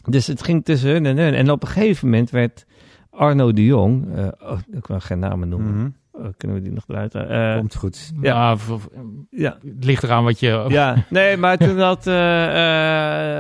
dus 0.10 0.28
het 0.28 0.44
ging 0.44 0.66
tussen 0.66 0.90
hun 0.90 1.06
en 1.06 1.18
hun. 1.18 1.34
En 1.34 1.52
op 1.52 1.62
een 1.62 1.68
gegeven 1.70 2.10
moment 2.10 2.30
werd 2.30 2.66
Arno 3.10 3.52
de 3.54 3.66
Jong... 3.66 4.16
eh, 4.16 4.28
oh, 4.42 4.60
ik 4.72 4.88
wil 4.88 5.00
geen 5.00 5.20
namen 5.20 5.50
noemen. 5.50 5.74
Mhm. 5.78 5.90
Oh, 6.16 6.26
kunnen 6.38 6.58
we 6.58 6.64
die 6.64 6.72
nog 6.74 6.84
eruit 6.88 7.14
halen? 7.14 7.52
Eh, 7.52 7.58
Komt 7.58 7.76
goed. 7.76 8.12
Ja. 8.22 8.34
Ja, 8.34 8.58
v- 8.58 8.82
v- 8.82 8.86
ja, 9.30 9.58
het 9.66 9.84
ligt 9.86 10.04
eraan 10.04 10.24
wat 10.24 10.40
je... 10.40 10.66
ja, 10.68 11.06
nee, 11.10 11.38
maar 11.38 11.58
toen 11.58 11.80
had... 11.80 12.08
eh, 12.08 12.46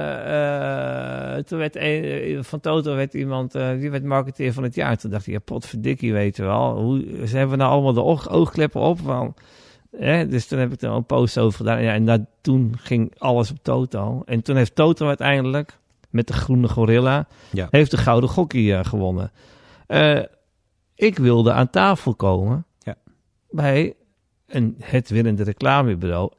eh, 0.04 1.38
eh, 1.38 1.44
toen 1.44 1.58
werd 1.60 1.76
een, 1.76 2.04
eh, 2.04 2.38
van 2.44 2.60
Toto 2.60 2.96
werd 2.96 3.14
iemand... 3.14 3.56
eh, 3.56 3.70
die 3.80 3.92
werd 3.92 4.04
marketeer 4.04 4.54
van 4.54 4.64
het 4.64 4.76
jaar. 4.76 4.98
Toen 4.98 5.12
dacht 5.12 5.28
ik, 5.28 5.34
ja, 5.34 5.40
potverdikkie, 5.40 6.14
weet 6.14 6.36
je 6.36 6.44
wel. 6.44 6.76
Hoe, 6.82 7.06
ze 7.28 7.38
hebben 7.38 7.58
nou 7.58 7.72
allemaal 7.72 7.94
de 7.94 8.04
oog, 8.04 8.30
oogkleppen 8.30 8.82
op 8.82 9.00
van... 9.00 9.34
Hè? 9.98 10.28
Dus 10.28 10.48
toen 10.48 10.60
heb 10.60 10.74
ik 10.74 10.82
er 10.82 10.90
een 10.90 11.06
post 11.06 11.40
over 11.40 11.58
gedaan. 11.58 11.82
Ja, 11.82 11.94
en 11.94 12.06
dat, 12.06 12.22
toen 12.42 12.74
ging 12.78 13.14
alles 13.18 13.52
op 13.52 13.58
Toto. 13.62 14.22
En 14.26 14.42
toen 14.42 14.56
heeft 14.56 14.76
Toto 14.76 15.08
uiteindelijk, 15.08 15.78
met 16.10 16.28
de 16.28 16.34
groene 16.34 16.68
gorilla... 16.68 17.28
Ja. 17.50 17.68
heeft 17.70 17.92
de 17.92 17.98
gouden 17.98 18.30
gokkie 18.30 18.76
eh, 18.76 18.86
gewonnen. 18.86 19.32
Ik 21.04 21.18
wilde 21.18 21.52
aan 21.52 21.70
tafel 21.70 22.16
komen 22.16 22.66
Ja. 22.80 22.96
bij 23.50 23.94
een, 24.48 24.76
het 24.80 25.10
winnende 25.10 25.44
reclamebureau. 25.44 26.32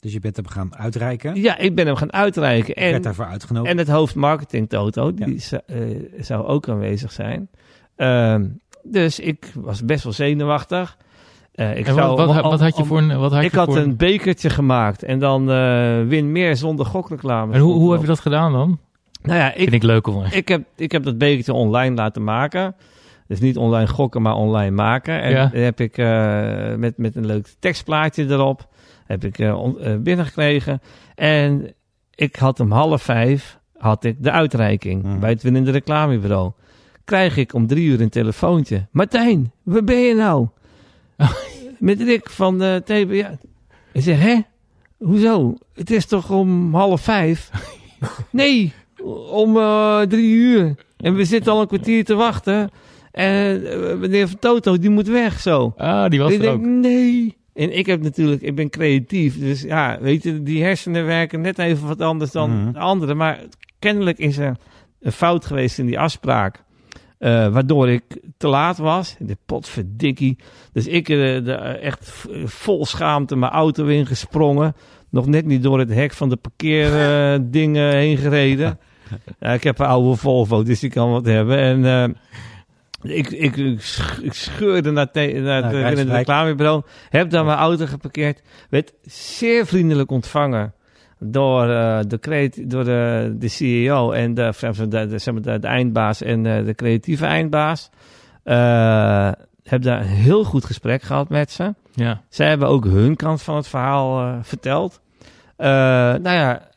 Dus 0.00 0.12
je 0.12 0.20
bent 0.20 0.36
hem 0.36 0.46
gaan 0.46 0.76
uitreiken. 0.76 1.34
Ja, 1.42 1.58
ik 1.58 1.74
ben 1.74 1.86
hem 1.86 1.96
gaan 1.96 2.12
uitreiken. 2.12 2.68
Ik 2.68 2.82
werd 2.82 2.94
En, 2.94 3.02
daarvoor 3.02 3.24
uitgenodigd. 3.26 3.72
en 3.72 3.78
het 3.78 3.88
hoofd 3.88 4.14
marketing 4.14 4.68
Toto, 4.68 5.14
die 5.14 5.28
Ja. 5.32 5.38
zou, 5.38 5.62
eh, 5.66 6.22
zou 6.22 6.46
ook 6.46 6.68
aanwezig 6.68 7.12
zijn. 7.12 7.48
Ehm, 7.96 8.46
dus 8.82 9.20
ik 9.20 9.52
was 9.54 9.84
best 9.84 10.04
wel 10.04 10.12
zenuwachtig. 10.12 10.96
Eh, 11.52 11.76
ik 11.76 11.86
En 11.86 11.94
zou, 11.94 12.16
wat, 12.16 12.26
wat, 12.26 12.42
om- 12.44 12.50
wat 12.50 12.60
had 12.60 12.76
je 12.76 12.84
voor 12.84 12.98
een... 12.98 13.18
Wat 13.18 13.32
had 13.32 13.42
ik 13.42 13.50
je 13.50 13.56
had 13.58 13.66
voor 13.66 13.76
een 13.76 13.96
bekertje 13.96 14.50
gemaakt 14.50 15.02
en 15.02 15.18
dan 15.18 15.50
eh, 15.50 16.02
win 16.06 16.32
meer 16.32 16.56
zonder 16.56 16.86
gokreclame. 16.86 17.52
En 17.54 17.60
hoe, 17.60 17.74
hoe 17.74 17.92
heb 17.92 18.00
je 18.00 18.06
dat 18.06 18.20
gedaan 18.20 18.52
dan? 18.52 18.78
Nou 19.22 19.38
ja, 19.38 19.48
ik, 19.52 19.56
Vind 19.58 19.72
ik 19.72 19.82
leuk 19.82 20.06
om. 20.06 20.24
ik, 20.30 20.48
heb, 20.48 20.64
ik 20.76 20.92
heb 20.92 21.02
dat 21.04 21.18
bekertje 21.18 21.52
online 21.52 21.94
laten 21.94 22.24
maken. 22.24 22.74
Dus 23.26 23.40
niet 23.40 23.56
online 23.56 23.86
gokken, 23.86 24.22
maar 24.22 24.34
online 24.34 24.70
maken. 24.70 25.20
En 25.22 25.30
Ja. 25.30 25.46
dan 25.52 25.60
heb 25.62 25.80
ik 25.80 25.98
eh, 25.98 26.74
met, 26.74 26.98
met 26.98 27.16
een 27.16 27.26
leuk 27.26 27.54
tekstplaatje 27.58 28.24
erop 28.26 28.68
heb 29.06 29.24
ik 29.24 29.38
eh, 29.38 29.60
on- 29.60 29.78
eh, 29.80 29.96
binnengekregen. 29.96 30.80
En 31.14 31.74
ik 32.14 32.36
had 32.36 32.60
om 32.60 32.70
half 32.72 33.02
vijf 33.02 33.58
had 33.76 34.04
ik 34.04 34.22
de 34.22 34.30
uitreiking 34.30 35.02
Mhm. 35.02 35.18
bij 35.18 35.30
het 35.30 35.42
winnende 35.42 35.70
reclamebureau. 35.70 36.52
Krijg 37.04 37.36
ik 37.36 37.54
om 37.54 37.66
drie 37.66 37.86
uur 37.88 38.00
een 38.00 38.08
telefoontje. 38.08 38.86
Martijn, 38.90 39.52
waar 39.62 39.84
ben 39.84 39.98
je 40.00 40.14
nou? 40.14 40.48
met 41.78 42.00
Rick 42.00 42.30
van 42.30 42.58
de 42.58 42.82
TBA. 42.84 43.38
Ik 43.92 44.02
zeg, 44.02 44.20
hè? 44.20 44.40
Hoezo? 44.98 45.54
Het 45.74 45.90
is 45.90 46.06
toch 46.06 46.30
om 46.30 46.74
half 46.74 47.00
vijf? 47.00 47.50
nee, 48.30 48.72
om 49.30 49.56
eh, 49.56 50.00
drie 50.00 50.34
uur. 50.34 50.74
En 50.96 51.14
we 51.14 51.24
zitten 51.24 51.52
al 51.52 51.60
een 51.60 51.66
kwartier 51.66 52.04
te 52.04 52.14
wachten. 52.14 52.70
En 53.14 53.66
eh, 53.72 53.94
meneer 53.96 54.28
Van 54.28 54.38
Toto, 54.38 54.78
die 54.78 54.90
moet 54.90 55.06
weg 55.08 55.40
zo. 55.40 55.72
Ah, 55.76 56.08
die 56.10 56.20
was 56.20 56.30
ik 56.32 56.36
er 56.36 56.42
denk, 56.42 56.56
ook. 56.56 56.64
nee. 56.64 57.36
En 57.54 57.76
ik 57.78 57.86
heb 57.86 58.02
natuurlijk, 58.02 58.42
ik 58.42 58.54
ben 58.54 58.70
creatief. 58.70 59.38
Dus 59.38 59.62
ja, 59.62 59.98
weet 60.00 60.22
je, 60.22 60.42
die 60.42 60.62
hersenen 60.62 61.06
werken 61.06 61.40
net 61.40 61.58
even 61.58 61.86
wat 61.88 62.00
anders 62.00 62.30
dan 62.30 62.50
Mhm. 62.62 62.72
de 62.72 62.78
andere. 62.78 63.14
Maar 63.14 63.40
kennelijk 63.78 64.18
is 64.18 64.38
er 64.38 64.56
een 65.00 65.12
fout 65.12 65.44
geweest 65.44 65.78
in 65.78 65.86
die 65.86 65.98
afspraak. 65.98 66.62
eh, 67.18 67.48
waardoor 67.48 67.88
ik 67.88 68.02
te 68.36 68.48
laat 68.48 68.78
was. 68.78 69.16
De 69.18 69.36
potverdikkie. 69.46 70.38
Dus 70.72 70.86
ik 70.86 71.06
de, 71.06 71.42
eh, 71.58 71.82
echt 71.86 72.12
vol 72.44 72.86
schaamte 72.86 73.36
mijn 73.36 73.52
auto 73.52 73.86
ingesprongen. 73.86 74.74
Nog 75.10 75.26
net 75.26 75.46
niet 75.46 75.62
door 75.62 75.78
het 75.78 75.94
hek 75.94 76.12
van 76.12 76.28
de 76.28 76.36
parkeerdingen 76.36 77.92
heen 78.02 78.16
gereden. 78.16 78.78
Ik 79.54 79.62
heb 79.62 79.78
een 79.78 79.86
oude 79.86 80.16
Volvo, 80.16 80.62
dus 80.62 80.80
die 80.80 80.90
kan 80.90 81.10
wat 81.10 81.26
hebben. 81.26 81.58
En 81.58 82.16
ik, 83.04 83.30
ik, 83.30 83.56
ik, 83.56 83.80
sch- 83.80 84.18
ik 84.22 84.32
scheurde 84.32 84.90
naar, 84.90 85.10
te, 85.10 85.40
naar 85.44 85.64
uh, 85.74 85.80
Rijswijk. 85.80 86.08
reclamebureau. 86.08 86.82
Heb 87.08 87.30
daar 87.30 87.44
mijn 87.44 87.58
auto 87.58 87.86
geparkeerd. 87.86 88.42
Werd 88.70 88.92
zeer 89.02 89.66
vriendelijk 89.66 90.10
ontvangen 90.10 90.74
door, 91.18 91.70
eh, 91.70 91.98
de, 92.08 92.18
creati- 92.18 92.66
door 92.66 92.84
de, 92.84 93.34
de 93.38 93.48
CEO 93.48 94.10
en 94.12 94.34
de, 94.34 94.52
de, 94.88 95.06
de, 95.06 95.18
zeg 95.18 95.34
maar 95.34 95.42
de, 95.42 95.58
de 95.58 95.66
eindbaas 95.66 96.22
en 96.22 96.46
eh, 96.46 96.64
de 96.64 96.74
creatieve 96.74 97.26
eindbaas. 97.26 97.90
Eh, 98.42 99.32
heb 99.62 99.82
daar 99.82 100.00
een 100.00 100.06
heel 100.06 100.44
goed 100.44 100.64
gesprek 100.64 101.02
gehad 101.02 101.28
met 101.28 101.50
ze. 101.52 101.74
Ja. 101.92 102.20
Zij 102.28 102.48
hebben 102.48 102.68
ook 102.68 102.84
hun 102.84 103.16
kant 103.16 103.42
van 103.42 103.56
het 103.56 103.68
verhaal 103.68 104.38
verteld. 104.42 105.00
Nou 105.56 106.22
ja, 106.22 106.68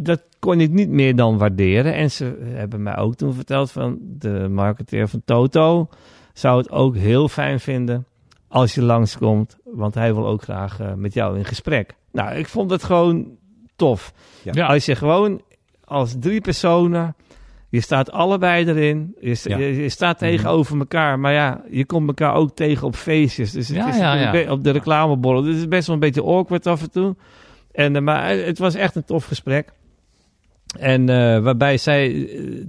dat 0.00 0.20
kon 0.38 0.60
ik 0.60 0.70
niet 0.70 0.88
meer 0.88 1.16
dan 1.16 1.38
waarderen. 1.38 1.94
En 1.94 2.10
ze 2.10 2.38
hebben 2.42 2.82
mij 2.82 2.96
ook 2.96 3.14
toen 3.14 3.34
verteld 3.34 3.70
van 3.72 3.98
de 4.00 4.48
marketeer 4.50 5.08
van 5.08 5.22
Toto 5.24 5.88
zou 6.32 6.58
het 6.58 6.70
ook 6.70 6.96
heel 6.96 7.28
fijn 7.28 7.60
vinden 7.60 8.06
als 8.48 8.74
je 8.74 8.82
langskomt, 8.82 9.56
want 9.64 9.94
hij 9.94 10.14
wil 10.14 10.26
ook 10.26 10.42
graag 10.42 10.80
eh, 10.80 10.92
met 10.94 11.14
jou 11.14 11.36
in 11.38 11.44
gesprek. 11.44 11.94
Nou, 12.12 12.34
ik 12.34 12.46
vond 12.48 12.70
het 12.70 12.84
gewoon 12.84 13.26
tof. 13.76 14.12
Ja. 14.42 14.52
Ja. 14.54 14.66
Als 14.66 14.84
je 14.84 14.94
gewoon 14.94 15.40
als 15.84 16.16
drie 16.20 16.40
personen, 16.40 17.14
je 17.68 17.80
staat 17.80 18.10
allebei 18.10 18.66
erin, 18.66 19.14
je, 19.20 19.34
sta- 19.34 19.50
Ja. 19.50 19.56
je, 19.58 19.82
je 19.82 19.88
staat 19.88 20.18
tegenover 20.18 20.78
elkaar, 20.78 21.18
maar 21.18 21.32
ja, 21.32 21.62
je 21.70 21.84
komt 21.86 22.08
elkaar 22.08 22.34
ook 22.34 22.50
tegen 22.56 22.86
op 22.86 22.94
feestjes. 22.96 23.50
Dus 23.52 23.68
het 23.68 23.76
Ja, 23.76 24.32
is 24.32 24.48
op 24.48 24.64
de 24.64 24.70
reclameborrel. 24.70 25.42
Dus 25.42 25.52
het 25.52 25.60
is 25.62 25.68
best 25.68 25.86
wel 25.86 25.94
een 25.94 26.00
beetje 26.02 26.22
awkward 26.24 26.66
af 26.66 26.82
en 26.82 26.90
toe. 26.90 27.16
En, 27.72 27.96
eh, 27.96 28.02
maar 28.02 28.28
het 28.30 28.58
was 28.58 28.74
echt 28.74 28.94
een 28.96 29.04
tof 29.04 29.24
gesprek. 29.24 29.72
En 30.78 31.08
eh, 31.08 31.38
waarbij 31.38 31.78
zij 31.78 32.28
eh, 32.28 32.64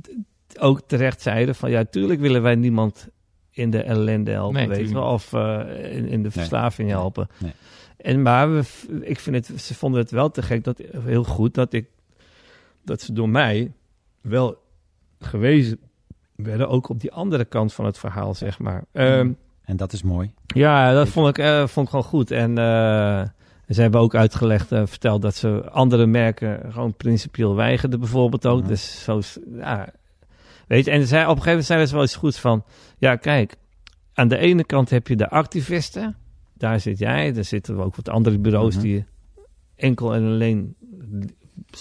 ook 0.59 0.81
terecht 0.87 1.21
zeiden 1.21 1.55
van 1.55 1.69
ja, 1.69 1.83
tuurlijk 1.83 2.19
willen 2.19 2.41
wij 2.41 2.55
niemand 2.55 3.07
in 3.51 3.69
de 3.69 3.81
ellende 3.83 4.31
helpen, 4.31 4.53
Nee, 4.53 4.67
weet 4.67 4.77
je 4.77 4.83
tuurlijk 4.83 5.05
wel, 5.05 5.13
of 5.13 5.33
eh, 5.33 5.95
in, 5.95 6.07
in 6.07 6.23
de 6.23 6.31
verslaving 6.31 6.89
helpen. 6.89 7.27
Nee. 7.37 7.53
En 7.97 8.21
maar 8.21 8.53
we, 8.53 8.63
ik 9.01 9.19
vind 9.19 9.47
het, 9.47 9.61
ze 9.61 9.75
vonden 9.75 10.01
het 10.01 10.11
wel 10.11 10.31
te 10.31 10.41
gek 10.41 10.63
dat 10.63 10.81
heel 11.03 11.23
goed 11.23 11.53
dat 11.53 11.73
ik 11.73 11.85
dat 12.83 13.01
ze 13.01 13.13
door 13.13 13.29
mij 13.29 13.71
wel 14.21 14.57
gewezen 15.19 15.79
werden 16.35 16.69
ook 16.69 16.89
op 16.89 16.99
die 16.99 17.11
andere 17.11 17.45
kant 17.45 17.73
van 17.73 17.85
het 17.85 17.97
verhaal, 17.97 18.33
zeg 18.33 18.59
maar. 18.59 18.83
Ehm, 18.91 19.31
En 19.61 19.77
dat 19.77 19.93
is 19.93 20.03
mooi. 20.03 20.31
ja, 20.45 20.93
dat 20.93 21.09
vond 21.09 21.27
ik, 21.27 21.37
eh, 21.37 21.67
vond 21.67 21.85
ik 21.85 21.91
gewoon 21.91 22.05
goed. 22.05 22.31
En 22.31 22.57
eh, 23.69 23.75
ze 23.75 23.81
hebben 23.81 23.99
ook 24.01 24.15
uitgelegd, 24.15 24.71
eh, 24.71 24.81
verteld 24.85 25.21
dat 25.21 25.35
ze 25.35 25.69
andere 25.71 26.05
merken 26.05 26.71
gewoon 26.71 26.93
principieel 26.95 27.55
weigerden, 27.55 27.99
bijvoorbeeld 27.99 28.45
ook. 28.47 28.59
Mhm. 28.59 28.67
Dus 28.67 29.03
zo, 29.03 29.21
ja, 29.57 29.87
weet 30.67 30.85
je, 30.85 30.91
en 30.91 31.07
zij, 31.07 31.19
op 31.21 31.25
een 31.25 31.41
gegeven 31.41 31.49
moment 31.49 31.65
zeiden 31.67 31.87
ze 31.87 31.93
wel 31.93 32.03
eens 32.03 32.15
goed 32.15 32.37
van, 32.37 32.63
ja, 32.97 33.15
kijk, 33.15 33.55
aan 34.13 34.27
de 34.27 34.37
ene 34.37 34.63
kant 34.63 34.89
heb 34.89 35.07
je 35.07 35.15
de 35.15 35.29
activisten, 35.29 36.15
daar 36.53 36.79
zit 36.79 36.99
jij, 36.99 37.31
daar 37.33 37.43
zitten 37.43 37.77
ook 37.79 37.95
wat 37.95 38.09
andere 38.09 38.37
bureaus 38.39 38.73
Mhm. 38.75 38.83
die 38.83 39.05
enkel 39.75 40.13
en 40.15 40.23
alleen 40.25 40.75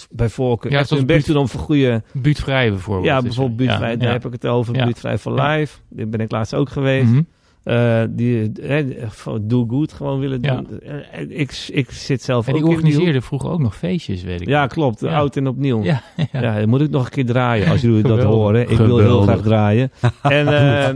bij 0.09 0.29
voorkeur 0.29 0.71
Ja, 0.71 0.83
hun 0.87 1.05
best 1.05 1.25
doen 1.27 1.37
om 1.37 1.47
voor 1.47 1.59
goede 1.59 2.03
Buurtvrij 2.13 2.69
bijvoorbeeld. 2.69 3.05
ja, 3.05 3.21
bijvoorbeeld 3.21 3.57
buurtvrij, 3.57 3.91
Ja, 3.91 3.95
daar 3.97 4.11
heb 4.11 4.25
ik 4.25 4.31
het 4.31 4.45
over. 4.47 4.73
Buurtvrij 4.73 5.17
voor 5.17 5.35
Ja. 5.35 5.55
Life, 5.55 5.79
daar 5.89 6.09
ben 6.09 6.19
ik 6.19 6.31
laatst 6.31 6.53
ook 6.53 6.69
geweest. 6.69 7.09
Mhm. 7.11 7.21
Eh, 7.69 8.01
die 8.09 8.51
eh, 8.51 8.85
voor 9.09 9.39
do 9.41 9.65
good 9.69 9.93
gewoon 9.93 10.19
willen 10.19 10.41
doen. 10.41 10.67
Eh, 10.81 11.39
ik, 11.39 11.67
ik 11.71 11.91
zit 11.91 12.21
zelf 12.21 12.47
En 12.47 12.53
ook 12.53 12.59
in 12.59 12.65
die 12.65 12.75
organiseerde 12.75 13.21
vroeger 13.21 13.49
ook 13.49 13.59
nog 13.59 13.75
feestjes, 13.77 14.23
weet 14.23 14.41
ik. 14.41 14.47
Ja, 14.47 14.67
klopt. 14.67 14.99
Ja. 14.99 15.15
Oud 15.15 15.35
en 15.35 15.47
opnieuw. 15.47 15.83
Ja. 15.83 16.01
Ja, 16.31 16.65
moet 16.65 16.81
ik 16.81 16.89
nog 16.89 17.05
een 17.05 17.11
keer 17.11 17.25
draaien 17.25 17.69
als 17.69 17.81
jullie 17.81 18.03
dat 18.03 18.23
horen. 18.23 18.69
Ik 18.69 18.77
wil 18.77 18.97
heel 18.97 19.21
graag 19.21 19.41
draaien. 19.41 19.91
en, 20.21 20.47
eh, 20.47 20.87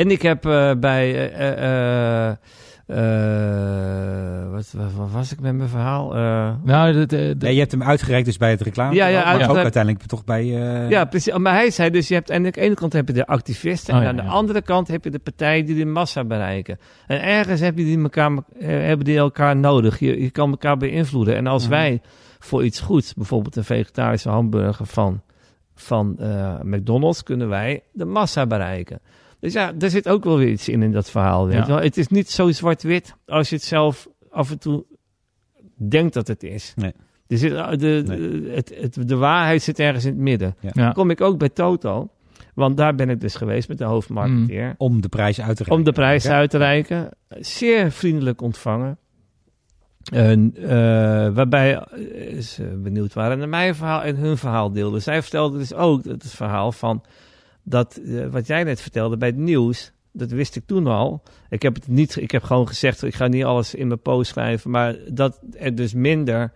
en 0.00 0.10
ik 0.10 0.22
heb 0.22 0.46
eh, 0.46 0.70
bij... 0.80 1.32
eh, 2.88 4.50
wat, 4.52 4.72
wat, 4.76 4.92
wat 4.92 5.10
was 5.10 5.32
ik 5.32 5.40
met 5.40 5.54
mijn 5.54 5.68
verhaal? 5.68 6.16
Eh, 6.16 6.50
Nou, 6.62 6.92
de, 6.92 7.06
de, 7.06 7.34
de- 7.38 7.46
Ja, 7.46 7.52
je 7.52 7.58
hebt 7.58 7.70
hem 7.72 7.82
uitgereikt 7.82 8.26
dus 8.26 8.36
bij 8.36 8.50
het 8.50 8.60
reclame. 8.60 8.94
Ja, 8.94 9.06
ja, 9.06 9.24
maar 9.36 9.50
ook 9.50 9.56
uiteindelijk 9.56 10.04
toch 10.06 10.24
bij... 10.24 10.42
eh, 10.42 10.90
Ja, 10.90 11.04
precies. 11.04 11.36
Maar 11.36 11.54
hij 11.54 11.70
zei 11.70 11.90
dus, 11.90 12.08
je 12.08 12.14
hebt 12.14 12.30
aan 12.30 12.42
de 12.42 12.50
ene 12.50 12.74
kant 12.74 12.92
heb 12.92 13.06
je 13.08 13.14
de 13.14 13.26
activisten 13.26 13.94
Oh, 13.94 14.00
en 14.00 14.04
ja, 14.04 14.10
aan 14.10 14.16
de 14.16 14.22
ja. 14.22 14.28
andere 14.28 14.62
kant 14.62 14.88
heb 14.88 15.04
je 15.04 15.10
de 15.10 15.18
partijen 15.18 15.66
die 15.66 15.76
de 15.76 15.84
massa 15.84 16.24
bereiken. 16.24 16.78
En 17.06 17.22
ergens 17.22 17.60
heb 17.60 17.78
je 17.78 17.84
die 17.84 17.98
elkaar, 18.02 18.30
hebben 18.58 19.04
die 19.04 19.18
elkaar 19.18 19.56
nodig. 19.56 19.98
Je, 19.98 20.22
je 20.22 20.30
kan 20.30 20.50
elkaar 20.50 20.76
beïnvloeden. 20.76 21.36
En 21.36 21.46
als 21.46 21.62
Mhm. 21.62 21.70
wij 21.72 22.00
voor 22.38 22.64
iets 22.64 22.80
goeds, 22.80 23.14
bijvoorbeeld 23.14 23.56
een 23.56 23.64
vegetarische 23.64 24.28
hamburger 24.28 24.86
van, 24.86 25.20
van 25.74 26.16
eh, 26.18 26.54
McDonald's, 26.62 27.22
kunnen 27.22 27.48
wij 27.48 27.82
de 27.92 28.04
massa 28.04 28.46
bereiken. 28.46 29.00
Dus 29.40 29.52
ja, 29.52 29.72
er 29.78 29.90
zit 29.90 30.08
ook 30.08 30.24
wel 30.24 30.38
weer 30.38 30.48
iets 30.48 30.68
in 30.68 30.82
in 30.82 30.92
dat 30.92 31.10
verhaal. 31.10 31.46
Weet 31.46 31.54
Ja. 31.54 31.60
je 31.60 31.66
wel. 31.66 31.80
Het 31.80 31.96
is 31.96 32.08
niet 32.08 32.30
zo 32.30 32.50
zwart-wit 32.50 33.14
als 33.26 33.48
je 33.48 33.54
het 33.54 33.64
zelf 33.64 34.08
af 34.30 34.50
en 34.50 34.58
toe 34.58 34.84
denkt 35.88 36.14
dat 36.14 36.28
het 36.28 36.42
is. 36.42 36.72
Nee. 36.76 36.92
Er 37.26 37.38
zit, 37.38 37.50
de, 37.50 37.76
de, 37.76 38.50
het, 38.54 38.72
het, 38.80 39.08
de 39.08 39.16
waarheid 39.16 39.62
zit 39.62 39.78
ergens 39.78 40.04
in 40.04 40.10
het 40.12 40.20
midden 40.20 40.56
ja. 40.72 40.92
kom 40.92 41.10
ik 41.10 41.20
ook 41.20 41.38
bij 41.38 41.48
Toto. 41.48 42.08
Want 42.54 42.76
daar 42.76 42.94
ben 42.94 43.08
ik 43.10 43.20
dus 43.20 43.34
geweest 43.34 43.68
met 43.68 43.78
de 43.78 43.84
hoofdmarketeer. 43.84 44.74
Om 44.78 45.00
de 45.00 45.08
prijs 45.08 45.40
uit 45.40 45.56
te 45.56 45.62
reiken. 45.64 45.76
Om 45.78 45.84
de 45.84 45.92
prijs 45.92 46.24
Ja. 46.24 46.32
uit 46.32 46.50
te 46.50 46.58
reiken. 46.58 47.08
Zeer 47.28 47.90
vriendelijk 47.92 48.40
ontvangen. 48.40 48.98
En, 50.12 50.52
eh, 50.56 50.68
waarbij 51.34 51.78
eh, 51.78 52.38
ze 52.40 52.62
benieuwd 52.82 53.14
waren 53.14 53.38
naar 53.38 53.48
mijn 53.48 53.74
verhaal 53.74 54.02
en 54.02 54.16
hun 54.16 54.36
verhaal 54.36 54.72
deelden. 54.72 55.02
Zij 55.02 55.22
vertelden 55.22 55.58
dus 55.58 55.74
ook 55.74 56.04
het 56.04 56.30
verhaal 56.30 56.72
van 56.72 57.02
dat 57.68 57.96
eh, 57.96 58.26
wat 58.26 58.46
jij 58.46 58.64
net 58.64 58.80
vertelde 58.80 59.16
bij 59.16 59.28
het 59.28 59.36
nieuws. 59.36 59.92
Dat 60.12 60.30
wist 60.30 60.56
ik 60.56 60.62
toen 60.66 60.86
al. 60.86 61.22
Ik 61.48 61.62
heb 61.62 61.74
het 61.74 61.88
niet. 61.88 62.16
Ik 62.16 62.30
heb 62.30 62.42
gewoon 62.42 62.68
gezegd. 62.68 63.02
Ik 63.02 63.14
ga 63.14 63.26
niet 63.26 63.44
alles 63.44 63.74
in 63.74 63.86
mijn 63.86 64.00
post 64.00 64.30
schrijven. 64.30 64.70
Maar 64.70 64.96
dat 65.12 65.40
er 65.52 65.74
dus 65.74 65.94
minder. 65.94 66.52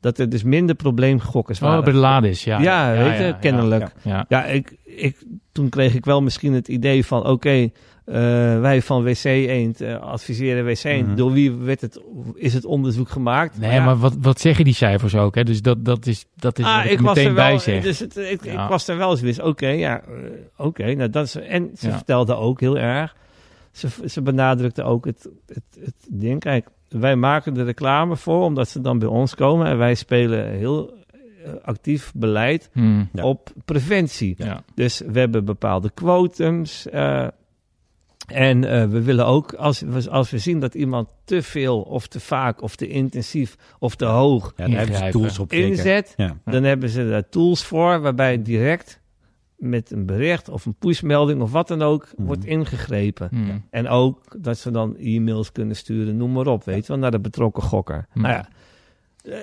Dat 0.00 0.18
er 0.18 0.28
dus 0.28 0.42
minder 0.42 0.74
probleemgokkers 0.74 1.58
Oh, 1.60 1.68
waren. 1.68 1.84
bij 1.84 1.92
de 1.92 1.98
Lades, 1.98 2.44
ja. 2.44 2.60
Ja, 2.60 2.92
weet 2.92 3.18
je, 3.18 3.36
kennelijk. 3.40 3.92
ja. 4.02 4.10
Ja. 4.10 4.24
Ja, 4.28 4.44
ik, 4.44 4.76
ik, 4.84 5.24
toen 5.52 5.68
kreeg 5.68 5.94
ik 5.94 6.04
wel 6.04 6.22
misschien 6.22 6.52
het 6.52 6.68
idee 6.68 7.06
van... 7.06 7.26
oké, 7.26 7.70
eh, 8.10 8.60
wij 8.60 8.82
van 8.82 9.02
WC 9.02 9.24
Eend 9.24 9.80
eh, 9.80 10.00
adviseren 10.00 10.64
WC 10.64 10.84
Eend. 10.84 11.06
Mhm. 11.06 11.16
Door 11.16 11.32
wie 11.32 11.52
werd 11.52 11.80
het, 11.80 12.00
is 12.34 12.54
het 12.54 12.64
onderzoek 12.64 13.08
gemaakt? 13.08 13.58
Nee, 13.58 13.72
ja, 13.72 13.84
maar 13.84 13.98
wat, 13.98 14.16
wat 14.20 14.40
zeggen 14.40 14.64
die 14.64 14.74
cijfers 14.74 15.14
ook? 15.14 15.34
Hè? 15.34 15.44
Dus 15.44 15.62
dat, 15.62 15.84
dat 15.84 16.06
is, 16.06 16.26
dat 16.36 16.58
is 16.58 16.64
ah, 16.64 16.76
wat 16.82 16.92
ik, 16.92 17.00
meteen 17.00 17.34
bij 17.34 17.58
zeg. 17.58 17.82
dus 17.82 17.98
het, 17.98 18.16
ik, 18.16 18.44
Ja. 18.44 18.62
ik 18.62 18.68
was 18.68 18.88
er 18.88 18.96
wel 18.96 19.10
eens 19.10 19.20
wist. 19.20 19.42
Oké, 19.42 19.68
ja, 19.68 20.00
eh, 20.00 20.14
oké. 20.56 20.94
nou, 20.94 21.10
dat 21.10 21.24
is, 21.26 21.34
en 21.36 21.70
ze 21.76 21.88
Ja. 21.88 21.96
vertelde 21.96 22.34
ook 22.34 22.60
heel 22.60 22.78
erg 22.78 23.16
ze, 23.72 23.88
ze 24.06 24.22
benadrukte 24.22 24.82
ook 24.82 25.04
het, 25.04 25.28
het, 25.46 25.62
het 25.84 25.94
ding. 26.08 26.40
Kijk, 26.40 26.66
wij 26.88 27.16
maken 27.16 27.54
de 27.54 27.62
reclame 27.64 28.16
voor 28.16 28.44
omdat 28.44 28.68
ze 28.68 28.80
dan 28.80 28.98
bij 28.98 29.08
ons 29.08 29.34
komen. 29.34 29.66
En 29.66 29.78
wij 29.78 29.94
spelen 29.94 30.46
heel 30.50 30.98
actief 31.62 32.12
beleid 32.14 32.70
Hmm. 32.72 33.08
Ja. 33.12 33.24
op 33.24 33.52
preventie. 33.64 34.34
Ja. 34.38 34.62
Dus 34.74 35.02
we 35.12 35.18
hebben 35.18 35.44
bepaalde 35.44 35.90
quotums. 35.94 36.88
eh, 36.88 37.26
en 38.32 38.64
eh, 38.64 38.86
we 38.88 39.02
willen 39.02 39.26
ook, 39.26 39.54
als 39.54 39.80
we, 39.80 40.10
als 40.10 40.30
we 40.30 40.38
zien 40.38 40.60
dat 40.60 40.74
iemand 40.74 41.08
te 41.24 41.42
veel 41.42 41.80
of 41.80 42.06
te 42.06 42.20
vaak 42.20 42.62
of 42.62 42.76
te 42.76 42.88
intensief 42.88 43.56
of 43.78 43.94
te 43.96 44.04
hoog 44.04 44.52
Ja, 44.56 44.68
hebben 44.68 44.96
ze 44.96 45.08
tools 45.10 45.38
op 45.38 45.52
inzet, 45.52 46.14
Ja. 46.16 46.36
dan 46.44 46.62
hebben 46.62 46.88
ze 46.88 47.08
daar 47.08 47.28
tools 47.28 47.64
voor 47.64 48.00
waarbij 48.00 48.42
direct 48.42 49.00
met 49.56 49.90
een 49.90 50.06
bericht 50.06 50.48
of 50.48 50.66
een 50.66 50.74
pushmelding 50.74 51.42
of 51.42 51.52
wat 51.52 51.68
dan 51.68 51.82
ook 51.82 52.08
Mhm. 52.16 52.26
wordt 52.26 52.44
ingegrepen. 52.44 53.28
Hmm. 53.30 53.64
En 53.70 53.88
ook 53.88 54.36
dat 54.38 54.58
ze 54.58 54.70
dan 54.70 54.96
e-mails 54.96 55.52
kunnen 55.52 55.76
sturen, 55.76 56.16
noem 56.16 56.32
maar 56.32 56.46
op, 56.46 56.64
weet 56.64 56.82
je 56.86 56.92
wel, 56.92 56.98
naar 56.98 57.10
de 57.10 57.20
betrokken 57.20 57.62
gokker. 57.62 58.06
Ja. 58.14 58.20
Nou 58.20 58.34
ja, 58.34 58.48
eh, 59.22 59.38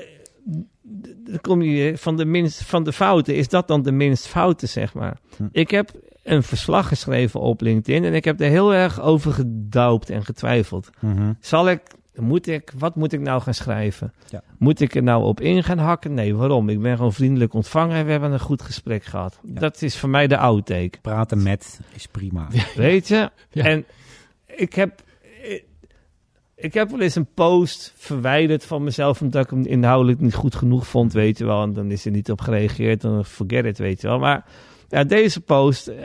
dan 1.26 1.42
kom 1.42 1.62
je 1.62 1.98
van 1.98 2.18
de, 2.18 2.26
minst, 2.26 2.64
van 2.64 2.84
de 2.84 2.94
fouten, 2.94 3.36
is 3.36 3.48
dat 3.48 3.68
dan 3.68 3.82
de 3.82 3.92
minst 3.92 4.28
fouten, 4.28 4.68
zeg 4.68 4.94
maar. 4.94 5.18
Hm. 5.38 5.44
Ik 5.52 5.72
heb 5.72 5.92
een 6.28 6.44
verslag 6.44 6.88
geschreven 6.88 7.40
op 7.40 7.62
LinkedIn 7.62 8.04
en 8.04 8.14
ik 8.14 8.26
heb 8.26 8.42
er 8.42 8.50
heel 8.50 8.74
erg 8.74 9.02
over 9.02 9.32
gedoupt 9.32 10.10
en 10.10 10.26
getwijfeld. 10.26 10.90
Mhm. 11.00 11.34
Zal 11.40 11.70
ik, 11.70 11.82
moet 12.16 12.48
ik, 12.48 12.72
wat 12.78 12.96
moet 12.96 13.14
ik 13.14 13.20
nou 13.20 13.42
gaan 13.42 13.54
schrijven? 13.54 14.14
Ja. 14.30 14.44
Moet 14.58 14.80
ik 14.80 14.96
er 14.96 15.04
nou 15.04 15.24
op 15.24 15.42
in 15.42 15.64
gaan 15.64 15.78
hakken? 15.78 16.14
Nee, 16.14 16.36
waarom? 16.36 16.70
Ik 16.70 16.82
ben 16.82 16.96
gewoon 16.96 17.14
vriendelijk 17.14 17.54
ontvangen 17.54 17.96
en 17.96 18.06
we 18.06 18.12
hebben 18.12 18.32
een 18.32 18.40
goed 18.40 18.62
gesprek 18.62 19.04
gehad. 19.04 19.40
Ja. 19.44 19.60
Dat 19.60 19.82
is 19.82 19.98
voor 19.98 20.10
mij 20.10 20.28
de 20.28 20.38
outtake. 20.38 20.98
Praten 21.02 21.44
met 21.44 21.80
is 21.94 22.08
prima. 22.08 22.48
Weet 22.76 23.08
je? 23.08 23.30
Ja. 23.50 23.64
En 23.64 23.86
ik 24.46 24.74
heb, 24.74 25.02
ik, 25.42 25.64
ik 26.56 26.74
heb 26.74 26.90
wel 26.90 27.02
eens 27.02 27.16
een 27.16 27.34
post 27.34 27.94
verwijderd 27.96 28.66
van 28.66 28.84
mezelf 28.84 29.22
omdat 29.22 29.44
ik 29.44 29.50
hem 29.50 29.66
inhoudelijk 29.66 30.20
niet 30.20 30.36
goed 30.36 30.56
genoeg 30.56 30.88
vond, 30.88 31.14
weet 31.14 31.38
je 31.38 31.46
wel. 31.46 31.62
En 31.62 31.74
dan 31.74 31.92
is 31.92 32.06
er 32.06 32.12
niet 32.12 32.32
op 32.32 32.42
gereageerd, 32.42 33.02
dan 33.02 33.26
forget 33.26 33.66
it, 33.66 33.78
weet 33.78 34.02
je 34.02 34.08
wel. 34.08 34.20
Maar 34.20 34.46
ja, 34.88 35.04
deze 35.04 35.42
post 35.42 35.88
eh, 35.88 35.96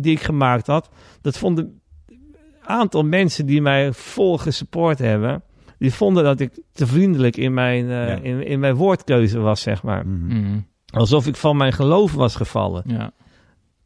die 0.00 0.12
ik 0.12 0.20
gemaakt 0.22 0.66
had, 0.66 0.90
dat 1.20 1.38
vonden 1.38 1.80
een 2.06 2.66
aantal 2.66 3.04
mensen 3.04 3.46
die 3.46 3.62
mij 3.62 3.92
vol 3.92 4.38
gesupport 4.38 4.98
hebben. 4.98 5.42
Die 5.78 5.92
vonden 5.94 6.24
dat 6.24 6.40
ik 6.40 6.58
te 6.72 6.86
vriendelijk 6.86 7.36
in 7.36 7.54
mijn, 7.54 7.84
eh, 7.84 8.08
Ja. 8.08 8.14
in, 8.22 8.46
in 8.46 8.60
mijn 8.60 8.74
woordkeuze 8.74 9.38
was, 9.38 9.60
zeg 9.60 9.82
maar. 9.82 10.06
Mhm. 10.06 10.30
Hmm. 10.30 10.66
Alsof 10.92 11.26
ik 11.26 11.36
van 11.36 11.56
mijn 11.56 11.72
geloof 11.72 12.14
was 12.14 12.36
gevallen. 12.36 12.82
Ja. 12.86 13.12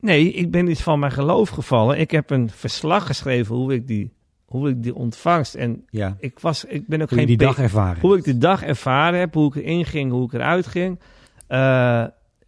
Nee, 0.01 0.33
ik 0.33 0.51
ben 0.51 0.65
niet 0.65 0.83
van 0.83 0.99
mijn 0.99 1.13
geloof 1.13 1.49
gevallen. 1.49 1.99
Ik 1.99 2.11
heb 2.11 2.31
een 2.31 2.51
verslag 2.51 3.07
geschreven 3.07 3.55
hoe 3.55 3.75
ik 3.75 3.87
die, 3.87 4.13
hoe 4.45 4.69
ik 4.69 4.83
die 4.83 4.95
ontvangst. 4.95 5.55
En 5.55 5.85
Ja, 5.91 6.17
ik, 6.21 6.39
was, 6.41 6.65
ik 6.65 6.87
ben 6.87 7.03
ook 7.03 7.09
hoe 7.09 7.19
je 7.21 7.27
geen 7.27 7.37
die 7.37 7.47
dag 7.47 7.59
ervaren. 7.59 8.01
Hoe 8.01 8.17
ik 8.17 8.25
de 8.25 8.39
dag 8.39 8.63
ervaren 8.63 9.19
heb, 9.21 9.35
hoe 9.35 9.47
ik 9.49 9.55
erin 9.55 9.85
ging, 9.85 10.11
hoe 10.11 10.25
ik 10.25 10.33
eruit 10.33 10.67
ging. 10.67 11.01
Eh, 11.47 12.05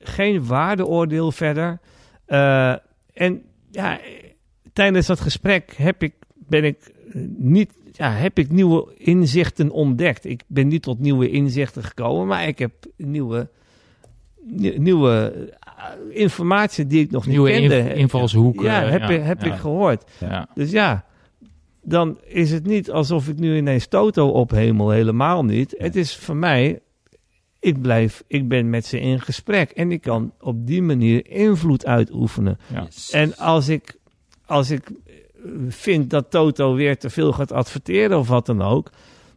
geen 0.09 0.47
waardeoordeel 0.47 1.33
verder. 1.33 1.81
Eh, 2.27 2.75
en 3.13 3.43
ja, 3.71 3.99
tijdens 4.73 5.07
dat 5.07 5.21
gesprek 5.21 5.75
heb 5.77 6.03
ik, 6.03 6.15
ben 6.35 6.65
ik 6.65 6.93
eh, 7.13 7.21
niet, 7.37 7.73
ja, 7.93 8.11
heb 8.13 8.39
ik 8.39 8.51
nieuwe 8.51 8.95
inzichten 8.97 9.71
ontdekt. 9.71 10.25
Ik 10.25 10.43
ben 10.47 10.69
niet 10.69 10.83
tot 10.83 10.99
nieuwe 10.99 11.31
inzichten 11.31 11.83
gekomen, 11.83 12.27
maar 12.27 12.47
ik 12.47 12.59
heb 12.59 12.73
nieuwe, 12.97 13.49
nie- 14.43 14.79
nieuwe 14.79 15.47
eh, 15.61 16.21
informatie 16.21 16.87
die 16.87 17.01
ik 17.01 17.11
nog 17.11 17.27
Nieuwe 17.27 17.51
niet 17.51 17.61
inv- 17.61 17.71
kende. 17.73 17.95
invalshoeken. 17.95 18.65
Ja, 18.65 18.83
heb, 18.85 19.01
ja, 19.01 19.09
ik, 19.09 19.23
heb 19.25 19.43
ja. 19.43 19.53
ik 19.53 19.59
gehoord. 19.59 20.11
Ja. 20.21 20.49
Dus 20.55 20.71
ja, 20.71 21.05
dan 21.83 22.19
is 22.25 22.51
het 22.51 22.67
niet 22.67 22.91
alsof 22.91 23.29
ik 23.29 23.39
nu 23.39 23.57
ineens 23.57 23.87
Toto 23.87 24.29
ophemel. 24.29 24.91
Helemaal 24.91 25.45
niet. 25.45 25.75
Het 25.79 25.97
is 25.97 26.17
voor 26.17 26.37
mij, 26.37 26.81
ik 27.67 27.81
blijf, 27.83 28.23
ik 28.27 28.49
ben 28.49 28.71
met 28.71 28.87
ze 28.87 29.01
in 29.01 29.21
gesprek. 29.21 29.71
En 29.71 29.93
ik 29.93 30.01
kan 30.01 30.33
op 30.41 30.67
die 30.67 30.83
manier 30.83 31.31
invloed 31.31 31.87
uitoefenen. 31.87 32.59
Ja. 32.73 32.83
Yes. 32.83 33.11
En 33.11 33.37
als 33.37 33.69
ik, 33.69 33.97
als 34.47 34.71
ik 34.71 34.91
eh, 35.07 35.13
vind 35.69 36.11
dat 36.11 36.31
Toto 36.31 36.75
weer 36.75 36.99
te 36.99 37.11
veel 37.11 37.33
gaat 37.33 37.53
adverteren 37.53 38.19
of 38.19 38.29
wat 38.29 38.47
dan 38.47 38.63
ook. 38.63 38.91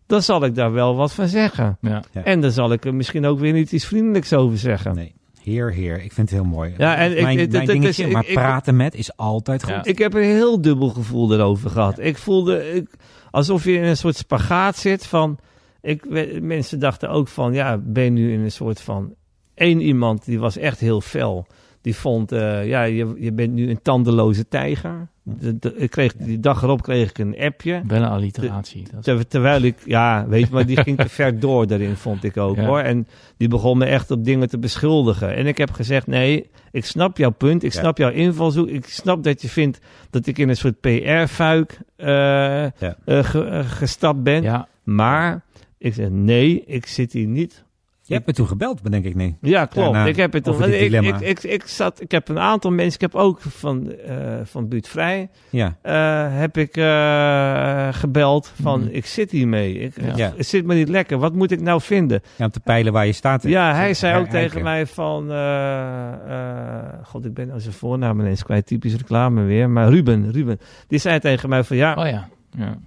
Dan 0.05 0.21
zal 0.21 0.45
ik 0.45 0.55
daar 0.55 0.71
wel 0.71 0.95
wat 0.95 1.13
van 1.13 1.27
zeggen. 1.27 1.77
Ja. 1.81 2.03
Ja. 2.11 2.23
En 2.23 2.41
dan 2.41 2.51
zal 2.51 2.71
ik 2.71 2.85
er 2.85 2.93
misschien 2.95 3.25
ook 3.25 3.39
weer 3.39 3.53
niet 3.53 3.71
iets 3.71 3.85
vriendelijks 3.85 4.33
over 4.33 4.57
zeggen. 4.57 4.95
Nee. 4.95 5.13
Heer, 5.41 5.71
heer. 5.71 6.03
Ik 6.03 6.11
vind 6.11 6.29
het 6.29 6.39
heel 6.39 6.49
mooi. 6.49 6.73
Ja, 6.77 6.95
en 6.95 7.17
ik- 7.17 7.21
mijn, 7.21 7.37
is- 7.39 7.67
dingetje, 7.67 8.05
ik- 8.05 8.11
maar 8.11 8.25
ik- 8.27 8.33
praten 8.33 8.75
met 8.75 8.95
is 8.95 9.17
altijd 9.17 9.63
goed. 9.63 9.73
Ja. 9.73 9.83
Ik 9.85 9.97
heb 9.97 10.13
een 10.13 10.21
heel 10.23 10.61
dubbel 10.61 10.89
gevoel 10.89 11.33
erover 11.33 11.69
gehad. 11.69 11.99
Ik 11.99 12.17
voelde 12.17 12.73
ik, 12.73 12.89
alsof 13.31 13.63
je 13.63 13.73
in 13.73 13.83
een 13.83 13.97
soort 13.97 14.15
spagaat 14.15 14.77
zit 14.77 15.05
van... 15.07 15.37
Ik, 15.81 16.05
we- 16.09 16.39
mensen 16.41 16.79
dachten 16.79 17.09
ook 17.09 17.27
van, 17.27 17.53
ja, 17.53 17.77
ben 17.77 18.03
je 18.03 18.09
nu 18.09 18.33
in 18.33 18.39
een 18.39 18.51
soort 18.51 18.81
van... 18.81 19.13
Eén 19.55 19.81
iemand, 19.81 20.25
die 20.25 20.39
was 20.39 20.57
echt 20.57 20.79
heel 20.79 21.01
fel. 21.01 21.47
Die 21.81 21.95
vond, 21.95 22.31
eh, 22.31 22.67
ja, 22.67 22.83
je, 22.83 23.13
je 23.17 23.31
bent 23.31 23.53
nu 23.53 23.69
een 23.69 23.81
tandeloze 23.81 24.47
tijger. 24.47 25.07
De, 25.23 25.57
de- 25.59 25.75
ik 25.75 25.89
kreeg, 25.89 26.13
die 26.15 26.39
dag 26.39 26.63
erop 26.63 26.81
kreeg 26.81 27.09
ik 27.09 27.17
een 27.17 27.35
appje. 27.39 27.81
Wel 27.87 28.01
een 28.01 28.07
alliteratie. 28.09 28.87
Ter- 29.01 29.27
terwijl 29.27 29.61
ik, 29.61 29.75
ja, 29.85 30.25
weet 30.27 30.47
je, 30.47 30.53
maar 30.53 30.65
die 30.65 30.77
ging 30.81 30.97
te 30.97 31.09
ver 31.19 31.39
door 31.39 31.67
daarin, 31.67 31.95
vond 31.95 32.23
ik 32.23 32.37
ook 32.37 32.55
Ja. 32.55 32.65
hoor. 32.65 32.79
En 32.79 33.07
die 33.37 33.47
begon 33.47 33.77
me 33.77 33.85
echt 33.85 34.11
op 34.11 34.23
dingen 34.25 34.49
te 34.49 34.57
beschuldigen. 34.59 35.35
En 35.35 35.47
ik 35.47 35.57
heb 35.57 35.71
gezegd, 35.71 36.07
nee, 36.07 36.49
ik 36.71 36.85
snap 36.85 37.17
jouw 37.17 37.31
punt, 37.31 37.63
ik 37.63 37.73
Ja. 37.73 37.79
snap 37.79 37.97
jouw 37.97 38.11
invalshoek. 38.11 38.67
Ik 38.67 38.85
snap 38.85 39.23
dat 39.23 39.41
je 39.41 39.49
vindt 39.49 39.79
dat 40.09 40.25
ik 40.27 40.37
in 40.37 40.49
een 40.49 40.57
soort 40.57 40.79
PR-fuik 40.79 41.79
eh, 41.95 42.63
eh, 42.65 42.71
ge- 43.05 43.61
gestapt 43.65 44.23
ben. 44.23 44.41
ja, 44.43 44.67
Maar 44.83 45.41
ik 45.79 45.93
zeg, 45.93 46.09
nee, 46.09 46.63
ik 46.65 46.85
zit 46.85 47.11
hier 47.13 47.27
niet. 47.27 47.67
Je 48.01 48.15
hebt 48.15 48.27
me 48.27 48.33
toen 48.33 48.47
gebeld, 48.47 48.81
bedenk 48.81 49.05
ik 49.05 49.15
niet. 49.15 49.35
Ja, 49.41 49.65
klopt. 49.65 49.91
Daarna 49.93 50.09
ik 50.09 50.15
heb 50.15 50.33
het 50.33 50.43
toen. 50.43 50.63
Ik, 50.63 50.91
ik, 50.91 51.19
ik, 51.19 51.43
ik, 51.43 51.63
zat, 51.67 52.01
ik 52.01 52.11
heb 52.11 52.27
een 52.29 52.39
aantal 52.39 52.71
mensen, 52.71 52.93
ik 52.93 53.01
heb 53.01 53.15
ook 53.15 53.41
van, 53.41 53.91
eh 53.91 54.39
van 54.43 54.67
Buurt 54.67 54.87
Vrij, 54.87 55.29
Ja, 55.49 55.77
eh, 55.81 56.27
heb 56.39 56.57
ik 56.57 56.77
eh, 56.77 57.87
gebeld 57.91 58.51
van 58.61 58.79
Mhm. 58.79 58.89
ik 58.91 59.05
zit 59.05 59.31
hiermee. 59.31 59.73
Ik, 59.79 59.93
Ja. 60.15 60.33
Het 60.35 60.45
zit 60.47 60.65
me 60.65 60.75
niet 60.75 60.89
lekker. 60.89 61.17
Wat 61.17 61.33
moet 61.33 61.51
ik 61.51 61.61
nou 61.61 61.81
vinden? 61.81 62.21
ja, 62.35 62.45
om 62.45 62.51
te 62.51 62.59
peilen 62.59 62.93
waar 62.93 63.05
je 63.05 63.11
staat. 63.13 63.43
Ja, 63.43 63.73
hij 63.75 63.93
zei 63.93 64.19
ook 64.19 64.27
tegen 64.27 64.63
mij 64.63 64.85
van... 64.85 65.31
eh, 65.31 66.13
eh, 66.13 66.93
God, 67.03 67.25
ik 67.25 67.33
ben 67.33 67.47
nou 67.47 67.59
zijn 67.59 67.73
voornaam 67.73 68.19
ineens 68.19 68.43
kwijt. 68.43 68.65
Typisch 68.65 68.95
reclame 68.95 69.43
weer. 69.43 69.69
Maar 69.69 69.89
Ruben, 69.89 70.31
Ruben. 70.31 70.59
Die 70.87 70.99
zei 70.99 71.19
tegen 71.19 71.49
mij 71.49 71.63
van 71.63 71.77
ja... 71.77 71.93
oh 71.95 72.05
ja. 72.07 72.27
ja. 72.57 72.77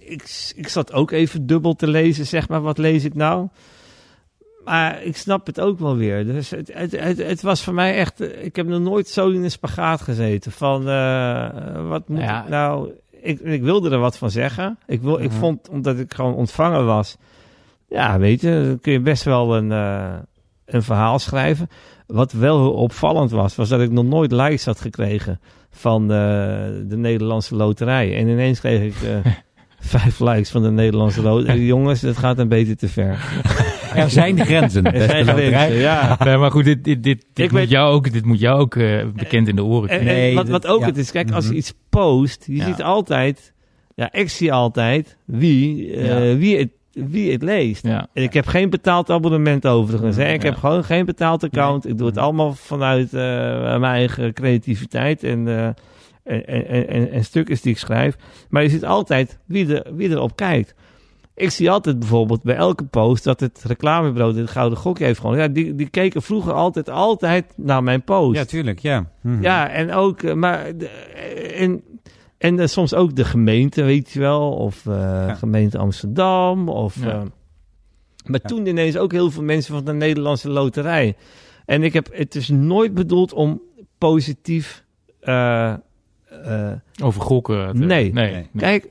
Ik, 0.00 0.52
ik 0.56 0.68
zat 0.68 0.92
ook 0.92 1.10
even 1.10 1.46
dubbel 1.46 1.74
te 1.74 1.86
lezen, 1.86 2.26
zeg 2.26 2.48
maar. 2.48 2.60
Wat 2.60 2.78
lees 2.78 3.04
ik 3.04 3.14
nou? 3.14 3.48
Maar 4.64 5.02
ik 5.02 5.16
snap 5.16 5.46
het 5.46 5.60
ook 5.60 5.78
wel 5.78 5.96
weer. 5.96 6.24
Dus 6.26 6.50
het, 6.50 6.70
het, 6.74 6.92
het, 7.00 7.18
het 7.18 7.42
was 7.42 7.62
voor 7.62 7.74
mij 7.74 7.94
echt... 7.96 8.20
Ik 8.44 8.56
heb 8.56 8.66
nog 8.66 8.80
nooit 8.80 9.08
zo 9.08 9.28
in 9.30 9.42
een 9.42 9.50
spagaat 9.50 10.00
gezeten. 10.00 10.52
Van, 10.52 10.88
eh, 10.88 11.88
wat 11.88 12.08
moet 12.08 12.20
Ja. 12.20 12.42
ik 12.42 12.48
nou... 12.48 12.90
Ik, 13.20 13.40
ik 13.40 13.62
wilde 13.62 13.90
er 13.90 13.98
wat 13.98 14.18
van 14.18 14.30
zeggen. 14.30 14.78
Ik, 14.86 15.02
wil, 15.02 15.18
ik 15.20 15.30
Mhm. 15.30 15.38
vond, 15.38 15.68
omdat 15.68 15.98
ik 15.98 16.14
gewoon 16.14 16.34
ontvangen 16.34 16.86
was... 16.86 17.16
Ja, 17.88 18.18
weet 18.18 18.40
je, 18.40 18.64
dan 18.66 18.80
kun 18.80 18.92
je 18.92 19.00
best 19.00 19.22
wel 19.24 19.56
een, 19.56 19.72
eh, 19.72 20.14
een 20.66 20.82
verhaal 20.82 21.18
schrijven. 21.18 21.68
Wat 22.06 22.32
wel 22.32 22.72
opvallend 22.72 23.30
was, 23.30 23.56
was 23.56 23.68
dat 23.68 23.80
ik 23.80 23.90
nog 23.90 24.04
nooit 24.04 24.32
likes 24.32 24.64
had 24.64 24.80
gekregen 24.80 25.40
van 25.70 26.08
de 26.08 26.96
Nederlandse 26.96 27.54
loterij. 27.56 28.16
En 28.16 28.28
ineens 28.28 28.60
kreeg 28.60 28.82
ik 28.82 29.02
eh, 29.08 29.32
vijf 29.84 30.20
likes 30.20 30.50
van 30.50 30.62
de 30.62 30.70
Nederlandse 30.70 31.22
loterij. 31.22 31.58
Jongens, 31.74 32.00
dat 32.00 32.16
gaat 32.16 32.38
een 32.38 32.48
beetje 32.48 32.76
te 32.76 32.88
ver. 32.88 33.18
Er 33.94 34.10
zijn 34.10 34.44
grenzen. 34.44 34.84
Er 34.86 34.92
beste 34.92 35.08
zijn 35.08 35.24
loterij. 35.26 35.48
grenzen, 35.50 35.76
ja. 35.80 36.16
Nee, 36.24 36.36
maar 36.36 36.50
goed, 36.50 36.64
dit, 36.64 36.84
dit, 36.84 37.02
dit, 37.02 37.24
dit 37.32 37.44
Ik 37.44 37.50
moet, 37.50 37.60
weet- 37.60 37.70
jou 37.70 37.92
ook, 37.94 38.12
dit 38.12 38.24
moet 38.24 38.40
jou 38.40 38.60
ook 38.60 38.76
eh, 38.76 39.04
bekend 39.16 39.48
in 39.48 39.56
de 39.56 39.64
oren 39.64 39.88
En, 39.88 39.96
klinken. 39.98 40.16
en 40.16 40.22
Nee, 40.22 40.34
wat, 40.34 40.48
wat 40.48 40.66
ook 40.66 40.80
ja. 40.80 40.86
het 40.86 40.96
is, 40.96 41.10
kijk, 41.10 41.30
als 41.32 41.44
je 41.44 41.50
Mhm. 41.50 41.58
iets 41.58 41.72
post, 41.88 42.44
je 42.46 42.56
Ja. 42.56 42.64
ziet 42.64 42.82
altijd, 42.82 43.52
ja, 43.94 44.12
ik 44.12 44.28
zie 44.30 44.52
altijd 44.52 45.16
wie, 45.24 45.92
eh, 45.96 46.06
Ja. 46.30 46.36
wie, 46.36 46.58
het, 46.58 46.68
wie 46.92 47.32
het 47.32 47.42
leest. 47.42 47.86
Ja. 47.86 48.06
En 48.12 48.22
ik 48.22 48.32
heb 48.32 48.46
geen 48.46 48.70
betaald 48.70 49.10
abonnement 49.10 49.66
overigens. 49.66 50.16
Hè. 50.16 50.32
Ik 50.32 50.42
Ja. 50.42 50.48
heb 50.48 50.58
gewoon 50.58 50.84
geen 50.84 51.04
betaald 51.04 51.44
account. 51.44 51.88
Ik 51.88 51.98
doe 51.98 52.06
het 52.06 52.16
Mhm. 52.16 52.24
allemaal 52.24 52.52
vanuit 52.52 53.14
eh, 53.14 53.20
mijn 53.78 53.82
eigen 53.84 54.32
creativiteit 54.32 55.22
en, 55.22 55.48
eh, 55.58 55.68
en, 56.24 56.46
en, 56.46 56.88
en, 56.88 57.10
en 57.10 57.24
stukjes 57.24 57.60
die 57.60 57.72
ik 57.72 57.78
schrijf. 57.78 58.16
Maar 58.48 58.62
je 58.62 58.68
ziet 58.68 58.84
altijd 58.84 59.38
wie, 59.46 59.80
er, 59.80 59.94
wie 59.94 60.10
erop 60.10 60.36
kijkt. 60.36 60.74
Ik 61.36 61.50
zie 61.50 61.70
altijd 61.70 61.98
bijvoorbeeld 61.98 62.42
bij 62.42 62.54
elke 62.56 62.84
post 62.84 63.24
dat 63.24 63.40
het 63.40 63.62
reclamebureau 63.66 64.34
dit 64.34 64.50
Gouden 64.50 64.78
Gokje 64.78 65.04
heeft 65.04 65.20
gewoon. 65.20 65.36
Ja, 65.36 65.48
die, 65.48 65.74
die 65.74 65.88
keken 65.88 66.22
vroeger 66.22 66.52
altijd, 66.52 66.90
altijd 66.90 67.52
naar 67.56 67.82
mijn 67.82 68.02
post. 68.04 68.36
Ja, 68.36 68.44
tuurlijk, 68.44 68.78
ja. 68.78 69.10
Mhm. 69.20 69.42
Ja, 69.42 69.68
en 69.68 69.92
ook, 69.92 70.22
eh, 70.22 70.34
maar, 70.34 70.66
eh, 70.66 71.60
en, 71.60 71.82
en 72.38 72.58
eh, 72.58 72.66
soms 72.66 72.94
ook 72.94 73.16
de 73.16 73.24
gemeente, 73.24 73.82
weet 73.82 74.10
je 74.10 74.20
wel, 74.20 74.52
of 74.52 74.86
gemeente 75.38 75.78
Amsterdam, 75.78 76.68
of... 76.68 77.04
Ja. 77.04 77.22
maar 78.24 78.40
Ja. 78.42 78.48
toen 78.48 78.66
ineens 78.66 78.96
ook 78.96 79.12
heel 79.12 79.30
veel 79.30 79.42
mensen 79.42 79.74
van 79.74 79.84
de 79.84 79.92
Nederlandse 79.92 80.50
loterij. 80.50 81.16
En 81.64 81.82
ik 81.82 81.92
heb, 81.92 82.08
het 82.12 82.34
is 82.34 82.48
nooit 82.48 82.94
bedoeld 82.94 83.32
om 83.32 83.62
positief 83.98 84.84
eh, 86.42 86.70
eh, 86.70 86.76
Over 87.02 87.20
gokken. 87.20 87.74
te- 87.74 87.84
Nee. 87.84 88.12
nee. 88.12 88.32
Nee. 88.32 88.46
kijk, 88.56 88.88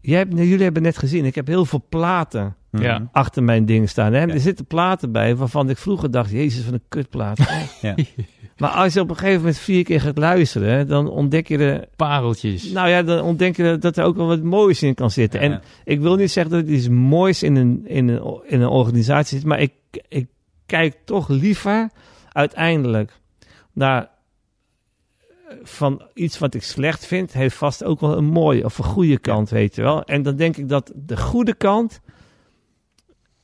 jij 0.00 0.18
hebt, 0.18 0.36
jullie 0.36 0.62
hebben 0.62 0.82
net 0.82 0.98
gezien, 0.98 1.24
ik 1.24 1.34
heb 1.34 1.46
heel 1.46 1.64
veel 1.64 1.84
platen 1.88 2.54
Ja. 2.72 2.98
Mhm. 2.98 3.06
achter 3.12 3.42
mijn 3.42 3.66
ding 3.66 3.88
staan. 3.88 4.12
Hè? 4.12 4.20
Ja. 4.22 4.28
Er 4.28 4.40
zitten 4.40 4.66
platen 4.66 5.12
bij 5.12 5.36
waarvan 5.36 5.70
ik 5.70 5.76
vroeger 5.78 6.10
dacht, 6.10 6.30
jezus, 6.30 6.64
van 6.64 6.74
een 6.74 6.82
kutplaat. 6.88 7.38
Ja. 7.80 7.94
Maar 8.56 8.70
als 8.70 8.92
je 8.92 9.00
op 9.00 9.10
een 9.10 9.16
gegeven 9.16 9.38
moment 9.38 9.58
vier 9.58 9.84
keer 9.84 10.00
gaat 10.00 10.18
luisteren, 10.18 10.68
hè, 10.72 10.84
dan 10.84 11.08
ontdek 11.10 11.48
je 11.48 11.58
er, 11.58 11.88
Pareltjes. 11.96 12.70
nou 12.72 12.88
ja, 12.88 13.02
dan 13.02 13.20
ontdek 13.22 13.56
je 13.56 13.76
dat 13.78 13.96
er 13.96 14.04
ook 14.04 14.16
wel 14.16 14.26
wat 14.26 14.42
moois 14.42 14.82
in 14.82 14.94
kan 14.94 15.10
zitten. 15.10 15.40
Ja, 15.40 15.46
en 15.50 15.62
ik 15.84 16.00
wil 16.00 16.16
niet 16.16 16.30
zeggen 16.30 16.52
dat 16.52 16.64
er 16.68 16.74
iets 16.74 16.88
moois 16.88 17.42
in 17.42 17.56
een, 17.56 17.82
in 17.86 18.08
een, 18.08 18.40
in 18.46 18.60
een 18.60 18.68
organisatie 18.68 19.38
zit, 19.38 19.46
maar 19.46 19.60
ik, 19.60 19.72
ik 20.08 20.26
kijk 20.66 20.96
toch 21.04 21.28
liever 21.28 21.88
uiteindelijk 22.32 23.12
naar 23.72 24.02
eh, 24.02 24.08
van 25.62 26.02
iets 26.14 26.38
wat 26.38 26.54
ik 26.54 26.62
slecht 26.62 27.06
vind, 27.06 27.32
heeft 27.32 27.56
vast 27.56 27.84
ook 27.84 28.00
wel 28.00 28.16
een 28.16 28.24
mooie 28.30 28.64
of 28.64 28.78
een 28.78 28.84
goede 28.84 29.18
kant, 29.18 29.50
weet 29.50 29.74
je 29.74 29.82
wel. 29.82 30.04
En 30.04 30.22
dan 30.22 30.36
denk 30.36 30.56
ik 30.56 30.68
dat 30.68 30.92
de 30.94 31.16
goede 31.16 31.54
kant, 31.54 32.00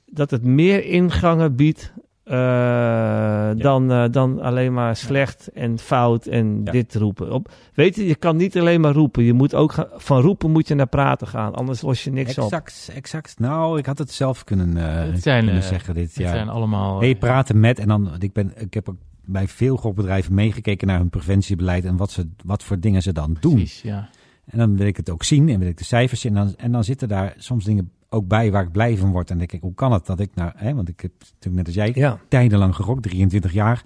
dat 0.07 0.31
het 0.31 0.43
meer 0.45 0.85
ingangen 0.85 1.57
biedt 1.57 1.93
eh, 2.25 3.51
dan, 3.57 3.91
eh, 3.93 4.05
dan 4.11 4.41
alleen 4.41 4.73
maar 4.73 4.97
slecht 4.97 5.49
en 5.55 5.79
fout 5.79 6.27
en 6.27 6.61
Ja. 6.65 6.73
dit 6.73 6.95
roepen. 6.95 7.33
Op, 7.33 7.53
weet 7.75 7.97
je, 7.97 8.07
je 8.07 8.15
kan 8.15 8.37
niet 8.37 8.59
alleen 8.59 8.81
maar 8.81 8.93
roepen. 8.93 9.25
Je 9.25 9.33
moet 9.33 9.55
ook 9.55 9.89
van 9.97 10.21
roepen 10.21 10.51
moet 10.51 10.69
je 10.69 10.75
naar 10.75 10.87
praten 10.89 11.27
gaan, 11.27 11.55
anders 11.55 11.81
los 11.83 12.05
je 12.05 12.11
niks 12.11 12.39
op. 12.39 12.45
Exact, 12.45 12.91
exact. 12.95 13.39
Nou, 13.39 13.79
ik 13.79 13.87
had 13.87 13.99
het 13.99 14.13
zelf 14.13 14.45
kunnen, 14.45 14.77
eh, 14.77 15.13
Het 15.13 15.23
zijn, 15.23 15.45
kunnen 15.45 15.63
zeggen 15.63 15.95
dit 15.95 16.09
Het 16.09 16.17
jaar. 16.17 16.35
zijn 16.35 16.49
allemaal... 16.49 17.01
Hey, 17.01 17.13
eh, 17.13 17.19
praten 17.19 17.61
met 17.61 17.79
en 17.79 17.89
dan, 17.89 18.11
ik, 18.19 18.33
ben, 18.33 18.53
ik 18.57 18.75
heb 18.75 18.89
ook 18.89 18.97
bij 19.27 19.49
veel 19.49 19.77
gokbedrijven 19.77 20.35
meegekeken 20.35 20.87
naar 20.87 20.99
hun 20.99 21.11
preventiebeleid 21.11 21.85
en 21.85 21.97
wat, 21.97 22.11
ze, 22.11 22.29
wat 22.45 22.63
voor 22.63 22.81
dingen 22.81 23.03
ze 23.03 23.13
dan 23.13 23.37
doen. 23.41 23.55
Precies, 23.55 23.83
ja. 23.83 24.09
En 24.45 24.59
dan 24.59 24.77
wil 24.77 24.87
ik 24.87 24.97
het 24.97 25.11
ook 25.11 25.23
zien 25.23 25.49
en 25.49 25.59
wil 25.59 25.69
ik 25.69 25.79
de 25.79 25.85
cijfers 25.85 26.21
zien. 26.21 26.37
En 26.37 26.45
dan, 26.45 26.55
en 26.57 26.73
dan 26.73 26.85
zitten 26.85 27.09
daar 27.09 27.35
soms 27.37 27.65
dingen 27.65 27.91
ook 28.09 28.29
bij 28.29 28.51
waar 28.51 28.63
ik 28.63 28.73
blij 28.73 28.97
van 28.97 29.11
word. 29.11 29.31
En 29.31 29.39
dan 29.39 29.47
denk 29.47 29.53
ik, 29.53 29.61
hoe 29.61 29.75
kan 29.75 29.93
het 29.93 30.07
dat 30.07 30.21
ik 30.21 30.35
nou, 30.35 30.53
hè, 30.57 30.75
want 30.75 30.89
ik 30.89 31.01
heb 31.01 31.13
natuurlijk 31.21 31.55
net 31.55 31.67
als 31.67 31.75
jij 31.75 31.93
Ja, 31.95 32.19
tijdenlang 32.29 32.75
gegokt, 32.75 33.03
23 33.03 33.53
jaar. 33.53 33.85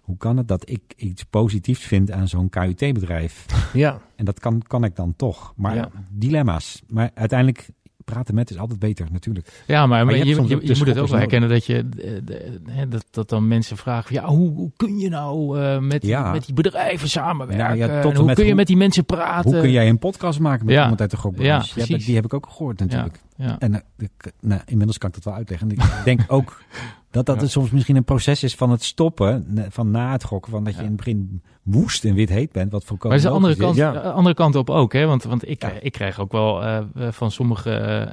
Hoe 0.00 0.16
kan 0.16 0.36
het 0.36 0.48
dat 0.48 0.70
ik 0.70 0.82
iets 0.96 1.24
positiefs 1.24 1.84
vind 1.84 2.10
aan 2.10 2.28
zo'n 2.28 2.48
KUT-bedrijf? 2.48 3.46
ja. 3.72 4.00
En 4.16 4.24
dat 4.24 4.40
kan, 4.40 4.62
kan 4.66 4.84
ik 4.84 4.96
dan 4.96 5.16
toch. 5.16 5.52
Maar 5.56 5.74
Ja. 5.74 5.90
dilemma's. 6.10 6.82
Maar 6.88 7.10
uiteindelijk, 7.14 7.68
praten 8.04 8.34
met 8.34 8.50
is 8.50 8.58
altijd 8.58 8.78
beter 8.78 9.06
natuurlijk. 9.12 9.62
Ja, 9.66 9.86
maar, 9.86 10.04
Maar 10.06 10.14
je, 10.16 10.24
je 10.26 10.34
de 10.34 10.74
moet 10.78 10.86
het 10.86 10.98
ook 10.98 11.08
wel 11.08 11.18
herkennen 11.18 11.48
dat 11.48 11.66
je 11.66 11.76
eh, 11.76 12.10
de- 12.24 12.60
hè, 12.70 12.88
dat, 12.88 13.04
dat 13.10 13.28
dan 13.28 13.48
mensen 13.48 13.76
vragen: 13.76 14.14
ja, 14.14 14.24
hoe, 14.26 14.50
hoe 14.54 14.70
kun 14.76 14.98
je 14.98 15.08
nou 15.08 15.60
eh, 15.60 15.78
met, 15.78 16.06
Ja. 16.06 16.32
met 16.32 16.44
die 16.44 16.54
bedrijven 16.54 17.08
samenwerken? 17.08 17.76
Ja, 17.76 18.00
tot 18.00 18.10
En 18.10 18.16
hoe 18.16 18.26
met 18.26 18.36
kun 18.36 18.46
je 18.46 18.54
met 18.54 18.66
die 18.66 18.76
mensen 18.76 19.04
praten? 19.04 19.50
Hoe 19.50 19.60
kun 19.60 19.70
jij 19.70 19.88
een 19.88 19.98
podcast 19.98 20.40
maken 20.40 20.66
met 20.66 20.74
iemand 20.74 21.00
uit 21.00 21.10
de 21.10 21.16
gokbranche? 21.16 21.80
Ja, 21.80 21.96
die 21.98 22.14
heb 22.14 22.24
ik 22.24 22.34
ook 22.34 22.46
gehoord 22.50 22.78
natuurlijk. 22.80 23.20
Ja. 23.36 23.58
En 23.58 23.74
eh, 23.74 23.80
nou, 24.40 24.60
inmiddels 24.66 24.98
kan 24.98 25.08
ik 25.08 25.14
dat 25.14 25.24
wel 25.24 25.34
uitleggen. 25.34 25.68
En 25.70 25.74
ik 25.76 26.04
denk 26.04 26.20
ook 26.26 26.62
dat 27.14 27.26
dat 27.26 27.40
Ja. 27.40 27.46
soms 27.46 27.70
misschien 27.70 27.96
een 27.96 28.04
proces 28.04 28.42
is 28.42 28.54
van 28.54 28.70
het 28.70 28.82
stoppen, 28.84 29.46
van 29.68 29.90
na 29.90 30.12
het 30.12 30.24
gokken. 30.24 30.50
Van 30.52 30.64
dat 30.64 30.72
je 30.72 30.78
Ja. 30.78 30.84
in 30.84 30.92
het 30.92 30.96
begin 30.96 31.42
woest 31.62 32.04
en 32.04 32.14
wit 32.14 32.28
heet 32.28 32.52
bent, 32.52 32.70
wat 32.72 32.80
Maar 32.80 32.88
volkomen 32.88 33.16
er 33.18 33.22
is 33.24 33.28
een 33.28 33.34
andere 33.36 33.56
kant. 33.56 33.76
Ja. 33.76 33.94
eh, 33.94 34.14
andere 34.14 34.34
kant 34.34 34.54
op 34.56 34.70
ook, 34.70 34.92
hè? 34.92 35.06
Want, 35.06 35.22
want 35.24 35.48
ik, 35.48 35.62
Ja. 35.62 35.72
ik 35.80 35.92
krijg 35.92 36.20
ook 36.20 36.32
wel 36.32 36.62
eh, 36.62 36.76
eh, 36.76 36.84
van 37.12 37.30
sommige, 37.30 38.08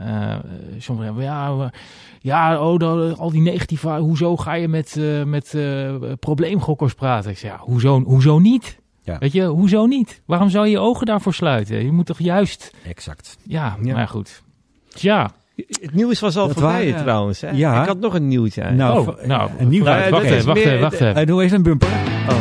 sommige 0.78 1.22
ja, 1.22 1.72
ja, 2.20 2.62
oh, 2.70 2.78
dan, 2.80 3.18
al 3.18 3.32
die 3.32 3.42
negatieve, 3.42 3.90
hoezo 3.90 4.38
ga 4.38 4.54
je 4.54 4.68
met, 4.68 4.98
eh, 4.98 5.24
met 5.24 5.54
eh, 5.54 5.94
probleemgokkers 6.20 6.94
praten? 6.94 7.32
Ik 7.32 7.38
zeg, 7.38 7.52
ja, 7.52 7.58
hoezo, 7.58 8.02
hoezo 8.04 8.40
niet? 8.40 8.80
Ja. 9.04 9.18
Weet 9.18 9.32
je, 9.32 9.44
hoezo 9.46 9.86
niet? 9.86 10.22
Waarom 10.26 10.50
zou 10.50 10.66
je 10.66 10.72
je 10.72 10.80
ogen 10.80 11.06
daarvoor 11.06 11.34
sluiten? 11.34 11.84
Je 11.86 11.92
moet 11.92 12.06
toch 12.06 12.20
juist, 12.20 12.74
Exact. 12.86 13.38
ja, 13.44 13.78
Ja. 13.82 13.94
maar 13.96 14.08
goed. 14.08 14.44
Tja, 14.90 15.32
Het 15.68 15.94
nieuws 15.94 16.20
was 16.20 16.38
al 16.38 16.48
Dat 16.48 16.58
voorbij 16.58 16.86
waren- 16.90 17.02
trouwens. 17.04 17.42
Hè? 17.42 17.50
Ja. 17.50 17.82
Ik 17.82 17.88
had 17.88 18.00
nog 18.00 18.14
een 18.14 18.28
nieuwtje. 18.28 18.62
eigenlijk. 18.62 19.06
Nou, 19.06 19.18
oh, 19.20 19.26
nou, 19.28 19.50
een 19.60 19.68
nieuw. 19.68 19.84
Nou, 19.84 19.98
wacht, 19.98 20.10
wacht 20.10 20.24
even, 20.26 20.46
wacht 20.46 20.58
meer- 20.58 20.68
even, 20.68 20.82
wacht 20.82 20.94
even. 20.94 21.16
Eh, 21.16 21.26
doe 21.26 21.44
even 21.44 21.58
een 21.58 21.64
bumper. 21.64 21.88
Oh. 22.30 22.36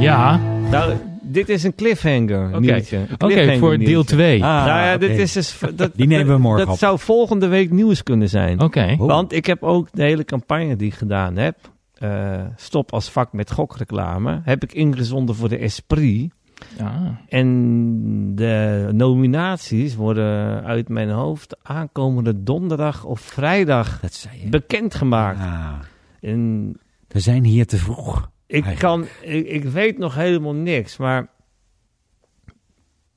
Ja, 0.00 0.40
Nou, 0.70 0.92
dit 1.22 1.48
is 1.48 1.62
een 1.64 1.74
cliffhanger 1.74 2.48
Oké. 2.48 2.60
nieuwtje. 2.60 2.96
Een 2.96 3.04
oké, 3.30 3.58
voor 3.58 3.78
deel 3.78 3.86
nieuwtje. 3.88 4.14
2. 4.16 4.44
Ah, 4.44 4.64
nou 4.66 4.80
ja, 4.80 4.96
dit 4.96 5.10
is 5.18 5.32
dus, 5.32 5.58
dat, 5.76 5.90
Die 5.94 6.06
nemen 6.06 6.34
we 6.34 6.38
morgen 6.40 6.64
Dat 6.64 6.74
op. 6.74 6.78
zou 6.80 6.98
volgende 6.98 7.46
week 7.46 7.70
nieuws 7.70 8.02
kunnen 8.02 8.28
zijn. 8.28 8.60
Oké, 8.60 8.96
Oh. 8.98 9.06
Want 9.06 9.32
ik 9.32 9.46
heb 9.46 9.62
ook 9.62 9.88
de 9.92 10.02
hele 10.02 10.24
campagne 10.24 10.76
die 10.76 10.86
ik 10.88 10.94
gedaan 10.94 11.36
heb. 11.36 11.56
eh, 11.98 12.34
stop 12.56 12.92
als 12.92 13.10
vak 13.10 13.32
met 13.32 13.50
gokreclame. 13.52 14.40
Heb 14.44 14.62
ik 14.62 14.72
ingezonden 14.72 15.34
voor 15.34 15.48
de 15.48 15.56
Esprit. 15.58 16.32
Ja. 16.78 17.20
En 17.28 18.34
de 18.34 18.88
nominaties 18.92 19.94
worden 19.94 20.64
uit 20.64 20.88
mijn 20.88 21.10
hoofd 21.10 21.56
aankomende 21.62 22.42
donderdag 22.42 23.04
of 23.04 23.20
vrijdag 23.20 24.00
Dat 24.00 24.12
zei 24.14 24.40
je. 24.42 24.48
bekendgemaakt. 24.48 25.40
Ah, 25.40 25.72
En 26.20 26.72
we 27.08 27.20
zijn 27.20 27.44
hier 27.44 27.66
te 27.66 27.76
vroeg. 27.76 28.30
ik, 28.46 28.64
Eigenlijk. 28.64 28.78
kan, 28.80 29.30
ik, 29.32 29.46
ik 29.46 29.64
weet 29.64 29.98
nog 29.98 30.14
helemaal 30.14 30.54
niks, 30.54 30.96
maar 30.96 31.28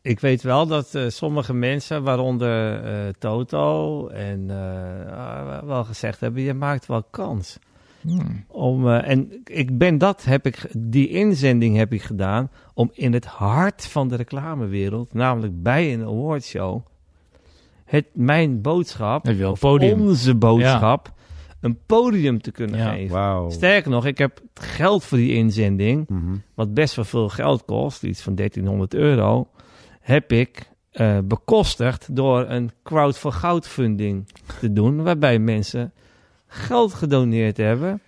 ik 0.01 0.19
weet 0.19 0.41
wel 0.41 0.67
dat 0.67 0.95
eh, 0.95 1.07
sommige 1.07 1.53
mensen, 1.53 2.03
waaronder 2.03 2.83
eh, 2.83 3.09
Toto, 3.19 4.07
en 4.07 4.49
eh, 4.49 5.59
wel 5.63 5.83
gezegd 5.83 6.19
hebben: 6.19 6.41
je 6.41 6.53
maakt 6.53 6.85
wel 6.85 7.03
kans. 7.03 7.59
Hmm. 8.01 8.43
Om, 8.47 8.87
eh, 8.87 9.09
en 9.09 9.41
ik 9.43 9.77
ben 9.77 9.97
dat, 9.97 10.23
heb 10.23 10.45
ik, 10.45 10.67
die 10.77 11.07
inzending 11.09 11.75
heb 11.77 11.93
ik 11.93 12.01
gedaan 12.01 12.49
om 12.73 12.89
in 12.93 13.13
het 13.13 13.25
hart 13.25 13.85
van 13.87 14.07
de 14.07 14.15
reclamewereld, 14.15 15.13
namelijk 15.13 15.63
bij 15.63 15.93
een 15.93 16.03
awardshow, 16.03 16.85
het, 17.85 18.05
mijn 18.13 18.61
boodschap, 18.61 19.23
Heb 19.25 19.33
je 19.33 19.39
wel 19.39 19.47
een 19.47 19.53
of 19.53 19.59
podium. 19.59 20.01
onze 20.01 20.35
boodschap, 20.35 21.13
een 21.61 21.77
podium 21.85 22.41
te 22.41 22.51
kunnen 22.51 22.79
Ja. 22.79 22.91
geven. 22.91 23.51
Sterker 23.51 23.91
nog, 23.91 24.05
ik 24.05 24.17
heb 24.17 24.41
het 24.53 24.63
geld 24.65 25.03
voor 25.03 25.17
die 25.17 25.33
inzending, 25.33 26.09
Mhm. 26.09 26.35
wat 26.55 26.73
best 26.73 26.95
wel 26.95 27.05
veel 27.05 27.29
geld 27.29 27.65
kost, 27.65 28.03
iets 28.03 28.21
van 28.21 28.35
1300 28.35 28.93
euro, 28.93 29.47
heb 30.01 30.31
ik 30.31 30.69
eh, 30.91 31.17
bekostigd 31.23 32.15
door 32.15 32.49
een 32.49 32.71
crowd 32.83 33.17
for 33.17 33.31
goudfunding 33.31 34.27
te 34.59 34.73
doen, 34.73 35.03
waarbij 35.03 35.39
mensen 35.39 35.93
geld 36.53 36.93
gedoneerd 36.93 37.57
hebben 37.57 38.01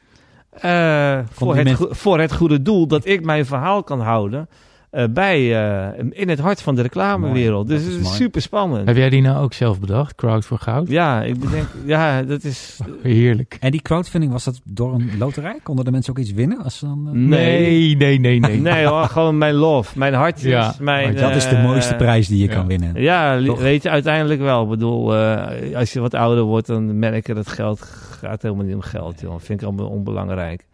eh, 0.50 1.20
voor, 1.32 1.56
het 1.56 1.64
mensen- 1.64 1.96
voor 1.96 2.20
het 2.20 2.34
goede 2.34 2.62
doel 2.62 2.88
dat 2.88 3.06
ik 3.06 3.26
mijn 3.26 3.46
verhaal 3.46 3.84
kan 3.84 4.00
houden 4.02 4.48
eh, 4.90 5.04
bij, 5.10 5.66
eh, 5.66 6.04
in 6.10 6.30
het 6.30 6.40
hart 6.40 6.62
van 6.62 6.76
de 6.76 6.82
reclamewereld. 6.82 7.68
Mooi, 7.68 7.80
Dus 7.84 7.94
het 7.94 8.02
is 8.06 8.16
super 8.16 8.42
spannend. 8.42 8.88
Heb 8.88 8.96
jij 8.96 9.10
die 9.10 9.22
nou 9.22 9.44
ook 9.44 9.54
zelf 9.54 9.80
bedacht? 9.80 10.16
Crowd 10.16 10.46
voor 10.46 10.58
goud? 10.58 10.88
Ja, 10.90 11.22
ik 11.24 11.40
bedenk, 11.40 11.68
ja, 11.86 12.24
dat 12.24 12.44
is. 12.44 12.80
Heerlijk. 13.02 13.58
En 13.60 13.72
die 13.72 13.82
crowdfunding, 13.82 14.32
was 14.32 14.44
dat 14.44 14.62
door 14.64 14.94
een 14.94 15.10
loterij? 15.20 15.60
Konden 15.64 15.86
de 15.86 15.92
mensen 15.92 16.12
ook 16.14 16.20
iets 16.20 16.32
winnen? 16.32 16.64
Als 16.64 16.78
ze 16.78 16.86
dan, 16.86 17.28
Nee, 17.28 17.96
nee, 17.96 18.20
nee, 18.20 18.40
nee. 18.40 18.60
Nee 18.60 18.86
hoor, 18.92 19.04
gewoon 19.08 19.38
mijn 19.38 19.54
love, 19.54 19.98
mijn 19.98 20.14
hartjes, 20.14 20.52
Ja, 20.52 20.74
mijn... 20.80 21.14
maar 21.14 21.22
dat 21.22 21.36
is 21.36 21.48
de 21.50 21.58
mooiste 21.58 21.96
prijs 21.96 22.28
die 22.28 22.38
je 22.42 22.48
ja. 22.48 22.54
kan 22.54 22.68
winnen. 22.68 23.02
Ja, 23.02 23.44
Toch? 23.46 23.60
weet 23.60 23.84
je, 23.84 23.90
uiteindelijk 23.90 24.42
wel. 24.42 24.64
Ik 24.64 24.70
bedoel, 24.70 25.16
eh, 25.16 25.76
als 25.78 25.94
je 25.94 26.00
wat 26.00 26.14
ouder 26.14 26.44
wordt, 26.44 26.68
dan 26.68 27.00
merk 27.00 27.28
je 27.28 27.34
dat 27.34 27.48
geld 27.48 27.82
gaat 28.30 28.42
helemaal 28.42 28.66
niet 28.66 28.76
om 28.76 28.82
geld. 28.82 29.20
Joh. 29.20 29.40
vind 29.40 29.62
ik 29.62 29.68
allemaal 29.68 29.90
onbelangrijk. 29.90 30.66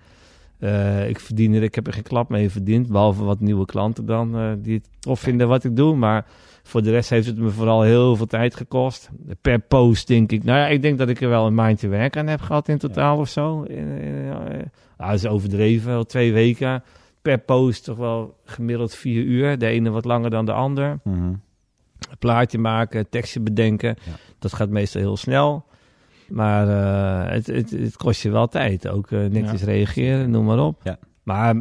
Eh, 0.59 1.09
ik 1.09 1.19
verdien 1.19 1.53
er, 1.53 1.63
ik 1.63 1.75
heb 1.75 1.87
er 1.87 1.93
geen 1.93 2.03
klap 2.03 2.29
mee 2.29 2.49
verdiend, 2.49 2.87
behalve 2.87 3.23
wat 3.23 3.39
nieuwe 3.39 3.65
klanten 3.65 4.05
dan, 4.05 4.35
eh, 4.35 4.51
die 4.57 4.73
het 4.73 4.89
tof 4.99 5.19
vinden 5.19 5.47
wat 5.47 5.63
ik 5.63 5.75
doe. 5.75 5.95
Maar 5.95 6.25
voor 6.63 6.83
de 6.83 6.91
rest 6.91 7.09
heeft 7.09 7.27
het 7.27 7.37
me 7.37 7.49
vooral 7.49 7.81
heel 7.81 8.15
veel 8.15 8.25
tijd 8.25 8.55
gekost. 8.55 9.09
Per 9.41 9.59
post 9.59 10.07
denk 10.07 10.31
ik, 10.31 10.43
nou 10.43 10.59
ja, 10.59 10.67
ik 10.67 10.81
denk 10.81 10.97
dat 10.97 11.09
ik 11.09 11.21
er 11.21 11.29
wel 11.29 11.45
een 11.45 11.53
maandje 11.53 11.87
werk 11.87 12.17
aan 12.17 12.27
heb 12.27 12.41
gehad 12.41 12.67
in 12.67 12.77
totaal 12.77 13.17
of 13.17 13.29
zo. 13.29 13.61
In, 13.61 13.87
in, 13.87 14.15
eh, 14.15 14.37
nou, 14.97 15.11
dat 15.11 15.13
is 15.13 15.27
overdreven, 15.27 15.91
wel 15.91 16.05
twee 16.05 16.33
weken. 16.33 16.83
Per 17.21 17.37
post 17.37 17.83
toch 17.83 17.97
wel 17.97 18.35
gemiddeld 18.45 18.95
vier 18.95 19.23
uur. 19.23 19.57
De 19.57 19.65
ene 19.65 19.89
wat 19.89 20.05
langer 20.05 20.29
dan 20.29 20.45
de 20.45 20.53
ander 20.53 20.99
een 22.09 22.17
plaatje 22.19 22.57
maken, 22.57 23.09
tekstje 23.09 23.39
bedenken. 23.39 23.95
Ja. 24.05 24.11
Dat 24.39 24.53
gaat 24.53 24.69
meestal 24.69 25.01
heel 25.01 25.17
snel. 25.17 25.65
Maar 26.31 26.67
eh, 26.67 27.31
het, 27.33 27.47
het, 27.47 27.69
het 27.71 27.97
kost 27.97 28.21
je 28.21 28.29
wel 28.29 28.47
tijd. 28.47 28.87
Ook 28.87 29.11
eh, 29.11 29.19
netjes 29.25 29.59
Ja. 29.59 29.65
reageren, 29.65 30.29
noem 30.31 30.45
maar 30.45 30.59
op. 30.59 30.79
Ja. 30.83 30.97
Maar 31.23 31.55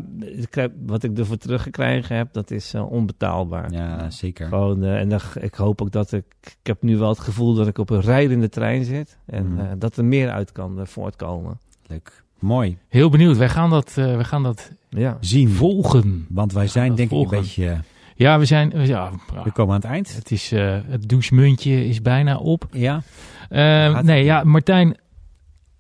wat 0.87 1.03
ik 1.03 1.19
ervoor 1.19 1.37
teruggekregen 1.37 2.17
heb, 2.17 2.33
dat 2.33 2.51
is 2.51 2.75
eh, 2.75 2.91
onbetaalbaar. 2.91 3.73
Ja, 3.73 4.11
zeker. 4.11 4.47
Gewoon, 4.49 4.85
eh, 4.85 5.01
en 5.01 5.09
dan, 5.09 5.21
ik 5.41 5.55
hoop 5.55 5.83
ook 5.83 5.91
dat 5.93 6.13
ik... 6.13 6.25
Ik 6.41 6.57
heb 6.67 6.83
nu 6.83 6.97
wel 6.97 7.09
het 7.09 7.19
gevoel 7.19 7.55
dat 7.55 7.67
ik 7.67 7.79
op 7.79 7.91
een 7.91 8.01
rijdende 8.01 8.49
trein 8.49 8.85
zit. 8.85 9.19
En 9.27 9.53
Mhm. 9.53 9.61
eh, 9.61 9.67
dat 9.79 9.97
er 9.97 10.05
meer 10.05 10.31
uit 10.31 10.53
kan 10.53 10.81
voortkomen. 10.87 11.59
Leuk. 11.87 12.23
Mooi. 12.39 12.79
Heel 12.89 13.11
benieuwd. 13.11 13.37
Wij 13.37 13.49
gaan 13.49 13.71
dat, 13.71 13.89
eh, 13.97 14.05
wij 14.15 14.25
gaan 14.25 14.43
dat 14.43 14.71
Ja. 14.89 15.17
Zien. 15.21 15.49
volgen. 15.49 16.27
Want 16.29 16.53
wij 16.53 16.67
zijn 16.67 16.95
denk 16.95 17.11
ik 17.11 17.19
een 17.19 17.29
beetje... 17.29 17.81
Ja, 18.15 18.39
we 18.39 18.45
zijn... 18.45 18.73
Ja, 18.87 19.11
We 19.45 19.53
komen 19.53 19.75
aan 19.75 19.81
het 19.81 19.91
eind. 19.91 20.17
het, 20.17 20.31
is, 20.31 20.53
eh, 20.53 20.77
het 20.87 21.09
douchemuntje 21.09 21.87
is 21.89 22.03
bijna 22.03 22.37
op. 22.37 22.67
Ja. 22.71 23.03
Eh, 23.49 23.61
Gaat- 23.93 24.05
nee, 24.05 24.25
ja, 24.25 24.45
Martijn, 24.45 24.97